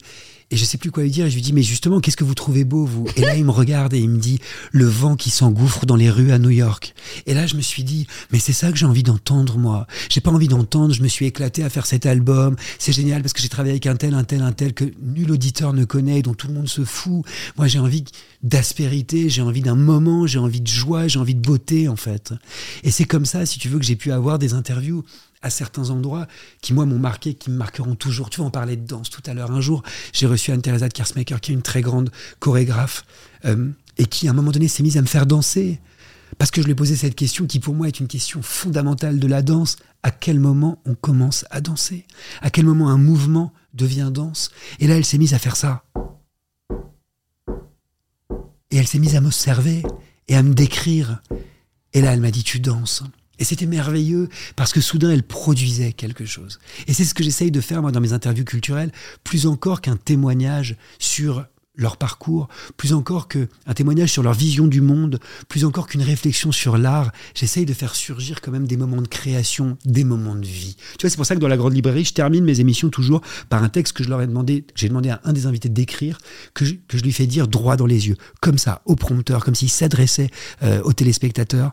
Et 0.52 0.56
je 0.56 0.64
sais 0.64 0.78
plus 0.78 0.90
quoi 0.90 1.04
lui 1.04 1.10
dire. 1.10 1.26
Et 1.26 1.30
je 1.30 1.36
lui 1.36 1.42
dis, 1.42 1.52
mais 1.52 1.62
justement, 1.62 2.00
qu'est-ce 2.00 2.16
que 2.16 2.24
vous 2.24 2.34
trouvez 2.34 2.64
beau, 2.64 2.84
vous? 2.84 3.06
Et 3.14 3.20
là, 3.20 3.36
il 3.36 3.44
me 3.44 3.52
regarde 3.52 3.94
et 3.94 4.00
il 4.00 4.10
me 4.10 4.18
dit, 4.18 4.40
le 4.72 4.84
vent 4.84 5.14
qui 5.14 5.30
s'engouffre 5.30 5.86
dans 5.86 5.94
les 5.94 6.10
rues 6.10 6.32
à 6.32 6.40
New 6.40 6.50
York. 6.50 6.92
Et 7.26 7.34
là, 7.34 7.46
je 7.46 7.54
me 7.54 7.60
suis 7.60 7.84
dit, 7.84 8.08
mais 8.32 8.40
c'est 8.40 8.52
ça 8.52 8.72
que 8.72 8.76
j'ai 8.76 8.86
envie 8.86 9.04
d'entendre, 9.04 9.58
moi. 9.58 9.86
J'ai 10.08 10.20
pas 10.20 10.32
envie 10.32 10.48
d'entendre. 10.48 10.92
Je 10.92 11.04
me 11.04 11.08
suis 11.08 11.26
éclaté 11.26 11.62
à 11.62 11.70
faire 11.70 11.86
cet 11.86 12.04
album. 12.04 12.56
C'est 12.80 12.92
génial 12.92 13.22
parce 13.22 13.32
que 13.32 13.40
j'ai 13.40 13.48
travaillé 13.48 13.74
avec 13.74 13.86
un 13.86 13.94
tel, 13.94 14.12
un 14.12 14.24
tel, 14.24 14.42
un 14.42 14.50
tel 14.50 14.74
que 14.74 14.84
nul 15.00 15.30
auditeur 15.30 15.72
ne 15.72 15.84
connaît, 15.84 16.20
dont 16.22 16.34
tout 16.34 16.48
le 16.48 16.54
monde 16.54 16.68
se 16.68 16.84
fout. 16.84 17.24
Moi, 17.56 17.68
j'ai 17.68 17.78
envie 17.78 18.04
d'aspérité, 18.42 19.28
j'ai 19.28 19.42
envie 19.42 19.60
d'un 19.60 19.76
moment, 19.76 20.26
j'ai 20.26 20.40
envie 20.40 20.60
de 20.60 20.66
joie, 20.66 21.06
j'ai 21.06 21.20
envie 21.20 21.36
de 21.36 21.40
beauté, 21.40 21.86
en 21.86 21.96
fait. 21.96 22.34
Et 22.82 22.90
c'est 22.90 23.04
comme 23.04 23.24
ça, 23.24 23.46
si 23.46 23.60
tu 23.60 23.68
veux, 23.68 23.78
que 23.78 23.84
j'ai 23.84 23.96
pu 23.96 24.10
avoir 24.10 24.40
des 24.40 24.52
interviews 24.52 25.04
à 25.42 25.50
certains 25.50 25.90
endroits 25.90 26.26
qui, 26.60 26.74
moi, 26.74 26.86
m'ont 26.86 26.98
marqué, 26.98 27.34
qui 27.34 27.50
me 27.50 27.56
marqueront 27.56 27.94
toujours. 27.94 28.30
Tu 28.30 28.38
vois, 28.38 28.46
on 28.46 28.50
parlait 28.50 28.76
de 28.76 28.86
danse 28.86 29.10
tout 29.10 29.22
à 29.26 29.34
l'heure. 29.34 29.50
Un 29.50 29.60
jour, 29.60 29.82
j'ai 30.12 30.26
reçu 30.26 30.52
Anne-Theresa 30.52 30.88
de 30.88 30.92
Kersmaker, 30.92 31.40
qui 31.40 31.52
est 31.52 31.54
une 31.54 31.62
très 31.62 31.80
grande 31.80 32.10
chorégraphe, 32.38 33.04
euh, 33.44 33.70
et 33.96 34.06
qui, 34.06 34.28
à 34.28 34.32
un 34.32 34.34
moment 34.34 34.50
donné, 34.50 34.68
s'est 34.68 34.82
mise 34.82 34.96
à 34.96 35.02
me 35.02 35.06
faire 35.06 35.26
danser. 35.26 35.80
Parce 36.38 36.50
que 36.50 36.60
je 36.60 36.66
lui 36.66 36.72
ai 36.72 36.76
posé 36.76 36.96
cette 36.96 37.16
question 37.16 37.46
qui, 37.46 37.58
pour 37.58 37.74
moi, 37.74 37.88
est 37.88 38.00
une 38.00 38.08
question 38.08 38.42
fondamentale 38.42 39.18
de 39.18 39.26
la 39.26 39.42
danse. 39.42 39.76
À 40.02 40.10
quel 40.10 40.40
moment 40.40 40.80
on 40.86 40.94
commence 40.94 41.44
à 41.50 41.60
danser? 41.60 42.06
À 42.40 42.50
quel 42.50 42.64
moment 42.64 42.88
un 42.88 42.98
mouvement 42.98 43.52
devient 43.74 44.10
danse? 44.12 44.50
Et 44.78 44.86
là, 44.86 44.96
elle 44.96 45.04
s'est 45.04 45.18
mise 45.18 45.34
à 45.34 45.38
faire 45.38 45.56
ça. 45.56 45.84
Et 48.70 48.76
elle 48.76 48.86
s'est 48.86 48.98
mise 48.98 49.16
à 49.16 49.20
m'observer 49.20 49.82
et 50.28 50.36
à 50.36 50.42
me 50.42 50.54
décrire. 50.54 51.20
Et 51.92 52.00
là, 52.00 52.12
elle 52.12 52.20
m'a 52.20 52.30
dit, 52.30 52.44
tu 52.44 52.60
danses. 52.60 53.02
Et 53.40 53.44
c'était 53.44 53.66
merveilleux 53.66 54.28
parce 54.54 54.72
que 54.72 54.80
soudain, 54.80 55.10
elle 55.10 55.24
produisait 55.24 55.92
quelque 55.92 56.26
chose. 56.26 56.60
Et 56.86 56.92
c'est 56.92 57.04
ce 57.04 57.14
que 57.14 57.24
j'essaye 57.24 57.50
de 57.50 57.60
faire, 57.60 57.82
moi, 57.82 57.90
dans 57.90 58.00
mes 58.00 58.12
interviews 58.12 58.44
culturelles, 58.44 58.92
plus 59.24 59.46
encore 59.46 59.80
qu'un 59.80 59.96
témoignage 59.96 60.76
sur 60.98 61.46
leur 61.76 61.96
parcours, 61.96 62.48
plus 62.76 62.92
encore 62.92 63.28
qu'un 63.28 63.74
témoignage 63.74 64.12
sur 64.12 64.22
leur 64.22 64.34
vision 64.34 64.66
du 64.66 64.80
monde, 64.80 65.18
plus 65.48 65.64
encore 65.64 65.86
qu'une 65.86 66.02
réflexion 66.02 66.52
sur 66.52 66.76
l'art, 66.76 67.10
j'essaye 67.34 67.64
de 67.64 67.72
faire 67.72 67.94
surgir 67.94 68.40
quand 68.40 68.50
même 68.50 68.66
des 68.66 68.76
moments 68.76 69.00
de 69.00 69.08
création, 69.08 69.78
des 69.84 70.04
moments 70.04 70.34
de 70.34 70.46
vie. 70.46 70.76
Tu 70.98 71.06
vois, 71.06 71.10
c'est 71.10 71.16
pour 71.16 71.26
ça 71.26 71.34
que 71.34 71.40
dans 71.40 71.48
la 71.48 71.56
grande 71.56 71.74
librairie, 71.74 72.04
je 72.04 72.12
termine 72.12 72.44
mes 72.44 72.60
émissions 72.60 72.90
toujours 72.90 73.22
par 73.48 73.62
un 73.62 73.68
texte 73.68 73.94
que 73.94 74.04
je 74.04 74.10
leur 74.10 74.20
ai 74.20 74.26
demandé, 74.26 74.66
j'ai 74.74 74.88
demandé 74.88 75.08
à 75.08 75.20
un 75.24 75.32
des 75.32 75.46
invités 75.46 75.68
d'écrire, 75.68 76.18
que 76.54 76.64
je, 76.64 76.74
que 76.86 76.98
je 76.98 77.02
lui 77.02 77.12
fais 77.12 77.26
dire 77.26 77.48
droit 77.48 77.76
dans 77.76 77.86
les 77.86 78.08
yeux, 78.08 78.16
comme 78.40 78.58
ça, 78.58 78.82
au 78.84 78.96
prompteur, 78.96 79.44
comme 79.44 79.54
s'il 79.54 79.70
s'adressait 79.70 80.30
euh, 80.62 80.82
aux 80.82 80.92
téléspectateurs 80.92 81.72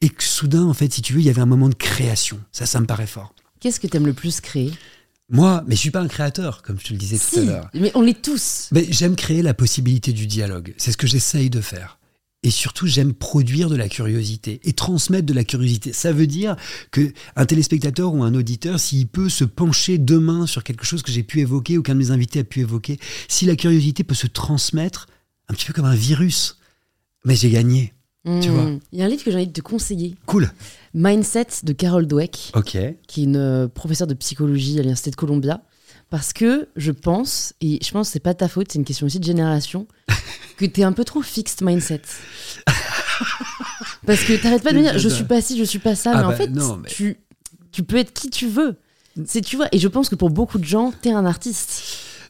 et 0.00 0.08
que 0.08 0.22
soudain, 0.22 0.64
en 0.64 0.74
fait, 0.74 0.92
si 0.92 1.02
tu 1.02 1.12
veux, 1.12 1.20
il 1.20 1.26
y 1.26 1.30
avait 1.30 1.40
un 1.40 1.46
moment 1.46 1.68
de 1.68 1.74
création. 1.74 2.40
Ça, 2.52 2.66
ça 2.66 2.80
me 2.80 2.86
paraît 2.86 3.06
fort. 3.06 3.34
Qu'est-ce 3.60 3.80
que 3.80 3.86
tu 3.86 3.96
aimes 3.96 4.06
le 4.06 4.12
plus 4.12 4.40
créer? 4.40 4.72
Moi, 5.30 5.62
mais 5.66 5.74
je 5.74 5.80
suis 5.80 5.90
pas 5.90 6.00
un 6.00 6.08
créateur, 6.08 6.62
comme 6.62 6.78
je 6.78 6.86
te 6.86 6.92
le 6.92 6.98
disais 6.98 7.18
tout 7.18 7.40
à 7.40 7.42
l'heure. 7.42 7.70
Mais 7.74 7.92
on 7.94 8.00
l'est 8.00 8.22
tous. 8.22 8.68
Mais 8.72 8.86
j'aime 8.90 9.14
créer 9.14 9.42
la 9.42 9.52
possibilité 9.52 10.12
du 10.12 10.26
dialogue. 10.26 10.74
C'est 10.78 10.92
ce 10.92 10.96
que 10.96 11.06
j'essaye 11.06 11.50
de 11.50 11.60
faire. 11.60 11.98
Et 12.44 12.50
surtout, 12.50 12.86
j'aime 12.86 13.12
produire 13.14 13.68
de 13.68 13.74
la 13.74 13.88
curiosité 13.88 14.60
et 14.62 14.72
transmettre 14.72 15.26
de 15.26 15.34
la 15.34 15.42
curiosité. 15.42 15.92
Ça 15.92 16.12
veut 16.12 16.28
dire 16.28 16.56
que 16.92 17.12
un 17.34 17.46
téléspectateur 17.46 18.14
ou 18.14 18.22
un 18.22 18.32
auditeur, 18.32 18.78
s'il 18.78 19.08
peut 19.08 19.28
se 19.28 19.44
pencher 19.44 19.98
demain 19.98 20.46
sur 20.46 20.62
quelque 20.62 20.84
chose 20.84 21.02
que 21.02 21.10
j'ai 21.10 21.24
pu 21.24 21.40
évoquer 21.40 21.76
ou 21.76 21.82
qu'un 21.82 21.94
de 21.94 21.98
mes 21.98 22.10
invités 22.12 22.38
a 22.38 22.44
pu 22.44 22.60
évoquer, 22.60 22.98
si 23.26 23.44
la 23.44 23.56
curiosité 23.56 24.04
peut 24.04 24.14
se 24.14 24.28
transmettre, 24.28 25.08
un 25.48 25.54
petit 25.54 25.66
peu 25.66 25.72
comme 25.72 25.84
un 25.84 25.96
virus, 25.96 26.58
mais 27.24 27.34
j'ai 27.34 27.50
gagné. 27.50 27.92
Tu 28.40 28.48
vois 28.50 28.64
Hmm. 28.64 28.78
Il 28.92 28.98
y 28.98 29.02
a 29.02 29.06
un 29.06 29.08
livre 29.08 29.24
que 29.24 29.30
j'ai 29.30 29.36
envie 29.36 29.46
de 29.46 29.52
te 29.52 29.60
conseiller. 29.60 30.14
Cool. 30.26 30.50
Mindset 30.94 31.46
de 31.64 31.72
Carol 31.72 32.06
Dweck, 32.06 32.50
Ok. 32.54 32.76
qui 33.06 33.20
est 33.20 33.24
une 33.24 33.36
euh, 33.36 33.68
professeure 33.68 34.06
de 34.06 34.14
psychologie 34.14 34.74
à 34.74 34.82
l'Université 34.82 35.10
de 35.10 35.16
Columbia. 35.16 35.62
Parce 36.10 36.32
que 36.32 36.68
je 36.76 36.90
pense, 36.92 37.52
et 37.60 37.78
je 37.84 37.90
pense 37.90 38.08
que 38.08 38.12
c'est 38.14 38.20
pas 38.20 38.34
ta 38.34 38.48
faute, 38.48 38.72
c'est 38.72 38.78
une 38.78 38.84
question 38.84 39.06
aussi 39.06 39.18
de 39.20 39.24
génération, 39.24 39.86
que 40.56 40.64
t'es 40.66 40.82
un 40.82 40.92
peu 40.92 41.04
trop 41.04 41.20
fixed 41.22 41.62
mindset. 41.62 42.00
Parce 44.06 44.22
que 44.24 44.40
t'arrêtes 44.40 44.62
pas 44.62 44.72
de 44.72 44.78
me 44.78 44.82
dire, 44.82 44.98
je 44.98 45.08
suis 45.08 45.24
pas 45.24 45.40
ci, 45.40 45.58
je 45.58 45.64
suis 45.64 45.78
pas 45.78 45.94
ça, 45.94 46.12
Ah 46.14 46.18
mais 46.18 46.24
en 46.24 46.28
bah 46.30 46.36
fait, 46.36 46.48
non, 46.48 46.76
mais- 46.78 46.88
tu, 46.88 47.18
tu 47.72 47.82
peux 47.82 47.96
être 47.96 48.12
qui 48.12 48.30
tu 48.30 48.46
veux. 48.48 48.76
C'est, 49.26 49.40
tu 49.40 49.56
vois, 49.56 49.66
et 49.72 49.78
je 49.78 49.88
pense 49.88 50.08
que 50.08 50.14
pour 50.14 50.30
beaucoup 50.30 50.58
de 50.58 50.64
gens, 50.64 50.92
t'es 51.02 51.10
un 51.10 51.26
artiste. 51.26 51.82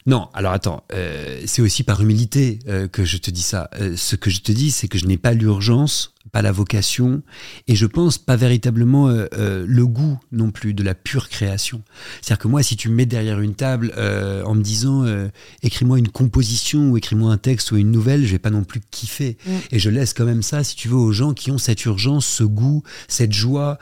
Non, 0.09 0.31
alors 0.33 0.53
attends, 0.53 0.85
euh, 0.95 1.43
c'est 1.45 1.61
aussi 1.61 1.83
par 1.83 2.01
humilité 2.01 2.61
euh, 2.67 2.89
que 2.89 3.05
je 3.05 3.19
te 3.19 3.31
dis 3.31 3.43
ça. 3.43 3.69
Euh, 3.79 3.93
ce 3.95 4.17
que 4.17 4.31
je 4.31 4.41
te 4.41 4.51
dis, 4.51 4.71
c'est 4.71 4.89
que 4.89 4.97
je 4.97 5.05
n'ai 5.05 5.19
pas 5.19 5.35
l'urgence, 5.35 6.15
pas 6.33 6.41
la 6.41 6.51
vocation, 6.51 7.23
et 7.67 7.77
je 7.77 7.85
pense 7.85 8.17
pas 8.17 8.35
véritablement 8.35 9.09
le 9.09 9.87
goût 9.87 10.19
non 10.31 10.51
plus 10.51 10.75
de 10.75 10.83
la 10.83 10.95
pure 10.95 11.31
création. 11.31 11.83
C'est-à-dire 12.21 12.43
que 12.43 12.49
moi, 12.49 12.63
si 12.63 12.77
tu 12.77 12.91
me 12.91 12.95
mets 12.95 13.07
derrière 13.07 13.41
une 13.41 13.55
table 13.55 13.95
en 13.97 14.55
me 14.55 14.61
disant 14.61 15.07
écris-moi 15.63 15.99
une 15.99 16.09
composition 16.09 16.91
ou 16.91 16.99
écris-moi 16.99 17.33
un 17.33 17.39
texte 17.39 17.73
ou 17.73 17.79
une 17.79 17.91
nouvelle, 17.91 18.27
je 18.27 18.33
vais 18.33 18.39
pas 18.39 18.51
non 18.51 18.65
plus 18.65 18.83
kiffer. 18.91 19.39
Mm. 19.47 19.51
Et 19.73 19.79
je 19.79 19.89
laisse 19.89 20.13
quand 20.13 20.27
même 20.27 20.43
ça, 20.43 20.65
si 20.65 20.77
tu 20.77 20.89
veux, 20.89 20.97
aux 20.97 21.13
gens 21.13 21.33
qui 21.33 21.51
ont 21.51 21.57
cette 21.57 21.83
urgence, 21.87 22.27
ce 22.27 22.45
goût, 22.45 22.83
cette 23.09 23.33
joie. 23.33 23.79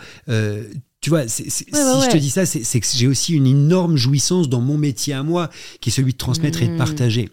Tu 1.07 1.11
vois, 1.11 1.21
Ouais, 1.21 1.29
si 1.29 1.45
ouais, 1.45 2.05
je 2.05 2.11
te 2.11 2.17
dis 2.17 2.31
ça, 2.31 2.45
c'est 2.47 2.81
que 2.81 2.87
j'ai 2.93 3.07
aussi 3.07 3.35
une 3.35 3.47
énorme 3.47 3.97
jouissance 3.97 4.49
dans 4.49 4.61
mon 4.61 4.77
métier 4.77 5.15
à 5.15 5.23
moi, 5.23 5.51
qui 5.81 5.91
est 5.91 5.93
celui 5.93 6.15
de 6.15 6.19
transmettre 6.19 6.63
et 6.65 6.67
de 6.67 6.73
Mm. 6.73 6.79
partager. 6.79 7.29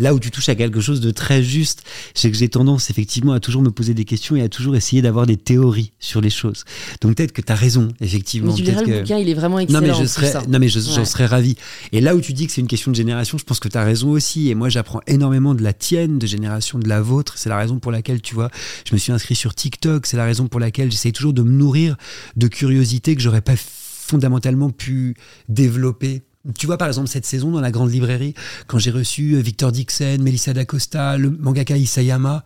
Là 0.00 0.14
où 0.14 0.18
tu 0.18 0.30
touches 0.32 0.48
à 0.48 0.54
quelque 0.56 0.80
chose 0.80 1.00
de 1.00 1.10
très 1.12 1.42
juste, 1.44 1.84
c'est 2.14 2.30
que 2.30 2.36
j'ai 2.36 2.48
tendance 2.48 2.90
effectivement 2.90 3.32
à 3.32 3.38
toujours 3.40 3.62
me 3.62 3.70
poser 3.70 3.94
des 3.94 4.04
questions 4.04 4.34
et 4.34 4.42
à 4.42 4.48
toujours 4.48 4.74
essayer 4.74 5.02
d'avoir 5.02 5.26
des 5.26 5.36
théories 5.36 5.92
sur 6.00 6.20
les 6.20 6.30
choses. 6.30 6.64
Donc 7.02 7.14
peut-être 7.16 7.32
que 7.32 7.42
tu 7.42 7.52
as 7.52 7.54
raison, 7.54 7.88
effectivement. 8.00 8.50
Mais 8.52 8.56
tu 8.56 8.62
liras 8.62 8.76
peut-être 8.78 8.88
le 8.88 8.94
que- 8.96 9.00
bouquin, 9.02 9.18
il 9.18 9.28
est 9.28 9.34
vraiment 9.34 9.56
non 9.56 9.60
excellent. 9.62 9.80
mais 9.82 9.90
en 9.92 10.00
je 10.00 10.06
serais, 10.06 10.32
non 10.48 10.58
mais 10.58 10.68
je- 10.68 10.80
j'en 10.80 10.98
Ouais. 11.00 11.04
serais 11.04 11.26
ravi. 11.26 11.54
Et 11.92 12.00
là 12.00 12.16
où 12.16 12.20
tu 12.20 12.32
dis 12.32 12.46
que 12.46 12.52
c'est 12.52 12.60
une 12.62 12.66
question 12.66 12.90
de 12.90 12.96
génération, 12.96 13.38
je 13.38 13.44
pense 13.44 13.60
que 13.60 13.68
tu 13.68 13.76
as 13.76 13.84
raison 13.84 14.08
aussi. 14.10 14.48
Et 14.48 14.54
moi 14.54 14.68
j'apprends 14.70 15.00
énormément 15.06 15.54
de 15.54 15.62
la 15.62 15.72
tienne, 15.74 16.18
de 16.18 16.26
génération 16.26 16.78
de 16.78 16.88
la 16.88 17.00
vôtre. 17.00 17.34
C'est 17.36 17.48
la 17.50 17.58
raison 17.58 17.78
pour 17.78 17.92
laquelle 17.92 18.22
tu 18.22 18.34
vois, 18.34 18.50
je 18.88 18.94
me 18.94 18.98
suis 18.98 19.12
inscrit 19.12 19.34
sur 19.36 19.54
TikTok. 19.54 20.06
C'est 20.06 20.16
la 20.16 20.24
raison 20.24 20.48
pour 20.48 20.60
laquelle 20.60 20.90
j'essaye 20.90 21.12
toujours 21.12 21.34
de 21.34 21.42
me 21.42 21.52
nourrir 21.52 21.96
de 22.36 22.48
curiosité 22.48 23.14
que 23.14 23.20
j'aurais 23.22 23.42
pas 23.42 23.54
fondamentalement 23.56 24.70
pu 24.70 25.14
développer. 25.48 26.22
Tu 26.58 26.66
vois, 26.66 26.78
par 26.78 26.88
exemple, 26.88 27.08
cette 27.08 27.26
saison 27.26 27.50
dans 27.50 27.60
la 27.60 27.70
grande 27.70 27.90
librairie, 27.90 28.34
quand 28.66 28.78
j'ai 28.78 28.90
reçu 28.90 29.34
euh, 29.34 29.40
Victor 29.40 29.72
Dixon, 29.72 30.18
Melissa 30.20 30.52
D'Acosta, 30.54 31.18
le 31.18 31.30
mangaka 31.30 31.76
Isayama, 31.76 32.44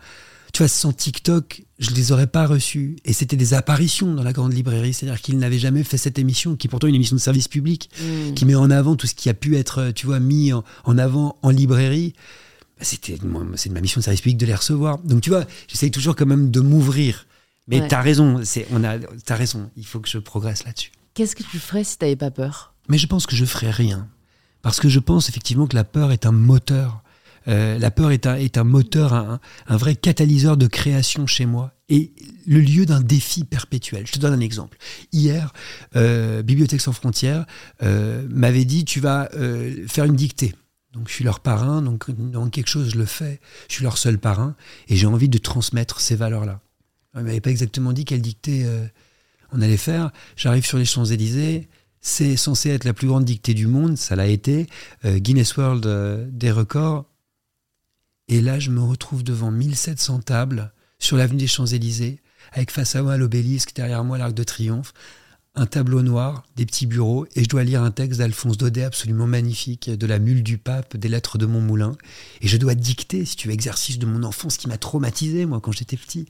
tu 0.53 0.59
vois, 0.63 0.69
sans 0.69 0.93
TikTok, 0.93 1.63
je 1.79 1.91
les 1.93 2.11
aurais 2.13 2.27
pas 2.27 2.47
reçus. 2.47 2.97
Et 3.05 3.13
c'était 3.13 3.37
des 3.37 3.55
apparitions 3.55 4.13
dans 4.15 4.23
la 4.23 4.33
grande 4.33 4.53
librairie. 4.53 4.93
C'est-à-dire 4.95 5.21
qu'ils 5.21 5.39
n'avaient 5.39 5.59
jamais 5.59 5.83
fait 5.85 5.97
cette 5.97 6.19
émission, 6.19 6.57
qui 6.57 6.67
est 6.67 6.71
pourtant 6.71 6.87
une 6.89 6.95
émission 6.95 7.15
de 7.17 7.21
service 7.21 7.49
public, 7.49 7.89
Mm. 8.01 8.35
qui 8.35 8.45
met 8.47 8.55
en 8.55 8.71
avant 8.71 8.97
tout 8.97 9.07
ce 9.07 9.15
qui 9.15 9.29
a 9.29 9.35
pu 9.35 9.57
être, 9.57 9.79
euh, 9.79 9.93
tu 9.93 10.07
vois, 10.07 10.19
mis 10.21 10.53
en, 10.53 10.65
en 10.85 10.99
avant 10.99 11.39
en 11.43 11.51
librairie. 11.51 12.15
Bah, 12.79 12.85
C'était, 12.85 13.17
c'est 13.57 13.71
ma 13.71 13.81
mission 13.81 14.01
de 14.01 14.05
service 14.05 14.21
public 14.21 14.37
de 14.39 14.47
les 14.47 14.55
recevoir. 14.55 14.99
Donc, 14.99 15.21
tu 15.23 15.31
vois, 15.31 15.45
j'essaye 15.69 15.91
toujours 15.93 16.17
quand 16.17 16.27
même 16.27 16.51
de 16.51 16.61
m'ouvrir. 16.61 17.27
Mais 17.69 17.81
Ouais. 17.81 17.89
t'as 17.89 18.01
raison, 18.03 18.41
c'est, 18.45 18.67
on 18.73 18.83
a, 18.85 18.99
t'as 19.25 19.37
raison. 19.37 19.71
Il 19.77 19.87
faut 19.87 20.01
que 20.01 20.09
je 20.09 20.19
progresse 20.19 20.65
là-dessus. 20.65 20.91
Qu'est-ce 21.15 21.35
que 21.37 21.45
tu 21.45 21.59
ferais 21.59 21.85
si 21.85 21.97
t'avais 21.97 22.17
pas 22.17 22.31
peur? 22.33 22.74
Mais 22.89 22.99
je 22.99 23.07
pense 23.07 23.27
que 23.27 23.37
je 23.37 23.45
ferai 23.45 23.71
rien. 23.71 24.09
Parce 24.63 24.81
que 24.81 24.89
je 24.89 24.99
pense 24.99 25.29
effectivement 25.29 25.67
que 25.67 25.77
la 25.77 25.85
peur 25.85 26.13
est 26.13 26.27
un 26.27 26.33
moteur. 26.33 27.03
Euh, 27.49 27.79
la 27.79 27.91
peur 27.91 28.11
est 28.11 28.27
un, 28.27 28.37
est 28.37 28.57
un 28.57 28.65
moteur, 28.65 29.13
un, 29.13 29.41
un 29.67 29.77
vrai 29.77 29.95
catalyseur 29.95 30.57
de 30.57 30.67
création 30.67 31.27
chez 31.27 31.45
moi 31.45 31.75
et 31.91 32.13
le 32.47 32.61
lieu 32.61 32.87
d'un 32.87 33.03
défi 33.03 33.45
perpétuel. 33.45 34.07
Je 34.07 34.13
te 34.13 34.19
donne 34.19 34.33
un 34.33 34.41
exemple. 34.41 34.79
Hier, 35.13 35.53
euh, 35.97 36.43
Bibliothèque 36.43 36.81
sans 36.81 36.93
frontières 36.93 37.45
euh, 37.83 38.27
m'avait 38.31 38.65
dit 38.65 38.87
tu 38.87 39.01
vas 39.01 39.29
faire 39.87 40.07
une 40.07 40.17
dictée. 40.17 40.55
Donc 40.95 41.09
je 41.09 41.13
suis 41.13 41.25
leur 41.25 41.41
parrain, 41.41 41.83
donc 41.83 42.11
dans 42.11 42.49
quelque 42.49 42.69
chose 42.69 42.91
je 42.91 42.97
le 42.97 43.05
fais. 43.05 43.41
Je 43.69 43.75
suis 43.75 43.83
leur 43.83 43.99
seul 43.99 44.19
parrain 44.19 44.57
et 44.89 44.97
j'ai 44.97 45.07
envie 45.07 45.29
de 45.29 45.39
transmettre 45.39 46.01
ces 46.01 46.17
valeurs-là. 46.17 46.61
Ils 47.17 47.23
m'avaient 47.23 47.41
pas 47.41 47.51
exactement 47.51 47.93
dit 47.93 48.07
quelle 48.07 48.23
dictée 48.23 48.67
on 49.53 49.61
allait 49.61 49.77
faire. 49.77 50.11
J'arrive 50.37 50.65
sur 50.65 50.79
les 50.79 50.85
Champs-Élysées. 50.85 51.69
C'est 52.07 52.37
censé 52.37 52.69
être 52.69 52.85
la 52.85 52.93
plus 52.93 53.09
grande 53.09 53.25
dictée 53.25 53.55
du 53.55 53.67
monde, 53.67 53.97
ça 53.97 54.15
l'a 54.15 54.27
été. 54.27 54.67
Euh, 55.07 55.19
Guinness 55.19 55.57
World 55.57 55.87
euh, 55.87 56.29
des 56.31 56.51
records. 56.51 57.07
Et 58.29 58.43
là, 58.43 58.59
je 58.61 58.71
me 58.71 58.83
retrouve 58.83 59.25
devant 59.25 59.51
1700 59.51 60.21
tables 60.21 60.71
sur 60.99 61.17
l'avenue 61.17 61.39
des 61.39 61.47
Champs-Élysées, 61.47 62.21
avec 62.53 62.71
face 62.71 62.95
à 62.95 63.03
moi 63.03 63.17
l'obélisque, 63.17 63.75
derrière 63.75 64.05
moi 64.05 64.19
l'Arc 64.19 64.35
de 64.35 64.45
Triomphe, 64.45 64.93
un 65.55 65.65
tableau 65.65 66.03
noir, 66.03 66.45
des 66.57 66.67
petits 66.67 66.85
bureaux, 66.85 67.27
et 67.37 67.45
je 67.45 67.49
dois 67.49 67.65
lire 67.65 67.83
un 67.83 67.91
texte 67.91 68.19
d'Alphonse 68.19 68.59
Daudet 68.59 68.85
absolument 68.85 69.27
magnifique, 69.27 69.89
de 69.89 70.07
la 70.07 70.19
mule 70.19 70.43
du 70.43 70.59
pape, 70.59 70.99
des 70.99 71.09
lettres 71.09 71.39
de 71.39 71.47
Montmoulin. 71.47 71.97
Et 72.43 72.49
je 72.49 72.59
dois 72.59 72.75
dicter, 72.75 73.25
si 73.25 73.35
tu 73.35 73.49
veux, 73.49 73.55
exercice 73.55 73.99
de 73.99 74.05
mon 74.05 74.25
enfance 74.25 74.59
qui 74.59 74.69
m'a 74.69 74.77
traumatisé, 74.77 75.47
moi, 75.47 75.59
quand 75.59 75.73
j'étais 75.73 75.97
petit. 75.97 76.27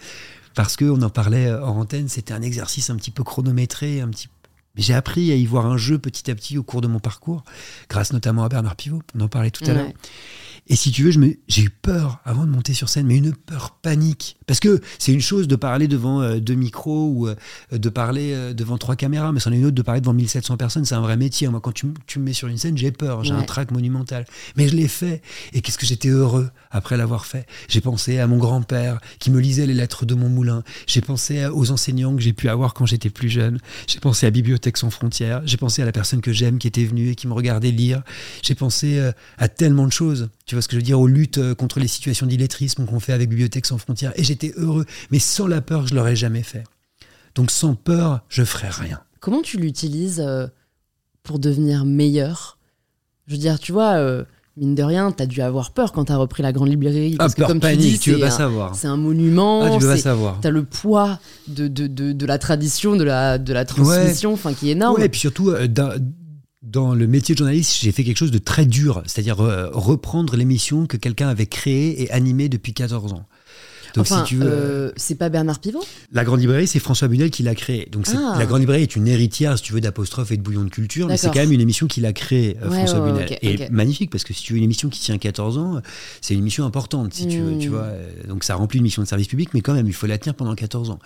Parce 0.54 0.76
qu'on 0.76 1.02
en 1.02 1.10
parlait 1.10 1.50
hors 1.50 1.76
antenne, 1.76 2.08
c'était 2.08 2.32
un 2.32 2.42
exercice 2.42 2.90
un 2.90 2.96
petit 2.96 3.10
peu 3.10 3.24
chronométré, 3.24 4.00
un 4.00 4.08
petit 4.08 4.28
mais 4.74 4.82
j'ai 4.82 4.94
appris 4.94 5.32
à 5.32 5.36
y 5.36 5.44
voir 5.46 5.66
un 5.66 5.76
jeu 5.76 5.98
petit 5.98 6.30
à 6.30 6.34
petit 6.34 6.58
au 6.58 6.62
cours 6.62 6.80
de 6.80 6.86
mon 6.88 6.98
parcours, 6.98 7.44
grâce 7.88 8.12
notamment 8.12 8.44
à 8.44 8.48
Bernard 8.48 8.76
Pivot, 8.76 9.02
on 9.14 9.20
en 9.20 9.28
parlait 9.28 9.50
tout 9.50 9.64
à 9.64 9.72
l'heure. 9.74 9.92
Et 10.66 10.76
si 10.76 10.90
tu 10.90 11.02
veux, 11.02 11.10
j'ai 11.46 11.62
eu 11.62 11.70
peur 11.70 12.20
avant 12.24 12.44
de 12.44 12.50
monter 12.50 12.72
sur 12.72 12.88
scène, 12.88 13.06
mais 13.06 13.16
une 13.16 13.34
peur 13.34 13.76
panique. 13.82 14.38
Parce 14.46 14.60
que 14.60 14.80
c'est 14.98 15.12
une 15.12 15.20
chose 15.20 15.46
de 15.46 15.56
parler 15.56 15.88
devant 15.88 16.22
euh, 16.22 16.40
deux 16.40 16.54
micros 16.54 17.10
ou 17.10 17.28
euh, 17.28 17.34
de 17.70 17.88
parler 17.90 18.32
euh, 18.32 18.54
devant 18.54 18.78
trois 18.78 18.96
caméras, 18.96 19.32
mais 19.32 19.40
c'en 19.40 19.52
est 19.52 19.58
une 19.58 19.66
autre 19.66 19.74
de 19.74 19.82
parler 19.82 20.00
devant 20.00 20.14
1700 20.14 20.56
personnes. 20.56 20.86
C'est 20.86 20.94
un 20.94 21.02
vrai 21.02 21.18
métier. 21.18 21.48
Moi, 21.48 21.60
quand 21.60 21.72
tu, 21.72 21.86
me 21.86 22.24
mets 22.24 22.32
sur 22.32 22.48
une 22.48 22.56
scène, 22.56 22.78
j'ai 22.78 22.92
peur. 22.92 23.24
J'ai 23.24 23.34
un 23.34 23.42
trac 23.42 23.72
monumental. 23.72 24.24
Mais 24.56 24.68
je 24.68 24.74
l'ai 24.74 24.88
fait. 24.88 25.20
Et 25.52 25.60
qu'est-ce 25.60 25.76
que 25.76 25.84
j'étais 25.84 26.08
heureux 26.08 26.48
après 26.70 26.96
l'avoir 26.96 27.26
fait. 27.26 27.46
J'ai 27.68 27.82
pensé 27.82 28.18
à 28.18 28.26
mon 28.26 28.38
grand-père 28.38 29.00
qui 29.18 29.30
me 29.30 29.40
lisait 29.40 29.66
les 29.66 29.74
lettres 29.74 30.06
de 30.06 30.14
mon 30.14 30.30
moulin. 30.30 30.62
J'ai 30.86 31.02
pensé 31.02 31.46
aux 31.46 31.72
enseignants 31.72 32.16
que 32.16 32.22
j'ai 32.22 32.32
pu 32.32 32.48
avoir 32.48 32.72
quand 32.72 32.86
j'étais 32.86 33.10
plus 33.10 33.28
jeune. 33.28 33.58
J'ai 33.86 34.00
pensé 34.00 34.26
à 34.26 34.30
Bibliothèque 34.30 34.78
sans 34.78 34.90
frontières. 34.90 35.42
J'ai 35.44 35.58
pensé 35.58 35.82
à 35.82 35.84
la 35.84 35.92
personne 35.92 36.22
que 36.22 36.32
j'aime 36.32 36.58
qui 36.58 36.68
était 36.68 36.84
venue 36.84 37.10
et 37.10 37.14
qui 37.14 37.28
me 37.28 37.34
regardait 37.34 37.70
lire. 37.70 38.02
J'ai 38.42 38.54
pensé 38.54 39.10
à 39.36 39.48
tellement 39.48 39.86
de 39.86 39.92
choses. 39.92 40.30
Tu 40.46 40.53
vois 40.54 40.62
ce 40.62 40.68
que 40.68 40.72
je 40.72 40.78
veux 40.78 40.84
dire 40.84 40.98
Aux 41.00 41.06
luttes 41.06 41.38
euh, 41.38 41.54
contre 41.54 41.78
les 41.80 41.88
situations 41.88 42.26
d'illettrisme 42.26 42.86
qu'on 42.86 43.00
fait 43.00 43.12
avec 43.12 43.28
Bibliothèque 43.28 43.66
sans 43.66 43.78
frontières. 43.78 44.12
Et 44.16 44.24
j'étais 44.24 44.52
heureux. 44.56 44.86
Mais 45.10 45.18
sans 45.18 45.46
la 45.46 45.60
peur, 45.60 45.86
je 45.86 45.94
l'aurais 45.94 46.16
jamais 46.16 46.42
fait. 46.42 46.64
Donc 47.34 47.50
sans 47.50 47.74
peur, 47.74 48.20
je 48.28 48.44
ferais 48.44 48.70
rien. 48.70 49.00
Comment 49.20 49.42
tu 49.42 49.58
l'utilises 49.58 50.22
euh, 50.24 50.46
pour 51.22 51.38
devenir 51.38 51.84
meilleur? 51.84 52.58
Je 53.26 53.32
veux 53.32 53.38
dire, 53.38 53.58
tu 53.58 53.72
vois, 53.72 53.94
euh, 53.94 54.24
mine 54.56 54.74
de 54.74 54.82
rien, 54.82 55.10
t'as 55.10 55.26
dû 55.26 55.40
avoir 55.40 55.72
peur 55.72 55.92
quand 55.92 56.04
t'as 56.04 56.16
repris 56.16 56.42
la 56.42 56.52
grande 56.52 56.68
librairie. 56.68 57.14
Ah, 57.14 57.24
parce 57.24 57.34
que 57.34 57.40
peur 57.40 57.48
comme 57.48 57.58
tu 57.58 57.66
panique, 57.66 57.80
dis, 57.94 57.98
tu 57.98 58.12
veux 58.12 58.20
pas 58.20 58.30
savoir. 58.30 58.74
C'est 58.74 58.86
un 58.86 58.96
monument. 58.96 59.62
Ah, 59.62 59.70
tu 59.70 59.82
veux 59.82 59.88
pas 59.88 59.96
savoir. 59.96 60.38
T'as 60.40 60.50
le 60.50 60.62
poids 60.64 61.18
de, 61.48 61.66
de, 61.68 61.86
de, 61.86 62.12
de 62.12 62.26
la 62.26 62.38
tradition, 62.38 62.96
de 62.96 63.04
la, 63.04 63.38
de 63.38 63.52
la 63.52 63.64
transmission, 63.64 64.34
enfin 64.34 64.52
qui 64.52 64.68
est 64.68 64.72
énorme. 64.72 64.96
Ouais, 64.96 65.06
et 65.06 65.08
puis 65.08 65.20
surtout, 65.20 65.50
euh, 65.50 65.66
dans, 66.64 66.94
le 66.94 67.06
métier 67.06 67.34
de 67.34 67.38
journaliste, 67.38 67.78
j'ai 67.80 67.92
fait 67.92 68.04
quelque 68.04 68.16
chose 68.18 68.30
de 68.30 68.38
très 68.38 68.66
dur, 68.66 69.02
c'est-à-dire 69.06 69.40
euh, 69.40 69.68
reprendre 69.72 70.36
l'émission 70.36 70.86
que 70.86 70.96
quelqu'un 70.96 71.28
avait 71.28 71.46
créée 71.46 72.02
et 72.02 72.10
animée 72.10 72.48
depuis 72.48 72.72
14 72.72 73.12
ans. 73.12 73.26
Donc 73.94 74.06
enfin, 74.06 74.24
si 74.24 74.30
tu 74.30 74.36
veux, 74.38 74.46
euh, 74.46 74.92
c'est 74.96 75.14
pas 75.14 75.28
Bernard 75.28 75.60
Pivot? 75.60 75.84
La 76.12 76.24
Grande 76.24 76.40
Librairie, 76.40 76.66
c'est 76.66 76.80
François 76.80 77.06
Bunel 77.06 77.30
qui 77.30 77.44
l'a 77.44 77.54
créée. 77.54 77.88
Donc 77.92 78.08
Ah. 78.12 78.34
la 78.36 78.44
Grande 78.44 78.58
Librairie 78.60 78.82
est 78.82 78.96
une 78.96 79.06
héritière, 79.06 79.56
si 79.56 79.62
tu 79.62 79.72
veux, 79.72 79.80
d'apostrophe 79.80 80.32
et 80.32 80.36
de 80.36 80.42
bouillon 80.42 80.64
de 80.64 80.68
culture, 80.68 81.06
mais 81.06 81.16
c'est 81.16 81.28
quand 81.28 81.36
même 81.36 81.52
une 81.52 81.60
émission 81.60 81.86
qu'il 81.86 82.04
a 82.04 82.12
créée, 82.12 82.56
euh, 82.60 82.70
Ouais, 82.70 82.78
François 82.78 83.00
ouais, 83.04 83.12
Bunel. 83.12 83.38
et 83.42 83.68
magnifique, 83.70 84.10
parce 84.10 84.24
que 84.24 84.34
si 84.34 84.42
tu 84.42 84.52
veux 84.54 84.58
une 84.58 84.64
émission 84.64 84.88
qui 84.88 84.98
tient 84.98 85.16
14 85.16 85.58
ans, 85.58 85.80
c'est 86.20 86.34
une 86.34 86.40
émission 86.40 86.64
importante, 86.64 87.14
si 87.14 87.28
tu 87.28 87.38
veux, 87.40 87.56
tu 87.56 87.68
vois. 87.68 87.82
Euh, 87.82 88.10
Donc 88.26 88.42
ça 88.42 88.56
remplit 88.56 88.78
une 88.78 88.84
mission 88.84 89.00
de 89.02 89.06
service 89.06 89.28
public, 89.28 89.50
mais 89.54 89.60
quand 89.60 89.74
même, 89.74 89.86
il 89.86 89.92
faut 89.92 90.08
la 90.08 90.18
tenir 90.18 90.34
pendant 90.34 90.56
14 90.56 90.90
ans. 90.90 90.98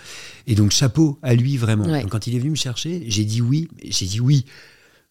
Et 0.46 0.54
donc 0.54 0.70
chapeau 0.70 1.18
à 1.22 1.34
lui, 1.34 1.58
vraiment. 1.58 1.84
Ouais. 1.84 2.00
Donc 2.00 2.10
quand 2.12 2.26
il 2.26 2.36
est 2.36 2.38
venu 2.38 2.50
me 2.52 2.56
chercher, 2.56 3.04
j'ai 3.06 3.24
dit 3.24 3.42
oui, 3.42 3.68
j'ai 3.84 4.06
dit 4.06 4.20
oui 4.20 4.46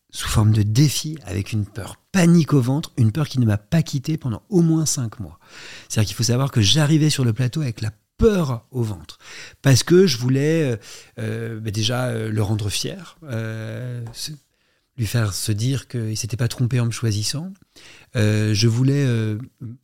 sous 0.10 0.28
forme 0.28 0.52
de 0.52 0.64
défi, 0.64 1.18
avec 1.26 1.52
une 1.52 1.66
peur 1.66 1.98
panique 2.12 2.54
au 2.54 2.62
ventre, 2.62 2.92
une 2.98 3.12
peur 3.12 3.28
qui 3.28 3.40
ne 3.40 3.46
m'a 3.46 3.58
pas 3.58 3.84
quitté 3.84 4.18
pendant 4.18 4.42
au 4.50 4.62
moins 4.62 4.86
cinq 4.86 5.20
mois. 5.20 5.40
C'est-à-dire 5.90 6.08
qu'il 6.08 6.16
faut 6.16 6.24
savoir 6.24 6.52
que 6.52 6.62
j'arrivais 6.62 7.10
sur 7.10 7.26
le 7.26 7.34
plateau 7.34 7.62
avec 7.62 7.82
la 7.82 7.92
peur 8.18 8.66
au 8.72 8.82
ventre, 8.82 9.20
parce 9.62 9.84
que 9.84 10.08
je 10.08 10.18
voulais 10.18 10.72
euh, 10.72 10.78
euh, 11.20 11.60
bah, 11.60 11.70
déjà 11.70 12.06
euh, 12.06 12.32
le 12.32 12.42
rendre 12.42 12.70
fier, 12.70 13.18
lui 14.98 15.06
faire 15.06 15.34
se 15.34 15.52
dire 15.52 15.88
qu'il 15.88 16.18
s'était 16.18 16.38
pas 16.38 16.48
trompé 16.48 16.80
en 16.80 16.86
me 16.86 16.92
choisissant. 16.92 17.54
Euh, 18.16 18.54
je 18.54 18.68
voulais 18.68 19.06
euh, 19.06 19.38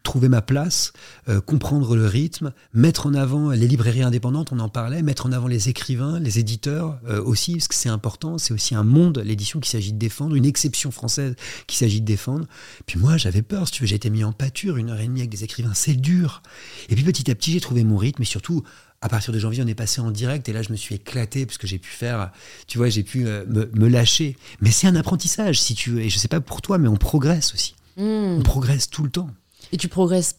trouver 0.04 0.28
ma 0.28 0.42
place, 0.42 0.92
euh, 1.30 1.40
comprendre 1.40 1.96
le 1.96 2.08
rythme, 2.08 2.54
mettre 2.74 3.06
en 3.06 3.14
avant 3.14 3.52
les 3.52 3.68
librairies 3.68 4.02
indépendantes, 4.02 4.52
on 4.52 4.60
en 4.60 4.70
parlait, 4.70 5.04
mettre 5.04 5.28
en 5.28 5.32
avant 5.32 5.48
les 5.48 5.70
écrivains, 5.70 6.20
les 6.20 6.40
éditeurs 6.40 7.00
aussi, 7.26 7.54
parce 7.54 7.68
que 7.68 7.76
c'est 7.76 7.90
important, 7.90 8.38
c'est 8.38 8.54
aussi 8.54 8.76
un 8.76 8.84
monde, 8.84 9.22
l'édition 9.24 9.60
qu'il 9.60 9.70
s'agit 9.70 9.94
de 9.94 10.00
défendre, 10.00 10.36
une 10.36 10.46
exception 10.46 10.90
française 10.90 11.36
qu'il 11.68 11.78
s'agit 11.78 12.02
de 12.02 12.06
défendre. 12.06 12.48
Puis 12.86 13.00
moi, 13.00 13.18
j'avais 13.18 13.42
peur, 13.42 13.68
si 13.68 13.74
tu 13.74 13.84
veux, 13.84 13.88
j'ai 13.88 13.96
été 13.96 14.10
mis 14.10 14.24
en 14.24 14.32
pâture, 14.32 14.78
une 14.78 14.90
heure 14.90 15.00
et 15.00 15.08
demie 15.08 15.20
avec 15.20 15.30
des 15.30 15.44
écrivains, 15.44 15.74
c'est 15.74 15.96
dur. 15.96 16.42
Et 16.90 16.96
puis 16.96 17.04
petit 17.04 17.30
à 17.30 17.36
petit, 17.36 17.52
j'ai 17.52 17.62
trouvé 17.62 17.84
mon 17.84 17.98
rythme, 17.98 18.24
et 18.24 18.26
surtout, 18.26 18.64
à 19.04 19.10
partir 19.10 19.34
de 19.34 19.40
janvier, 19.40 19.62
on 19.62 19.68
est 19.68 19.76
passé 19.76 20.00
en 20.00 20.12
direct, 20.12 20.48
et 20.48 20.54
là, 20.54 20.62
je 20.62 20.72
me 20.72 20.78
suis 20.78 20.96
éclaté, 20.96 21.46
parce 21.46 21.58
que 21.58 21.68
j'ai 21.68 21.78
pu 21.78 21.90
faire, 21.90 22.32
tu 22.68 22.78
vois, 22.78 22.88
j'ai 22.88 23.04
pu 23.04 23.28
euh, 23.28 23.44
me, 23.48 23.70
me 23.74 23.90
lâcher. 23.90 24.38
Mais 24.62 24.72
c'est 24.72 24.88
un 24.88 24.96
apprentissage, 24.96 25.60
si 25.60 25.76
tu 25.76 25.90
veux, 25.90 26.02
et 26.02 26.10
je 26.10 26.18
sais 26.18 26.30
pas 26.30 26.40
pour 26.40 26.62
toi, 26.62 26.78
mais 26.78 26.88
on 26.88 26.96
progresse 26.96 27.54
aussi. 27.54 27.76
Hmm. 27.98 28.38
On 28.40 28.42
progresse 28.42 28.90
tout 28.90 29.04
le 29.04 29.10
temps. 29.10 29.30
Et 29.74 29.78
tu 29.78 29.90
progresses 29.90 30.36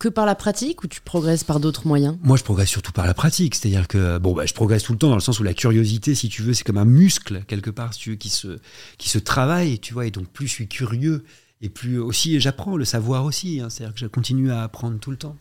que 0.00 0.08
par 0.08 0.26
la 0.26 0.34
pratique 0.34 0.82
ou 0.82 0.88
tu 0.88 1.00
progresses 1.00 1.44
par 1.44 1.60
d'autres 1.60 1.86
moyens? 1.86 2.18
Moi, 2.22 2.36
je 2.36 2.42
progresse 2.42 2.70
surtout 2.70 2.90
par 2.90 3.06
la 3.06 3.14
pratique. 3.14 3.54
C'est-à-dire 3.54 3.86
que, 3.86 4.18
bon, 4.18 4.32
bah, 4.34 4.44
je 4.44 4.54
progresse 4.54 4.82
tout 4.82 4.92
le 4.92 4.98
temps 4.98 5.10
dans 5.10 5.14
le 5.14 5.20
sens 5.20 5.38
où 5.38 5.44
la 5.44 5.54
curiosité, 5.54 6.16
si 6.16 6.28
tu 6.28 6.42
veux, 6.42 6.52
c'est 6.52 6.64
comme 6.64 6.78
un 6.78 6.84
muscle, 6.84 7.44
quelque 7.46 7.70
part, 7.70 7.94
si 7.94 8.00
tu 8.00 8.10
veux, 8.10 8.16
qui 8.16 8.30
se, 8.30 8.58
qui 8.98 9.08
se 9.08 9.18
travaille, 9.18 9.78
tu 9.78 9.92
vois. 9.92 10.06
Et 10.06 10.10
donc, 10.10 10.26
plus 10.26 10.48
je 10.48 10.52
suis 10.52 10.68
curieux, 10.68 11.22
et 11.62 11.68
plus 11.68 11.98
aussi 11.98 12.40
j'apprends, 12.40 12.76
le 12.76 12.84
savoir 12.84 13.24
aussi. 13.24 13.60
hein. 13.60 13.68
C'est-à-dire 13.70 13.94
que 13.94 14.00
je 14.00 14.06
continue 14.06 14.50
à 14.50 14.62
apprendre 14.62 14.98
tout 14.98 15.10
le 15.10 15.16
temps. 15.16 15.36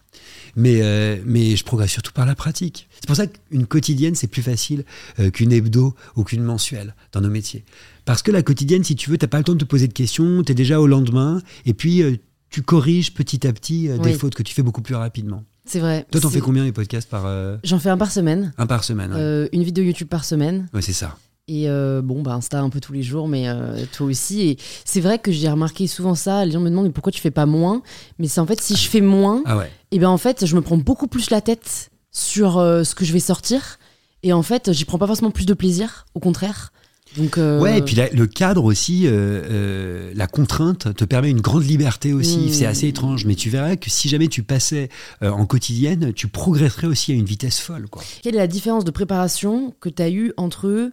Mais, 0.56 0.80
euh, 0.82 1.18
mais 1.26 1.56
je 1.56 1.64
progresse 1.64 1.92
surtout 1.92 2.12
par 2.12 2.26
la 2.26 2.36
pratique. 2.36 2.88
C'est 2.96 3.08
pour 3.08 3.16
ça 3.16 3.28
qu'une 3.28 3.66
quotidienne, 3.66 4.16
c'est 4.16 4.28
plus 4.28 4.42
facile 4.42 4.84
euh, 5.20 5.30
qu'une 5.30 5.52
hebdo 5.52 5.96
ou 6.16 6.24
qu'une 6.24 6.44
mensuelle 6.44 6.96
dans 7.12 7.22
nos 7.22 7.30
métiers. 7.30 7.64
Parce 8.06 8.22
que 8.22 8.32
la 8.32 8.42
quotidienne, 8.44 8.84
si 8.84 8.96
tu 8.96 9.10
veux, 9.10 9.18
t'as 9.18 9.28
pas 9.28 9.38
le 9.38 9.44
temps 9.44 9.54
de 9.54 9.60
te 9.60 9.66
poser 9.66 9.88
de 9.88 9.94
questions, 9.94 10.44
tu 10.44 10.52
es 10.52 10.56
déjà 10.56 10.82
au 10.82 10.88
lendemain, 10.88 11.42
et 11.66 11.74
puis 11.74 12.02
euh, 12.02 12.18
tu 12.50 12.64
corriges 12.64 13.14
petit 13.14 13.46
à 13.48 13.54
petit 13.54 13.90
des 14.02 14.14
fautes 14.14 14.36
que 14.36 14.44
tu 14.44 14.54
fais 14.54 14.64
beaucoup 14.64 14.82
plus 14.82 14.96
rapidement. 14.96 15.44
C'est 15.66 15.80
vrai. 15.80 16.08
Toi, 16.12 16.20
t'en 16.20 16.32
fais 16.32 16.40
combien 16.40 16.64
les 16.64 16.72
podcasts 16.72 17.08
par 17.08 17.28
J'en 17.64 17.78
fais 17.78 17.90
un 17.90 17.98
par 17.98 18.12
semaine. 18.12 18.54
un 18.58 18.66
par 18.66 18.84
semaine 18.84 19.14
ouais. 19.14 19.50
Une 19.54 19.64
vidéo 19.64 19.84
YouTube 19.84 20.08
par 20.08 20.26
semaine. 20.26 20.68
Ouais, 20.74 20.82
c'est 20.82 20.94
ça. 20.94 21.16
Et 21.52 21.68
euh, 21.68 22.02
bon, 22.04 22.22
bah, 22.22 22.34
Insta 22.36 22.62
un 22.62 22.70
peu 22.70 22.80
tous 22.80 22.94
les 22.94 23.02
jours, 23.02 23.28
mais 23.28 23.50
euh, 23.50 23.84
toi 23.92 24.06
aussi. 24.06 24.42
Et 24.50 24.58
c'est 24.86 25.02
vrai 25.02 25.18
que 25.18 25.32
j'ai 25.32 25.50
remarqué 25.50 25.88
souvent 25.88 26.14
ça. 26.14 26.46
Les 26.46 26.52
gens 26.52 26.60
me 26.60 26.70
demandent 26.70 26.86
mais 26.86 26.92
pourquoi 26.92 27.12
tu 27.12 27.20
fais 27.22 27.32
pas 27.32 27.48
moins? 27.48 27.82
Mais 28.20 28.28
c'est 28.28 28.40
en 28.40 28.46
fait, 28.46 28.62
si 28.62 28.76
je 28.76 28.88
fais 28.88 29.02
moins, 29.02 29.42
Ah 29.46 29.58
ouais. 29.58 29.72
et 29.92 29.98
ben 29.98 30.10
en 30.10 30.18
fait, 30.20 30.46
je 30.46 30.56
me 30.56 30.62
prends 30.62 30.78
beaucoup 30.78 31.08
plus 31.08 31.32
la 31.32 31.42
tête 31.42 31.90
sur 32.12 32.58
euh, 32.60 32.84
ce 32.84 32.94
que 32.94 33.04
je 33.04 33.12
vais 33.14 33.20
sortir. 33.20 33.80
Et 34.22 34.32
en 34.32 34.44
fait, 34.44 34.72
j'y 34.74 34.86
prends 34.86 35.00
pas 35.00 35.08
forcément 35.08 35.32
plus 35.32 35.46
de 35.48 35.54
plaisir, 35.56 36.06
au 36.14 36.20
contraire. 36.20 36.72
Donc, 37.18 37.40
euh, 37.40 37.60
Ouais, 37.60 37.80
et 37.80 37.82
puis 37.82 37.96
la- 37.96 38.10
le 38.12 38.28
cadre 38.28 38.64
aussi, 38.66 39.08
euh, 39.08 39.10
euh, 39.12 40.12
la 40.14 40.28
contrainte 40.28 40.94
te 40.94 41.04
permet 41.06 41.32
une 41.32 41.42
grande 41.42 41.64
liberté 41.66 42.14
aussi. 42.14 42.38
Mm. 42.38 42.50
C'est 42.50 42.66
assez 42.68 42.88
étrange, 42.88 43.26
mais 43.26 43.34
tu 43.34 43.50
verras 43.50 43.76
que 43.78 43.90
si 43.90 44.08
jamais 44.10 44.28
tu 44.28 44.44
passais 44.44 44.90
en 45.22 45.48
quotidienne, 45.48 46.14
tu 46.14 46.28
progresserais 46.28 46.86
aussi 46.86 47.12
à 47.12 47.16
une 47.16 47.26
vitesse 47.26 47.60
folle. 47.60 47.88
Quoi. 47.90 48.04
quelle 48.22 48.36
est 48.36 48.38
la 48.40 48.46
différence 48.46 48.86
de 48.86 48.92
préparation 48.92 49.74
que 49.80 49.90
tu 49.90 50.04
as 50.04 50.12
eue 50.12 50.32
entre 50.38 50.92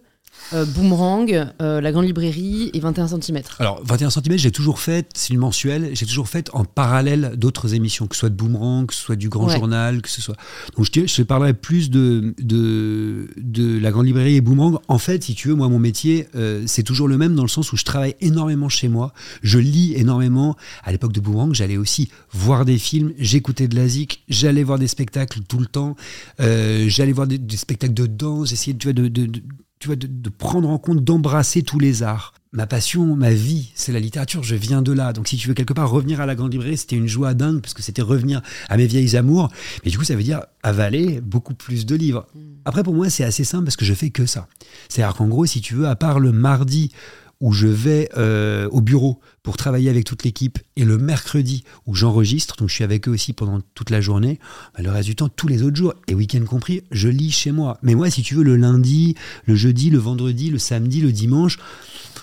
euh, 0.53 0.65
Boomerang, 0.65 1.51
euh, 1.61 1.81
la 1.81 1.91
grande 1.91 2.05
librairie 2.05 2.69
et 2.73 2.79
21 2.79 3.07
cm 3.07 3.41
Alors, 3.59 3.81
21 3.83 4.09
cm, 4.09 4.37
j'ai 4.37 4.51
toujours 4.51 4.79
fait, 4.79 5.09
c'est 5.15 5.33
une 5.33 5.39
mensuelle, 5.39 5.89
j'ai 5.93 6.05
toujours 6.05 6.29
fait 6.29 6.49
en 6.53 6.63
parallèle 6.65 7.33
d'autres 7.35 7.73
émissions, 7.73 8.07
que 8.07 8.15
ce 8.15 8.21
soit 8.21 8.29
de 8.29 8.35
Boomerang, 8.35 8.85
que 8.87 8.93
ce 8.93 9.01
soit 9.01 9.15
du 9.15 9.29
Grand 9.29 9.47
Ouais. 9.47 9.55
Journal, 9.57 10.01
que 10.01 10.09
ce 10.09 10.21
soit. 10.21 10.35
Donc, 10.75 10.85
je, 10.85 10.91
te- 10.91 11.07
je 11.07 11.15
te 11.15 11.21
parlerai 11.21 11.53
plus 11.53 11.89
de, 11.89 12.33
de, 12.39 13.27
de 13.37 13.77
la 13.79 13.91
Grande 13.91 14.05
Librairie 14.05 14.35
et 14.35 14.41
Boomerang. 14.41 14.79
En 14.87 14.97
fait, 14.97 15.23
si 15.23 15.35
tu 15.35 15.49
veux, 15.49 15.55
moi, 15.55 15.67
mon 15.69 15.79
métier, 15.79 16.27
euh, 16.35 16.63
c'est 16.65 16.83
toujours 16.83 17.07
le 17.07 17.17
même 17.17 17.35
dans 17.35 17.43
le 17.43 17.49
sens 17.49 17.71
où 17.73 17.77
je 17.77 17.83
travaille 17.83 18.15
énormément 18.21 18.69
chez 18.69 18.87
moi, 18.87 19.13
je 19.43 19.59
lis 19.59 19.93
énormément. 19.95 20.55
À 20.83 20.91
l'époque 20.91 21.11
de 21.13 21.19
Boomerang, 21.19 21.53
j'allais 21.53 21.77
aussi 21.77 22.09
voir 22.31 22.65
des 22.65 22.77
films, 22.77 23.13
j'écoutais 23.17 23.67
de 23.67 23.75
la 23.75 23.87
zik, 23.87 24.23
j'allais 24.29 24.63
voir 24.63 24.79
des 24.79 24.87
spectacles 24.87 25.41
tout 25.47 25.59
le 25.59 25.65
temps, 25.65 25.95
j'allais 26.39 27.11
voir 27.11 27.27
des, 27.27 27.37
des 27.37 27.57
spectacles 27.57 27.93
de 27.93 28.05
danse, 28.07 28.49
j'essayais 28.49 28.75
tu 28.77 28.87
vois, 28.87 28.93
de, 28.93 29.07
de- 29.07 29.25
de- 29.25 29.41
tu 29.79 29.87
vois, 29.87 29.95
de, 29.95 30.07
de 30.07 30.29
prendre 30.29 30.69
en 30.69 30.77
compte, 30.77 31.03
d'embrasser 31.03 31.61
tous 31.61 31.79
les 31.79 32.03
arts. 32.03 32.33
Ma 32.53 32.65
passion, 32.65 33.15
ma 33.15 33.31
vie, 33.31 33.71
c'est 33.75 33.91
la 33.91 33.99
littérature, 33.99 34.41
je 34.41 34.55
viens 34.55 34.81
de 34.81 34.91
là. 34.91 35.13
Donc 35.13 35.27
si 35.27 35.37
tu 35.37 35.47
veux 35.47 35.53
quelque 35.53 35.73
part 35.73 35.89
revenir 35.89 36.21
à 36.21 36.25
la 36.25 36.33
grande 36.33 36.53
librairie, 36.53 36.77
c'était 36.77 36.95
une 36.95 37.07
joie 37.07 37.33
dingue, 37.33 37.61
parce 37.61 37.73
que 37.73 37.83
c'était 37.83 38.01
revenir 38.01 38.41
à 38.69 38.77
mes 38.77 38.87
vieilles 38.87 39.15
amours. 39.15 39.49
Mais 39.83 39.91
du 39.91 39.97
coup, 39.97 40.05
ça 40.05 40.15
veut 40.15 40.23
dire 40.23 40.41
avaler 40.63 41.21
beaucoup 41.21 41.53
plus 41.53 41.85
de 41.85 41.95
livres. 41.95 42.25
Après, 42.65 42.83
pour 42.83 42.93
moi, 42.93 43.09
c'est 43.09 43.23
assez 43.23 43.43
simple, 43.43 43.65
parce 43.65 43.75
que 43.75 43.85
je 43.85 43.93
fais 43.93 44.09
que 44.09 44.25
ça. 44.25 44.47
C'est-à-dire 44.89 45.15
qu'en 45.15 45.27
gros, 45.27 45.45
si 45.45 45.61
tu 45.61 45.75
veux, 45.75 45.87
à 45.87 45.95
part 45.95 46.19
le 46.19 46.31
mardi 46.31 46.91
où 47.39 47.53
je 47.53 47.67
vais 47.67 48.09
euh, 48.17 48.67
au 48.71 48.81
bureau 48.81 49.19
pour 49.43 49.57
travailler 49.57 49.89
avec 49.89 50.05
toute 50.05 50.23
l'équipe 50.23 50.59
et 50.75 50.85
le 50.85 50.97
mercredi 50.97 51.63
où 51.85 51.93
j'enregistre, 51.93 52.55
donc 52.57 52.69
je 52.69 52.75
suis 52.75 52.83
avec 52.83 53.07
eux 53.07 53.11
aussi 53.11 53.33
pendant 53.33 53.61
toute 53.75 53.89
la 53.89 54.01
journée, 54.01 54.39
bah, 54.75 54.83
le 54.83 54.89
reste 54.89 55.07
du 55.07 55.15
temps, 55.15 55.29
tous 55.29 55.47
les 55.47 55.63
autres 55.63 55.75
jours, 55.75 55.93
et 56.07 56.15
week-end 56.15 56.43
compris, 56.45 56.83
je 56.91 57.09
lis 57.09 57.31
chez 57.31 57.51
moi. 57.51 57.77
Mais 57.83 57.95
moi, 57.95 58.09
si 58.09 58.23
tu 58.23 58.35
veux, 58.35 58.43
le 58.43 58.55
lundi, 58.55 59.15
le 59.45 59.55
jeudi, 59.55 59.89
le 59.89 59.99
vendredi, 59.99 60.49
le 60.49 60.57
samedi, 60.57 61.01
le 61.01 61.11
dimanche, 61.11 61.57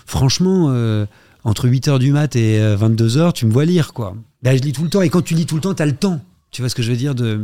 franchement, 0.05 0.67
euh, 0.69 1.05
entre 1.43 1.67
8h 1.67 1.99
du 1.99 2.11
mat 2.11 2.35
et 2.35 2.59
22h, 2.59 3.33
tu 3.33 3.45
me 3.45 3.51
vois 3.51 3.65
lire, 3.65 3.93
quoi. 3.93 4.15
Bah, 4.43 4.55
je 4.55 4.61
lis 4.61 4.73
tout 4.73 4.83
le 4.83 4.89
temps, 4.89 5.01
et 5.01 5.09
quand 5.09 5.21
tu 5.21 5.33
lis 5.33 5.45
tout 5.45 5.55
le 5.55 5.61
temps, 5.61 5.73
tu 5.73 5.81
as 5.81 5.85
le 5.85 5.95
temps. 5.95 6.21
Tu 6.51 6.61
vois 6.61 6.69
ce 6.69 6.75
que 6.75 6.83
je 6.83 6.91
veux 6.91 6.97
dire 6.97 7.15
de 7.15 7.43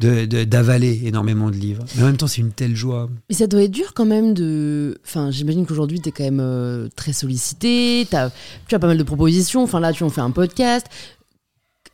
de- 0.00 0.26
de- 0.26 0.44
d'avaler 0.44 1.02
énormément 1.04 1.50
de 1.50 1.56
livres. 1.56 1.84
Mais 1.96 2.02
en 2.02 2.06
même 2.06 2.16
temps, 2.16 2.26
c'est 2.26 2.40
une 2.42 2.52
telle 2.52 2.76
joie. 2.76 3.08
Mais 3.30 3.34
ça 3.36 3.46
doit 3.46 3.62
être 3.62 3.70
dur 3.70 3.94
quand 3.94 4.04
même 4.06 4.34
de. 4.34 4.98
Enfin, 5.06 5.30
j'imagine 5.30 5.66
qu'aujourd'hui, 5.66 6.00
tu 6.00 6.08
es 6.08 6.12
quand 6.12 6.24
même 6.24 6.40
euh, 6.40 6.88
très 6.96 7.12
sollicité, 7.12 8.06
tu 8.10 8.16
as 8.16 8.78
pas 8.78 8.86
mal 8.86 8.98
de 8.98 9.02
propositions. 9.02 9.62
Enfin, 9.62 9.80
là, 9.80 9.92
tu 9.92 10.02
en 10.04 10.10
fais 10.10 10.20
un 10.20 10.30
podcast. 10.30 10.86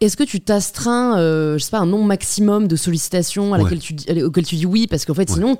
Est-ce 0.02 0.16
que 0.16 0.24
tu 0.24 0.40
t'astreins, 0.40 1.18
euh, 1.18 1.58
je 1.58 1.64
sais 1.64 1.70
pas, 1.70 1.78
un 1.78 1.86
nombre 1.86 2.04
maximum 2.06 2.66
de 2.68 2.76
sollicitations 2.76 3.54
à 3.54 3.58
Ouais. 3.58 3.64
laquelle 3.64 3.78
tu 3.78 3.92
dis, 3.92 4.22
auquel 4.22 4.44
tu 4.44 4.56
dis 4.56 4.66
oui 4.66 4.86
Parce 4.88 5.04
qu'en 5.04 5.14
fait, 5.14 5.28
Ouais. 5.30 5.34
sinon, 5.36 5.56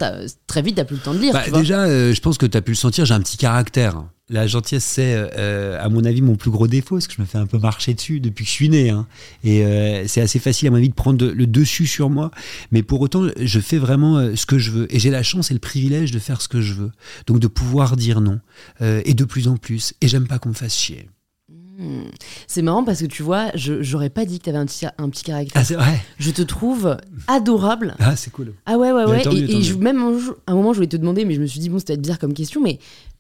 très 0.47 0.63
vite, 0.63 0.77
t'as 0.77 0.85
plus 0.85 0.97
le 0.97 1.03
temps 1.03 1.15
de 1.15 1.21
lire. 1.21 1.33
Bah, 1.33 1.43
tu 1.45 1.51
vois. 1.51 1.61
déjà, 1.61 1.85
euh, 1.85 2.13
je 2.13 2.21
pense 2.21 2.39
que 2.39 2.47
tu 2.47 2.57
as 2.57 2.63
pu 2.63 2.73
le 2.73 2.77
sentir, 2.77 3.05
j'ai 3.05 3.15
un 3.15 3.21
petit 3.21 3.37
caractère. 3.37 4.05
la 4.31 4.47
gentillesse, 4.47 4.85
c'est, 4.85 5.15
euh, 5.37 5.79
à 5.79 5.91
mon 5.91 6.05
avis, 6.05 6.23
mon 6.23 6.37
plus 6.37 6.51
gros 6.51 6.67
défaut, 6.67 6.95
parce 6.95 7.07
que 7.07 7.13
je 7.15 7.21
me 7.21 7.27
fais 7.27 7.37
un 7.37 7.45
peu 7.45 7.59
marcher 7.59 7.93
dessus 7.93 8.19
depuis 8.19 8.45
que 8.45 8.49
je 8.49 8.55
suis 8.55 8.71
né. 8.71 8.89
hein. 8.89 9.07
Et 9.45 9.63
euh, 9.63 10.05
c'est 10.09 10.23
assez 10.23 10.39
facile, 10.39 10.69
à 10.69 10.71
mon 10.71 10.79
avis, 10.79 10.89
de 10.89 10.95
prendre 10.95 11.27
le 11.27 11.47
dessus 11.47 11.87
sur 11.87 12.09
moi. 12.09 12.31
Mais 12.71 12.83
pour 12.83 13.03
autant, 13.03 13.27
je 13.39 13.61
fais 13.61 13.77
vraiment 13.77 14.17
euh, 14.17 14.35
ce 14.35 14.47
que 14.47 14.59
je 14.59 14.71
veux. 14.71 14.87
Et 14.95 14.99
j'ai 15.01 15.11
la 15.11 15.23
chance 15.23 15.51
et 15.51 15.55
le 15.55 15.61
privilège 15.61 16.13
de 16.13 16.19
faire 16.19 16.41
ce 16.41 16.49
que 16.49 16.63
je 16.63 16.73
veux. 16.73 16.93
Donc 17.27 17.41
de 17.41 17.47
pouvoir 17.47 17.95
dire 17.97 18.23
non. 18.23 18.41
Et 18.81 19.13
de 19.13 19.25
plus 19.25 19.49
en 19.49 19.57
plus. 19.59 19.93
Et 20.01 20.09
j'aime 20.09 20.27
pas 20.27 20.39
qu'on 20.39 20.49
me 20.51 20.55
fasse 20.55 20.75
chier. 20.79 21.11
C'est 22.47 22.63
marrant 22.63 22.85
parce 22.85 23.01
que 23.01 23.07
tu 23.07 23.23
vois, 23.23 23.51
je 23.55 23.83
j'aurais 23.83 24.11
pas 24.11 24.25
dit 24.25 24.39
que 24.39 24.45
t'avais 24.45 24.59
un 24.59 24.67
petit, 24.67 24.87
un 24.99 25.09
petit 25.09 25.25
caractère. 25.25 25.53
Ah, 25.61 25.65
vrai 25.77 26.01
Je 26.19 26.31
te 26.31 26.43
trouve 26.43 26.97
adorable. 27.27 27.95
Ah, 27.99 28.15
c'est 28.17 28.31
cool. 28.31 28.55
Ah 28.67 28.77
ouais, 28.79 28.93
ouais, 28.93 29.05
ouais. 29.05 29.23
et 29.59 29.63
je- 29.63 29.75
même 29.75 30.01
un, 30.03 30.19
jour- 30.19 30.37
un 30.47 30.55
moment, 30.55 30.73
je 30.73 30.77
voulais 30.79 30.89
te 30.89 30.97
demander, 30.97 31.25
mais 31.25 31.35
je 31.35 31.41
me 31.41 31.47
suis 31.47 31.61
dit, 31.61 31.69
bon, 31.69 31.79
c'était 31.79 31.97
bizarre 31.97 32.19
comme 32.19 32.35
question, 32.35 32.61
mais 32.61 32.79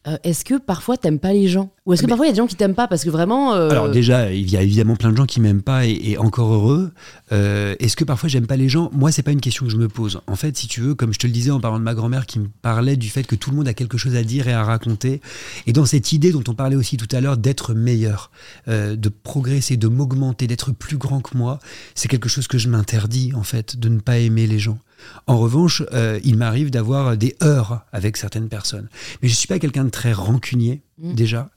euh, 0.08 0.16
est-ce 0.24 0.44
que 0.44 0.58
parfois 0.58 0.96
t'aimes 0.96 1.18
pas 1.20 1.32
les 1.32 1.46
gens? 1.48 1.70
Ou 1.86 1.92
est-ce 1.92 2.02
que 2.02 2.06
Mais- 2.06 2.10
parfois 2.10 2.26
il 2.26 2.28
y 2.28 2.30
a 2.30 2.32
des 2.34 2.38
gens 2.38 2.46
qui 2.46 2.56
t'aiment 2.56 2.74
pas 2.74 2.88
Parce 2.88 3.04
que 3.04 3.10
vraiment. 3.10 3.54
euh, 3.54 3.68
Alors 3.70 3.88
déjà, 3.90 4.32
il 4.32 4.50
y 4.50 4.56
a 4.56 4.62
évidemment 4.62 4.96
plein 4.96 5.10
de 5.12 5.16
gens 5.16 5.26
qui 5.26 5.40
m'aiment 5.40 5.62
pas 5.62 5.86
et, 5.86 5.98
et 6.10 6.18
encore 6.18 6.52
heureux. 6.52 6.92
Euh, 7.30 7.74
Est-ce 7.78 7.94
que 7.96 8.04
parfois 8.04 8.28
j'aime 8.28 8.46
pas 8.46 8.56
les 8.56 8.68
gens? 8.68 8.90
Moi, 8.92 9.12
c'est 9.12 9.22
pas 9.22 9.30
une 9.32 9.40
question 9.40 9.64
que 9.66 9.70
je 9.70 9.76
me 9.76 9.88
pose. 9.88 10.20
En 10.26 10.34
fait, 10.36 10.56
si 10.56 10.66
tu 10.68 10.80
veux, 10.80 10.94
comme 10.94 11.12
je 11.12 11.18
te 11.18 11.26
le 11.26 11.32
disais 11.32 11.50
en 11.52 11.60
parlant 11.60 11.78
de 11.78 11.84
ma 11.84 11.94
grand-mère 11.94 12.26
qui 12.26 12.38
me 12.40 12.48
parlait 12.62 12.96
du 12.96 13.08
fait 13.10 13.24
que 13.24 13.34
tout 13.36 13.50
le 13.50 13.56
monde 13.56 13.68
a 13.68 13.74
quelque 13.74 13.96
chose 13.98 14.16
à 14.16 14.22
dire 14.24 14.48
et 14.48 14.52
à 14.52 14.64
raconter, 14.64 15.20
et 15.66 15.72
dans 15.72 15.84
cette 15.86 16.12
idée 16.12 16.32
dont 16.32 16.44
on 16.48 16.54
parlait 16.54 16.76
aussi 16.76 16.96
tout 16.96 17.08
à 17.14 17.20
l'heure 17.20 17.36
d'être 17.36 17.74
meilleur, 17.74 18.30
de 18.68 19.08
progresser, 19.08 19.76
de 19.76 19.88
m'augmenter, 19.88 20.46
d'être 20.46 20.72
plus 20.72 20.96
grand 20.96 21.20
que 21.20 21.36
moi, 21.36 21.58
c'est 21.94 22.08
quelque 22.08 22.28
chose 22.28 22.46
que 22.48 22.58
je 22.58 22.68
m'interdis 22.68 23.32
en 23.34 23.42
fait, 23.42 23.76
de 23.76 23.88
ne 23.88 24.00
pas 24.00 24.18
aimer 24.18 24.46
les 24.46 24.58
gens. 24.58 24.78
En 25.26 25.38
revanche, 25.38 25.82
euh, 25.92 26.18
il 26.24 26.36
m'arrive 26.36 26.70
d'avoir 26.70 27.16
des 27.16 27.36
heurts 27.42 27.84
avec 27.92 28.16
certaines 28.16 28.48
personnes. 28.48 28.88
Mais 29.22 29.28
je 29.28 29.34
suis 29.34 29.48
pas 29.48 29.58
quelqu'un 29.58 29.84
de 29.84 29.90
très 29.90 30.12
rancunier, 30.12 30.82
Mm. 30.98 31.14
déjà. 31.14 31.50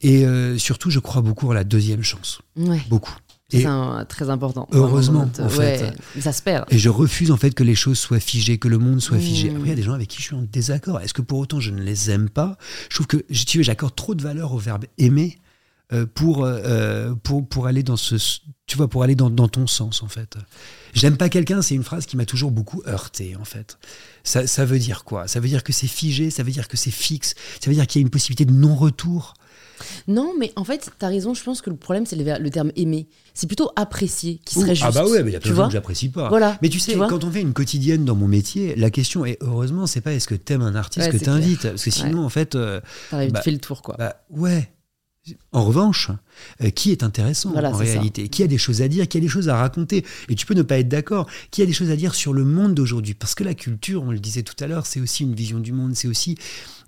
Et 0.00 0.26
euh, 0.26 0.58
surtout, 0.58 0.90
je 0.90 0.98
crois 0.98 1.22
beaucoup 1.22 1.50
à 1.50 1.54
la 1.54 1.62
deuxième 1.64 2.02
chance. 2.02 2.40
Ouais, 2.56 2.80
Beaucoup. 2.88 3.14
c'est 3.48 3.64
très 4.08 4.28
important. 4.28 4.66
Heureusement, 4.72 5.30
en 5.38 5.48
fait. 5.48 5.82
ouais, 6.16 6.20
ça 6.20 6.32
se 6.32 6.42
perd. 6.42 6.64
et 6.70 6.78
je 6.78 6.88
refuse 6.88 7.30
en 7.30 7.36
fait 7.36 7.52
que 7.52 7.62
les 7.62 7.76
choses 7.76 7.98
soient 7.98 8.18
figées, 8.20 8.58
que 8.58 8.66
le 8.68 8.78
monde 8.78 9.00
soit 9.00 9.18
figé. 9.18 9.50
Mm. 9.50 9.56
Après, 9.56 9.66
il 9.68 9.70
y 9.70 9.72
a 9.72 9.76
des 9.76 9.82
gens 9.82 9.92
avec 9.92 10.08
qui 10.08 10.18
je 10.18 10.22
suis 10.24 10.34
en 10.34 10.42
désaccord. 10.42 11.00
Est-ce 11.00 11.14
que 11.14 11.22
pour 11.22 11.38
autant 11.38 11.60
je 11.60 11.70
ne 11.70 11.80
les 11.80 12.10
aime 12.10 12.28
pas? 12.28 12.56
Je 12.90 12.96
trouve 12.96 13.06
que 13.06 13.18
tu 13.32 13.62
j'accorde 13.62 13.94
trop 13.94 14.14
de 14.16 14.22
valeur 14.22 14.52
au 14.52 14.58
verbe 14.58 14.86
aimer 14.98 15.38
euh, 15.92 16.04
pour, 16.12 16.44
euh, 16.44 17.14
pour, 17.22 17.48
pour 17.48 17.66
aller 17.68 17.82
dans 17.84 17.96
ce 17.96 18.16
tu 18.68 18.76
vois 18.76 18.86
pour 18.88 19.02
aller 19.02 19.16
dans, 19.16 19.30
dans 19.30 19.48
ton 19.48 19.66
sens 19.66 20.02
en 20.04 20.08
fait. 20.08 20.36
J'aime 20.94 21.16
pas 21.16 21.28
quelqu'un, 21.28 21.62
c'est 21.62 21.74
une 21.74 21.82
phrase 21.82 22.06
qui 22.06 22.16
m'a 22.16 22.26
toujours 22.26 22.52
beaucoup 22.52 22.82
heurté 22.86 23.34
en 23.40 23.44
fait. 23.44 23.78
Ça, 24.22 24.46
ça 24.46 24.64
veut 24.64 24.78
dire 24.78 25.02
quoi? 25.04 25.26
Ça 25.26 25.40
veut 25.40 25.48
dire 25.48 25.64
que 25.64 25.72
c'est 25.72 25.88
figé, 25.88 26.30
ça 26.30 26.42
veut 26.42 26.52
dire 26.52 26.68
que 26.68 26.76
c'est 26.76 26.90
fixe, 26.92 27.34
ça 27.60 27.70
veut 27.70 27.74
dire 27.74 27.86
qu'il 27.86 28.00
y 28.00 28.02
a 28.02 28.04
une 28.04 28.10
possibilité 28.10 28.44
de 28.44 28.52
non-retour? 28.52 29.34
Non, 30.08 30.32
mais 30.38 30.52
en 30.56 30.64
fait, 30.64 30.90
t'as 30.98 31.06
raison. 31.06 31.34
Je 31.34 31.42
pense 31.44 31.62
que 31.62 31.70
le 31.70 31.76
problème, 31.76 32.04
c'est 32.04 32.16
le, 32.16 32.24
le 32.38 32.50
terme 32.50 32.72
aimer. 32.74 33.06
C'est 33.32 33.46
plutôt 33.46 33.70
apprécier 33.76 34.40
qui 34.44 34.56
serait 34.56 34.74
juste. 34.74 34.84
Ah 34.84 34.90
bah 34.90 35.06
ouais, 35.06 35.22
mais 35.22 35.30
il 35.30 35.34
y 35.34 35.36
a 35.36 35.40
plein 35.40 35.52
de 35.52 35.56
gens 35.56 35.66
que 35.66 35.72
j'apprécie 35.72 36.08
pas. 36.08 36.28
Voilà. 36.28 36.58
Mais 36.62 36.68
tu 36.68 36.80
sais, 36.80 36.94
quand 36.96 37.22
on 37.22 37.30
fait 37.30 37.40
une 37.40 37.52
quotidienne 37.52 38.04
dans 38.04 38.16
mon 38.16 38.26
métier, 38.26 38.74
la 38.74 38.90
question 38.90 39.24
est 39.24 39.38
heureusement, 39.40 39.86
c'est 39.86 40.00
pas 40.00 40.12
est-ce 40.12 40.26
que 40.26 40.34
t'aimes 40.34 40.62
un 40.62 40.74
artiste 40.74 41.06
Ouais, 41.06 41.16
que 41.16 41.24
t'invites, 41.24 41.62
parce 41.62 41.84
que 41.84 41.90
sinon 41.92 42.24
en 42.24 42.28
fait, 42.28 42.56
euh, 42.56 42.80
bah, 43.12 43.40
fait 43.40 43.52
le 43.52 43.58
tour, 43.58 43.82
quoi. 43.82 43.94
bah 43.98 44.16
ouais. 44.30 44.68
En 45.52 45.64
revanche, 45.64 46.10
euh, 46.62 46.70
qui 46.70 46.92
est 46.92 47.02
intéressant 47.02 47.50
Voilà, 47.50 47.70
en 47.70 47.78
ça. 47.78 47.84
réalité? 47.84 48.28
Qui 48.28 48.42
a 48.42 48.46
des 48.46 48.58
choses 48.58 48.82
à 48.82 48.88
dire 48.88 49.08
Qui 49.08 49.18
a 49.18 49.20
des 49.20 49.28
choses 49.28 49.48
à 49.48 49.56
raconter? 49.56 50.04
Et 50.28 50.34
tu 50.34 50.46
peux 50.46 50.54
ne 50.54 50.62
pas 50.62 50.78
être 50.78 50.88
d'accord. 50.88 51.26
Qui 51.50 51.62
a 51.62 51.66
des 51.66 51.72
choses 51.72 51.90
à 51.90 51.96
dire 51.96 52.14
sur 52.14 52.32
le 52.32 52.44
monde 52.44 52.74
d'aujourd'hui? 52.74 53.14
Parce 53.14 53.34
que 53.34 53.44
la 53.44 53.54
culture, 53.54 54.02
on 54.02 54.10
le 54.10 54.18
disait 54.18 54.42
tout 54.42 54.56
à 54.62 54.66
l'heure, 54.66 54.86
c'est 54.86 55.00
aussi 55.00 55.24
une 55.24 55.34
vision 55.34 55.58
du 55.58 55.72
monde, 55.72 55.94
c'est 55.94 56.08
aussi 56.08 56.36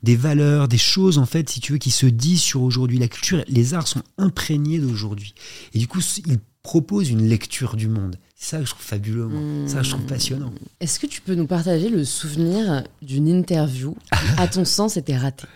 des 0.03 0.17
valeurs, 0.17 0.69
des 0.69 0.79
choses 0.79 1.19
en 1.19 1.27
fait, 1.27 1.49
si 1.51 1.61
tu 1.61 1.73
veux, 1.73 1.79
qui 1.79 1.91
se 1.91 2.07
disent 2.07 2.41
sur 2.43 2.62
aujourd'hui. 2.62 2.99
La 2.99 3.09
culture, 3.09 3.43
les 3.49 3.75
arts 3.75 3.89
sont 3.89 4.03
imprégnés 4.19 4.79
d'aujourd'hui. 4.79 5.35
Et 5.75 5.79
du 5.79 5.87
coup, 5.89 6.01
ils 6.27 6.39
proposent 6.62 7.11
une 7.11 7.27
lecture 7.29 7.77
du 7.77 7.89
monde. 7.89 8.17
C'est 8.37 8.51
ça 8.51 8.59
que 8.59 8.65
je 8.65 8.71
trouve 8.71 8.83
fabuleux, 8.85 9.27
moi. 9.27 9.41
C'est 9.67 9.73
ça 9.75 9.79
que 9.81 9.85
je 9.85 9.91
trouve 9.91 10.05
passionnant. 10.07 10.53
Est-ce 10.81 10.99
que 10.99 11.07
tu 11.07 11.21
peux 11.21 11.35
nous 11.35 11.47
partager 11.47 11.91
le 11.91 12.05
souvenir 12.07 12.85
d'une 13.03 13.29
interview? 13.29 13.95
Qui, 14.12 14.19
à 14.39 14.49
ton 14.49 14.65
sens, 14.65 14.97
était 14.97 15.17
ratée 15.17 15.47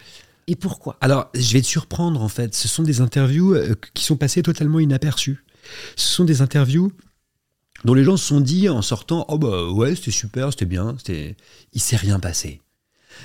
Et 0.46 0.56
pourquoi? 0.56 0.96
Alors, 1.00 1.30
je 1.34 1.52
vais 1.52 1.60
te 1.60 1.66
surprendre 1.66 2.22
en 2.22 2.28
fait. 2.28 2.54
Ce 2.54 2.68
sont 2.68 2.82
des 2.82 3.00
interviews 3.00 3.54
euh, 3.54 3.74
qui 3.94 4.04
sont 4.04 4.16
passées 4.16 4.42
totalement 4.42 4.80
inaperçues. 4.80 5.44
Ce 5.96 6.08
sont 6.14 6.24
des 6.24 6.42
interviews 6.42 6.92
dont 7.84 7.94
les 7.94 8.04
gens 8.04 8.16
se 8.16 8.26
sont 8.26 8.40
dit 8.40 8.68
en 8.68 8.82
sortant 8.82 9.24
Oh 9.28 9.38
bah 9.38 9.70
ouais, 9.70 9.94
c'était 9.94 10.10
super, 10.10 10.50
c'était 10.50 10.66
bien, 10.66 10.94
c'était... 10.98 11.36
il 11.72 11.80
s'est 11.80 11.96
rien 11.96 12.20
passé. 12.20 12.60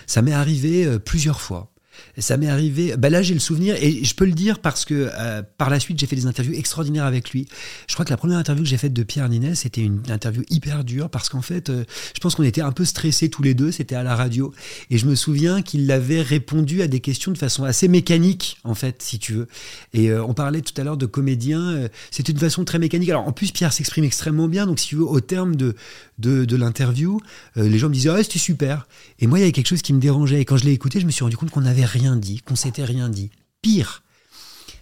Ça 0.05 0.21
m'est 0.21 0.33
arrivé 0.33 0.85
euh, 0.85 0.99
plusieurs 0.99 1.41
fois. 1.41 1.68
Ça 2.17 2.38
m'est 2.38 2.49
arrivé. 2.49 2.95
Bah 2.97 3.09
là, 3.09 3.21
j'ai 3.21 3.34
le 3.34 3.39
souvenir 3.39 3.76
et 3.76 4.03
je 4.03 4.15
peux 4.15 4.26
le 4.26 4.34
dire 4.34 4.59
parce 4.59 4.85
que 4.85 5.09
euh, 5.13 5.41
par 5.57 5.69
la 5.69 5.80
suite, 5.80 5.99
j'ai 5.99 6.07
fait 6.07 6.15
des 6.15 6.26
interviews 6.26 6.53
extraordinaires 6.53 7.05
avec 7.05 7.31
lui. 7.31 7.47
Je 7.88 7.93
crois 7.93 8.05
que 8.05 8.09
la 8.09 8.17
première 8.17 8.38
interview 8.38 8.63
que 8.63 8.69
j'ai 8.69 8.77
faite 8.77 8.93
de 8.93 9.03
Pierre 9.03 9.30
Ninet, 9.30 9.55
c'était 9.55 9.81
une 9.81 10.01
interview 10.09 10.43
hyper 10.49 10.84
dure 10.84 11.09
parce 11.09 11.30
qu'en 11.30 11.41
fait, 11.41 11.69
euh, 11.69 11.85
je 12.13 12.19
pense 12.19 12.35
qu'on 12.35 12.43
était 12.43 12.61
un 12.61 12.71
peu 12.71 12.85
stressés 12.85 13.30
tous 13.30 13.43
les 13.43 13.53
deux. 13.53 13.71
C'était 13.71 13.95
à 13.95 14.03
la 14.03 14.15
radio 14.15 14.53
et 14.89 14.97
je 14.97 15.05
me 15.05 15.15
souviens 15.15 15.61
qu'il 15.61 15.89
avait 15.91 16.21
répondu 16.21 16.81
à 16.81 16.88
des 16.88 16.99
questions 16.99 17.31
de 17.31 17.38
façon 17.38 17.63
assez 17.63 17.88
mécanique, 17.88 18.57
en 18.63 18.76
fait, 18.76 19.01
si 19.01 19.19
tu 19.19 19.34
veux. 19.34 19.47
Et 19.93 20.11
euh, 20.11 20.23
on 20.23 20.34
parlait 20.34 20.61
tout 20.61 20.80
à 20.80 20.84
l'heure 20.84 20.97
de 20.97 21.05
comédien. 21.05 21.88
c'était 22.11 22.34
de 22.34 22.39
façon 22.39 22.65
très 22.65 22.80
mécanique. 22.80 23.09
Alors 23.09 23.27
en 23.27 23.31
plus, 23.31 23.51
Pierre 23.51 23.73
s'exprime 23.73 24.03
extrêmement 24.03 24.47
bien. 24.47 24.65
Donc 24.65 24.80
si 24.80 24.88
tu 24.88 24.95
veux, 24.95 25.05
au 25.05 25.21
terme 25.21 25.55
de 25.55 25.76
de, 26.19 26.55
l'interview, 26.57 27.21
les 27.55 27.77
gens 27.77 27.88
me 27.88 27.93
disaient 27.93 28.09
ah 28.09 28.21
c'était 28.21 28.39
super. 28.39 28.88
Et 29.19 29.27
moi, 29.27 29.38
il 29.39 29.41
y 29.41 29.43
avait 29.45 29.53
quelque 29.53 29.67
chose 29.67 29.81
qui 29.81 29.93
me 29.93 29.99
dérangeait. 29.99 30.41
Et 30.41 30.45
quand 30.45 30.57
je 30.57 30.65
l'ai 30.65 30.71
écouté, 30.71 30.99
je 30.99 31.05
me 31.05 31.11
suis 31.11 31.23
rendu 31.23 31.38
compte 31.38 31.49
qu'on 31.49 31.61
n'avait 31.61 31.85
rien 31.90 32.16
dit, 32.16 32.41
qu'on 32.41 32.56
s'était 32.56 32.86
rien 32.86 33.10
dit. 33.10 33.32
Pire, 33.61 34.03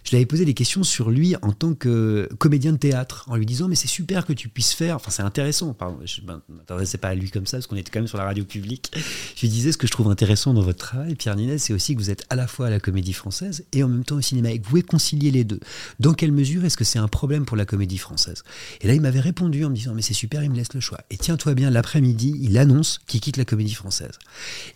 je 0.04 0.10
lui 0.10 0.16
avais 0.16 0.26
posé 0.26 0.44
des 0.44 0.54
questions 0.54 0.82
sur 0.82 1.10
lui 1.10 1.36
en 1.42 1.52
tant 1.52 1.74
que 1.74 2.28
comédien 2.38 2.72
de 2.72 2.78
théâtre, 2.78 3.24
en 3.28 3.36
lui 3.36 3.46
disant 3.46 3.68
mais 3.68 3.74
c'est 3.74 3.88
super 3.88 4.26
que 4.26 4.32
tu 4.32 4.48
puisses 4.48 4.72
faire, 4.72 4.96
enfin 4.96 5.10
c'est 5.10 5.22
intéressant, 5.22 5.74
pardon, 5.74 5.98
je 6.04 6.20
ne 6.22 6.26
m'intéressais 6.48 6.98
pas 6.98 7.08
à 7.08 7.14
lui 7.14 7.30
comme 7.30 7.46
ça, 7.46 7.58
parce 7.58 7.66
qu'on 7.66 7.76
était 7.76 7.90
quand 7.90 8.00
même 8.00 8.08
sur 8.08 8.18
la 8.18 8.24
radio 8.24 8.44
publique. 8.44 8.92
Je 9.36 9.40
lui 9.42 9.48
disais 9.48 9.72
ce 9.72 9.78
que 9.78 9.86
je 9.86 9.92
trouve 9.92 10.10
intéressant 10.10 10.54
dans 10.54 10.62
votre 10.62 10.78
travail, 10.78 11.14
Pierre 11.14 11.36
Ninet, 11.36 11.58
c'est 11.58 11.72
aussi 11.72 11.94
que 11.94 12.00
vous 12.00 12.10
êtes 12.10 12.24
à 12.30 12.36
la 12.36 12.46
fois 12.46 12.68
à 12.68 12.70
la 12.70 12.80
comédie 12.80 13.12
française 13.12 13.64
et 13.72 13.82
en 13.82 13.88
même 13.88 14.04
temps 14.04 14.16
au 14.16 14.20
cinéma, 14.20 14.50
et 14.50 14.58
que 14.58 14.64
vous 14.64 14.70
pouvez 14.70 14.82
concilier 14.82 15.30
les 15.30 15.44
deux. 15.44 15.60
Dans 16.00 16.14
quelle 16.14 16.32
mesure 16.32 16.64
est-ce 16.64 16.76
que 16.76 16.84
c'est 16.84 16.98
un 16.98 17.08
problème 17.08 17.44
pour 17.44 17.56
la 17.56 17.64
comédie 17.64 17.98
française? 17.98 18.42
Et 18.80 18.88
là 18.88 18.94
il 18.94 19.00
m'avait 19.00 19.20
répondu 19.20 19.64
en 19.64 19.70
me 19.70 19.74
disant 19.74 19.92
mais 19.94 20.02
c'est 20.02 20.14
super, 20.14 20.42
il 20.42 20.50
me 20.50 20.56
laisse 20.56 20.72
le 20.74 20.80
choix. 20.80 21.00
Et 21.10 21.16
tiens-toi 21.16 21.54
bien, 21.54 21.70
l'après-midi, 21.70 22.38
il 22.40 22.58
annonce 22.58 23.00
qu'il 23.06 23.20
quitte 23.20 23.36
la 23.36 23.44
comédie 23.44 23.74
française. 23.74 24.18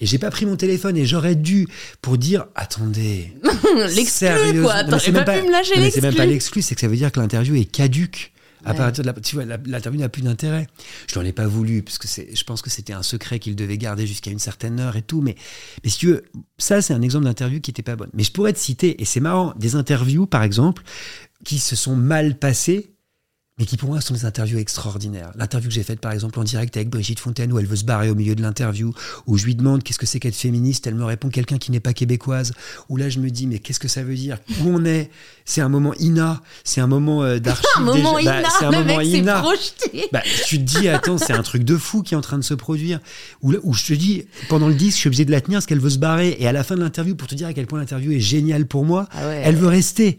Et 0.01 0.07
j'ai 0.07 0.19
pas 0.19 0.31
pris 0.31 0.47
mon 0.47 0.57
téléphone 0.57 0.97
et 0.97 1.07
j'aurais 1.07 1.37
dû 1.37 1.69
pour 2.01 2.19
dire 2.19 2.47
attendez. 2.55 3.33
Sérieusement. 4.07 4.69
quoi 4.69 4.85
C'est 5.19 5.25
pas, 5.25 5.35
même 5.35 5.43
pu 5.43 5.49
me 5.49 5.53
lâcher 5.53 5.77
non, 5.77 5.83
mais 5.83 5.91
c'est 5.91 6.01
même 6.01 6.15
pas 6.15 6.27
l'exclu 6.27 6.63
c'est 6.63 6.75
que 6.75 6.81
ça 6.81 6.89
veut 6.89 6.97
dire 6.97 7.13
que 7.13 7.21
l'interview 7.21 7.55
est 7.57 7.65
caduque. 7.65 8.33
À 8.65 8.75
partir 8.75 9.03
de 9.03 9.09
la, 9.09 9.15
tu 9.15 9.35
vois, 9.35 9.45
l'interview 9.45 10.01
n'a 10.01 10.09
plus 10.09 10.23
d'intérêt. 10.23 10.69
Je 11.13 11.19
n'en 11.19 11.25
ai 11.25 11.33
pas 11.33 11.49
voulu, 11.49 11.83
parce 11.83 11.99
que 11.99 12.07
je 12.07 12.45
pense 12.45 12.63
que 12.63 12.71
c'était 12.71 12.93
un 12.93 13.03
secret 13.03 13.41
qu'il 13.41 13.57
devait 13.57 13.77
garder 13.77 14.07
jusqu'à 14.07 14.31
une 14.31 14.39
certaine 14.39 14.79
heure 14.79 14.97
et 14.97 15.03
tout. 15.03 15.21
Mais, 15.21 15.35
mais 15.83 15.91
si 15.91 15.99
tu 15.99 16.07
veux, 16.07 16.23
ça, 16.59 16.81
c'est 16.81 16.95
un 16.95 17.03
exemple 17.03 17.25
d'interview 17.25 17.61
qui 17.61 17.71
n'était 17.71 17.83
pas 17.83 17.97
bonne. 17.97 18.11
Mais 18.13 18.23
je 18.23 18.31
pourrais 18.31 18.53
te 18.53 18.61
citer, 18.61 19.03
et 19.03 19.05
c'est 19.05 19.19
marrant, 19.19 19.53
des 19.57 19.75
interviews, 19.75 20.27
par 20.27 20.45
exemple, 20.45 20.85
qui 21.45 21.59
se 21.59 21.75
sont 21.75 21.97
mal 21.97 22.39
passées, 22.39 22.93
mais 23.63 23.67
qui 23.67 23.77
pour 23.77 23.91
moi 23.91 24.01
sont 24.01 24.13
des 24.13 24.25
interviews 24.25 24.59
extraordinaires. 24.59 25.31
L'interview 25.37 25.69
que 25.69 25.75
j'ai 25.77 25.85
faite 25.85 26.01
par 26.01 26.11
exemple 26.11 26.37
en 26.41 26.43
direct 26.43 26.77
avec 26.77 26.91
Brigitte 26.91 27.21
Fontaine 27.21 27.53
où 27.53 27.61
elle 27.61 27.67
veut 27.67 27.77
se 27.77 27.85
barrer 27.85 28.11
au 28.11 28.17
milieu 28.17 28.35
de 28.35 28.43
l'interview, 28.43 28.93
où 29.29 29.39
je 29.39 29.45
lui 29.45 29.55
demande 29.55 29.85
qu'est-ce 29.85 30.01
que 30.01 30.07
c'est 30.07 30.19
qu'être 30.19 30.35
féministe, 30.35 30.85
elle 30.89 30.97
me 30.97 31.05
répond 31.05 31.29
quelqu'un 31.29 31.59
qui 31.59 31.71
n'est 31.71 31.79
pas 31.79 31.93
québécoise, 31.93 32.55
où 32.89 32.97
là 32.97 33.09
je 33.09 33.21
me 33.21 33.31
dis 33.31 33.47
mais 33.47 33.61
qu'est-ce 33.61 33.79
que 33.79 33.87
ça 33.87 34.03
veut 34.03 34.17
dire? 34.17 34.39
Où 34.63 34.69
on 34.69 34.85
est? 34.85 35.11
C'est 35.45 35.61
un 35.61 35.69
moment 35.69 35.95
INA, 36.01 36.43
c'est 36.65 36.81
un 36.81 36.89
moment 36.89 37.23
euh, 37.23 37.39
d'archives. 37.41 37.69
Un 37.77 37.83
moment 37.83 38.19
déjà- 38.19 38.33
bah, 38.33 38.41
Ina, 38.41 38.49
c'est 38.59 38.65
un 38.65 38.71
le 38.73 38.79
moment 38.79 38.97
mec 38.99 39.07
INA. 39.07 39.39
projeté 39.43 40.09
Bah, 40.11 40.23
tu 40.49 40.59
te 40.59 40.63
dis, 40.65 40.89
attends, 40.89 41.19
c'est 41.19 41.33
un 41.33 41.43
truc 41.45 41.63
de 41.63 41.77
fou 41.77 42.03
qui 42.03 42.15
est 42.15 42.17
en 42.17 42.21
train 42.21 42.39
de 42.39 42.45
se 42.45 42.55
produire. 42.55 42.99
Où, 43.43 43.53
là- 43.53 43.59
où 43.63 43.75
je 43.75 43.85
te 43.85 43.93
dis, 43.93 44.25
pendant 44.49 44.67
le 44.67 44.75
disque, 44.75 44.95
je 44.97 45.01
suis 45.03 45.07
obligé 45.09 45.25
de 45.25 45.31
la 45.31 45.41
tenir 45.41 45.59
parce 45.59 45.67
qu'elle 45.67 45.79
veut 45.79 45.91
se 45.91 45.99
barrer. 45.99 46.37
Et 46.41 46.49
à 46.49 46.53
la 46.53 46.65
fin 46.65 46.75
de 46.75 46.81
l'interview, 46.81 47.15
pour 47.15 47.29
te 47.29 47.37
dire 47.37 47.47
à 47.47 47.53
quel 47.53 47.67
point 47.69 47.79
l'interview 47.79 48.11
est 48.11 48.19
géniale 48.21 48.67
pour 48.67 48.85
moi, 48.85 49.09
Ah 49.13 49.29
ouais. 49.29 49.43
elle 49.45 49.55
veut 49.55 49.69
rester. 49.69 50.17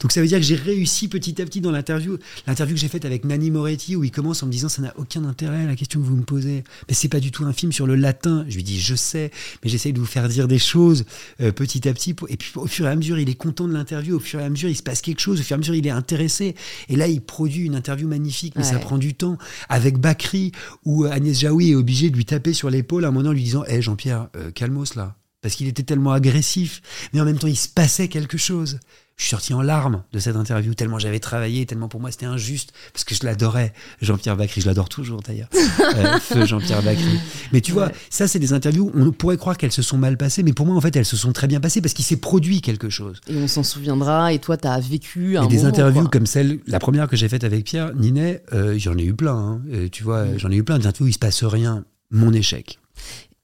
Donc 0.00 0.12
ça 0.12 0.20
veut 0.20 0.26
dire 0.26 0.38
que 0.38 0.44
j'ai 0.44 0.54
réussi 0.54 1.08
petit 1.08 1.40
à 1.40 1.44
petit 1.44 1.60
dans 1.60 1.70
l'interview. 1.70 2.18
L'interview 2.46 2.74
que 2.74 2.80
j'ai 2.80 2.88
faite 2.88 3.04
avec 3.04 3.24
Nanni 3.24 3.50
Moretti, 3.50 3.96
où 3.96 4.04
il 4.04 4.10
commence 4.10 4.42
en 4.42 4.46
me 4.46 4.52
disant 4.52 4.68
ça 4.68 4.82
n'a 4.82 4.92
aucun 4.96 5.24
intérêt 5.24 5.66
la 5.66 5.76
question 5.76 6.00
que 6.00 6.06
vous 6.06 6.16
me 6.16 6.22
posez. 6.24 6.64
Mais 6.88 6.94
c'est 6.94 7.08
pas 7.08 7.20
du 7.20 7.30
tout 7.30 7.44
un 7.44 7.52
film 7.52 7.70
sur 7.72 7.86
le 7.86 7.94
latin. 7.94 8.44
Je 8.48 8.56
lui 8.56 8.62
dis 8.64 8.80
je 8.80 8.94
sais, 8.94 9.30
mais 9.62 9.70
j'essaye 9.70 9.92
de 9.92 10.00
vous 10.00 10.06
faire 10.06 10.28
dire 10.28 10.48
des 10.48 10.58
choses 10.58 11.04
euh, 11.40 11.52
petit 11.52 11.88
à 11.88 11.92
petit. 11.92 12.14
pour- 12.14 12.30
Et 12.30 12.36
puis 12.36 12.50
au 12.56 12.66
fur 12.66 12.86
et 12.86 12.88
à 12.90 12.96
mesure, 12.96 13.18
il 13.18 13.28
est 13.28 13.34
content 13.34 13.68
de 13.68 13.72
l'interview. 13.72 14.16
Au 14.16 14.20
fur 14.20 14.40
et 14.40 14.44
à 14.44 14.50
mesure, 14.50 14.68
il 14.68 14.76
se 14.76 14.82
passe 14.82 15.00
quelque 15.02 15.20
chose. 15.20 15.40
Au 15.40 15.42
fur 15.42 15.52
et 15.54 15.56
à 15.56 15.58
mesure, 15.58 15.74
il 15.74 15.86
est 15.86 15.90
intéressé. 15.90 16.54
Et 16.88 16.96
là, 16.96 17.06
il 17.06 17.20
produit 17.20 17.64
une 17.66 17.74
interview 17.76 18.08
magnifique, 18.08 18.54
mais 18.56 18.62
ça 18.64 18.78
prend 18.78 18.98
du 18.98 19.14
temps. 19.14 19.38
Avec 19.68 19.98
Bakri, 19.98 20.52
où 20.84 21.04
Agnès 21.04 21.38
Jaoui 21.38 21.70
est 21.70 21.74
obligée 21.74 22.10
de 22.10 22.16
lui 22.16 22.24
taper 22.24 22.52
sur 22.52 22.70
l'épaule 22.70 23.04
à 23.04 23.08
un 23.08 23.10
moment 23.10 23.28
en 23.28 23.32
lui 23.32 23.42
disant 23.44 23.64
Hé 23.66 23.80
Jean-Pierre, 23.82 24.28
euh, 24.36 24.50
calmos 24.50 24.94
là. 24.96 25.16
parce 25.42 25.54
qu'il 25.56 25.66
était 25.68 25.82
tellement 25.82 26.12
agressif, 26.12 26.80
mais 27.12 27.20
en 27.20 27.24
même 27.24 27.38
temps 27.38 27.46
il 27.48 27.56
se 27.56 27.68
passait 27.68 28.08
quelque 28.08 28.38
chose. 28.38 28.78
Je 29.16 29.22
suis 29.22 29.30
sorti 29.30 29.54
en 29.54 29.62
larmes 29.62 30.02
de 30.12 30.18
cette 30.18 30.34
interview, 30.34 30.74
tellement 30.74 30.98
j'avais 30.98 31.20
travaillé, 31.20 31.66
tellement 31.66 31.86
pour 31.88 32.00
moi 32.00 32.10
c'était 32.10 32.26
injuste, 32.26 32.72
parce 32.92 33.04
que 33.04 33.14
je 33.14 33.24
l'adorais, 33.24 33.72
Jean-Pierre 34.02 34.36
Bacry, 34.36 34.60
je 34.60 34.66
l'adore 34.66 34.88
toujours 34.88 35.22
d'ailleurs, 35.22 35.48
euh, 35.96 36.18
feu 36.18 36.44
Jean-Pierre 36.46 36.82
Bacry. 36.82 37.20
Mais 37.52 37.60
tu 37.60 37.70
vois, 37.70 37.92
ça 38.10 38.26
c'est 38.26 38.40
des 38.40 38.52
interviews, 38.52 38.90
on 38.92 39.12
pourrait 39.12 39.36
croire 39.36 39.56
qu'elles 39.56 39.70
se 39.70 39.82
sont 39.82 39.98
mal 39.98 40.16
passées, 40.16 40.42
mais 40.42 40.52
pour 40.52 40.66
moi 40.66 40.74
en 40.74 40.80
fait 40.80 40.96
elles 40.96 41.04
se 41.04 41.16
sont 41.16 41.32
très 41.32 41.46
bien 41.46 41.60
passées, 41.60 41.80
parce 41.80 41.94
qu'il 41.94 42.04
s'est 42.04 42.16
produit 42.16 42.60
quelque 42.60 42.90
chose. 42.90 43.20
Et 43.28 43.36
on 43.36 43.46
s'en 43.46 43.62
souviendra, 43.62 44.32
et 44.32 44.40
toi 44.40 44.56
tu 44.56 44.66
as 44.66 44.80
vécu 44.80 45.36
un 45.38 45.44
Et 45.44 45.48
des 45.48 45.64
interviews 45.64 46.00
quoi. 46.02 46.10
comme 46.10 46.26
celle, 46.26 46.58
la 46.66 46.80
première 46.80 47.06
que 47.08 47.16
j'ai 47.16 47.28
faite 47.28 47.44
avec 47.44 47.64
Pierre 47.64 47.94
Ninet, 47.94 48.42
euh, 48.52 48.74
j'en 48.78 48.98
ai 48.98 49.04
eu 49.04 49.14
plein, 49.14 49.36
hein. 49.36 49.62
Euh, 49.72 49.88
tu 49.90 50.02
vois, 50.02 50.24
Mm. 50.24 50.38
j'en 50.38 50.50
ai 50.50 50.56
eu 50.56 50.64
plein 50.64 50.78
d'interviews 50.78 51.04
où 51.06 51.08
il 51.08 51.12
se 51.12 51.18
passe 51.20 51.44
rien. 51.44 51.84
Mon 52.10 52.32
échec. 52.32 52.78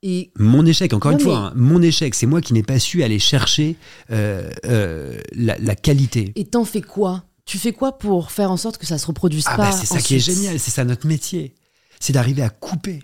Et 0.02 0.30
Mon 0.36 0.64
échec, 0.64 0.92
encore 0.94 1.12
Non, 1.12 1.18
une 1.18 1.24
fois, 1.24 1.36
hein, 1.38 1.52
mon 1.56 1.82
échec, 1.82 2.14
c'est 2.14 2.26
moi 2.26 2.40
qui 2.40 2.54
n'ai 2.54 2.62
pas 2.62 2.78
su 2.78 3.02
aller 3.02 3.18
chercher 3.18 3.76
euh, 4.10 4.50
euh, 4.64 5.20
la, 5.32 5.58
la 5.58 5.74
qualité. 5.74 6.32
et 6.36 6.44
t'en 6.46 6.64
fais 6.64 6.80
quoi? 6.80 7.24
Tu 7.44 7.58
fais 7.58 7.72
quoi 7.72 7.98
pour 7.98 8.30
faire 8.30 8.50
en 8.50 8.56
sorte 8.56 8.78
que 8.78 8.86
ça 8.86 8.96
se 8.96 9.06
reproduise 9.06 9.44
Ah 9.46 9.56
pas 9.56 9.70
bah 9.70 9.72
c'est 9.72 9.86
ça 9.86 10.00
qui 10.00 10.14
est 10.14 10.18
génial, 10.20 10.58
c'est 10.58 10.70
ça 10.70 10.84
notre 10.84 11.06
métier. 11.06 11.54
C'est 11.98 12.12
d'arriver 12.12 12.42
à 12.42 12.48
couper. 12.48 13.02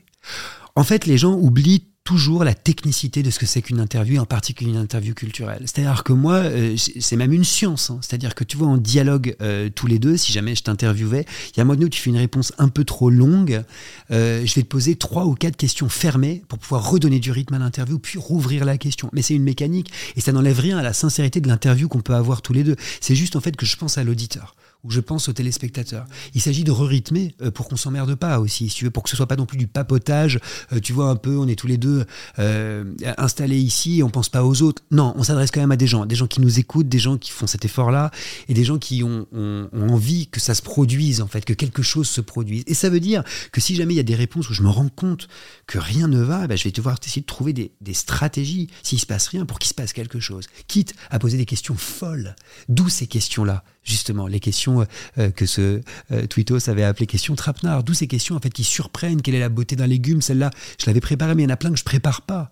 En 0.75 0.85
fait, 0.85 1.05
les 1.07 1.19
gens 1.19 1.35
oublient 1.35 1.85
toujours 2.07 2.45
la 2.45 2.55
technicité 2.55 3.25
de 3.25 3.31
ce 3.31 3.39
que 3.41 3.47
c'est 3.47 3.61
qu'une 3.63 3.81
interview, 3.81 4.21
en 4.21 4.27
particulier 4.27 4.71
une 4.71 4.77
interview 4.77 5.13
culturelle. 5.13 5.63
C'est-à-dire 5.63 6.05
que 6.05 6.13
moi, 6.13 6.35
euh, 6.37 6.77
c'est 6.77 7.01
c'est 7.01 7.17
même 7.17 7.33
une 7.33 7.45
science. 7.45 7.91
hein. 7.91 7.99
C'est-à-dire 8.01 8.35
que 8.35 8.45
tu 8.45 8.57
vois, 8.57 8.69
en 8.69 8.79
dialogue 8.79 9.37
euh, 9.43 9.69
tous 9.75 9.89
les 9.89 9.99
deux, 9.99 10.17
si 10.17 10.33
jamais 10.33 10.55
je 10.55 10.63
t'interviewais, 10.63 11.27
il 11.49 11.57
y 11.57 11.61
a 11.61 11.63
un 11.63 11.65
moment 11.65 11.75
donné 11.75 11.87
où 11.87 11.89
tu 11.89 12.01
fais 12.01 12.11
une 12.11 12.17
réponse 12.17 12.53
un 12.59 12.69
peu 12.69 12.85
trop 12.85 13.11
longue, 13.11 13.65
euh, 14.13 14.47
je 14.47 14.55
vais 14.55 14.63
te 14.63 14.69
poser 14.69 14.95
trois 14.95 15.27
ou 15.27 15.35
quatre 15.35 15.57
questions 15.57 15.89
fermées 15.89 16.45
pour 16.49 16.59
pouvoir 16.61 16.89
redonner 16.89 17.19
du 17.19 17.33
rythme 17.33 17.55
à 17.55 17.59
l'interview, 17.59 17.99
puis 17.99 18.19
rouvrir 18.19 18.65
la 18.65 18.79
question. 18.79 19.11
Mais 19.13 19.23
c'est 19.23 19.35
une 19.35 19.43
mécanique, 19.43 19.91
et 20.15 20.21
ça 20.21 20.31
n'enlève 20.31 20.61
rien 20.61 20.79
à 20.79 20.83
la 20.83 20.93
sincérité 20.93 21.41
de 21.41 21.49
l'interview 21.49 21.89
qu'on 21.89 22.01
peut 22.01 22.15
avoir 22.15 22.41
tous 22.41 22.53
les 22.53 22.63
deux. 22.63 22.77
C'est 23.01 23.17
juste 23.17 23.35
en 23.35 23.41
fait 23.41 23.57
que 23.57 23.67
je 23.67 23.77
pense 23.77 23.99
à 23.99 24.05
l'auditeur 24.05 24.55
je 24.89 25.01
pense 25.01 25.29
aux 25.29 25.33
téléspectateurs. 25.33 26.07
Il 26.35 26.41
s'agit 26.41 26.65
de 26.65 26.71
re-rythmer 26.71 27.35
euh, 27.43 27.51
pour 27.51 27.69
qu'on 27.69 27.77
s'emmerde 27.77 28.15
pas 28.15 28.41
aussi, 28.41 28.69
si 28.69 28.89
pour 28.91 29.03
que 29.03 29.11
ce 29.11 29.17
soit 29.17 29.27
pas 29.27 29.37
non 29.37 29.47
plus 29.47 29.59
du 29.59 29.67
papotage. 29.67 30.41
euh, 30.73 30.81
tu 30.81 30.93
vois 30.93 31.09
un 31.09 31.17
peu, 31.17 31.37
on 31.37 31.47
est 31.47 31.57
tous 31.57 31.67
les 31.67 31.79
deux 31.79 32.05
euh, 32.39 32.85
installés 33.19 33.59
ici, 33.59 34.03
on 34.05 34.11
pense 34.11 34.29
pas 34.29 34.45
aux 34.45 34.63
autres. 34.63 34.83
Non, 34.91 35.15
on 35.17 35.23
s'adresse 35.23 35.51
quand 35.51 35.61
même 35.61 35.73
à 35.73 35.77
des 35.77 35.87
gens, 35.87 36.07
des 36.07 36.17
gens 36.17 36.27
qui 36.27 36.41
nous 36.41 36.59
écoutent, 36.59 36.89
des 36.89 36.99
gens 36.99 37.17
qui 37.17 37.31
font 37.31 37.47
cet 37.47 37.65
effort-là, 37.65 38.11
et 38.49 38.55
des 38.55 38.65
gens 38.65 38.79
qui 38.79 39.03
ont, 39.03 39.27
envie 39.73 40.27
que 40.27 40.41
ça 40.41 40.55
se 40.55 40.63
produise 40.63 41.21
en 41.21 41.27
fait, 41.27 41.45
que 41.45 41.53
quelque 41.53 41.83
chose 41.83 42.09
se 42.09 42.21
produise. 42.21 42.65
Et 42.67 42.75
ça 42.75 42.89
veut 42.91 43.01
dire 43.01 43.23
que 43.53 43.61
si 43.61 43.75
jamais 43.75 43.95
il 43.95 43.97
y 43.97 44.01
a 44.01 44.05
des 44.05 44.15
réponses 44.15 44.51
où 44.51 44.55
je 44.55 44.63
me 44.63 44.69
rends 44.69 44.89
compte 44.89 45.29
que 45.67 45.79
rien 45.79 46.09
ne 46.09 46.21
va, 46.21 46.47
ben, 46.47 46.57
je 46.57 46.65
vais 46.65 46.71
devoir 46.71 46.97
essayer 47.03 47.23
de 47.23 47.27
trouver 47.27 47.53
des, 47.53 47.73
des 47.81 47.95
stratégies 47.95 48.69
s'il 48.83 49.01
se 49.01 49.07
passe 49.07 49.29
rien 49.29 49.47
pour 49.47 49.59
qu'il 49.59 49.69
se 49.69 49.75
passe 49.75 49.93
quelque 49.93 50.21
chose. 50.21 50.47
Quitte 50.67 50.95
à 51.11 51.19
poser 51.19 51.39
des 51.39 51.47
questions 51.47 51.77
folles. 51.77 52.35
D'où 52.69 52.89
ces 52.89 53.07
questions-là? 53.07 53.65
Justement 53.87 54.27
les 54.27 54.41
questions 54.41 54.85
euh, 55.19 55.31
que 55.31 55.47
ce 55.47 55.81
euh, 56.13 56.27
Twittos 56.27 56.69
avait 56.69 56.83
appelées 56.85 57.07
questions 57.07 57.35
trapenard. 57.35 57.83
D'où 57.85 57.95
ces 57.95 58.07
questions 58.09 58.35
en 58.37 58.41
fait 58.41 58.51
qui 58.51 58.65
surprennent. 58.65 59.23
Quelle 59.23 59.35
est 59.37 59.41
la 59.41 59.49
beauté 59.49 59.77
d'un 59.77 59.87
légume 59.87 60.21
Celle-là, 60.21 60.51
je 60.79 60.87
l'avais 60.87 61.01
préparée, 61.01 61.35
mais 61.35 61.43
il 61.43 61.47
y 61.47 61.49
en 61.49 61.55
a 61.55 61.57
plein 61.57 61.71
que 61.71 61.79
je 61.79 61.85
prépare 61.85 62.23
pas. 62.23 62.51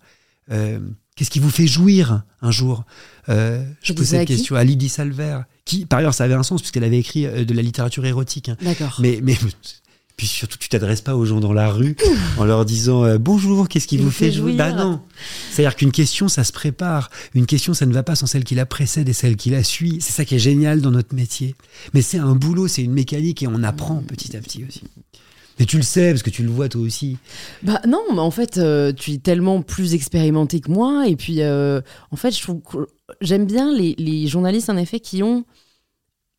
Euh, 0.51 0.79
Qu'est-ce 1.15 1.29
qui 1.29 1.39
vous 1.39 1.49
fait 1.49 1.65
jouir 1.67 2.23
un 2.41 2.51
jour? 2.51 2.83
Euh, 3.29 3.63
Je 3.81 3.93
pose 3.93 4.05
cette 4.07 4.27
question 4.27 4.55
à 4.57 4.65
Lydie 4.65 4.89
Salver, 4.89 5.39
qui 5.63 5.85
par 5.85 5.99
ailleurs 5.99 6.13
ça 6.13 6.25
avait 6.25 6.33
un 6.33 6.43
sens 6.43 6.61
puisqu'elle 6.61 6.83
avait 6.83 6.99
écrit 6.99 7.25
euh, 7.25 7.45
de 7.45 7.53
la 7.53 7.61
littérature 7.61 8.05
érotique. 8.05 8.49
hein. 8.49 8.57
D'accord. 8.61 8.97
Mais, 8.99 9.19
mais 9.23 9.37
puis 10.17 10.27
surtout, 10.27 10.57
tu 10.57 10.69
t'adresses 10.69 11.01
pas 11.01 11.15
aux 11.15 11.25
gens 11.25 11.39
dans 11.39 11.51
la 11.51 11.69
rue 11.69 11.97
en 12.37 12.45
leur 12.45 12.65
disant 12.65 13.03
euh, 13.03 13.17
bonjour, 13.17 13.67
qu'est-ce 13.67 13.87
qui 13.87 13.97
vous 13.97 14.11
fait 14.11 14.31
jouer. 14.31 14.53
Bah 14.53 14.71
non. 14.71 15.01
C'est-à-dire 15.51 15.75
qu'une 15.75 15.91
question, 15.91 16.29
ça 16.29 16.43
se 16.43 16.53
prépare. 16.53 17.09
Une 17.33 17.45
question, 17.45 17.73
ça 17.73 17.85
ne 17.85 17.93
va 17.93 18.03
pas 18.03 18.15
sans 18.15 18.25
celle 18.25 18.45
qui 18.45 18.55
la 18.55 18.65
précède 18.65 19.09
et 19.09 19.13
celle 19.13 19.35
qui 19.35 19.49
la 19.49 19.63
suit. 19.63 19.97
C'est 19.99 20.13
ça 20.13 20.23
qui 20.23 20.35
est 20.35 20.39
génial 20.39 20.79
dans 20.79 20.91
notre 20.91 21.13
métier. 21.13 21.55
Mais 21.93 22.01
c'est 22.01 22.17
un 22.17 22.33
boulot, 22.33 22.67
c'est 22.67 22.83
une 22.83 22.93
mécanique 22.93 23.43
et 23.43 23.47
on 23.47 23.61
apprend 23.63 23.97
petit 24.07 24.37
à 24.37 24.39
petit 24.39 24.63
aussi. 24.67 24.83
Mais 25.59 25.65
tu 25.65 25.77
le 25.77 25.83
sais 25.83 26.11
parce 26.11 26.23
que 26.23 26.29
tu 26.29 26.43
le 26.43 26.49
vois 26.49 26.69
toi 26.69 26.81
aussi. 26.81 27.17
Bah 27.63 27.81
non, 27.87 28.03
mais 28.13 28.19
en 28.19 28.31
fait, 28.31 28.57
euh, 28.57 28.91
tu 28.93 29.11
es 29.11 29.17
tellement 29.17 29.61
plus 29.61 29.93
expérimenté 29.93 30.59
que 30.59 30.71
moi. 30.71 31.07
Et 31.07 31.15
puis, 31.15 31.41
euh, 31.41 31.81
en 32.11 32.15
fait, 32.15 32.31
je 32.31 32.41
trouve 32.41 32.61
que 32.61 32.87
j'aime 33.21 33.45
bien 33.45 33.73
les, 33.73 33.95
les 33.97 34.27
journalistes, 34.27 34.69
en 34.69 34.77
effet, 34.77 34.99
qui 34.99 35.23
ont. 35.23 35.45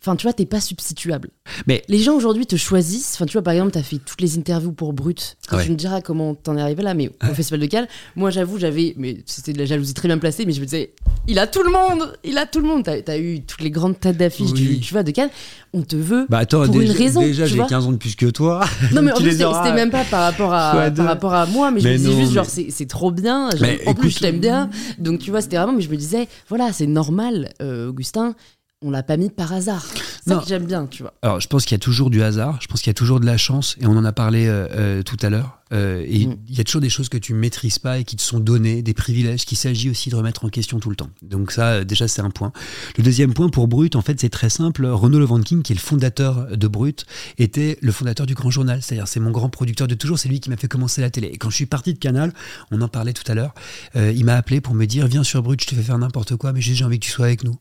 Enfin, 0.02 0.14
tu 0.14 0.24
vois, 0.24 0.32
t'es 0.32 0.46
pas 0.46 0.60
substituable. 0.60 1.30
Mais 1.66 1.82
Les 1.88 1.98
gens 1.98 2.14
aujourd'hui 2.14 2.46
te 2.46 2.54
choisissent. 2.54 3.14
Enfin, 3.14 3.24
tu 3.26 3.32
vois, 3.32 3.42
par 3.42 3.54
exemple, 3.54 3.72
t'as 3.72 3.82
fait 3.82 3.96
toutes 3.98 4.20
les 4.20 4.36
interviews 4.38 4.70
pour 4.72 4.92
Brut. 4.92 5.36
Quand 5.48 5.56
Ouais. 5.56 5.64
tu 5.64 5.70
me 5.70 5.76
diras 5.76 6.00
comment 6.00 6.34
t'en 6.34 6.56
es 6.56 6.60
arrivé 6.60 6.82
là, 6.82 6.94
mais 6.94 7.10
au 7.28 7.34
Festival 7.34 7.58
de 7.60 7.66
Cannes, 7.66 7.88
moi, 8.14 8.30
j'avoue, 8.30 8.58
j'avais. 8.58 8.94
Mais 8.98 9.16
c'était 9.26 9.52
de 9.52 9.58
la 9.58 9.64
jalousie 9.64 9.94
très 9.94 10.06
bien 10.06 10.18
placée, 10.18 10.44
mais 10.46 10.52
je 10.52 10.60
me 10.60 10.66
disais, 10.66 10.92
il 11.26 11.38
a 11.40 11.46
tout 11.48 11.62
le 11.62 11.72
monde 11.72 12.12
Il 12.22 12.38
a 12.38 12.46
tout 12.46 12.60
le 12.60 12.68
monde 12.68 12.84
T'as 12.84 13.12
as 13.12 13.18
eu 13.18 13.40
toutes 13.42 13.62
les 13.62 13.70
grandes 13.70 13.98
têtes 13.98 14.16
d'affiche 14.18 14.50
Oui. 14.52 14.76
du, 14.76 14.80
tu 14.80 14.92
vois, 14.92 15.02
de 15.02 15.10
Cannes. 15.10 15.30
On 15.72 15.82
te 15.82 15.96
veut. 15.96 16.26
bah 16.28 16.38
attends, 16.38 16.64
Pour 16.64 16.74
déjà, 16.74 16.92
une 16.92 16.98
raison, 16.98 17.20
déjà 17.22 17.46
j'ai 17.46 17.56
vois. 17.56 17.66
15 17.66 17.86
ans 17.86 17.92
de 17.92 17.96
plus 17.96 18.14
que 18.16 18.26
toi. 18.26 18.64
Non, 18.92 19.02
mais 19.02 19.12
en 19.12 19.16
plus, 19.16 19.32
c'était 19.32 19.72
même 19.72 19.90
pas 19.90 20.04
par 20.04 20.22
rapport 20.22 20.52
à, 20.52 20.90
par 20.90 21.06
rapport 21.06 21.34
à 21.34 21.46
moi, 21.46 21.70
mais 21.70 21.80
je 21.80 21.88
me 21.88 21.96
disais 21.96 22.12
juste, 22.12 22.28
mais- 22.28 22.34
genre, 22.34 22.46
c'est 22.46 22.86
trop 22.88 23.10
bien. 23.10 23.48
en 23.86 23.94
plus, 23.94 24.10
je 24.10 24.18
t'aime 24.20 24.38
bien. 24.40 24.70
Donc, 24.98 25.18
tu 25.20 25.30
vois, 25.30 25.40
c'était 25.40 25.56
vraiment, 25.56 25.72
mais 25.72 25.82
je 25.82 25.90
me 25.90 25.96
disais, 25.96 26.28
voilà, 26.48 26.72
c'est 26.72 26.86
normal, 26.86 27.48
euh, 27.62 27.88
Augustin, 27.88 28.34
on 28.82 28.90
l'a 28.90 29.02
pas 29.02 29.16
mis 29.16 29.30
par 29.30 29.52
hasard. 29.52 29.84
C'est 29.84 30.34
ça 30.34 30.40
que 30.40 30.46
j'aime 30.46 30.66
bien, 30.66 30.86
tu 30.86 31.02
vois. 31.02 31.14
Alors, 31.22 31.40
je 31.40 31.48
pense 31.48 31.64
qu'il 31.64 31.74
y 31.74 31.80
a 31.80 31.82
toujours 31.82 32.10
du 32.10 32.22
hasard, 32.22 32.58
je 32.60 32.66
pense 32.66 32.80
qu'il 32.80 32.90
y 32.90 32.90
a 32.90 32.94
toujours 32.94 33.20
de 33.20 33.26
la 33.26 33.36
chance, 33.36 33.76
et 33.80 33.86
on 33.86 33.96
en 33.96 34.04
a 34.04 34.12
parlé 34.12 34.46
euh, 34.46 34.68
euh, 34.72 35.02
tout 35.02 35.16
à 35.22 35.30
l'heure. 35.30 35.60
Euh, 35.72 36.04
et 36.06 36.26
Mm. 36.26 36.36
il 36.48 36.56
y 36.56 36.60
a 36.60 36.64
toujours 36.64 36.80
des 36.80 36.88
choses 36.88 37.08
que 37.08 37.18
tu 37.18 37.34
maîtrises 37.34 37.78
pas 37.78 37.98
et 37.98 38.04
qui 38.04 38.16
te 38.16 38.22
sont 38.22 38.38
données, 38.38 38.82
des 38.82 38.94
privilèges 38.94 39.44
qu'il 39.44 39.58
s'agit 39.58 39.90
aussi 39.90 40.10
de 40.10 40.16
remettre 40.16 40.44
en 40.44 40.48
question 40.48 40.78
tout 40.78 40.90
le 40.90 40.96
temps. 40.96 41.10
Donc 41.22 41.50
ça, 41.50 41.68
euh, 41.68 41.84
déjà, 41.84 42.06
c'est 42.08 42.22
un 42.22 42.30
point. 42.30 42.52
Le 42.96 43.02
deuxième 43.02 43.34
point 43.34 43.48
pour 43.48 43.66
Brut, 43.66 43.96
en 43.96 44.02
fait, 44.02 44.20
c'est 44.20 44.28
très 44.28 44.50
simple. 44.50 44.86
Renaud 44.86 45.18
Levankin, 45.18 45.62
qui 45.62 45.72
est 45.72 45.76
le 45.76 45.80
fondateur 45.80 46.56
de 46.56 46.68
Brut, 46.68 47.04
était 47.38 47.78
le 47.80 47.92
fondateur 47.92 48.26
du 48.26 48.34
Grand 48.34 48.50
Journal. 48.50 48.80
C'est-à-dire, 48.82 49.08
c'est 49.08 49.20
mon 49.20 49.30
grand 49.30 49.48
producteur 49.48 49.88
de 49.88 49.94
toujours. 49.94 50.18
C'est 50.18 50.28
lui 50.28 50.40
qui 50.40 50.50
m'a 50.50 50.56
fait 50.56 50.68
commencer 50.68 51.00
la 51.00 51.10
télé. 51.10 51.28
Et 51.28 51.36
quand 51.36 51.50
je 51.50 51.56
suis 51.56 51.66
parti 51.66 51.92
de 51.92 51.98
Canal, 51.98 52.32
on 52.70 52.80
en 52.80 52.88
parlait 52.88 53.12
tout 53.12 53.30
à 53.30 53.34
l'heure, 53.34 53.54
euh, 53.96 54.12
il 54.14 54.24
m'a 54.24 54.34
appelé 54.34 54.60
pour 54.60 54.74
me 54.74 54.86
dire, 54.86 55.06
viens 55.08 55.24
sur 55.24 55.42
Brut, 55.42 55.60
je 55.60 55.66
te 55.66 55.74
fais 55.74 55.82
faire 55.82 55.98
n'importe 55.98 56.36
quoi, 56.36 56.52
mais 56.52 56.60
j'ai 56.60 56.84
envie 56.84 56.98
que 56.98 57.04
tu 57.04 57.10
sois 57.10 57.26
avec 57.26 57.42
nous. 57.44 57.56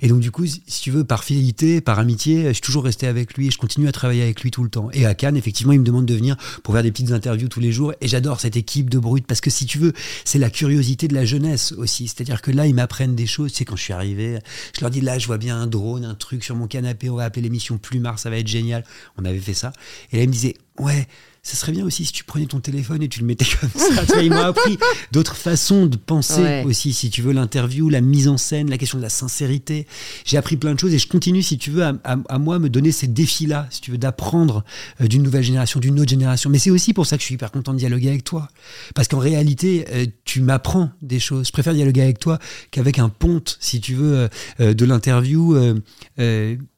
Et 0.00 0.08
donc, 0.08 0.20
du 0.20 0.30
coup, 0.30 0.46
si 0.46 0.80
tu 0.82 0.90
veux, 0.90 1.04
par 1.04 1.24
fidélité, 1.24 1.80
par 1.80 1.98
amitié, 1.98 2.48
je 2.48 2.52
suis 2.54 2.62
toujours 2.62 2.84
resté 2.84 3.06
avec 3.06 3.34
lui 3.34 3.48
et 3.48 3.50
je 3.50 3.58
continue 3.58 3.88
à 3.88 3.92
travailler 3.92 4.22
avec 4.22 4.40
lui 4.42 4.50
tout 4.50 4.62
le 4.64 4.70
temps. 4.70 4.88
Et 4.92 5.04
à 5.04 5.14
Cannes, 5.14 5.36
effectivement, 5.36 5.72
il 5.72 5.80
me 5.80 5.84
demande 5.84 6.06
de 6.06 6.14
venir 6.14 6.36
pour 6.62 6.74
faire 6.74 6.82
des 6.82 6.90
petites 6.90 7.12
interviews 7.12 7.48
tous 7.50 7.60
les 7.60 7.72
jours. 7.72 7.92
Et 8.00 8.08
j'adore 8.08 8.40
cette 8.40 8.56
équipe 8.56 8.88
de 8.88 8.98
Brut 8.98 9.26
parce 9.26 9.42
que 9.42 9.50
si 9.50 9.66
tu 9.66 9.76
veux, 9.76 9.92
c'est 10.24 10.38
la 10.38 10.48
curiosité 10.48 11.06
de 11.06 11.14
la 11.14 11.26
jeunesse 11.26 11.72
aussi. 11.72 12.08
C'est-à-dire 12.08 12.40
que 12.40 12.50
là, 12.50 12.66
ils 12.66 12.74
m'apprennent 12.74 13.14
des 13.14 13.26
choses. 13.26 13.52
Tu 13.52 13.58
sais, 13.58 13.64
quand 13.66 13.76
je 13.76 13.82
suis 13.82 13.92
arrivé, 13.92 14.38
je 14.74 14.80
leur 14.80 14.90
dis 14.90 15.02
là, 15.02 15.18
je 15.18 15.26
vois 15.26 15.36
bien 15.36 15.60
un 15.60 15.66
drone, 15.66 16.06
un 16.06 16.14
truc 16.14 16.42
sur 16.42 16.56
mon 16.56 16.66
canapé. 16.66 17.10
On 17.10 17.16
va 17.16 17.24
appeler 17.24 17.42
l'émission 17.42 17.76
Plumard, 17.76 18.18
ça 18.18 18.30
va 18.30 18.38
être 18.38 18.48
génial. 18.48 18.84
On 19.18 19.26
avait 19.26 19.38
fait 19.38 19.54
ça. 19.54 19.72
Et 20.12 20.16
là, 20.16 20.22
ils 20.22 20.28
me 20.28 20.32
disaient, 20.32 20.56
ouais. 20.78 21.06
Ça 21.42 21.56
serait 21.56 21.72
bien 21.72 21.86
aussi 21.86 22.04
si 22.04 22.12
tu 22.12 22.22
prenais 22.24 22.44
ton 22.46 22.60
téléphone 22.60 23.02
et 23.02 23.08
tu 23.08 23.20
le 23.20 23.26
mettais 23.26 23.46
comme 23.60 23.70
ça. 23.74 24.04
Tu 24.04 24.12
vois, 24.12 24.22
ils 24.22 24.30
m'ont 24.30 24.36
appris 24.36 24.78
d'autres 25.10 25.36
façons 25.36 25.86
de 25.86 25.96
penser 25.96 26.40
Ouais. 26.42 26.64
aussi, 26.66 26.92
si 26.92 27.08
tu 27.10 27.22
veux, 27.22 27.32
l'interview, 27.32 27.88
la 27.88 28.00
mise 28.02 28.28
en 28.28 28.36
scène, 28.36 28.68
la 28.68 28.76
question 28.78 28.98
de 28.98 29.02
la 29.02 29.08
sincérité. 29.08 29.86
J'ai 30.26 30.36
appris 30.36 30.56
plein 30.56 30.74
de 30.74 30.78
choses 30.80 30.92
et 30.92 30.98
je 30.98 31.08
continue, 31.08 31.42
si 31.42 31.56
tu 31.56 31.70
veux, 31.70 31.82
à, 31.84 31.94
à- 32.04 32.18
à 32.28 32.38
moi 32.38 32.58
me 32.58 32.68
donner 32.68 32.92
ces 32.92 33.06
défis-là, 33.06 33.66
si 33.70 33.80
tu 33.80 33.90
veux, 33.90 33.98
d'apprendre 33.98 34.64
euh, 35.00 35.06
d'une 35.06 35.22
nouvelle 35.22 35.42
génération, 35.42 35.80
d'une 35.80 35.98
autre 35.98 36.10
génération. 36.10 36.50
Mais 36.50 36.58
c'est 36.58 36.70
aussi 36.70 36.92
pour 36.92 37.06
ça 37.06 37.16
que 37.16 37.22
je 37.22 37.26
suis 37.26 37.34
hyper 37.36 37.50
content 37.50 37.72
de 37.72 37.78
dialoguer 37.78 38.08
avec 38.10 38.24
toi. 38.24 38.48
Parce 38.94 39.08
qu'en 39.08 39.18
réalité, 39.18 39.86
euh, 39.92 40.06
tu 40.24 40.42
m'apprends 40.42 40.90
des 41.00 41.18
choses. 41.20 41.46
Je 41.46 41.52
préfère 41.52 41.72
dialoguer 41.74 42.02
avec 42.02 42.18
toi 42.18 42.38
qu'avec 42.70 42.98
un 42.98 43.08
ponte, 43.08 43.56
si 43.60 43.80
tu 43.80 43.94
veux, 43.94 44.14
euh, 44.14 44.28
euh, 44.60 44.74
de 44.74 44.84
l'interview. 44.84 45.56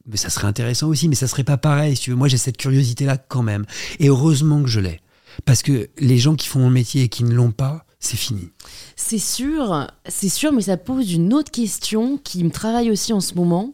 Mais 0.05 0.17
ça 0.17 0.29
serait 0.29 0.47
intéressant 0.47 0.87
aussi, 0.87 1.07
mais 1.07 1.15
ça 1.15 1.27
serait 1.27 1.43
pas 1.43 1.57
pareil. 1.57 1.97
Moi, 2.09 2.27
j'ai 2.27 2.37
cette 2.37 2.57
curiosité-là 2.57 3.17
quand 3.17 3.43
même. 3.43 3.65
Et 3.99 4.09
heureusement 4.09 4.61
que 4.61 4.69
je 4.69 4.79
l'ai. 4.79 4.99
Parce 5.45 5.63
que 5.63 5.89
les 5.97 6.17
gens 6.17 6.35
qui 6.35 6.47
font 6.47 6.59
mon 6.59 6.69
métier 6.69 7.03
et 7.03 7.09
qui 7.09 7.23
ne 7.23 7.33
l'ont 7.33 7.51
pas, 7.51 7.85
c'est 7.99 8.17
fini. 8.17 8.49
C'est 8.95 9.17
sûr, 9.17 9.87
c'est 10.07 10.29
sûr, 10.29 10.51
mais 10.51 10.63
ça 10.63 10.77
pose 10.77 11.13
une 11.13 11.33
autre 11.33 11.51
question 11.51 12.17
qui 12.17 12.43
me 12.43 12.51
travaille 12.51 12.91
aussi 12.91 13.13
en 13.13 13.21
ce 13.21 13.33
moment, 13.35 13.73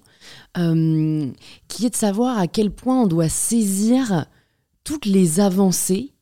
euh, 0.57 1.27
qui 1.67 1.85
est 1.85 1.89
de 1.89 1.95
savoir 1.95 2.37
à 2.37 2.47
quel 2.47 2.71
point 2.71 3.01
on 3.01 3.07
doit 3.07 3.29
saisir 3.29 4.25
toutes 4.83 5.05
les 5.05 5.39
avancées. 5.39 6.13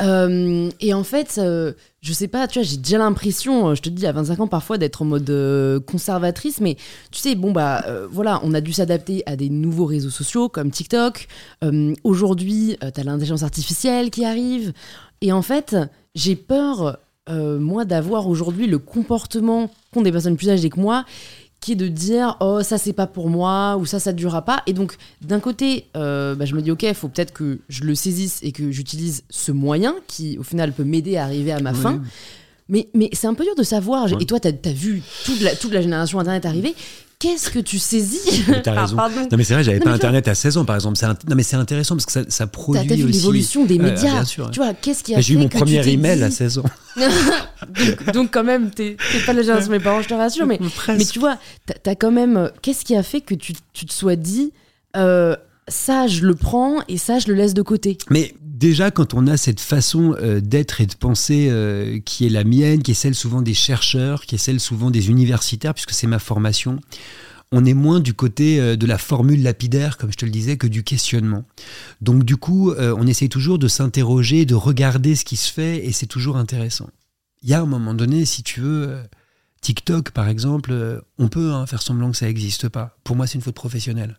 Euh, 0.00 0.70
et 0.80 0.92
en 0.92 1.04
fait, 1.04 1.36
euh, 1.38 1.72
je 2.02 2.14
sais 2.14 2.28
pas, 2.28 2.48
tu 2.48 2.58
vois, 2.58 2.66
j'ai 2.66 2.78
déjà 2.78 2.96
l'impression, 2.96 3.68
euh, 3.68 3.74
je 3.74 3.82
te 3.82 3.90
dis 3.90 4.06
à 4.06 4.12
25 4.12 4.40
ans 4.40 4.46
parfois, 4.46 4.78
d'être 4.78 5.02
en 5.02 5.04
mode 5.04 5.28
euh, 5.28 5.80
conservatrice, 5.80 6.60
mais 6.60 6.76
tu 7.10 7.20
sais, 7.20 7.34
bon, 7.34 7.52
bah 7.52 7.84
euh, 7.86 8.06
voilà, 8.10 8.40
on 8.42 8.54
a 8.54 8.62
dû 8.62 8.72
s'adapter 8.72 9.22
à 9.26 9.36
des 9.36 9.50
nouveaux 9.50 9.84
réseaux 9.84 10.10
sociaux 10.10 10.48
comme 10.48 10.70
TikTok. 10.70 11.28
Aujourd'hui, 12.04 12.76
t'as 12.94 13.02
l'intelligence 13.02 13.42
artificielle 13.42 14.10
qui 14.10 14.24
arrive. 14.24 14.72
Et 15.20 15.32
en 15.32 15.42
fait, 15.42 15.76
j'ai 16.14 16.36
peur, 16.36 16.98
moi, 17.28 17.84
d'avoir 17.84 18.28
aujourd'hui 18.28 18.66
le 18.66 18.78
comportement 18.78 19.70
qu'ont 19.92 20.02
des 20.02 20.12
personnes 20.12 20.36
plus 20.36 20.48
âgées 20.48 20.70
que 20.70 20.80
moi, 20.80 21.04
qui 21.60 21.72
est 21.72 21.76
de 21.76 21.88
dire 21.88 22.36
oh 22.40 22.62
ça 22.62 22.78
c'est 22.78 22.92
pas 22.92 23.06
pour 23.06 23.28
moi 23.28 23.76
ou 23.76 23.84
ça 23.84 24.00
ça 24.00 24.12
durera 24.12 24.44
pas 24.44 24.62
et 24.66 24.72
donc 24.72 24.96
d'un 25.20 25.40
côté 25.40 25.86
euh, 25.96 26.34
bah, 26.34 26.46
je 26.46 26.54
me 26.54 26.62
dis 26.62 26.70
ok 26.70 26.84
il 26.84 26.94
faut 26.94 27.08
peut-être 27.08 27.32
que 27.32 27.60
je 27.68 27.84
le 27.84 27.94
saisisse 27.94 28.40
et 28.42 28.52
que 28.52 28.70
j'utilise 28.70 29.24
ce 29.28 29.52
moyen 29.52 29.94
qui 30.06 30.38
au 30.38 30.42
final 30.42 30.72
peut 30.72 30.84
m'aider 30.84 31.16
à 31.16 31.24
arriver 31.24 31.52
à 31.52 31.60
ma 31.60 31.74
fin 31.74 32.00
Mais, 32.70 32.88
mais 32.94 33.10
c'est 33.12 33.26
un 33.26 33.34
peu 33.34 33.42
dur 33.42 33.56
de 33.56 33.64
savoir. 33.64 34.04
Ouais. 34.04 34.18
Et 34.20 34.26
toi, 34.26 34.38
tu 34.38 34.46
as, 34.46 34.72
vu 34.72 35.02
toute 35.24 35.40
la, 35.40 35.56
toute 35.56 35.72
la 35.72 35.82
génération 35.82 36.20
Internet 36.20 36.46
arriver. 36.46 36.74
Qu'est-ce 37.20 37.50
que 37.50 37.58
tu 37.60 37.78
saisis? 37.78 38.44
Mais 38.48 38.62
T'as 38.62 38.72
Ah, 38.76 38.80
raison. 38.82 38.96
pardon. 38.96 39.20
Non 39.30 39.36
mais 39.36 39.44
c'est 39.44 39.54
vrai, 39.54 39.62
j'avais 39.62 39.78
pas 39.78 39.90
Internet 39.92 40.26
à 40.26 40.34
16 40.34 40.56
ans 40.56 40.64
par 40.64 40.74
exemple. 40.74 40.98
Non 41.28 41.36
mais 41.36 41.42
c'est 41.44 41.54
intéressant 41.56 41.94
parce 41.94 42.06
que 42.06 42.12
ça, 42.12 42.22
ça 42.28 42.46
produit 42.48 42.86
t'as 42.88 42.94
vu 42.96 43.04
aussi. 43.04 43.12
l'évolution 43.12 43.64
des 43.66 43.76
Ouais, 43.76 43.90
médias. 43.90 44.10
bien 44.10 44.24
sûr. 44.24 44.50
Tu 44.50 44.58
vois, 44.58 44.72
qu'est-ce 44.74 45.04
qui 45.04 45.12
a 45.14 45.18
Mais 45.18 45.22
J'ai 45.22 45.34
eu 45.34 45.36
fait 45.36 45.42
mon 45.42 45.48
que 45.48 45.52
tu 45.52 45.58
premier 45.58 45.86
email 45.88 46.16
dit- 46.16 46.24
à 46.24 46.30
16 46.30 46.58
ans. 46.58 46.64
donc, 46.96 48.12
donc 48.12 48.30
quand 48.32 48.44
même, 48.44 48.70
t'es 48.70 48.96
t'es 49.12 49.18
pas 49.26 49.32
la 49.32 49.42
génération 49.42 49.68
de 49.68 49.76
mes 49.76 49.80
parents, 49.84 50.02
je 50.02 50.08
te 50.08 50.14
rassure. 50.14 50.46
Mais, 50.46 50.58
mais 50.88 51.04
tu 51.04 51.18
vois, 51.18 51.36
t'as 51.66 51.90
as 51.92 51.94
quand 51.94 52.10
même. 52.10 52.36
euh, 52.36 52.48
Qu'est-ce 52.62 52.84
qui 52.84 52.96
a 52.96 53.02
fait 53.02 53.20
que 53.20 53.34
tu, 53.34 53.52
tu 53.72 53.86
te 53.86 53.92
sois 53.92 54.16
dit 54.16 54.52
euh, 54.96 55.36
ça, 55.70 56.06
je 56.06 56.26
le 56.26 56.34
prends 56.34 56.82
et 56.88 56.98
ça, 56.98 57.18
je 57.18 57.28
le 57.28 57.34
laisse 57.34 57.54
de 57.54 57.62
côté 57.62 57.96
Mais 58.10 58.34
déjà, 58.42 58.90
quand 58.90 59.14
on 59.14 59.26
a 59.26 59.36
cette 59.36 59.60
façon 59.60 60.14
euh, 60.20 60.40
d'être 60.40 60.80
et 60.80 60.86
de 60.86 60.94
penser 60.94 61.48
euh, 61.50 61.98
qui 62.04 62.26
est 62.26 62.30
la 62.30 62.44
mienne, 62.44 62.82
qui 62.82 62.90
est 62.90 62.94
celle 62.94 63.14
souvent 63.14 63.40
des 63.40 63.54
chercheurs, 63.54 64.26
qui 64.26 64.34
est 64.34 64.38
celle 64.38 64.60
souvent 64.60 64.90
des 64.90 65.08
universitaires, 65.08 65.72
puisque 65.72 65.92
c'est 65.92 66.06
ma 66.06 66.18
formation, 66.18 66.80
on 67.52 67.64
est 67.64 67.74
moins 67.74 68.00
du 68.00 68.14
côté 68.14 68.60
euh, 68.60 68.76
de 68.76 68.86
la 68.86 68.98
formule 68.98 69.42
lapidaire, 69.42 69.96
comme 69.96 70.12
je 70.12 70.16
te 70.16 70.24
le 70.24 70.30
disais, 70.30 70.56
que 70.56 70.66
du 70.66 70.82
questionnement. 70.82 71.44
Donc 72.00 72.24
du 72.24 72.36
coup, 72.36 72.72
on 72.72 73.06
essaye 73.06 73.28
toujours 73.28 73.58
de 73.58 73.68
s'interroger, 73.68 74.44
de 74.44 74.54
regarder 74.54 75.16
ce 75.16 75.24
qui 75.24 75.36
se 75.36 75.52
fait, 75.52 75.86
et 75.86 75.92
c'est 75.92 76.06
toujours 76.06 76.36
intéressant. 76.36 76.90
Il 77.42 77.48
y 77.48 77.54
a 77.54 77.60
un 77.60 77.66
moment 77.66 77.94
donné, 77.94 78.26
si 78.26 78.42
tu 78.42 78.60
veux, 78.60 78.98
TikTok 79.62 80.10
par 80.10 80.28
exemple, 80.28 81.02
on 81.18 81.28
peut 81.28 81.52
hein, 81.52 81.66
faire 81.66 81.80
semblant 81.80 82.10
que 82.10 82.16
ça 82.16 82.26
n'existe 82.26 82.68
pas. 82.68 82.98
Pour 83.04 83.16
moi, 83.16 83.26
c'est 83.26 83.36
une 83.36 83.42
faute 83.42 83.54
professionnelle 83.54 84.18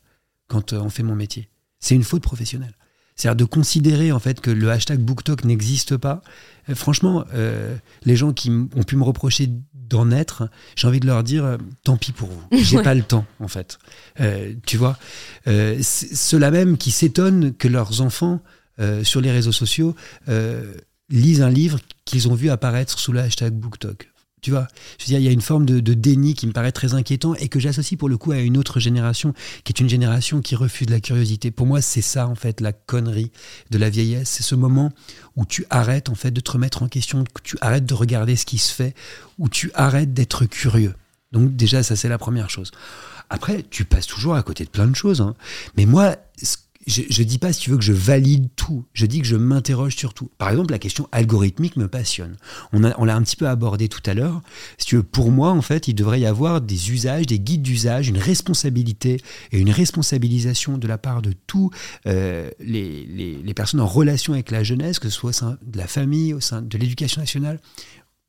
quand 0.52 0.73
euh, 0.73 0.80
on 0.80 0.90
fait 0.90 1.03
mon 1.03 1.15
métier. 1.15 1.48
C'est 1.80 1.95
une 1.95 2.03
faute 2.03 2.22
professionnelle. 2.23 2.76
C'est-à-dire 3.15 3.36
de 3.38 3.45
considérer 3.45 4.11
en 4.11 4.19
fait 4.19 4.41
que 4.41 4.52
le 4.52 4.69
hashtag 4.72 4.99
BookTok 4.99 5.44
n'existe 5.45 5.95
pas. 5.98 6.22
Euh, 6.69 6.76
franchement, 6.76 7.23
euh, 7.34 7.76
les 8.03 8.15
gens 8.15 8.34
qui 8.34 8.49
ont 8.49 8.84
pu 8.84 8.95
me 8.95 9.03
reprocher 9.03 9.49
d'en 9.73 10.10
être, 10.11 10.49
j'ai 10.76 10.88
envie 10.88 10.99
de 10.99 11.06
leur 11.07 11.23
dire 11.23 11.44
euh, 11.45 11.57
tant 11.84 11.98
pis 11.98 12.11
pour 12.14 12.30
vous. 12.30 12.41
J'ai 12.64 12.78
Ouais. 12.78 12.84
pas 12.84 12.94
le 12.95 13.03
temps 13.03 13.26
en 13.40 13.48
fait. 13.48 13.78
Euh, 14.22 14.53
tu 14.65 14.78
vois, 14.78 14.98
ceux-là 15.45 16.52
même 16.52 16.78
qui 16.78 16.91
s'étonnent 16.91 17.53
que 17.53 17.68
leurs 17.68 18.02
enfants 18.02 18.40
sur 19.03 19.22
les 19.22 19.32
réseaux 19.32 19.52
sociaux 19.52 19.95
lisent 21.10 21.41
un 21.41 21.49
livre 21.49 21.80
qu'ils 22.06 22.28
ont 22.30 22.34
vu 22.36 22.49
apparaître 22.49 22.98
sous 22.98 23.11
le 23.11 23.19
hashtag 23.19 23.53
BookTok. 23.53 24.10
Tu 24.41 24.49
vois, 24.49 24.68
je 24.97 25.05
veux 25.05 25.09
dire, 25.09 25.19
il 25.19 25.23
y 25.23 25.27
a 25.27 25.31
une 25.31 25.39
forme 25.41 25.68
de, 25.68 25.80
de 25.80 25.93
déni 25.93 26.34
qui 26.34 26.47
me 26.47 26.51
paraît 26.51 26.72
très 26.72 26.95
inquiétant 26.95 27.35
et 27.35 27.47
que 27.47 27.59
j'associe 27.59 27.95
pour 27.97 28.09
le 28.09 28.18
coup 28.18 28.31
à 28.31 28.39
une 28.39 28.57
autre 28.57 28.80
génération 28.80 29.35
qui 29.63 29.72
est 29.72 29.80
une 29.80 29.88
génération 29.89 30.41
qui 30.41 30.55
refuse 30.55 30.89
la 30.89 30.99
curiosité. 30.99 31.51
Pour 31.51 31.68
moi, 31.68 31.80
c'est 31.80 32.01
ça 32.01 32.27
en 32.27 32.34
fait 32.34 32.59
la 32.59 32.73
connerie 32.73 33.31
de 33.69 33.77
la 33.77 33.91
vieillesse, 33.91 34.30
c'est 34.30 34.43
ce 34.43 34.55
moment 34.55 34.91
où 35.35 35.45
tu 35.45 35.65
arrêtes 35.69 36.09
en 36.09 36.15
fait 36.15 36.31
de 36.31 36.41
te 36.41 36.49
remettre 36.51 36.81
en 36.81 36.88
question, 36.88 37.23
que 37.23 37.41
tu 37.43 37.55
arrêtes 37.61 37.85
de 37.85 37.93
regarder 37.93 38.35
ce 38.35 38.47
qui 38.47 38.57
se 38.57 38.73
fait, 38.73 38.95
où 39.38 39.47
tu 39.47 39.69
arrêtes 39.76 40.13
d'être 40.13 40.45
curieux. 40.45 40.95
Donc 41.31 41.55
déjà, 41.55 41.84
ça 41.84 41.95
c'est 41.95 42.09
la 42.09 42.18
première 42.18 42.49
chose. 42.49 42.72
Après, 43.30 43.63
tu 43.69 43.85
passes 43.85 44.07
toujours 44.07 44.34
à 44.34 44.41
côté 44.41 44.65
de 44.65 44.69
plein 44.69 44.88
de 44.88 44.95
choses. 44.95 45.22
hein. 45.22 45.35
Mais 45.77 45.85
moi, 45.85 46.15
ce- 46.41 46.57
je, 46.87 47.01
je 47.09 47.23
dis 47.23 47.37
pas 47.37 47.53
si 47.53 47.61
tu 47.61 47.69
veux 47.69 47.77
que 47.77 47.83
je 47.83 47.93
valide 47.93 48.49
tout. 48.55 48.85
Je 48.93 49.05
dis 49.05 49.19
que 49.21 49.27
je 49.27 49.35
m'interroge 49.35 49.95
sur 49.95 50.13
tout. 50.13 50.29
Par 50.37 50.49
exemple, 50.49 50.71
la 50.71 50.79
question 50.79 51.07
algorithmique 51.11 51.75
me 51.77 51.87
passionne. 51.87 52.37
On 52.73 52.83
a- 52.83 53.05
l'a 53.05 53.15
un 53.15 53.21
petit 53.21 53.35
peu 53.35 53.47
abordé 53.47 53.87
tout 53.89 54.01
à 54.05 54.13
l'heure. 54.13 54.41
Si 54.77 54.85
tu 54.87 54.95
veux, 54.97 55.03
pour 55.03 55.31
moi, 55.31 55.51
en 55.51 55.61
fait, 55.61 55.87
il 55.87 55.93
devrait 55.93 56.19
y 56.21 56.25
avoir 56.25 56.61
des 56.61 56.91
usages, 56.91 57.25
des 57.27 57.39
guides 57.39 57.61
d'usage, 57.61 58.07
une 58.09 58.17
responsabilité 58.17 59.21
et 59.51 59.59
une 59.59 59.69
responsabilisation 59.71 60.77
de 60.77 60.87
la 60.87 60.97
part 60.97 61.21
de 61.21 61.33
tous 61.47 61.69
euh, 62.07 62.49
les, 62.59 63.05
les- 63.05 63.37
les 63.41 63.53
personnes 63.53 63.79
en 63.81 63.87
relation 63.87 64.33
avec 64.33 64.51
la 64.51 64.63
jeunesse, 64.63 64.99
que 64.99 65.09
ce 65.09 65.15
soit 65.15 65.29
au 65.29 65.33
sein 65.33 65.57
de 65.65 65.77
la 65.77 65.87
famille, 65.87 66.33
au 66.33 66.39
sein 66.39 66.61
de 66.61 66.77
l'éducation 66.77 67.21
nationale, 67.21 67.59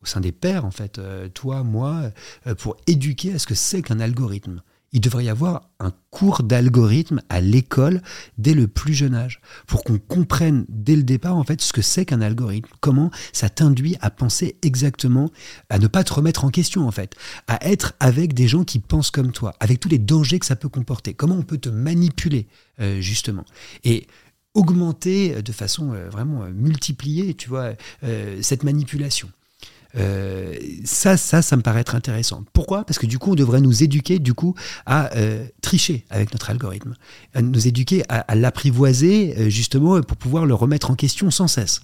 au 0.03 0.07
sein 0.07 0.21
des 0.21 0.33
pères, 0.33 0.65
en 0.65 0.71
fait, 0.71 0.99
euh, 0.99 1.29
toi, 1.29 1.63
moi, 1.63 2.11
euh, 2.47 2.55
pour 2.55 2.77
éduquer 2.87 3.33
à 3.35 3.39
ce 3.39 3.47
que 3.47 3.55
c'est 3.55 3.83
qu'un 3.83 4.01
algorithme. 4.01 4.63
Il 4.93 5.01
devrait 5.01 5.25
y 5.25 5.29
avoir 5.29 5.71
un 5.81 5.93
cours 6.11 6.43
d'algorithme 6.43 7.23
à 7.29 7.41
l'école 7.41 8.03
dès 8.39 8.55
le 8.55 8.69
plus 8.69 8.95
jeune 8.95 9.15
âge, 9.15 9.41
pour 9.67 9.85
qu'on 9.85 9.99
comprenne 9.99 10.67
dès 10.69 10.97
le 10.97 11.03
départ 11.03 11.37
en 11.37 11.45
fait 11.45 11.61
ce 11.61 11.73
que 11.73 11.83
c'est 11.83 12.05
qu'un 12.05 12.21
algorithme, 12.21 12.69
comment 12.81 13.11
ça 13.33 13.49
t'induit 13.49 13.97
à 14.01 14.11
penser 14.11 14.57
exactement, 14.63 15.31
à 15.71 15.79
ne 15.79 15.87
pas 15.87 16.05
te 16.05 16.13
remettre 16.13 16.45
en 16.45 16.51
question 16.51 16.87
en 16.87 16.91
fait, 16.91 17.15
à 17.49 17.67
être 17.67 17.95
avec 18.01 18.35
des 18.35 18.49
gens 18.49 18.65
qui 18.65 18.79
pensent 18.79 19.11
comme 19.11 19.33
toi, 19.33 19.55
avec 19.61 19.81
tous 19.81 19.89
les 19.89 19.99
dangers 19.99 20.39
que 20.39 20.47
ça 20.47 20.57
peut 20.57 20.69
comporter, 20.69 21.15
comment 21.15 21.37
on 21.37 21.43
peut 21.43 21.59
te 21.59 21.71
manipuler 21.71 22.47
euh, 22.81 23.01
justement. 23.01 23.45
Et 23.85 24.07
augmenter 24.55 25.43
de 25.43 25.53
façon 25.53 25.93
euh, 25.93 26.09
vraiment 26.09 26.43
euh, 26.43 26.51
multipliée, 26.53 27.35
tu 27.35 27.49
vois, 27.49 27.73
euh, 28.05 28.39
cette 28.43 28.65
manipulation. 28.65 29.31
Euh, 29.97 30.55
ça, 30.85 31.17
ça, 31.17 31.43
ça 31.43 31.57
me 31.57 31.63
paraît 31.63 31.81
être 31.81 31.95
intéressant. 31.95 32.45
Pourquoi? 32.53 32.85
Parce 32.85 32.99
que 32.99 33.07
du 33.07 33.19
coup, 33.19 33.33
on 33.33 33.35
devrait 33.35 33.61
nous 33.61 33.83
éduquer 33.83 34.19
du 34.19 34.33
coup 34.35 34.55
à 34.87 35.15
euh, 35.17 35.47
tricher 35.61 36.05
avec 36.11 36.33
notre 36.33 36.49
algorithme, 36.51 36.95
à 37.35 37.43
nous 37.43 37.67
éduquer 37.69 38.03
à, 38.09 38.21
à 38.21 38.35
l'apprivoiser 38.35 39.35
euh, 39.39 39.49
justement 39.51 40.01
pour 40.01 40.17
pouvoir 40.17 40.47
le 40.47 40.55
remettre 40.55 40.91
en 40.91 40.95
question 40.95 41.31
sans 41.31 41.49
cesse. 41.49 41.81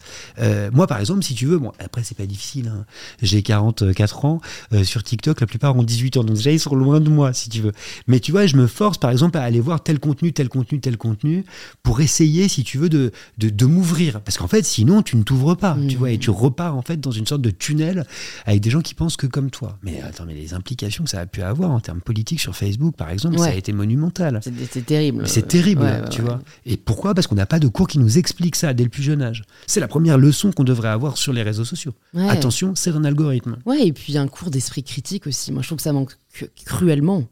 Moi, 0.73 0.87
par 0.87 1.01
exemple, 1.01 1.23
si 1.23 1.35
tu 1.35 1.47
veux, 1.47 1.59
bon, 1.59 1.73
après 1.79 2.03
c'est 2.03 2.17
pas 2.17 2.27
difficile. 2.27 2.69
hein. 2.75 2.85
J'ai 3.23 3.43
44 3.43 4.25
ans 4.25 4.41
sur 4.85 5.03
TikTok, 5.03 5.41
la 5.41 5.47
plupart 5.47 5.77
ont 5.77 5.83
18 5.83 6.17
ans, 6.19 6.25
donc 6.25 6.37
déjà 6.37 6.51
ils 6.53 6.61
sont 6.61 6.75
loin 6.75 7.01
de 7.01 7.09
moi, 7.11 7.33
si 7.33 7.49
tu 7.51 7.61
veux. 7.61 7.73
Mais 8.07 8.21
tu 8.21 8.33
vois, 8.33 8.47
je 8.47 8.57
me 8.57 8.67
force 8.67 8.99
par 8.99 9.11
exemple 9.11 9.37
à 9.39 9.43
aller 9.43 9.61
voir 9.61 9.83
tel 9.83 9.99
contenu, 10.01 10.33
tel 10.33 10.49
contenu, 10.49 10.81
tel 10.81 10.97
contenu 10.97 11.45
pour 11.83 12.01
essayer, 12.01 12.49
si 12.49 12.65
tu 12.65 12.79
veux, 12.79 12.89
de, 12.89 13.13
de, 13.39 13.49
de 13.51 13.67
m'ouvrir. 13.67 14.21
Parce 14.21 14.39
qu'en 14.39 14.49
fait, 14.49 14.65
sinon, 14.65 15.03
tu 15.03 15.17
ne 15.17 15.23
t'ouvres 15.23 15.55
pas, 15.57 15.75
tu 15.89 15.95
Mhm. 15.95 15.99
vois, 15.99 16.11
et 16.13 16.19
tu 16.19 16.31
repars 16.31 16.77
en 16.77 16.83
fait 16.83 17.01
dans 17.01 17.11
une 17.11 17.27
sorte 17.27 17.43
de 17.43 17.51
tunnel 17.51 17.98
avec 18.47 18.61
des 18.61 18.71
gens 18.71 18.81
qui 18.81 18.95
pensent 18.95 19.17
que 19.17 19.27
comme 19.27 19.51
toi. 19.51 19.79
Mais 19.83 20.01
attends, 20.03 20.25
mais 20.27 20.35
les 20.35 20.55
implications 20.55 21.05
que 21.05 21.11
ça 21.11 21.21
a 21.21 21.27
pu 21.27 21.43
avoir 21.43 21.71
en 21.71 21.81
termes 21.81 22.01
politiques 22.01 22.41
sur 22.41 22.55
Facebook, 22.57 22.97
par 22.97 23.11
exemple, 23.11 23.39
ça 23.39 23.47
a 23.47 23.55
été 23.55 23.73
monumental. 23.73 24.41
C'est 24.71 24.85
terrible. 24.87 25.27
C'est 25.29 25.47
terrible, 25.49 25.83
Ouais, 25.83 26.01
ouais, 26.03 26.09
tu 26.11 26.23
vois. 26.23 26.41
Et 26.67 26.77
pourquoi? 26.77 27.15
Parce 27.15 27.27
qu'on 27.27 27.35
n'a 27.35 27.47
pas 27.47 27.59
de 27.59 27.69
cours 27.69 27.89
qui 27.89 27.99
nous 27.99 28.19
explique 28.19 28.57
ça 28.57 28.75
dès 28.75 28.85
le 28.85 28.91
plus 28.91 29.03
jeune 29.03 29.23
âge. 29.23 29.43
C'est 29.67 29.81
la 29.81 29.89
première 29.89 30.19
leçon 30.19 30.53
qu'on 30.53 30.65
devrait 30.65 30.89
avoir 30.89 31.17
sur 31.19 31.33
les 31.33 31.43
réseaux 31.43 31.65
sociaux. 31.65 31.95
Attention, 32.29 32.75
c'est 32.75 32.91
un 32.91 33.05
algorithme. 33.05 33.57
Ouais, 33.67 33.87
et 33.87 33.93
puis 33.93 34.17
un 34.19 34.27
cours 34.29 34.51
d'esprit 34.51 34.83
critique 34.83 35.27
aussi. 35.27 35.53
Moi, 35.53 35.63
je 35.63 35.69
trouve 35.69 35.77
que 35.77 35.83
ça 35.83 35.93
manque 35.93 36.13
cru- 36.35 36.49
cruellement. 36.65 37.25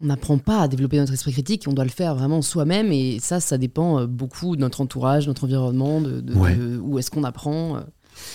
On 0.00 0.06
n'apprend 0.06 0.38
pas 0.38 0.60
à 0.62 0.68
développer 0.68 0.98
notre 0.98 1.12
esprit 1.12 1.32
critique, 1.32 1.64
on 1.66 1.72
doit 1.72 1.84
le 1.84 1.90
faire 1.90 2.14
vraiment 2.16 2.42
soi-même, 2.42 2.90
et 2.92 3.18
ça, 3.20 3.40
ça 3.40 3.56
dépend 3.58 4.00
euh, 4.00 4.06
beaucoup 4.06 4.56
de 4.56 4.60
notre 4.60 4.80
entourage, 4.80 5.26
notre 5.28 5.44
environnement, 5.44 6.00
de, 6.00 6.20
de- 6.20 6.34
Ouais. 6.34 6.56
de 6.56 6.78
où 6.78 6.98
est-ce 6.98 7.10
qu'on 7.10 7.24
apprend. 7.24 7.78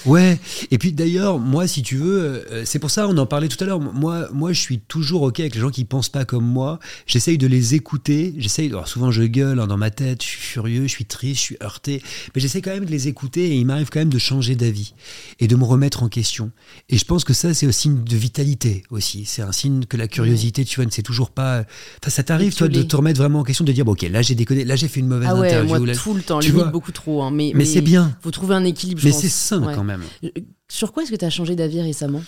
Ouais, 0.05 0.39
et 0.71 0.77
puis 0.77 0.93
d'ailleurs, 0.93 1.39
moi, 1.39 1.67
si 1.67 1.81
tu 1.81 1.97
veux, 1.97 2.45
euh, 2.51 2.63
c'est 2.65 2.79
pour 2.79 2.89
ça, 2.89 3.07
on 3.07 3.17
en 3.17 3.25
parlait 3.25 3.49
tout 3.49 3.61
à 3.63 3.67
l'heure, 3.67 3.79
moi, 3.81 4.29
moi, 4.33 4.53
je 4.53 4.59
suis 4.59 4.79
toujours 4.79 5.23
OK 5.23 5.39
avec 5.41 5.55
les 5.55 5.61
gens 5.61 5.69
qui 5.71 5.83
pensent 5.83 6.09
pas 6.09 6.23
comme 6.23 6.45
moi. 6.45 6.79
J'essaye 7.05 7.37
de 7.37 7.47
les 7.47 7.75
écouter. 7.75 8.33
J'essaye, 8.37 8.67
alors 8.67 8.87
souvent 8.87 9.11
je 9.11 9.23
gueule 9.23 9.59
hein, 9.59 9.67
dans 9.67 9.77
ma 9.77 9.89
tête, 9.91 10.21
je 10.23 10.27
suis 10.27 10.39
furieux, 10.41 10.83
je 10.83 10.87
suis 10.87 11.05
triste, 11.05 11.35
je 11.35 11.41
suis 11.41 11.57
heurté, 11.61 12.01
mais 12.33 12.41
j'essaie 12.41 12.61
quand 12.61 12.71
même 12.71 12.85
de 12.85 12.91
les 12.91 13.07
écouter 13.09 13.49
et 13.51 13.55
il 13.55 13.65
m'arrive 13.65 13.89
quand 13.89 13.99
même 13.99 14.09
de 14.09 14.17
changer 14.19 14.55
d'avis 14.55 14.93
et 15.39 15.47
de 15.47 15.55
me 15.55 15.63
remettre 15.65 16.01
en 16.03 16.07
question. 16.09 16.51
Et 16.89 16.97
je 16.97 17.03
pense 17.05 17.23
que 17.25 17.33
ça, 17.33 17.53
c'est 17.53 17.65
un 17.67 17.71
signe 17.71 18.03
de 18.03 18.15
vitalité 18.15 18.83
aussi. 18.91 19.25
C'est 19.25 19.41
un 19.41 19.51
signe 19.51 19.83
que 19.85 19.97
la 19.97 20.07
curiosité, 20.07 20.63
tu 20.65 20.77
vois, 20.77 20.85
ne 20.85 20.91
c'est 20.91 21.01
toujours 21.03 21.29
pas. 21.31 21.63
Enfin, 22.01 22.09
ça 22.09 22.23
t'arrive, 22.23 22.55
toi, 22.55 22.67
de 22.69 22.81
te 22.83 22.95
remettre 22.95 23.19
vraiment 23.19 23.39
en 23.39 23.43
question, 23.43 23.65
de 23.65 23.71
dire, 23.73 23.83
bon, 23.85 23.91
OK, 23.93 24.01
là, 24.03 24.21
j'ai 24.21 24.35
déconné, 24.35 24.63
là, 24.63 24.75
j'ai 24.75 24.87
fait 24.87 25.01
une 25.01 25.07
mauvaise 25.07 25.29
Ah 25.29 25.35
ouais, 25.35 25.47
interview. 25.47 25.67
moi, 25.77 25.85
là- 25.85 25.95
tout 25.95 26.13
le 26.13 26.21
temps, 26.21 26.39
tu 26.39 26.47
limite 26.47 26.63
vois. 26.63 26.71
beaucoup 26.71 26.91
trop. 26.91 27.21
hein, 27.23 27.31
mais 27.31 27.51
Mais 27.53 27.65
c'est 27.65 27.81
bien. 27.81 28.15
faut 28.21 28.31
trouver 28.31 28.55
un 28.55 28.63
équilibre, 28.63 29.01
je 29.01 29.07
Mais 29.07 29.11
c'est 29.13 29.27
sain 29.29 29.59
Ouais. 29.63 29.75
Quand 29.79 29.85
même. 29.85 30.03
Euh, 30.23 30.29
Sur 30.67 30.91
quoi 30.93 31.03
est-ce 31.03 31.11
que 31.11 31.15
tu 31.15 31.25
as 31.25 31.29
changé 31.29 31.55
d'avis 31.55 31.81
récemment? 31.81 32.21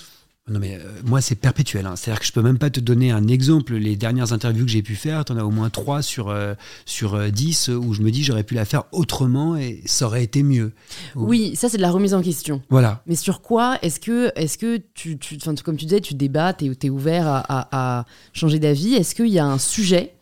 Non 0.50 0.60
mais 0.60 0.76
euh, 0.76 0.90
moi 1.06 1.22
c'est 1.22 1.36
perpétuel. 1.36 1.86
hein. 1.86 1.96
C'est-à-dire 1.96 2.20
que 2.20 2.26
je 2.26 2.32
peux 2.32 2.42
même 2.42 2.58
pas 2.58 2.72
te 2.72 2.80
donner 2.80 3.12
un 3.12 3.28
exemple. 3.28 3.76
Les 3.76 3.96
dernières 3.96 4.34
interviews 4.34 4.66
que 4.66 4.72
j'ai 4.72 4.82
pu 4.82 4.96
faire, 4.96 5.24
tu 5.24 5.32
en 5.34 5.38
as 5.38 5.44
au 5.44 5.52
moins 5.52 5.70
3 5.70 6.02
sur, 6.02 6.30
euh, 6.30 6.56
sur 6.86 7.14
euh, 7.14 7.30
10 7.30 7.68
où 7.70 7.94
je 7.94 8.02
me 8.02 8.10
dis 8.10 8.24
j'aurais 8.24 8.44
pu 8.44 8.56
la 8.56 8.66
faire 8.66 8.86
autrement 8.92 9.56
et 9.56 9.82
ça 9.86 10.08
aurait 10.08 10.24
été 10.24 10.42
mieux. 10.42 10.74
Ou- 11.16 11.26
Oui, 11.28 11.56
ça, 11.56 11.70
c'est 11.70 11.78
de 11.78 11.84
la 11.84 11.92
remise 11.92 12.16
en 12.16 12.24
question. 12.24 12.62
Voilà. 12.72 13.04
Mais 13.06 13.16
sur 13.16 13.42
quoi 13.42 13.78
est-ce 13.84 14.00
que, 14.00 14.32
est 14.36 14.58
que 14.60 14.78
tu, 14.96 15.20
tu, 15.20 15.38
comme 15.64 15.78
tu 15.78 15.86
disais, 15.86 16.02
tu 16.02 16.16
débats, 16.16 16.54
tu 16.54 16.66
es, 16.82 16.90
ouvert 16.90 17.28
à, 17.28 17.40
à- 17.48 18.00
à 18.00 18.06
changer 18.34 18.58
d'avis 18.58 18.96
Est-ce 18.96 19.14
qu'il 19.14 19.28
y 19.30 19.40
a 19.40 19.46
un 19.46 19.60
sujet 19.60 20.14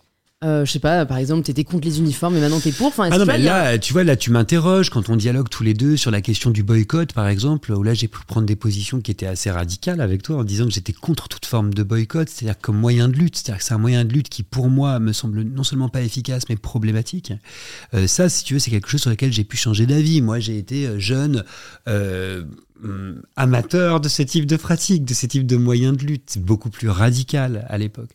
euh, 0.44 0.66
Je 0.66 0.72
sais 0.72 0.80
pas, 0.80 1.06
par 1.06 1.18
exemple, 1.18 1.44
tu 1.44 1.52
étais 1.52 1.64
contre 1.64 1.86
les 1.86 2.00
uniformes 2.00 2.38
et 2.38 2.40
maintenant 2.40 2.60
tu 2.60 2.70
es 2.70 2.72
pour 2.72 2.88
enfin, 2.88 3.10
Ah 3.12 3.18
non 3.18 3.26
mais 3.26 3.38
là, 3.38 3.78
tu 3.78 3.94
vois, 3.94 4.04
là 4.04 4.16
tu 4.16 4.32
m'interroges 4.32 4.90
quand 4.90 5.10
on 5.10 5.16
dialogue 5.16 5.50
tous 5.50 5.64
les 5.64 5.74
deux 5.74 5.98
sur 5.98 6.12
la 6.12 6.22
question 6.22 6.50
du 6.52 6.64
boycott 6.64 7.14
par 7.14 7.28
exemple, 7.28 7.72
où 7.72 7.84
là 7.84 7.94
j'ai 7.94 8.08
pu 8.08 8.20
prendre 8.28 8.46
des 8.46 8.56
positions 8.56 9.02
qui 9.02 9.12
étaient 9.12 9.26
assez 9.26 9.52
radicales 9.52 10.02
avec 10.02 10.24
toi 10.24 10.38
en 10.38 10.44
disant 10.44 10.66
que 10.66 10.72
j'étais 10.72 10.94
contre 10.94 11.28
toute 11.28 11.46
forme 11.46 11.74
de 11.74 11.84
boycott, 11.84 12.30
c'est-à-dire 12.30 12.60
comme 12.60 12.78
moyen 12.78 13.08
de 13.10 13.16
lutte, 13.16 13.38
c'est-à-dire 13.38 13.60
que 13.60 13.64
c'est 13.64 13.74
un 13.74 13.80
moyen 13.80 14.06
de 14.06 14.14
lutte 14.14 14.30
qui 14.30 14.44
pour 14.44 14.70
moi 14.70 15.00
me 15.00 15.14
semble 15.14 15.44
non 15.44 15.64
seulement 15.64 15.90
pas 15.90 16.02
efficace 16.02 16.44
mais 16.50 16.56
problématique. 16.56 17.34
Euh, 17.94 18.08
ça, 18.08 18.30
si 18.30 18.44
tu 18.44 18.54
veux, 18.54 18.60
c'est 18.60 18.72
quelque 18.72 18.90
chose 18.90 19.02
sur 19.02 19.10
lequel 19.10 19.34
j'ai 19.34 19.44
pu 19.44 19.58
changer 19.58 19.86
d'avis. 19.86 20.22
Moi, 20.22 20.40
j'ai 20.40 20.58
été 20.58 20.86
euh, 20.86 21.00
jeune, 21.00 21.44
euh, 21.88 22.44
hum, 22.84 23.22
amateur 23.36 24.02
de 24.02 24.10
ce 24.10 24.22
type 24.22 24.46
de 24.46 24.58
pratique, 24.58 25.06
de 25.06 25.14
ce 25.14 25.26
type 25.26 25.46
de 25.46 25.58
moyens 25.58 25.98
de 25.98 26.06
lutte, 26.06 26.38
beaucoup 26.40 26.70
plus 26.70 26.90
radical 26.90 27.66
à 27.70 27.78
l'époque. 27.78 28.10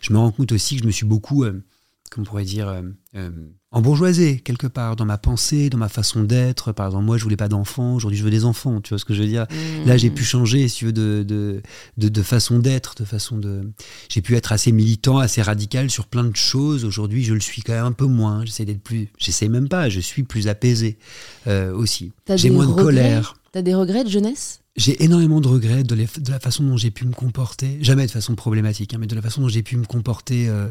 Je 0.00 0.12
me 0.12 0.18
rends 0.18 0.30
compte 0.30 0.52
aussi 0.52 0.76
que 0.76 0.82
je 0.82 0.86
me 0.86 0.92
suis 0.92 1.06
beaucoup, 1.06 1.44
euh, 1.44 1.62
comment 2.10 2.24
on 2.26 2.28
pourrait 2.28 2.44
dire, 2.44 2.68
euh, 2.68 2.82
euh, 3.16 3.30
embourgeoisé 3.72 4.40
quelque 4.40 4.66
part 4.66 4.96
dans 4.96 5.04
ma 5.04 5.18
pensée, 5.18 5.70
dans 5.70 5.78
ma 5.78 5.88
façon 5.88 6.24
d'être. 6.24 6.72
Par 6.72 6.86
exemple, 6.86 7.04
moi, 7.04 7.16
je 7.16 7.22
voulais 7.22 7.36
pas 7.36 7.48
d'enfants. 7.48 7.94
Aujourd'hui, 7.94 8.18
je 8.18 8.24
veux 8.24 8.30
des 8.30 8.44
enfants. 8.44 8.80
Tu 8.80 8.90
vois 8.90 8.98
ce 8.98 9.04
que 9.04 9.14
je 9.14 9.22
veux 9.22 9.28
dire? 9.28 9.46
Mmh. 9.50 9.86
Là, 9.86 9.96
j'ai 9.96 10.10
pu 10.10 10.24
changer, 10.24 10.66
si 10.68 10.78
tu 10.78 10.86
veux, 10.86 10.92
de, 10.92 11.24
de, 11.26 11.62
de, 11.96 12.08
de 12.08 12.22
façon 12.22 12.58
d'être, 12.58 12.94
de 12.96 13.04
façon 13.04 13.38
de. 13.38 13.62
J'ai 14.08 14.22
pu 14.22 14.34
être 14.36 14.52
assez 14.52 14.72
militant, 14.72 15.18
assez 15.18 15.40
radical 15.40 15.90
sur 15.90 16.06
plein 16.06 16.24
de 16.24 16.36
choses. 16.36 16.84
Aujourd'hui, 16.84 17.22
je 17.22 17.34
le 17.34 17.40
suis 17.40 17.62
quand 17.62 17.72
même 17.72 17.84
un 17.84 17.92
peu 17.92 18.06
moins. 18.06 18.44
J'essaie 18.44 18.64
d'être 18.64 18.82
plus. 18.82 19.08
J'essaie 19.18 19.48
même 19.48 19.68
pas. 19.68 19.88
Je 19.88 20.00
suis 20.00 20.24
plus 20.24 20.48
apaisé 20.48 20.98
euh, 21.46 21.72
aussi. 21.72 22.12
J'ai 22.34 22.50
moins 22.50 22.66
de 22.66 22.70
regrets? 22.72 22.84
colère. 22.84 23.34
T'as 23.52 23.62
des 23.62 23.74
regrets 23.74 24.04
de 24.04 24.08
jeunesse? 24.08 24.60
J'ai 24.76 25.02
énormément 25.02 25.40
de 25.40 25.48
regrets 25.48 25.82
de, 25.82 25.94
les- 25.94 26.06
de 26.18 26.30
la 26.30 26.38
façon 26.38 26.62
dont 26.62 26.76
j'ai 26.76 26.90
pu 26.90 27.04
me 27.04 27.12
comporter, 27.12 27.78
jamais 27.82 28.06
de 28.06 28.10
façon 28.10 28.34
problématique, 28.36 28.94
hein, 28.94 28.98
mais 29.00 29.06
de 29.08 29.14
la 29.16 29.22
façon 29.22 29.40
dont 29.40 29.48
j'ai 29.48 29.62
pu 29.64 29.76
me 29.76 29.84
comporter, 29.86 30.48
euh, 30.48 30.68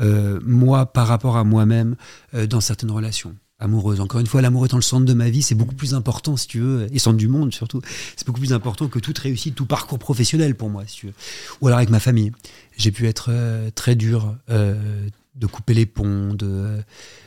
euh, 0.00 0.38
moi, 0.44 0.86
par 0.86 1.08
rapport 1.08 1.36
à 1.36 1.42
moi-même, 1.44 1.96
euh, 2.34 2.46
dans 2.46 2.60
certaines 2.60 2.92
relations 2.92 3.34
amoureuses. 3.58 4.00
Encore 4.00 4.20
une 4.20 4.26
fois, 4.28 4.40
l'amour 4.40 4.64
étant 4.64 4.76
le 4.78 4.82
centre 4.82 5.04
de 5.04 5.12
ma 5.12 5.28
vie, 5.28 5.42
c'est 5.42 5.56
beaucoup 5.56 5.74
plus 5.74 5.92
important, 5.92 6.36
si 6.36 6.46
tu 6.46 6.60
veux, 6.60 6.86
et 6.94 6.98
centre 6.98 7.18
du 7.18 7.28
monde 7.28 7.52
surtout, 7.52 7.82
c'est 8.16 8.26
beaucoup 8.26 8.40
plus 8.40 8.52
important 8.54 8.88
que 8.88 8.98
toute 9.00 9.18
réussite, 9.18 9.54
tout 9.56 9.66
parcours 9.66 9.98
professionnel 9.98 10.54
pour 10.54 10.70
moi, 10.70 10.84
si 10.86 10.96
tu 10.96 11.06
veux. 11.08 11.12
Ou 11.60 11.66
alors 11.66 11.78
avec 11.78 11.90
ma 11.90 12.00
famille. 12.00 12.30
J'ai 12.78 12.92
pu 12.92 13.06
être 13.08 13.26
euh, 13.30 13.70
très 13.74 13.96
dur, 13.96 14.34
euh, 14.48 15.06
de 15.34 15.46
couper 15.46 15.74
les 15.74 15.84
ponts, 15.86 16.32
de 16.32 16.78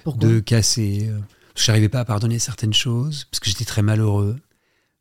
Pourquoi? 0.05 0.27
de 0.27 0.39
casser. 0.39 1.11
Je 1.55 1.69
n'arrivais 1.69 1.89
pas 1.89 1.99
à 1.99 2.05
pardonner 2.05 2.39
certaines 2.39 2.73
choses 2.73 3.25
parce 3.29 3.39
que 3.39 3.49
j'étais 3.49 3.65
très 3.65 3.83
malheureux, 3.83 4.37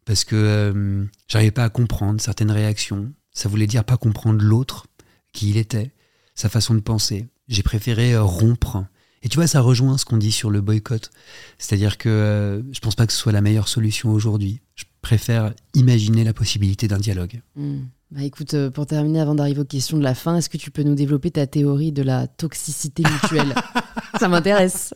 parce 0.05 0.24
que 0.24 0.37
euh, 0.37 1.05
j'arrivais 1.29 1.51
pas 1.51 1.65
à 1.65 1.70
comprendre 1.70 2.20
certaines 2.20 2.51
réactions. 2.51 3.12
Ça 3.33 3.49
voulait 3.49 3.66
dire 3.66 3.85
pas 3.85 3.97
comprendre 3.97 4.43
l'autre, 4.43 4.87
qui 5.33 5.51
il 5.51 5.57
était, 5.57 5.93
sa 6.35 6.49
façon 6.49 6.74
de 6.74 6.81
penser. 6.81 7.29
J'ai 7.49 7.62
préféré 7.62 8.15
euh, 8.15 8.23
rompre. 8.23 8.85
Et 9.23 9.29
tu 9.29 9.37
vois, 9.37 9.47
ça 9.47 9.61
rejoint 9.61 9.99
ce 9.99 10.05
qu'on 10.05 10.16
dit 10.16 10.33
sur 10.33 10.51
le 10.51 10.61
boycott. 10.61 11.11
C'est-à-dire 11.59 11.97
que 11.97 12.09
euh, 12.09 12.73
je 12.73 12.81
pense 12.81 12.97
pas 12.97 13.07
que 13.07 13.12
ce 13.12 13.19
soit 13.19 13.33
la 13.33 13.41
meilleure 13.41 13.69
solution 13.69 14.11
aujourd'hui. 14.11 14.61
Je 14.74 14.85
préfère 15.01 15.55
imaginer 15.74 16.24
la 16.24 16.35
possibilité 16.35 16.89
d'un 16.89 16.99
dialogue. 16.99 17.41
Hmm. 17.55 17.83
Bah 18.15 18.23
écoute, 18.25 18.53
euh, 18.53 18.69
pour 18.69 18.85
terminer, 18.87 19.21
avant 19.21 19.35
d'arriver 19.35 19.61
aux 19.61 19.65
questions 19.65 19.97
de 19.97 20.03
la 20.03 20.15
fin, 20.15 20.37
est-ce 20.37 20.51
que 20.51 20.59
tu 20.59 20.71
peux 20.71 20.83
nous 20.83 20.95
développer 20.95 21.31
ta 21.31 21.47
théorie 21.47 21.93
de 21.93 22.03
la 22.03 22.27
toxicité 22.27 23.03
mutuelle? 23.11 23.55
Ça 24.21 24.29
m'intéresse. 24.29 24.93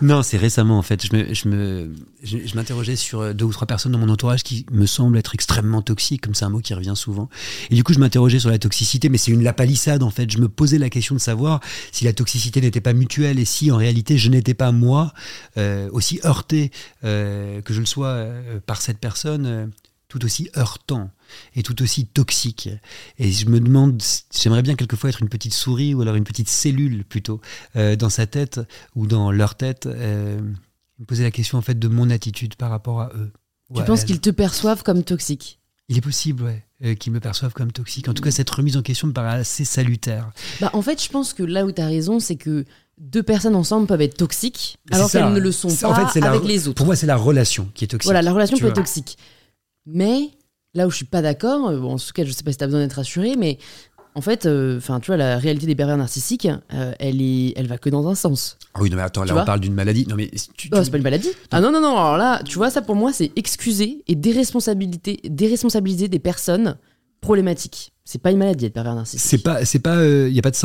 Non, 0.00 0.22
c'est 0.22 0.38
récemment 0.38 0.78
en 0.78 0.82
fait. 0.82 1.04
Je 1.04 1.14
me, 1.14 1.34
je 1.34 1.48
me, 1.48 1.92
je, 2.22 2.38
je 2.42 2.54
m'interrogeais 2.54 2.96
sur 2.96 3.20
euh, 3.20 3.32
deux 3.34 3.44
ou 3.44 3.52
trois 3.52 3.66
personnes 3.66 3.92
dans 3.92 3.98
mon 3.98 4.08
entourage 4.08 4.42
qui 4.42 4.64
me 4.72 4.86
semblent 4.86 5.18
être 5.18 5.34
extrêmement 5.34 5.82
toxiques, 5.82 6.22
comme 6.22 6.32
c'est 6.34 6.46
un 6.46 6.48
mot 6.48 6.60
qui 6.60 6.72
revient 6.72 6.94
souvent. 6.96 7.28
Et 7.68 7.74
du 7.74 7.84
coup, 7.84 7.92
je 7.92 7.98
m'interrogeais 7.98 8.38
sur 8.38 8.48
la 8.48 8.58
toxicité, 8.58 9.10
mais 9.10 9.18
c'est 9.18 9.32
une 9.32 9.44
lapalissade 9.44 10.02
en 10.02 10.10
fait. 10.10 10.30
Je 10.30 10.38
me 10.38 10.48
posais 10.48 10.78
la 10.78 10.88
question 10.88 11.14
de 11.14 11.20
savoir 11.20 11.60
si 11.92 12.06
la 12.06 12.14
toxicité 12.14 12.62
n'était 12.62 12.80
pas 12.80 12.94
mutuelle 12.94 13.38
et 13.38 13.44
si 13.44 13.70
en 13.70 13.76
réalité 13.76 14.16
je 14.16 14.30
n'étais 14.30 14.54
pas 14.54 14.72
moi 14.72 15.12
euh, 15.58 15.90
aussi 15.92 16.20
heurté 16.24 16.70
euh, 17.04 17.60
que 17.60 17.74
je 17.74 17.80
le 17.80 17.86
sois 17.86 18.06
euh, 18.06 18.60
par 18.64 18.80
cette 18.80 18.98
personne. 18.98 19.44
euh, 19.44 19.66
tout 20.08 20.24
aussi 20.24 20.50
heurtant 20.56 21.08
et 21.54 21.62
tout 21.62 21.80
aussi 21.82 22.06
toxique. 22.06 22.68
Et 23.18 23.30
je 23.32 23.46
me 23.46 23.60
demande, 23.60 24.02
j'aimerais 24.32 24.62
bien 24.62 24.74
quelquefois 24.74 25.10
être 25.10 25.22
une 25.22 25.28
petite 25.28 25.54
souris 25.54 25.94
ou 25.94 26.02
alors 26.02 26.14
une 26.14 26.24
petite 26.24 26.48
cellule 26.48 27.04
plutôt 27.04 27.40
euh, 27.76 27.96
dans 27.96 28.10
sa 28.10 28.26
tête 28.26 28.60
ou 28.94 29.06
dans 29.06 29.30
leur 29.30 29.54
tête, 29.56 29.86
euh, 29.86 30.40
me 30.98 31.04
poser 31.04 31.22
la 31.24 31.30
question 31.30 31.58
en 31.58 31.62
fait 31.62 31.78
de 31.78 31.88
mon 31.88 32.10
attitude 32.10 32.54
par 32.56 32.70
rapport 32.70 33.00
à 33.00 33.10
eux. 33.16 33.30
Tu 33.74 33.82
penses 33.84 34.04
qu'ils 34.04 34.20
te 34.20 34.30
perçoivent 34.30 34.82
comme 34.82 35.04
toxique? 35.04 35.58
Il 35.88 35.96
est 35.96 36.00
possible, 36.02 36.44
ouais, 36.44 36.64
euh, 36.84 36.94
qu'ils 36.94 37.12
me 37.12 37.18
perçoivent 37.18 37.52
comme 37.52 37.72
toxique. 37.72 38.08
En 38.08 38.14
tout 38.14 38.22
cas, 38.22 38.30
cette 38.30 38.50
remise 38.50 38.76
en 38.76 38.82
question 38.82 39.08
me 39.08 39.12
paraît 39.12 39.38
assez 39.40 39.64
salutaire. 39.64 40.30
Bah 40.60 40.70
en 40.72 40.82
fait, 40.82 41.02
je 41.02 41.08
pense 41.08 41.32
que 41.32 41.42
là 41.42 41.64
où 41.64 41.72
tu 41.72 41.80
as 41.80 41.86
raison, 41.86 42.20
c'est 42.20 42.36
que 42.36 42.64
deux 42.98 43.22
personnes 43.24 43.56
ensemble 43.56 43.86
peuvent 43.88 44.00
être 44.02 44.16
toxiques 44.16 44.78
alors 44.92 45.10
qu'elles 45.10 45.32
ne 45.32 45.40
le 45.40 45.50
sont 45.52 45.74
pas 45.74 45.88
en 45.88 45.94
fait, 45.94 46.12
c'est 46.12 46.20
la- 46.20 46.30
avec 46.30 46.44
les 46.44 46.68
autres. 46.68 46.76
Pour 46.76 46.86
moi, 46.86 46.94
c'est 46.96 47.06
la 47.06 47.16
relation 47.16 47.68
qui 47.74 47.84
est 47.84 47.88
toxique. 47.88 48.04
Voilà, 48.06 48.22
la 48.22 48.32
relation 48.32 48.56
peut 48.58 48.66
être 48.68 48.74
toxique. 48.74 49.18
Mais 49.86 50.30
là 50.74 50.86
où 50.86 50.90
je 50.90 50.96
suis 50.96 51.04
pas 51.06 51.22
d'accord, 51.22 51.68
euh, 51.68 51.78
bon, 51.78 51.94
en 51.94 51.98
tout 51.98 52.12
cas, 52.14 52.24
je 52.24 52.32
sais 52.32 52.42
pas 52.42 52.52
si 52.52 52.58
tu 52.58 52.64
as 52.64 52.66
besoin 52.66 52.80
d'être 52.80 52.94
rassuré, 52.94 53.34
mais 53.36 53.58
en 54.14 54.20
fait, 54.20 54.46
euh, 54.46 54.76
enfin, 54.78 54.98
tu 55.00 55.06
vois, 55.08 55.16
la 55.16 55.38
réalité 55.38 55.66
des 55.66 55.74
pervers 55.76 55.96
narcissiques, 55.96 56.48
euh, 56.74 56.92
elle 56.98 57.22
est, 57.22 57.52
elle 57.56 57.66
va 57.68 57.78
que 57.78 57.88
dans 57.90 58.08
un 58.08 58.14
sens. 58.14 58.56
Ah 58.74 58.80
oui, 58.82 58.90
non, 58.90 58.96
mais 58.96 59.02
attends, 59.02 59.24
là, 59.24 59.36
on 59.40 59.44
parle 59.44 59.60
d'une 59.60 59.74
maladie. 59.74 60.06
Non, 60.08 60.16
mais 60.16 60.28
tu, 60.56 60.68
Oh, 60.72 60.78
tu- 60.78 60.84
c'est 60.84 60.90
pas 60.90 60.96
une 60.96 61.02
maladie. 61.04 61.28
Ah 61.50 61.60
non 61.60 61.70
non 61.72 61.80
non. 61.80 61.96
Alors 61.96 62.16
là, 62.16 62.40
tu 62.44 62.56
vois, 62.58 62.70
ça 62.70 62.82
pour 62.82 62.96
moi, 62.96 63.12
c'est 63.12 63.30
excuser 63.36 64.02
et 64.08 64.14
déresponsabilité, 64.16 65.20
déresponsabiliser 65.24 66.08
des 66.08 66.18
personnes 66.18 66.76
problématiques. 67.20 67.92
C'est 68.02 68.20
pas 68.20 68.32
une 68.32 68.38
maladie 68.38 68.64
être 68.66 68.72
pervers 68.72 68.96
narcissique. 68.96 69.20
c'est 69.24 69.38
pas, 69.38 69.64
c'est 69.64 69.78
pas, 69.78 70.04
il 70.04 70.32
y 70.34 70.38
a 70.40 70.42
pas 70.42 70.50
de 70.50 70.56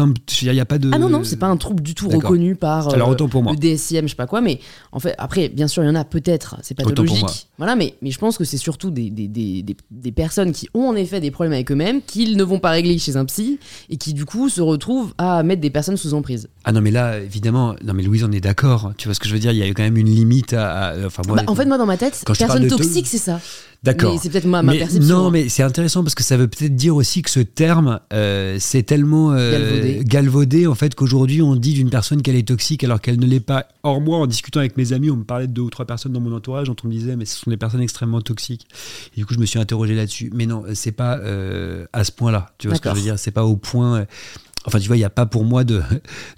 il 0.42 0.54
y 0.56 0.60
a 0.60 0.66
pas 0.66 0.80
de. 0.80 0.90
Ah 0.92 0.98
non 0.98 1.10
non, 1.10 1.24
c'est 1.24 1.36
pas 1.36 1.46
un 1.46 1.58
trouble 1.58 1.84
du 1.84 1.94
tout 1.94 2.10
reconnu 2.10 2.56
par 2.56 2.92
Alors 2.92 3.10
euh, 3.10 3.12
autant 3.12 3.28
pour 3.28 3.44
moi. 3.44 3.52
le 3.54 3.60
DSM, 3.60 4.06
je 4.06 4.10
sais 4.12 4.16
pas 4.16 4.26
quoi, 4.26 4.42
mais 4.42 4.60
en 4.92 5.00
fait, 5.00 5.14
après, 5.20 5.50
bien 5.50 5.68
sûr, 5.68 5.84
il 5.84 5.86
y 5.86 5.90
en 5.90 5.94
a 5.96 6.06
peut-être, 6.06 6.56
c'est 6.64 6.74
Autant 6.82 6.96
pour 6.96 7.06
moi. 7.06 7.14
pathologique. 7.20 7.48
Voilà, 7.60 7.76
mais, 7.76 7.94
mais 8.02 8.10
je 8.10 8.18
pense 8.18 8.40
que 8.40 8.46
c'est 8.46 8.58
surtout 8.58 8.90
des, 8.90 9.12
des, 9.12 9.28
des, 9.28 9.62
des, 9.62 9.78
des 9.92 10.12
personnes 10.12 10.54
qui 10.54 10.68
ont 10.74 10.88
en 10.88 10.96
effet 10.96 11.20
des 11.20 11.30
problèmes 11.30 11.54
avec 11.54 11.72
eux-mêmes, 11.72 12.02
qu'ils 12.02 12.36
ne 12.36 12.44
vont 12.44 12.58
pas 12.58 12.72
régler 12.72 12.98
chez 12.98 13.16
un 13.16 13.26
psy, 13.26 13.60
et 13.92 13.98
qui 13.98 14.16
du 14.16 14.26
coup 14.26 14.50
se 14.50 14.62
retrouvent 14.62 15.14
à 15.20 15.44
mettre 15.44 15.62
des 15.62 15.70
personnes 15.70 15.98
sous 15.98 16.16
emprise. 16.16 16.50
Ah 16.64 16.72
non, 16.72 16.82
mais 16.82 16.90
là, 16.90 17.20
évidemment, 17.20 17.76
non, 17.84 17.94
mais 17.94 18.02
Louise, 18.02 18.24
on 18.24 18.32
est 18.32 18.42
d'accord. 18.42 18.94
Tu 18.98 19.08
vois 19.08 19.14
ce 19.14 19.20
que 19.20 19.28
je 19.28 19.34
veux 19.34 19.40
dire? 19.40 19.52
Il 19.52 19.58
y 19.60 19.64
a 19.64 19.68
quand 19.68 19.84
même 19.84 19.98
une 19.98 20.10
limite 20.10 20.54
à. 20.54 20.88
à- 20.88 21.06
enfin, 21.06 21.22
moi, 21.28 21.36
Bah, 21.36 21.44
en 21.46 21.54
fait, 21.54 21.66
moi, 21.66 21.78
dans 21.78 21.86
ma 21.86 21.98
tête, 21.98 22.24
personne 22.26 22.66
toxique, 22.68 23.06
c'est 23.06 23.20
ça. 23.20 23.40
D'accord. 23.86 24.20
C'est 24.22 24.30
peut-être 24.30 24.46
ma, 24.46 24.62
ma 24.64 24.74
Mais 24.74 24.80
perception. 24.80 25.16
non, 25.16 25.28
hein. 25.28 25.32
mais 25.32 25.50
c'est 25.50 25.64
intéressant 25.64 26.04
parce 26.04 26.16
que 26.16 26.24
ça 26.24 26.36
veut 26.38 26.48
peut-être 26.48 26.76
dire 26.76 26.96
aussi 26.96 27.22
que 27.22 27.30
ce 27.30 27.40
terme, 27.40 28.00
euh, 28.14 28.58
c'est 28.60 28.84
tellement 28.84 29.32
euh, 29.32 29.52
Galvaudé. 29.52 30.02
galvaudé, 30.06 30.68
en 30.68 30.76
fait 30.76 30.96
qu'aujourd'hui 30.96 31.42
on 31.42 31.56
dit 31.56 31.74
d'une 31.74 31.90
personne 31.90 32.22
qu'elle 32.22 32.36
est 32.36 32.48
toxique 32.48 32.84
alors 32.84 33.00
qu'elle 33.00 33.20
ne 33.20 33.26
l'est 33.26 33.40
pas. 33.40 33.68
Or 33.84 34.02
moi, 34.02 34.18
en 34.18 34.28
discutant 34.28 34.60
avec 34.60 34.78
mes 34.78 34.94
amis, 34.94 35.10
on 35.10 35.18
me 35.18 35.24
parlait 35.24 35.48
de 35.48 35.54
deux 35.54 35.62
ou 35.62 35.70
trois 35.70 35.86
personnes 35.86 36.12
dans 36.14 36.20
mon 36.20 36.34
entourage 36.36 36.68
dont 36.68 36.76
on 36.84 36.88
me 36.88 36.94
disait 36.94 37.16
mais 37.16 37.26
ce 37.26 37.38
sont 37.40 37.50
des 37.50 37.58
personnes 37.58 37.82
extrêmement 37.82 38.22
toxiques. 38.22 38.68
Et 39.16 39.20
du 39.22 39.26
coup, 39.26 39.34
je 39.34 39.40
me 39.40 39.46
suis 39.46 39.60
interrogé 39.60 39.96
là-dessus. 39.96 40.32
Mais 40.34 40.46
non, 40.46 40.64
c'est 40.74 40.92
pas 40.92 41.18
euh, 41.20 41.86
à 41.94 42.04
ce 42.04 42.12
point-là. 42.12 42.48
Tu 42.58 42.68
vois 42.68 42.76
ce 42.78 42.82
que 42.82 42.90
je 42.90 42.96
veux 42.96 43.02
dire? 43.02 43.20
C'est 43.20 43.32
pas 43.32 43.46
au 43.46 43.56
point. 43.56 44.06
Enfin, 44.66 44.80
tu 44.80 44.88
vois, 44.88 44.96
il 44.96 45.00
n'y 45.00 45.06
a 45.06 45.10
pas 45.12 45.26
pour 45.28 45.44
moi 45.44 45.64
de, 45.64 45.82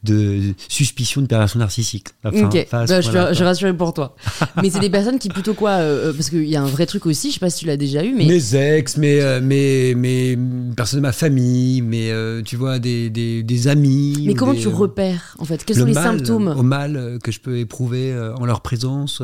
de 0.03 0.53
suspicion 0.67 1.21
de 1.21 1.27
perversion 1.27 1.59
narcissique. 1.59 2.07
Enfin, 2.25 2.47
ok, 2.47 2.67
Bah, 2.71 2.85
je, 2.85 3.01
suis, 3.01 3.11
je 3.13 3.71
pour 3.71 3.93
toi. 3.93 4.15
mais 4.61 4.69
c'est 4.69 4.79
des 4.79 4.89
personnes 4.89 5.17
qui 5.17 5.29
plutôt 5.29 5.53
quoi 5.53 5.71
euh, 5.71 6.09
euh, 6.09 6.13
Parce 6.13 6.29
qu'il 6.29 6.43
y 6.43 6.55
a 6.57 6.61
un 6.61 6.67
vrai 6.67 6.85
truc 6.85 7.05
aussi, 7.05 7.29
je 7.29 7.35
sais 7.35 7.39
pas 7.39 7.49
si 7.49 7.59
tu 7.59 7.65
l'as 7.65 7.77
déjà 7.77 8.03
eu, 8.03 8.13
mais 8.13 8.25
Mes 8.25 8.55
ex, 8.55 8.97
mes, 8.97 9.21
euh, 9.21 9.39
mes, 9.41 9.95
mes 9.95 10.37
personnes 10.75 10.99
de 10.99 11.03
ma 11.03 11.13
famille, 11.13 11.81
euh, 11.93 12.41
tu 12.43 12.57
vois, 12.57 12.79
des, 12.79 13.09
des, 13.09 13.43
des 13.43 13.67
amis. 13.69 14.23
Mais 14.27 14.33
comment 14.33 14.53
des, 14.53 14.59
tu 14.59 14.67
repères 14.67 15.35
en 15.39 15.45
fait? 15.45 15.63
Quels 15.63 15.77
le 15.77 15.81
sont 15.83 15.87
les 15.87 15.93
mal, 15.93 16.17
symptômes? 16.17 16.47
Au 16.49 16.63
mal 16.63 17.19
que 17.23 17.31
je 17.31 17.39
peux 17.39 17.57
éprouver 17.57 18.13
en 18.37 18.45
leur 18.45 18.61
présence, 18.61 19.21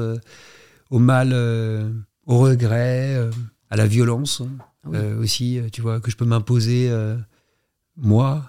au 0.89 0.99
mal, 0.99 1.33
au 2.25 2.37
regret, 2.39 3.17
à 3.69 3.75
la 3.75 3.85
violence 3.85 4.41
Ah 4.85 4.89
oui. 4.91 4.97
aussi, 5.19 5.59
tu 5.73 5.81
vois, 5.81 5.99
que 5.99 6.09
je 6.09 6.15
peux 6.15 6.25
m'imposer, 6.25 6.89
moi, 7.97 8.43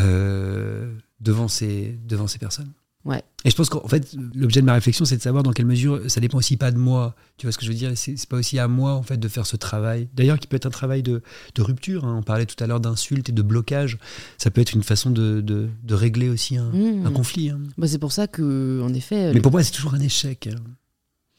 euh, 0.00 0.92
devant, 1.20 1.48
ces, 1.48 1.98
devant 2.06 2.26
ces 2.26 2.38
personnes. 2.38 2.70
Ouais. 3.04 3.22
Et 3.44 3.50
je 3.50 3.56
pense 3.56 3.70
qu'en 3.70 3.86
fait, 3.88 4.14
l'objet 4.34 4.60
de 4.60 4.66
ma 4.66 4.74
réflexion, 4.74 5.04
c'est 5.04 5.16
de 5.16 5.22
savoir 5.22 5.42
dans 5.42 5.52
quelle 5.52 5.64
mesure 5.66 6.02
ça 6.10 6.20
dépend 6.20 6.38
aussi 6.38 6.56
pas 6.56 6.70
de 6.72 6.76
moi. 6.76 7.14
Tu 7.38 7.46
vois 7.46 7.52
ce 7.52 7.58
que 7.58 7.64
je 7.64 7.70
veux 7.70 7.76
dire? 7.76 7.92
C'est 7.94 8.16
pas 8.28 8.36
aussi 8.36 8.58
à 8.58 8.68
moi, 8.68 8.92
en 8.94 9.02
fait, 9.02 9.16
de 9.16 9.28
faire 9.28 9.46
ce 9.46 9.56
travail. 9.56 10.08
D'ailleurs, 10.14 10.38
qui 10.38 10.46
peut 10.46 10.56
être 10.56 10.66
un 10.66 10.70
travail 10.70 11.02
de, 11.02 11.22
de 11.54 11.62
rupture. 11.62 12.04
hein. 12.04 12.16
On 12.18 12.22
parlait 12.22 12.44
tout 12.44 12.62
à 12.62 12.66
l'heure 12.66 12.80
d'insultes 12.80 13.28
et 13.28 13.32
de 13.32 13.40
blocage. 13.42 13.98
Ça 14.36 14.50
peut 14.50 14.60
être 14.60 14.72
une 14.74 14.82
façon 14.82 15.10
de, 15.10 15.40
de, 15.40 15.68
de 15.84 15.94
régler 15.94 16.28
aussi 16.28 16.56
un, 16.58 16.70
Mmh. 16.70 17.06
un 17.06 17.10
conflit. 17.12 17.50
hein. 17.50 17.60
Bah, 17.78 17.86
c'est 17.86 17.98
pour 17.98 18.12
ça 18.12 18.26
que, 18.26 18.82
en 18.82 18.92
effet, 18.92 19.32
Mais 19.32 19.40
pour 19.40 19.52
moi, 19.52 19.62
c'est 19.62 19.72
toujours 19.72 19.94
un 19.94 20.00
échec 20.00 20.48
hein, 20.52 20.60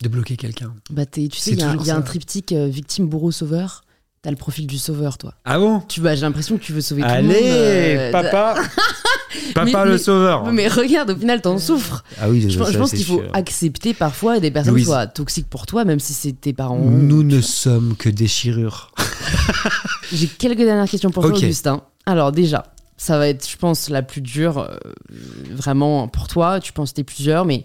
de 0.01 0.07
bloquer 0.09 0.37
quelqu'un. 0.37 0.73
bah, 0.89 1.05
tu 1.05 1.29
sais, 1.33 1.51
il 1.51 1.59
y 1.59 1.61
a, 1.61 1.71
un- 1.71 1.83
y 1.83 1.91
a 1.91 2.01
triptyque 2.01 2.53
euh, 2.53 2.67
victime, 2.67 3.07
bourreau, 3.07 3.31
sauveur. 3.31 3.83
T'as 4.21 4.31
le 4.31 4.35
profil 4.35 4.67
du 4.67 4.77
sauveur, 4.77 5.17
toi. 5.17 5.33
Ah 5.45 5.57
bon? 5.59 5.79
Tu 5.87 6.01
vois, 6.01 6.13
j'ai 6.13 6.21
l'impression 6.21 6.57
que 6.57 6.61
tu 6.63 6.73
veux 6.73 6.81
sauver 6.81 7.03
tout 7.03 7.07
le 7.07 7.21
monde. 7.23 7.31
euh, 7.33 8.11
papa 8.11 8.55
Papa 9.55 9.85
le 9.85 9.97
sauveur 9.97 10.51
Mais 10.51 10.67
regarde, 10.67 11.11
au 11.11 11.15
final, 11.15 11.41
t'en 11.41 11.57
souffres. 11.57 12.03
Ah 12.19 12.29
oui, 12.29 12.41
Je, 12.41 12.49
je 12.49 12.77
pense 12.77 12.91
qu'il 12.91 13.05
faut 13.05 13.21
accepter 13.33 13.93
parfois 13.93 14.39
des 14.41 14.51
personnes 14.51 14.73
Louise. 14.73 14.85
soient 14.87 15.07
toxiques 15.07 15.47
pour 15.49 15.65
toi, 15.65 15.85
même 15.85 15.99
si 15.99 16.13
c'est 16.13 16.33
tes 16.33 16.51
parents. 16.51 16.77
Nous 16.79 17.23
ne 17.23 17.39
sommes 17.39 17.95
que 17.95 18.09
déchirures. 18.09 18.91
J'ai 20.11 20.27
quelques 20.27 20.57
dernières 20.57 20.89
questions 20.89 21.11
pour 21.11 21.23
toi, 21.23 21.31
Augustin. 21.37 21.81
Alors, 22.05 22.31
déjà, 22.33 22.65
ça 22.97 23.17
va 23.17 23.27
être, 23.29 23.47
je 23.49 23.55
pense, 23.55 23.89
la 23.89 24.01
plus 24.01 24.21
dure, 24.21 24.57
euh, 24.59 24.75
vraiment 25.51 26.07
pour 26.09 26.27
toi. 26.27 26.59
Tu 26.59 26.73
penses 26.73 26.89
que 26.91 26.95
t'es 26.97 27.03
plusieurs, 27.03 27.45
mais 27.45 27.63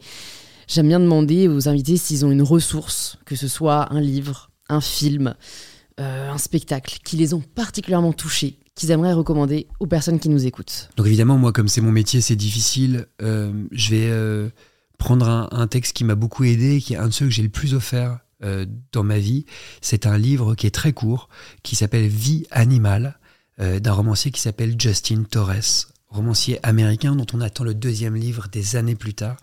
j'aime 0.69 0.87
bien 0.89 1.01
demander 1.01 1.49
aux 1.49 1.69
invités 1.69 1.97
s'ils 1.97 2.25
ont 2.25 2.31
une 2.31 2.43
ressource, 2.43 3.19
que 3.25 3.35
ce 3.35 3.49
soit 3.49 3.93
un 3.93 4.01
livre, 4.01 4.51
un 4.69 4.81
film, 4.81 5.35
euh, 6.01 6.31
un 6.31 6.39
spectacle, 6.39 6.99
qui 7.05 7.17
les 7.17 7.35
ont 7.35 7.41
particulièrement 7.41 8.13
touchés, 8.13 8.59
qu'ils 8.75 8.91
aimeraient 8.91 9.13
recommander 9.13 9.69
aux 9.81 9.87
personnes 9.87 10.19
qui 10.19 10.29
nous 10.29 10.47
écoutent. 10.47 10.91
Donc 10.97 11.07
évidemment, 11.07 11.39
moi, 11.39 11.53
comme 11.53 11.69
c'est 11.69 11.81
mon 11.81 11.93
métier, 11.93 12.21
c'est 12.21 12.37
difficile. 12.37 13.07
euh, 13.23 13.53
je 13.71 13.91
vais 13.91 14.09
euh, 14.09 14.49
prendre 14.99 15.29
un, 15.29 15.49
un 15.53 15.67
texte 15.67 15.95
qui 15.95 16.05
m'a 16.05 16.15
beaucoup 16.15 16.45
aidé, 16.45 16.81
qui 16.81 16.95
est 16.95 16.97
un 16.97 17.07
de 17.09 17.13
ceux 17.13 17.27
que 17.27 17.31
j'ai 17.31 17.43
le 17.43 17.49
plus 17.49 17.75
offert 17.75 18.19
dans 18.93 19.05
ma 19.05 19.19
vie. 19.19 19.47
C'est 19.81 20.05
un 20.07 20.19
livre 20.19 20.55
qui 20.55 20.67
est 20.67 20.71
très 20.71 20.93
court, 20.93 21.31
qui 21.63 21.77
s'appelle 21.77 22.07
Vie 22.09 22.47
animale, 22.51 23.19
d'un 23.59 23.93
romancier 23.93 24.33
qui 24.33 24.41
s'appelle 24.41 24.79
Justin 24.79 25.23
Torres, 25.23 25.87
romancier 26.09 26.59
américain 26.63 27.17
dont 27.17 27.27
on 27.33 27.41
attend 27.41 27.65
le 27.65 27.73
deuxième 27.73 28.17
livre 28.17 28.49
des 28.53 28.77
années 28.77 28.97
plus 28.97 29.15
tard. 29.15 29.39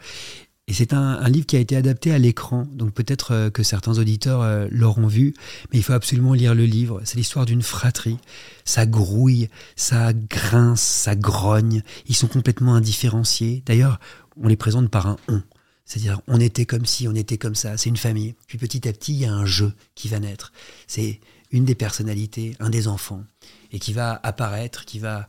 Et 0.72 0.74
c'est 0.74 0.94
un, 0.94 1.28
livre 1.28 1.46
qui 1.46 1.58
a 1.58 1.60
été 1.60 1.76
adapté 1.76 2.14
à 2.14 2.18
l'écran, 2.18 2.66
donc 2.72 2.94
peut-être 2.94 3.34
euh, 3.34 3.50
que 3.50 3.62
certains 3.62 3.98
auditeurs 3.98 4.42
euh, 4.42 4.70
l'auront 4.72 5.06
vu, 5.06 5.34
mais 5.70 5.80
il 5.80 5.84
faut 5.84 5.92
absolument 5.92 6.34
lire 6.34 6.56
le 6.56 6.64
livre. 6.64 7.02
C'est 7.04 7.18
l'histoire 7.18 7.46
d'une 7.46 7.62
fratrie. 7.62 8.18
Ça 8.64 8.86
grouille, 8.86 9.50
ça 9.76 10.14
grince, 10.14 10.80
ça 10.80 11.18
grogne. 11.18 11.84
Ils 12.08 12.16
sont 12.16 12.30
complètement 12.30 12.74
indifférenciés. 12.74 13.64
D'ailleurs, 13.66 14.00
on 14.42 14.48
les 14.48 14.56
présente 14.56 14.90
par 14.90 15.08
un 15.08 15.18
on. 15.28 15.44
C'est-à-dire, 15.84 16.22
on 16.28 16.40
était 16.40 16.66
comme 16.66 16.86
ci, 16.86 17.06
on 17.10 17.16
était 17.16 17.38
comme 17.38 17.56
ça. 17.56 17.76
C'est 17.76 17.90
une 17.90 17.98
famille. 17.98 18.36
Puis 18.48 18.58
petit 18.58 18.88
à 18.88 18.94
petit, 18.94 19.12
il 19.12 19.20
y 19.20 19.26
a 19.26 19.34
un 19.34 19.46
jeu 19.46 19.74
qui 19.94 20.08
va 20.08 20.22
naître. 20.22 20.54
C'est 20.88 21.20
une 21.52 21.66
des 21.66 21.76
personnalités, 21.76 22.56
un 22.62 22.70
des 22.70 22.88
enfants, 22.88 23.26
et 23.74 23.80
qui 23.80 23.92
va 23.92 24.22
apparaître, 24.24 24.86
qui 24.86 25.00
va 25.00 25.28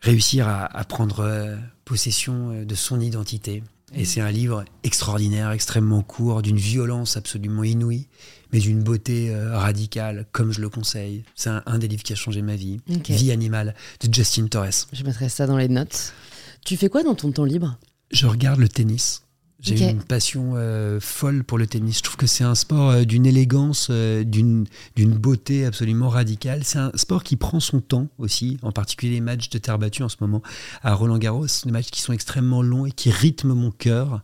réussir 0.00 0.48
à, 0.48 0.84
prendre 0.84 1.20
euh, 1.20 1.56
possession 1.84 2.64
de 2.64 2.74
son 2.74 3.00
identité. 3.00 3.62
Et 3.98 4.04
c'est 4.04 4.20
un 4.20 4.30
livre 4.30 4.64
extraordinaire, 4.84 5.50
extrêmement 5.52 6.02
court, 6.02 6.42
d'une 6.42 6.58
violence 6.58 7.16
absolument 7.16 7.64
inouïe, 7.64 8.08
mais 8.52 8.58
d'une 8.58 8.82
beauté 8.82 9.34
euh, 9.34 9.56
radicale, 9.56 10.26
comme 10.32 10.52
je 10.52 10.60
le 10.60 10.68
conseille. 10.68 11.24
C'est 11.34 11.48
un, 11.48 11.78
des 11.78 11.88
livres 11.88 12.02
qui 12.02 12.12
a 12.12 12.16
changé 12.16 12.42
ma 12.42 12.56
vie. 12.56 12.78
Vie 12.86 13.32
animale, 13.32 13.74
de 14.00 14.12
Justin 14.12 14.48
Torres. 14.48 14.86
Je 14.92 15.02
mettrai 15.02 15.30
ça 15.30 15.46
dans 15.46 15.56
les 15.56 15.68
notes. 15.68 16.12
Tu 16.64 16.76
fais 16.76 16.90
quoi 16.90 17.02
dans 17.02 17.14
ton 17.14 17.32
temps 17.32 17.44
libre? 17.44 17.78
Je 18.10 18.26
regarde 18.26 18.60
le 18.60 18.68
tennis. 18.68 19.22
J'ai 19.60 19.88
une 19.88 20.02
passion 20.02 20.52
euh, 20.54 21.00
folle 21.00 21.42
pour 21.42 21.56
le 21.56 21.66
tennis. 21.66 21.98
Je 21.98 22.02
trouve 22.02 22.16
que 22.16 22.26
c'est 22.26 22.44
un 22.44 22.54
sport 22.54 22.90
euh, 22.90 23.04
d'une 23.04 23.24
élégance, 23.24 23.88
euh, 23.90 24.22
d'une 24.22 24.66
beauté 24.96 25.64
absolument 25.64 26.10
radicale. 26.10 26.62
C'est 26.62 26.78
un 26.78 26.92
sport 26.94 27.24
qui 27.24 27.36
prend 27.36 27.58
son 27.58 27.80
temps 27.80 28.08
aussi, 28.18 28.58
en 28.62 28.70
particulier 28.70 29.14
les 29.14 29.20
matchs 29.22 29.48
de 29.48 29.58
terre 29.58 29.78
battue 29.78 30.02
en 30.02 30.10
ce 30.10 30.16
moment 30.20 30.42
à 30.82 30.94
Roland 30.94 31.16
Garros. 31.16 31.46
Des 31.64 31.72
matchs 31.72 31.90
qui 31.90 32.02
sont 32.02 32.12
extrêmement 32.12 32.60
longs 32.62 32.84
et 32.84 32.92
qui 32.92 33.10
rythment 33.10 33.54
mon 33.54 33.70
cœur. 33.70 34.20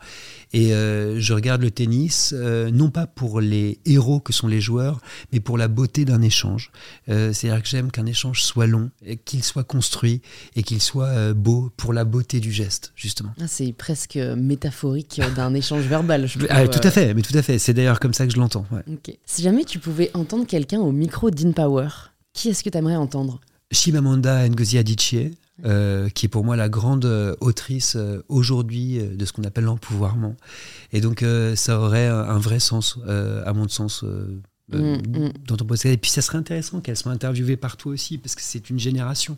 Et 0.52 0.70
je 0.70 1.32
regarde 1.32 1.62
le 1.62 1.70
tennis, 1.70 2.34
non 2.34 2.90
pas 2.90 3.06
pour 3.06 3.40
les 3.40 3.78
héros 3.86 4.20
que 4.20 4.34
sont 4.34 4.48
les 4.48 4.60
joueurs, 4.60 5.00
mais 5.32 5.40
pour 5.40 5.56
la 5.56 5.68
beauté 5.68 6.04
d'un 6.04 6.20
échange. 6.20 6.70
C'est-à-dire 7.06 7.62
que 7.62 7.68
j'aime 7.68 7.90
qu'un 7.90 8.04
échange 8.04 8.42
soit 8.42 8.66
long, 8.66 8.90
qu'il 9.24 9.42
soit 9.42 9.64
construit 9.64 10.20
et 10.56 10.62
qu'il 10.62 10.82
soit 10.82 11.32
beau 11.32 11.70
pour 11.76 11.94
la 11.94 12.04
beauté 12.04 12.38
du 12.40 12.52
geste, 12.52 12.92
justement. 12.94 13.32
Ah, 13.40 13.48
c'est 13.48 13.72
presque 13.72 14.16
métaphorique 14.16 15.21
d'un 15.30 15.54
échange 15.54 15.84
verbal. 15.84 16.26
Je 16.26 16.38
ah, 16.50 16.66
tout 16.68 16.80
à 16.82 16.90
fait, 16.90 17.14
mais 17.14 17.22
tout 17.22 17.36
à 17.36 17.42
fait. 17.42 17.58
C'est 17.58 17.74
d'ailleurs 17.74 18.00
comme 18.00 18.14
ça 18.14 18.26
que 18.26 18.32
je 18.32 18.38
l'entends. 18.38 18.66
Si 19.24 19.42
jamais 19.42 19.64
tu 19.64 19.78
pouvais 19.78 20.10
entendre 20.14 20.46
quelqu'un 20.46 20.80
au 20.80 20.92
micro 20.92 21.30
d'InPower, 21.30 21.88
qui 22.32 22.48
est-ce 22.48 22.62
que 22.62 22.70
tu 22.70 22.78
aimerais 22.78 22.96
entendre? 22.96 23.40
Shimamanda 23.70 24.48
Ngozi 24.48 24.78
Adichie, 24.78 25.32
euh, 25.64 26.08
qui 26.10 26.26
est 26.26 26.28
pour 26.28 26.44
moi 26.44 26.56
la 26.56 26.68
grande 26.68 27.04
euh, 27.04 27.34
autrice 27.40 27.96
euh, 27.96 28.22
aujourd'hui 28.28 28.98
de 28.98 29.24
ce 29.24 29.32
qu'on 29.32 29.44
appelle 29.44 29.64
l'empouvoirment. 29.64 30.36
Et 30.92 31.00
donc 31.00 31.24
ça 31.54 31.80
aurait 31.80 32.08
un 32.08 32.38
vrai 32.38 32.60
sens, 32.60 32.98
à 33.06 33.52
mon 33.52 33.68
sens, 33.68 34.04
euh, 34.74 34.96
mm, 34.96 35.26
mm. 35.26 35.32
dont 35.46 35.56
on 35.60 35.74
Et 35.74 35.96
puis 35.96 36.10
ça 36.10 36.22
serait 36.22 36.38
intéressant 36.38 36.80
qu'elle 36.80 36.96
soit 36.96 37.12
interviewée 37.12 37.56
partout 37.56 37.90
aussi, 37.90 38.18
parce 38.18 38.34
que 38.34 38.42
c'est 38.42 38.70
une 38.70 38.78
génération 38.78 39.36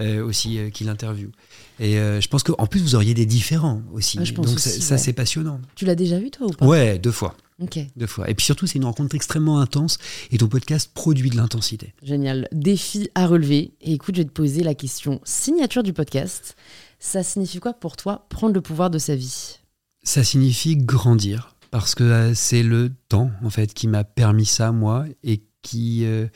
euh, 0.00 0.24
aussi 0.24 0.58
euh, 0.58 0.70
qui 0.70 0.84
l'interviewe. 0.84 1.30
Et 1.78 1.94
je 1.96 2.28
pense 2.28 2.42
qu'en 2.42 2.66
plus, 2.66 2.80
vous 2.80 2.94
auriez 2.94 3.14
des 3.14 3.26
différents 3.26 3.82
aussi. 3.92 4.18
Donc 4.18 4.58
ça, 4.58 4.98
c'est 4.98 5.12
passionnant. 5.12 5.60
Tu 5.74 5.84
l'as 5.84 5.94
déjà 5.94 6.18
vu, 6.18 6.30
toi, 6.30 6.46
ou 6.46 6.50
pas? 6.50 6.66
Ouais, 6.66 6.98
deux 6.98 7.12
fois. 7.12 7.36
Ok. 7.60 7.78
Deux 7.96 8.06
fois. 8.06 8.28
Et 8.28 8.34
puis 8.34 8.44
surtout, 8.44 8.66
c'est 8.66 8.78
une 8.78 8.84
rencontre 8.84 9.14
extrêmement 9.14 9.60
intense 9.60 9.98
et 10.30 10.38
ton 10.38 10.48
podcast 10.48 10.90
produit 10.92 11.30
de 11.30 11.36
l'intensité. 11.36 11.94
Génial. 12.02 12.48
Défi 12.52 13.08
à 13.14 13.26
relever. 13.26 13.72
Et 13.80 13.94
écoute, 13.94 14.16
je 14.16 14.22
vais 14.22 14.26
te 14.26 14.32
poser 14.32 14.62
la 14.62 14.74
question 14.74 15.20
signature 15.24 15.82
du 15.82 15.92
podcast. 15.92 16.54
Ça 16.98 17.22
signifie 17.22 17.58
quoi 17.58 17.72
pour 17.72 17.96
toi 17.96 18.26
prendre 18.28 18.54
le 18.54 18.60
pouvoir 18.60 18.90
de 18.90 18.98
sa 18.98 19.16
vie? 19.16 19.58
Ça 20.02 20.22
signifie 20.22 20.76
grandir 20.76 21.56
parce 21.70 21.94
que 21.94 22.04
euh, 22.04 22.34
c'est 22.34 22.62
le 22.62 22.92
temps 23.08 23.30
en 23.42 23.50
fait 23.50 23.74
qui 23.74 23.88
m'a 23.88 24.04
permis 24.04 24.46
ça 24.46 24.72
moi 24.72 25.04
et 25.24 25.42
qui 25.62 26.04
euh, 26.04 26.28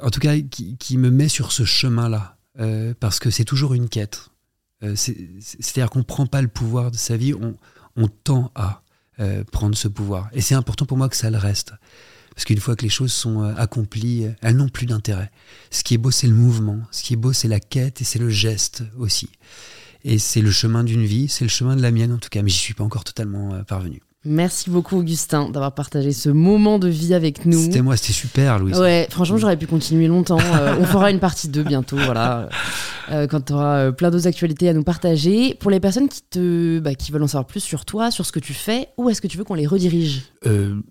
en 0.00 0.10
tout 0.10 0.20
cas 0.20 0.36
qui, 0.38 0.96
me 0.96 1.10
met 1.10 1.28
sur 1.28 1.50
ce 1.50 1.64
chemin 1.64 2.08
là 2.08 2.36
euh, 2.60 2.94
parce 2.98 3.18
que 3.18 3.30
c'est 3.30 3.44
toujours 3.44 3.74
une 3.74 3.88
quête 3.88 4.30
c'est-à-dire 4.82 5.90
qu'on 5.90 6.00
ne 6.00 6.04
prend 6.04 6.26
pas 6.26 6.42
le 6.42 6.48
pouvoir 6.48 6.90
de 6.90 6.96
sa 6.96 7.16
vie 7.16 7.34
on, 7.34 8.08
tend 8.24 8.50
à 8.54 8.82
prendre 9.50 9.74
ce 9.74 9.88
pouvoir. 9.88 10.28
Et 10.32 10.40
c'est 10.40 10.54
important 10.54 10.84
pour 10.84 10.98
moi 10.98 11.08
que 11.08 11.16
ça 11.16 11.30
le 11.30 11.38
reste. 11.38 11.72
Parce 12.34 12.44
qu'une 12.44 12.60
fois 12.60 12.76
que 12.76 12.82
les 12.82 12.90
choses 12.90 13.12
sont 13.12 13.42
accomplies 13.42 14.26
elles 14.42 14.56
n'ont 14.56 14.68
plus 14.68 14.84
d'intérêt. 14.84 15.30
Ce 15.70 15.82
qui 15.82 15.94
est 15.94 15.98
beau 15.98 16.10
c'est 16.10 16.26
le 16.26 16.34
mouvement. 16.34 16.80
Ce 16.90 17.02
qui 17.02 17.14
est 17.14 17.16
beau 17.16 17.32
c'est 17.32 17.48
la 17.48 17.60
quête 17.60 18.02
et 18.02 18.04
c'est 18.04 18.18
le 18.18 18.28
geste 18.28 18.84
aussi. 18.98 19.30
Et 20.04 20.18
c'est 20.18 20.42
le 20.42 20.50
chemin 20.50 20.84
d'une 20.84 21.04
vie, 21.04 21.28
c'est 21.28 21.44
le 21.44 21.50
chemin 21.50 21.74
de 21.74 21.82
la 21.82 21.90
mienne 21.90 22.12
en 22.12 22.18
tout 22.18 22.28
cas, 22.28 22.42
mais 22.42 22.50
j'y 22.50 22.58
suis 22.58 22.74
pas 22.74 22.84
encore 22.84 23.04
totalement 23.04 23.64
parvenu. 23.64 24.02
Merci 24.26 24.70
beaucoup 24.70 24.98
Augustin 24.98 25.48
d'avoir 25.50 25.72
partagé 25.72 26.12
ce 26.12 26.28
moment 26.28 26.80
de 26.80 26.88
vie 26.88 27.14
avec 27.14 27.46
nous. 27.46 27.62
C'était 27.62 27.80
moi, 27.80 27.96
c'était 27.96 28.12
super 28.12 28.58
Louise. 28.58 28.78
Ouais, 28.78 29.06
franchement 29.08 29.36
j'aurais 29.38 29.56
pu 29.56 29.66
continuer 29.66 30.08
longtemps. 30.08 30.38
Euh, 30.40 30.76
on 30.80 30.84
fera 30.84 31.10
une 31.10 31.20
partie 31.20 31.48
2 31.48 31.62
bientôt, 31.62 31.96
voilà. 31.96 32.48
Euh, 33.12 33.28
quand 33.28 33.40
tu 33.40 33.52
auras 33.52 33.78
euh, 33.78 33.92
plein 33.92 34.10
d'autres 34.10 34.26
actualités 34.26 34.68
à 34.68 34.72
nous 34.72 34.82
partager. 34.82 35.54
Pour 35.54 35.70
les 35.70 35.78
personnes 35.78 36.08
qui, 36.08 36.22
te, 36.28 36.80
bah, 36.80 36.96
qui 36.96 37.12
veulent 37.12 37.22
en 37.22 37.28
savoir 37.28 37.46
plus 37.46 37.60
sur 37.60 37.84
toi, 37.84 38.10
sur 38.10 38.26
ce 38.26 38.32
que 38.32 38.40
tu 38.40 38.52
fais, 38.52 38.88
où 38.96 39.08
est-ce 39.08 39.20
que 39.20 39.28
tu 39.28 39.38
veux 39.38 39.44
qu'on 39.44 39.54
les 39.54 39.66
redirige? 39.66 40.22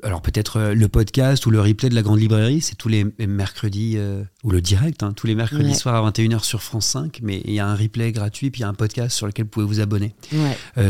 Alors 0.03 0.21
peut-être 0.21 0.73
le 0.73 0.87
podcast 0.89 1.45
ou 1.45 1.49
le 1.49 1.61
replay 1.61 1.87
de 1.87 1.95
la 1.95 2.01
Grande 2.01 2.19
Librairie, 2.19 2.59
c'est 2.59 2.75
tous 2.75 2.89
les 2.89 3.05
mercredis, 3.25 3.97
ou 4.43 4.51
le 4.51 4.59
direct, 4.59 5.01
hein, 5.01 5.13
tous 5.15 5.27
les 5.27 5.35
mercredis 5.35 5.75
soirs 5.75 6.05
à 6.05 6.11
21h 6.11 6.43
sur 6.43 6.61
France 6.61 6.87
5, 6.87 7.19
mais 7.23 7.41
il 7.45 7.53
y 7.53 7.59
a 7.59 7.67
un 7.67 7.73
replay 7.73 8.11
gratuit, 8.11 8.51
puis 8.51 8.59
il 8.59 8.63
y 8.63 8.65
a 8.65 8.67
un 8.67 8.73
podcast 8.73 9.15
sur 9.15 9.27
lequel 9.27 9.45
vous 9.45 9.51
pouvez 9.51 9.65
vous 9.65 9.79
abonner. 9.79 10.13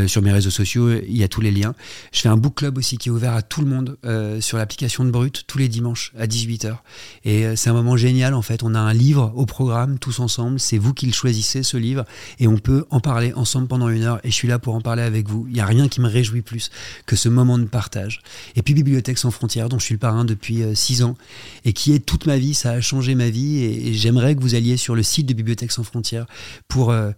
sur 0.08 0.20
mes 0.20 0.32
réseaux 0.32 0.50
sociaux, 0.50 0.90
il 0.90 1.16
y 1.16 1.22
a 1.22 1.28
tous 1.28 1.40
les 1.40 1.52
liens. 1.52 1.74
Je 2.12 2.20
fais 2.20 2.28
un 2.28 2.35
book 2.36 2.56
club 2.56 2.78
aussi 2.78 2.98
qui 2.98 3.08
est 3.08 3.12
ouvert 3.12 3.34
à 3.34 3.42
tout 3.42 3.60
le 3.60 3.66
monde 3.66 3.96
sur 4.40 4.58
l'application 4.58 5.04
de 5.04 5.10
Brut 5.10 5.44
tous 5.46 5.58
les 5.58 5.68
dimanches 5.68 6.12
à 6.18 6.26
18h. 6.26 6.76
Et 7.24 7.56
c'est 7.56 7.70
un 7.70 7.72
moment 7.72 7.96
génial 7.96 8.34
en 8.34 8.42
fait. 8.42 8.62
On 8.62 8.74
a 8.74 8.80
un 8.80 8.92
livre 8.92 9.32
au 9.34 9.46
programme 9.46 9.98
tous 9.98 10.20
ensemble. 10.20 10.60
C'est 10.60 10.78
vous 10.78 10.94
qui 10.94 11.06
le 11.06 11.12
choisissez 11.12 11.62
ce 11.62 11.76
livre 11.76 12.04
et 12.38 12.48
on 12.48 12.58
peut 12.58 12.86
en 12.90 13.00
parler 13.00 13.32
ensemble 13.34 13.68
pendant 13.68 13.88
une 13.88 14.02
heure 14.02 14.20
et 14.24 14.30
je 14.30 14.34
suis 14.34 14.48
là 14.48 14.58
pour 14.58 14.74
en 14.74 14.80
parler 14.80 15.02
avec 15.02 15.28
vous. 15.28 15.46
Il 15.48 15.54
n'y 15.54 15.60
a 15.60 15.66
rien 15.66 15.88
qui 15.88 16.00
me 16.00 16.08
réjouit 16.08 16.42
plus 16.42 16.70
que 17.06 17.16
ce 17.16 17.28
moment 17.28 17.58
de 17.58 17.64
partage. 17.64 18.20
Et 18.54 18.62
puis 18.62 18.74
Bibliothèque 18.74 19.18
sans 19.18 19.30
frontières 19.30 19.68
dont 19.68 19.78
je 19.78 19.84
suis 19.84 19.94
le 19.94 19.98
parrain 19.98 20.24
depuis 20.24 20.62
euh, 20.62 20.74
six 20.74 21.02
ans 21.02 21.16
et 21.64 21.72
qui 21.72 21.92
est 21.92 22.00
toute 22.00 22.26
ma 22.26 22.38
vie, 22.38 22.54
ça 22.54 22.70
a 22.70 22.80
changé 22.80 23.14
ma 23.14 23.30
vie 23.30 23.64
et, 23.64 23.94
j'aimerais 23.94 24.34
que 24.34 24.40
vous 24.40 24.54
alliez 24.54 24.76
sur 24.76 24.94
le 24.94 25.02
site 25.02 25.26
de 25.26 25.34
Bibliothèque 25.34 25.72
sans 25.72 25.82
frontières 25.82 26.26
pour 26.68 26.90
euh, 26.90 27.12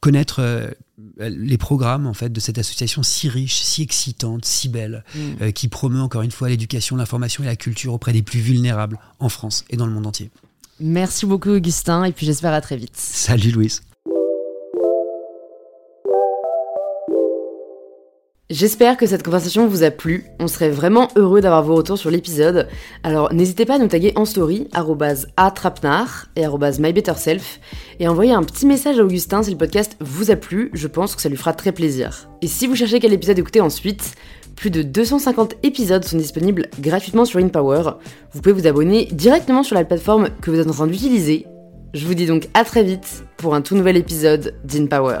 connaître 0.00 0.40
euh, 0.40 0.68
les 1.18 1.58
programmes 1.58 2.06
en 2.06 2.14
fait 2.14 2.30
de 2.30 2.40
cette 2.40 2.58
association 2.58 3.02
si 3.02 3.28
riche, 3.28 3.60
si 3.60 3.82
excitante, 3.82 4.44
si 4.44 4.68
belle, 4.68 5.04
mm. 5.14 5.52
qui 5.52 5.68
promeut 5.68 6.00
encore 6.00 6.22
une 6.22 6.30
fois 6.30 6.48
l'éducation, 6.48 6.96
l'information 6.96 7.44
et 7.44 7.46
la 7.46 7.56
culture 7.56 7.92
auprès 7.92 8.12
des 8.12 8.22
plus 8.22 8.40
vulnérables 8.40 8.98
en 9.18 9.28
France 9.28 9.64
et 9.70 9.76
dans 9.76 9.86
le 9.86 9.92
monde 9.92 10.06
entier. 10.06 10.30
Merci 10.80 11.26
beaucoup 11.26 11.50
Augustin 11.50 12.04
et 12.04 12.12
puis 12.12 12.26
j'espère 12.26 12.52
à 12.52 12.60
très 12.60 12.76
vite. 12.76 12.96
Salut 12.96 13.50
Louise. 13.50 13.82
J'espère 18.50 18.96
que 18.96 19.04
cette 19.04 19.22
conversation 19.22 19.66
vous 19.66 19.82
a 19.82 19.90
plu. 19.90 20.24
On 20.40 20.48
serait 20.48 20.70
vraiment 20.70 21.08
heureux 21.16 21.42
d'avoir 21.42 21.62
vos 21.62 21.74
retours 21.74 21.98
sur 21.98 22.10
l'épisode. 22.10 22.66
Alors 23.02 23.30
n'hésitez 23.34 23.66
pas 23.66 23.74
à 23.74 23.78
nous 23.78 23.88
taguer 23.88 24.14
en 24.16 24.24
story, 24.24 24.68
atrapnar 25.36 26.28
et 26.34 26.46
mybetterself, 26.46 27.60
et 28.00 28.08
envoyer 28.08 28.32
un 28.32 28.42
petit 28.42 28.64
message 28.64 28.98
à 28.98 29.04
Augustin 29.04 29.42
si 29.42 29.50
le 29.50 29.58
podcast 29.58 29.96
vous 30.00 30.30
a 30.30 30.36
plu. 30.36 30.70
Je 30.72 30.86
pense 30.86 31.14
que 31.14 31.20
ça 31.20 31.28
lui 31.28 31.36
fera 31.36 31.52
très 31.52 31.72
plaisir. 31.72 32.30
Et 32.40 32.46
si 32.46 32.66
vous 32.66 32.74
cherchez 32.74 33.00
quel 33.00 33.12
épisode 33.12 33.38
écouter 33.38 33.60
ensuite, 33.60 34.14
plus 34.56 34.70
de 34.70 34.80
250 34.80 35.56
épisodes 35.62 36.04
sont 36.04 36.16
disponibles 36.16 36.68
gratuitement 36.80 37.26
sur 37.26 37.40
InPower. 37.40 37.82
Vous 38.32 38.40
pouvez 38.40 38.54
vous 38.54 38.66
abonner 38.66 39.10
directement 39.12 39.62
sur 39.62 39.74
la 39.74 39.84
plateforme 39.84 40.30
que 40.40 40.50
vous 40.50 40.58
êtes 40.58 40.68
en 40.68 40.72
train 40.72 40.86
d'utiliser. 40.86 41.44
Je 41.92 42.06
vous 42.06 42.14
dis 42.14 42.24
donc 42.24 42.48
à 42.54 42.64
très 42.64 42.82
vite 42.82 43.24
pour 43.36 43.54
un 43.54 43.60
tout 43.60 43.76
nouvel 43.76 43.98
épisode 43.98 44.54
d'InPower. 44.64 45.20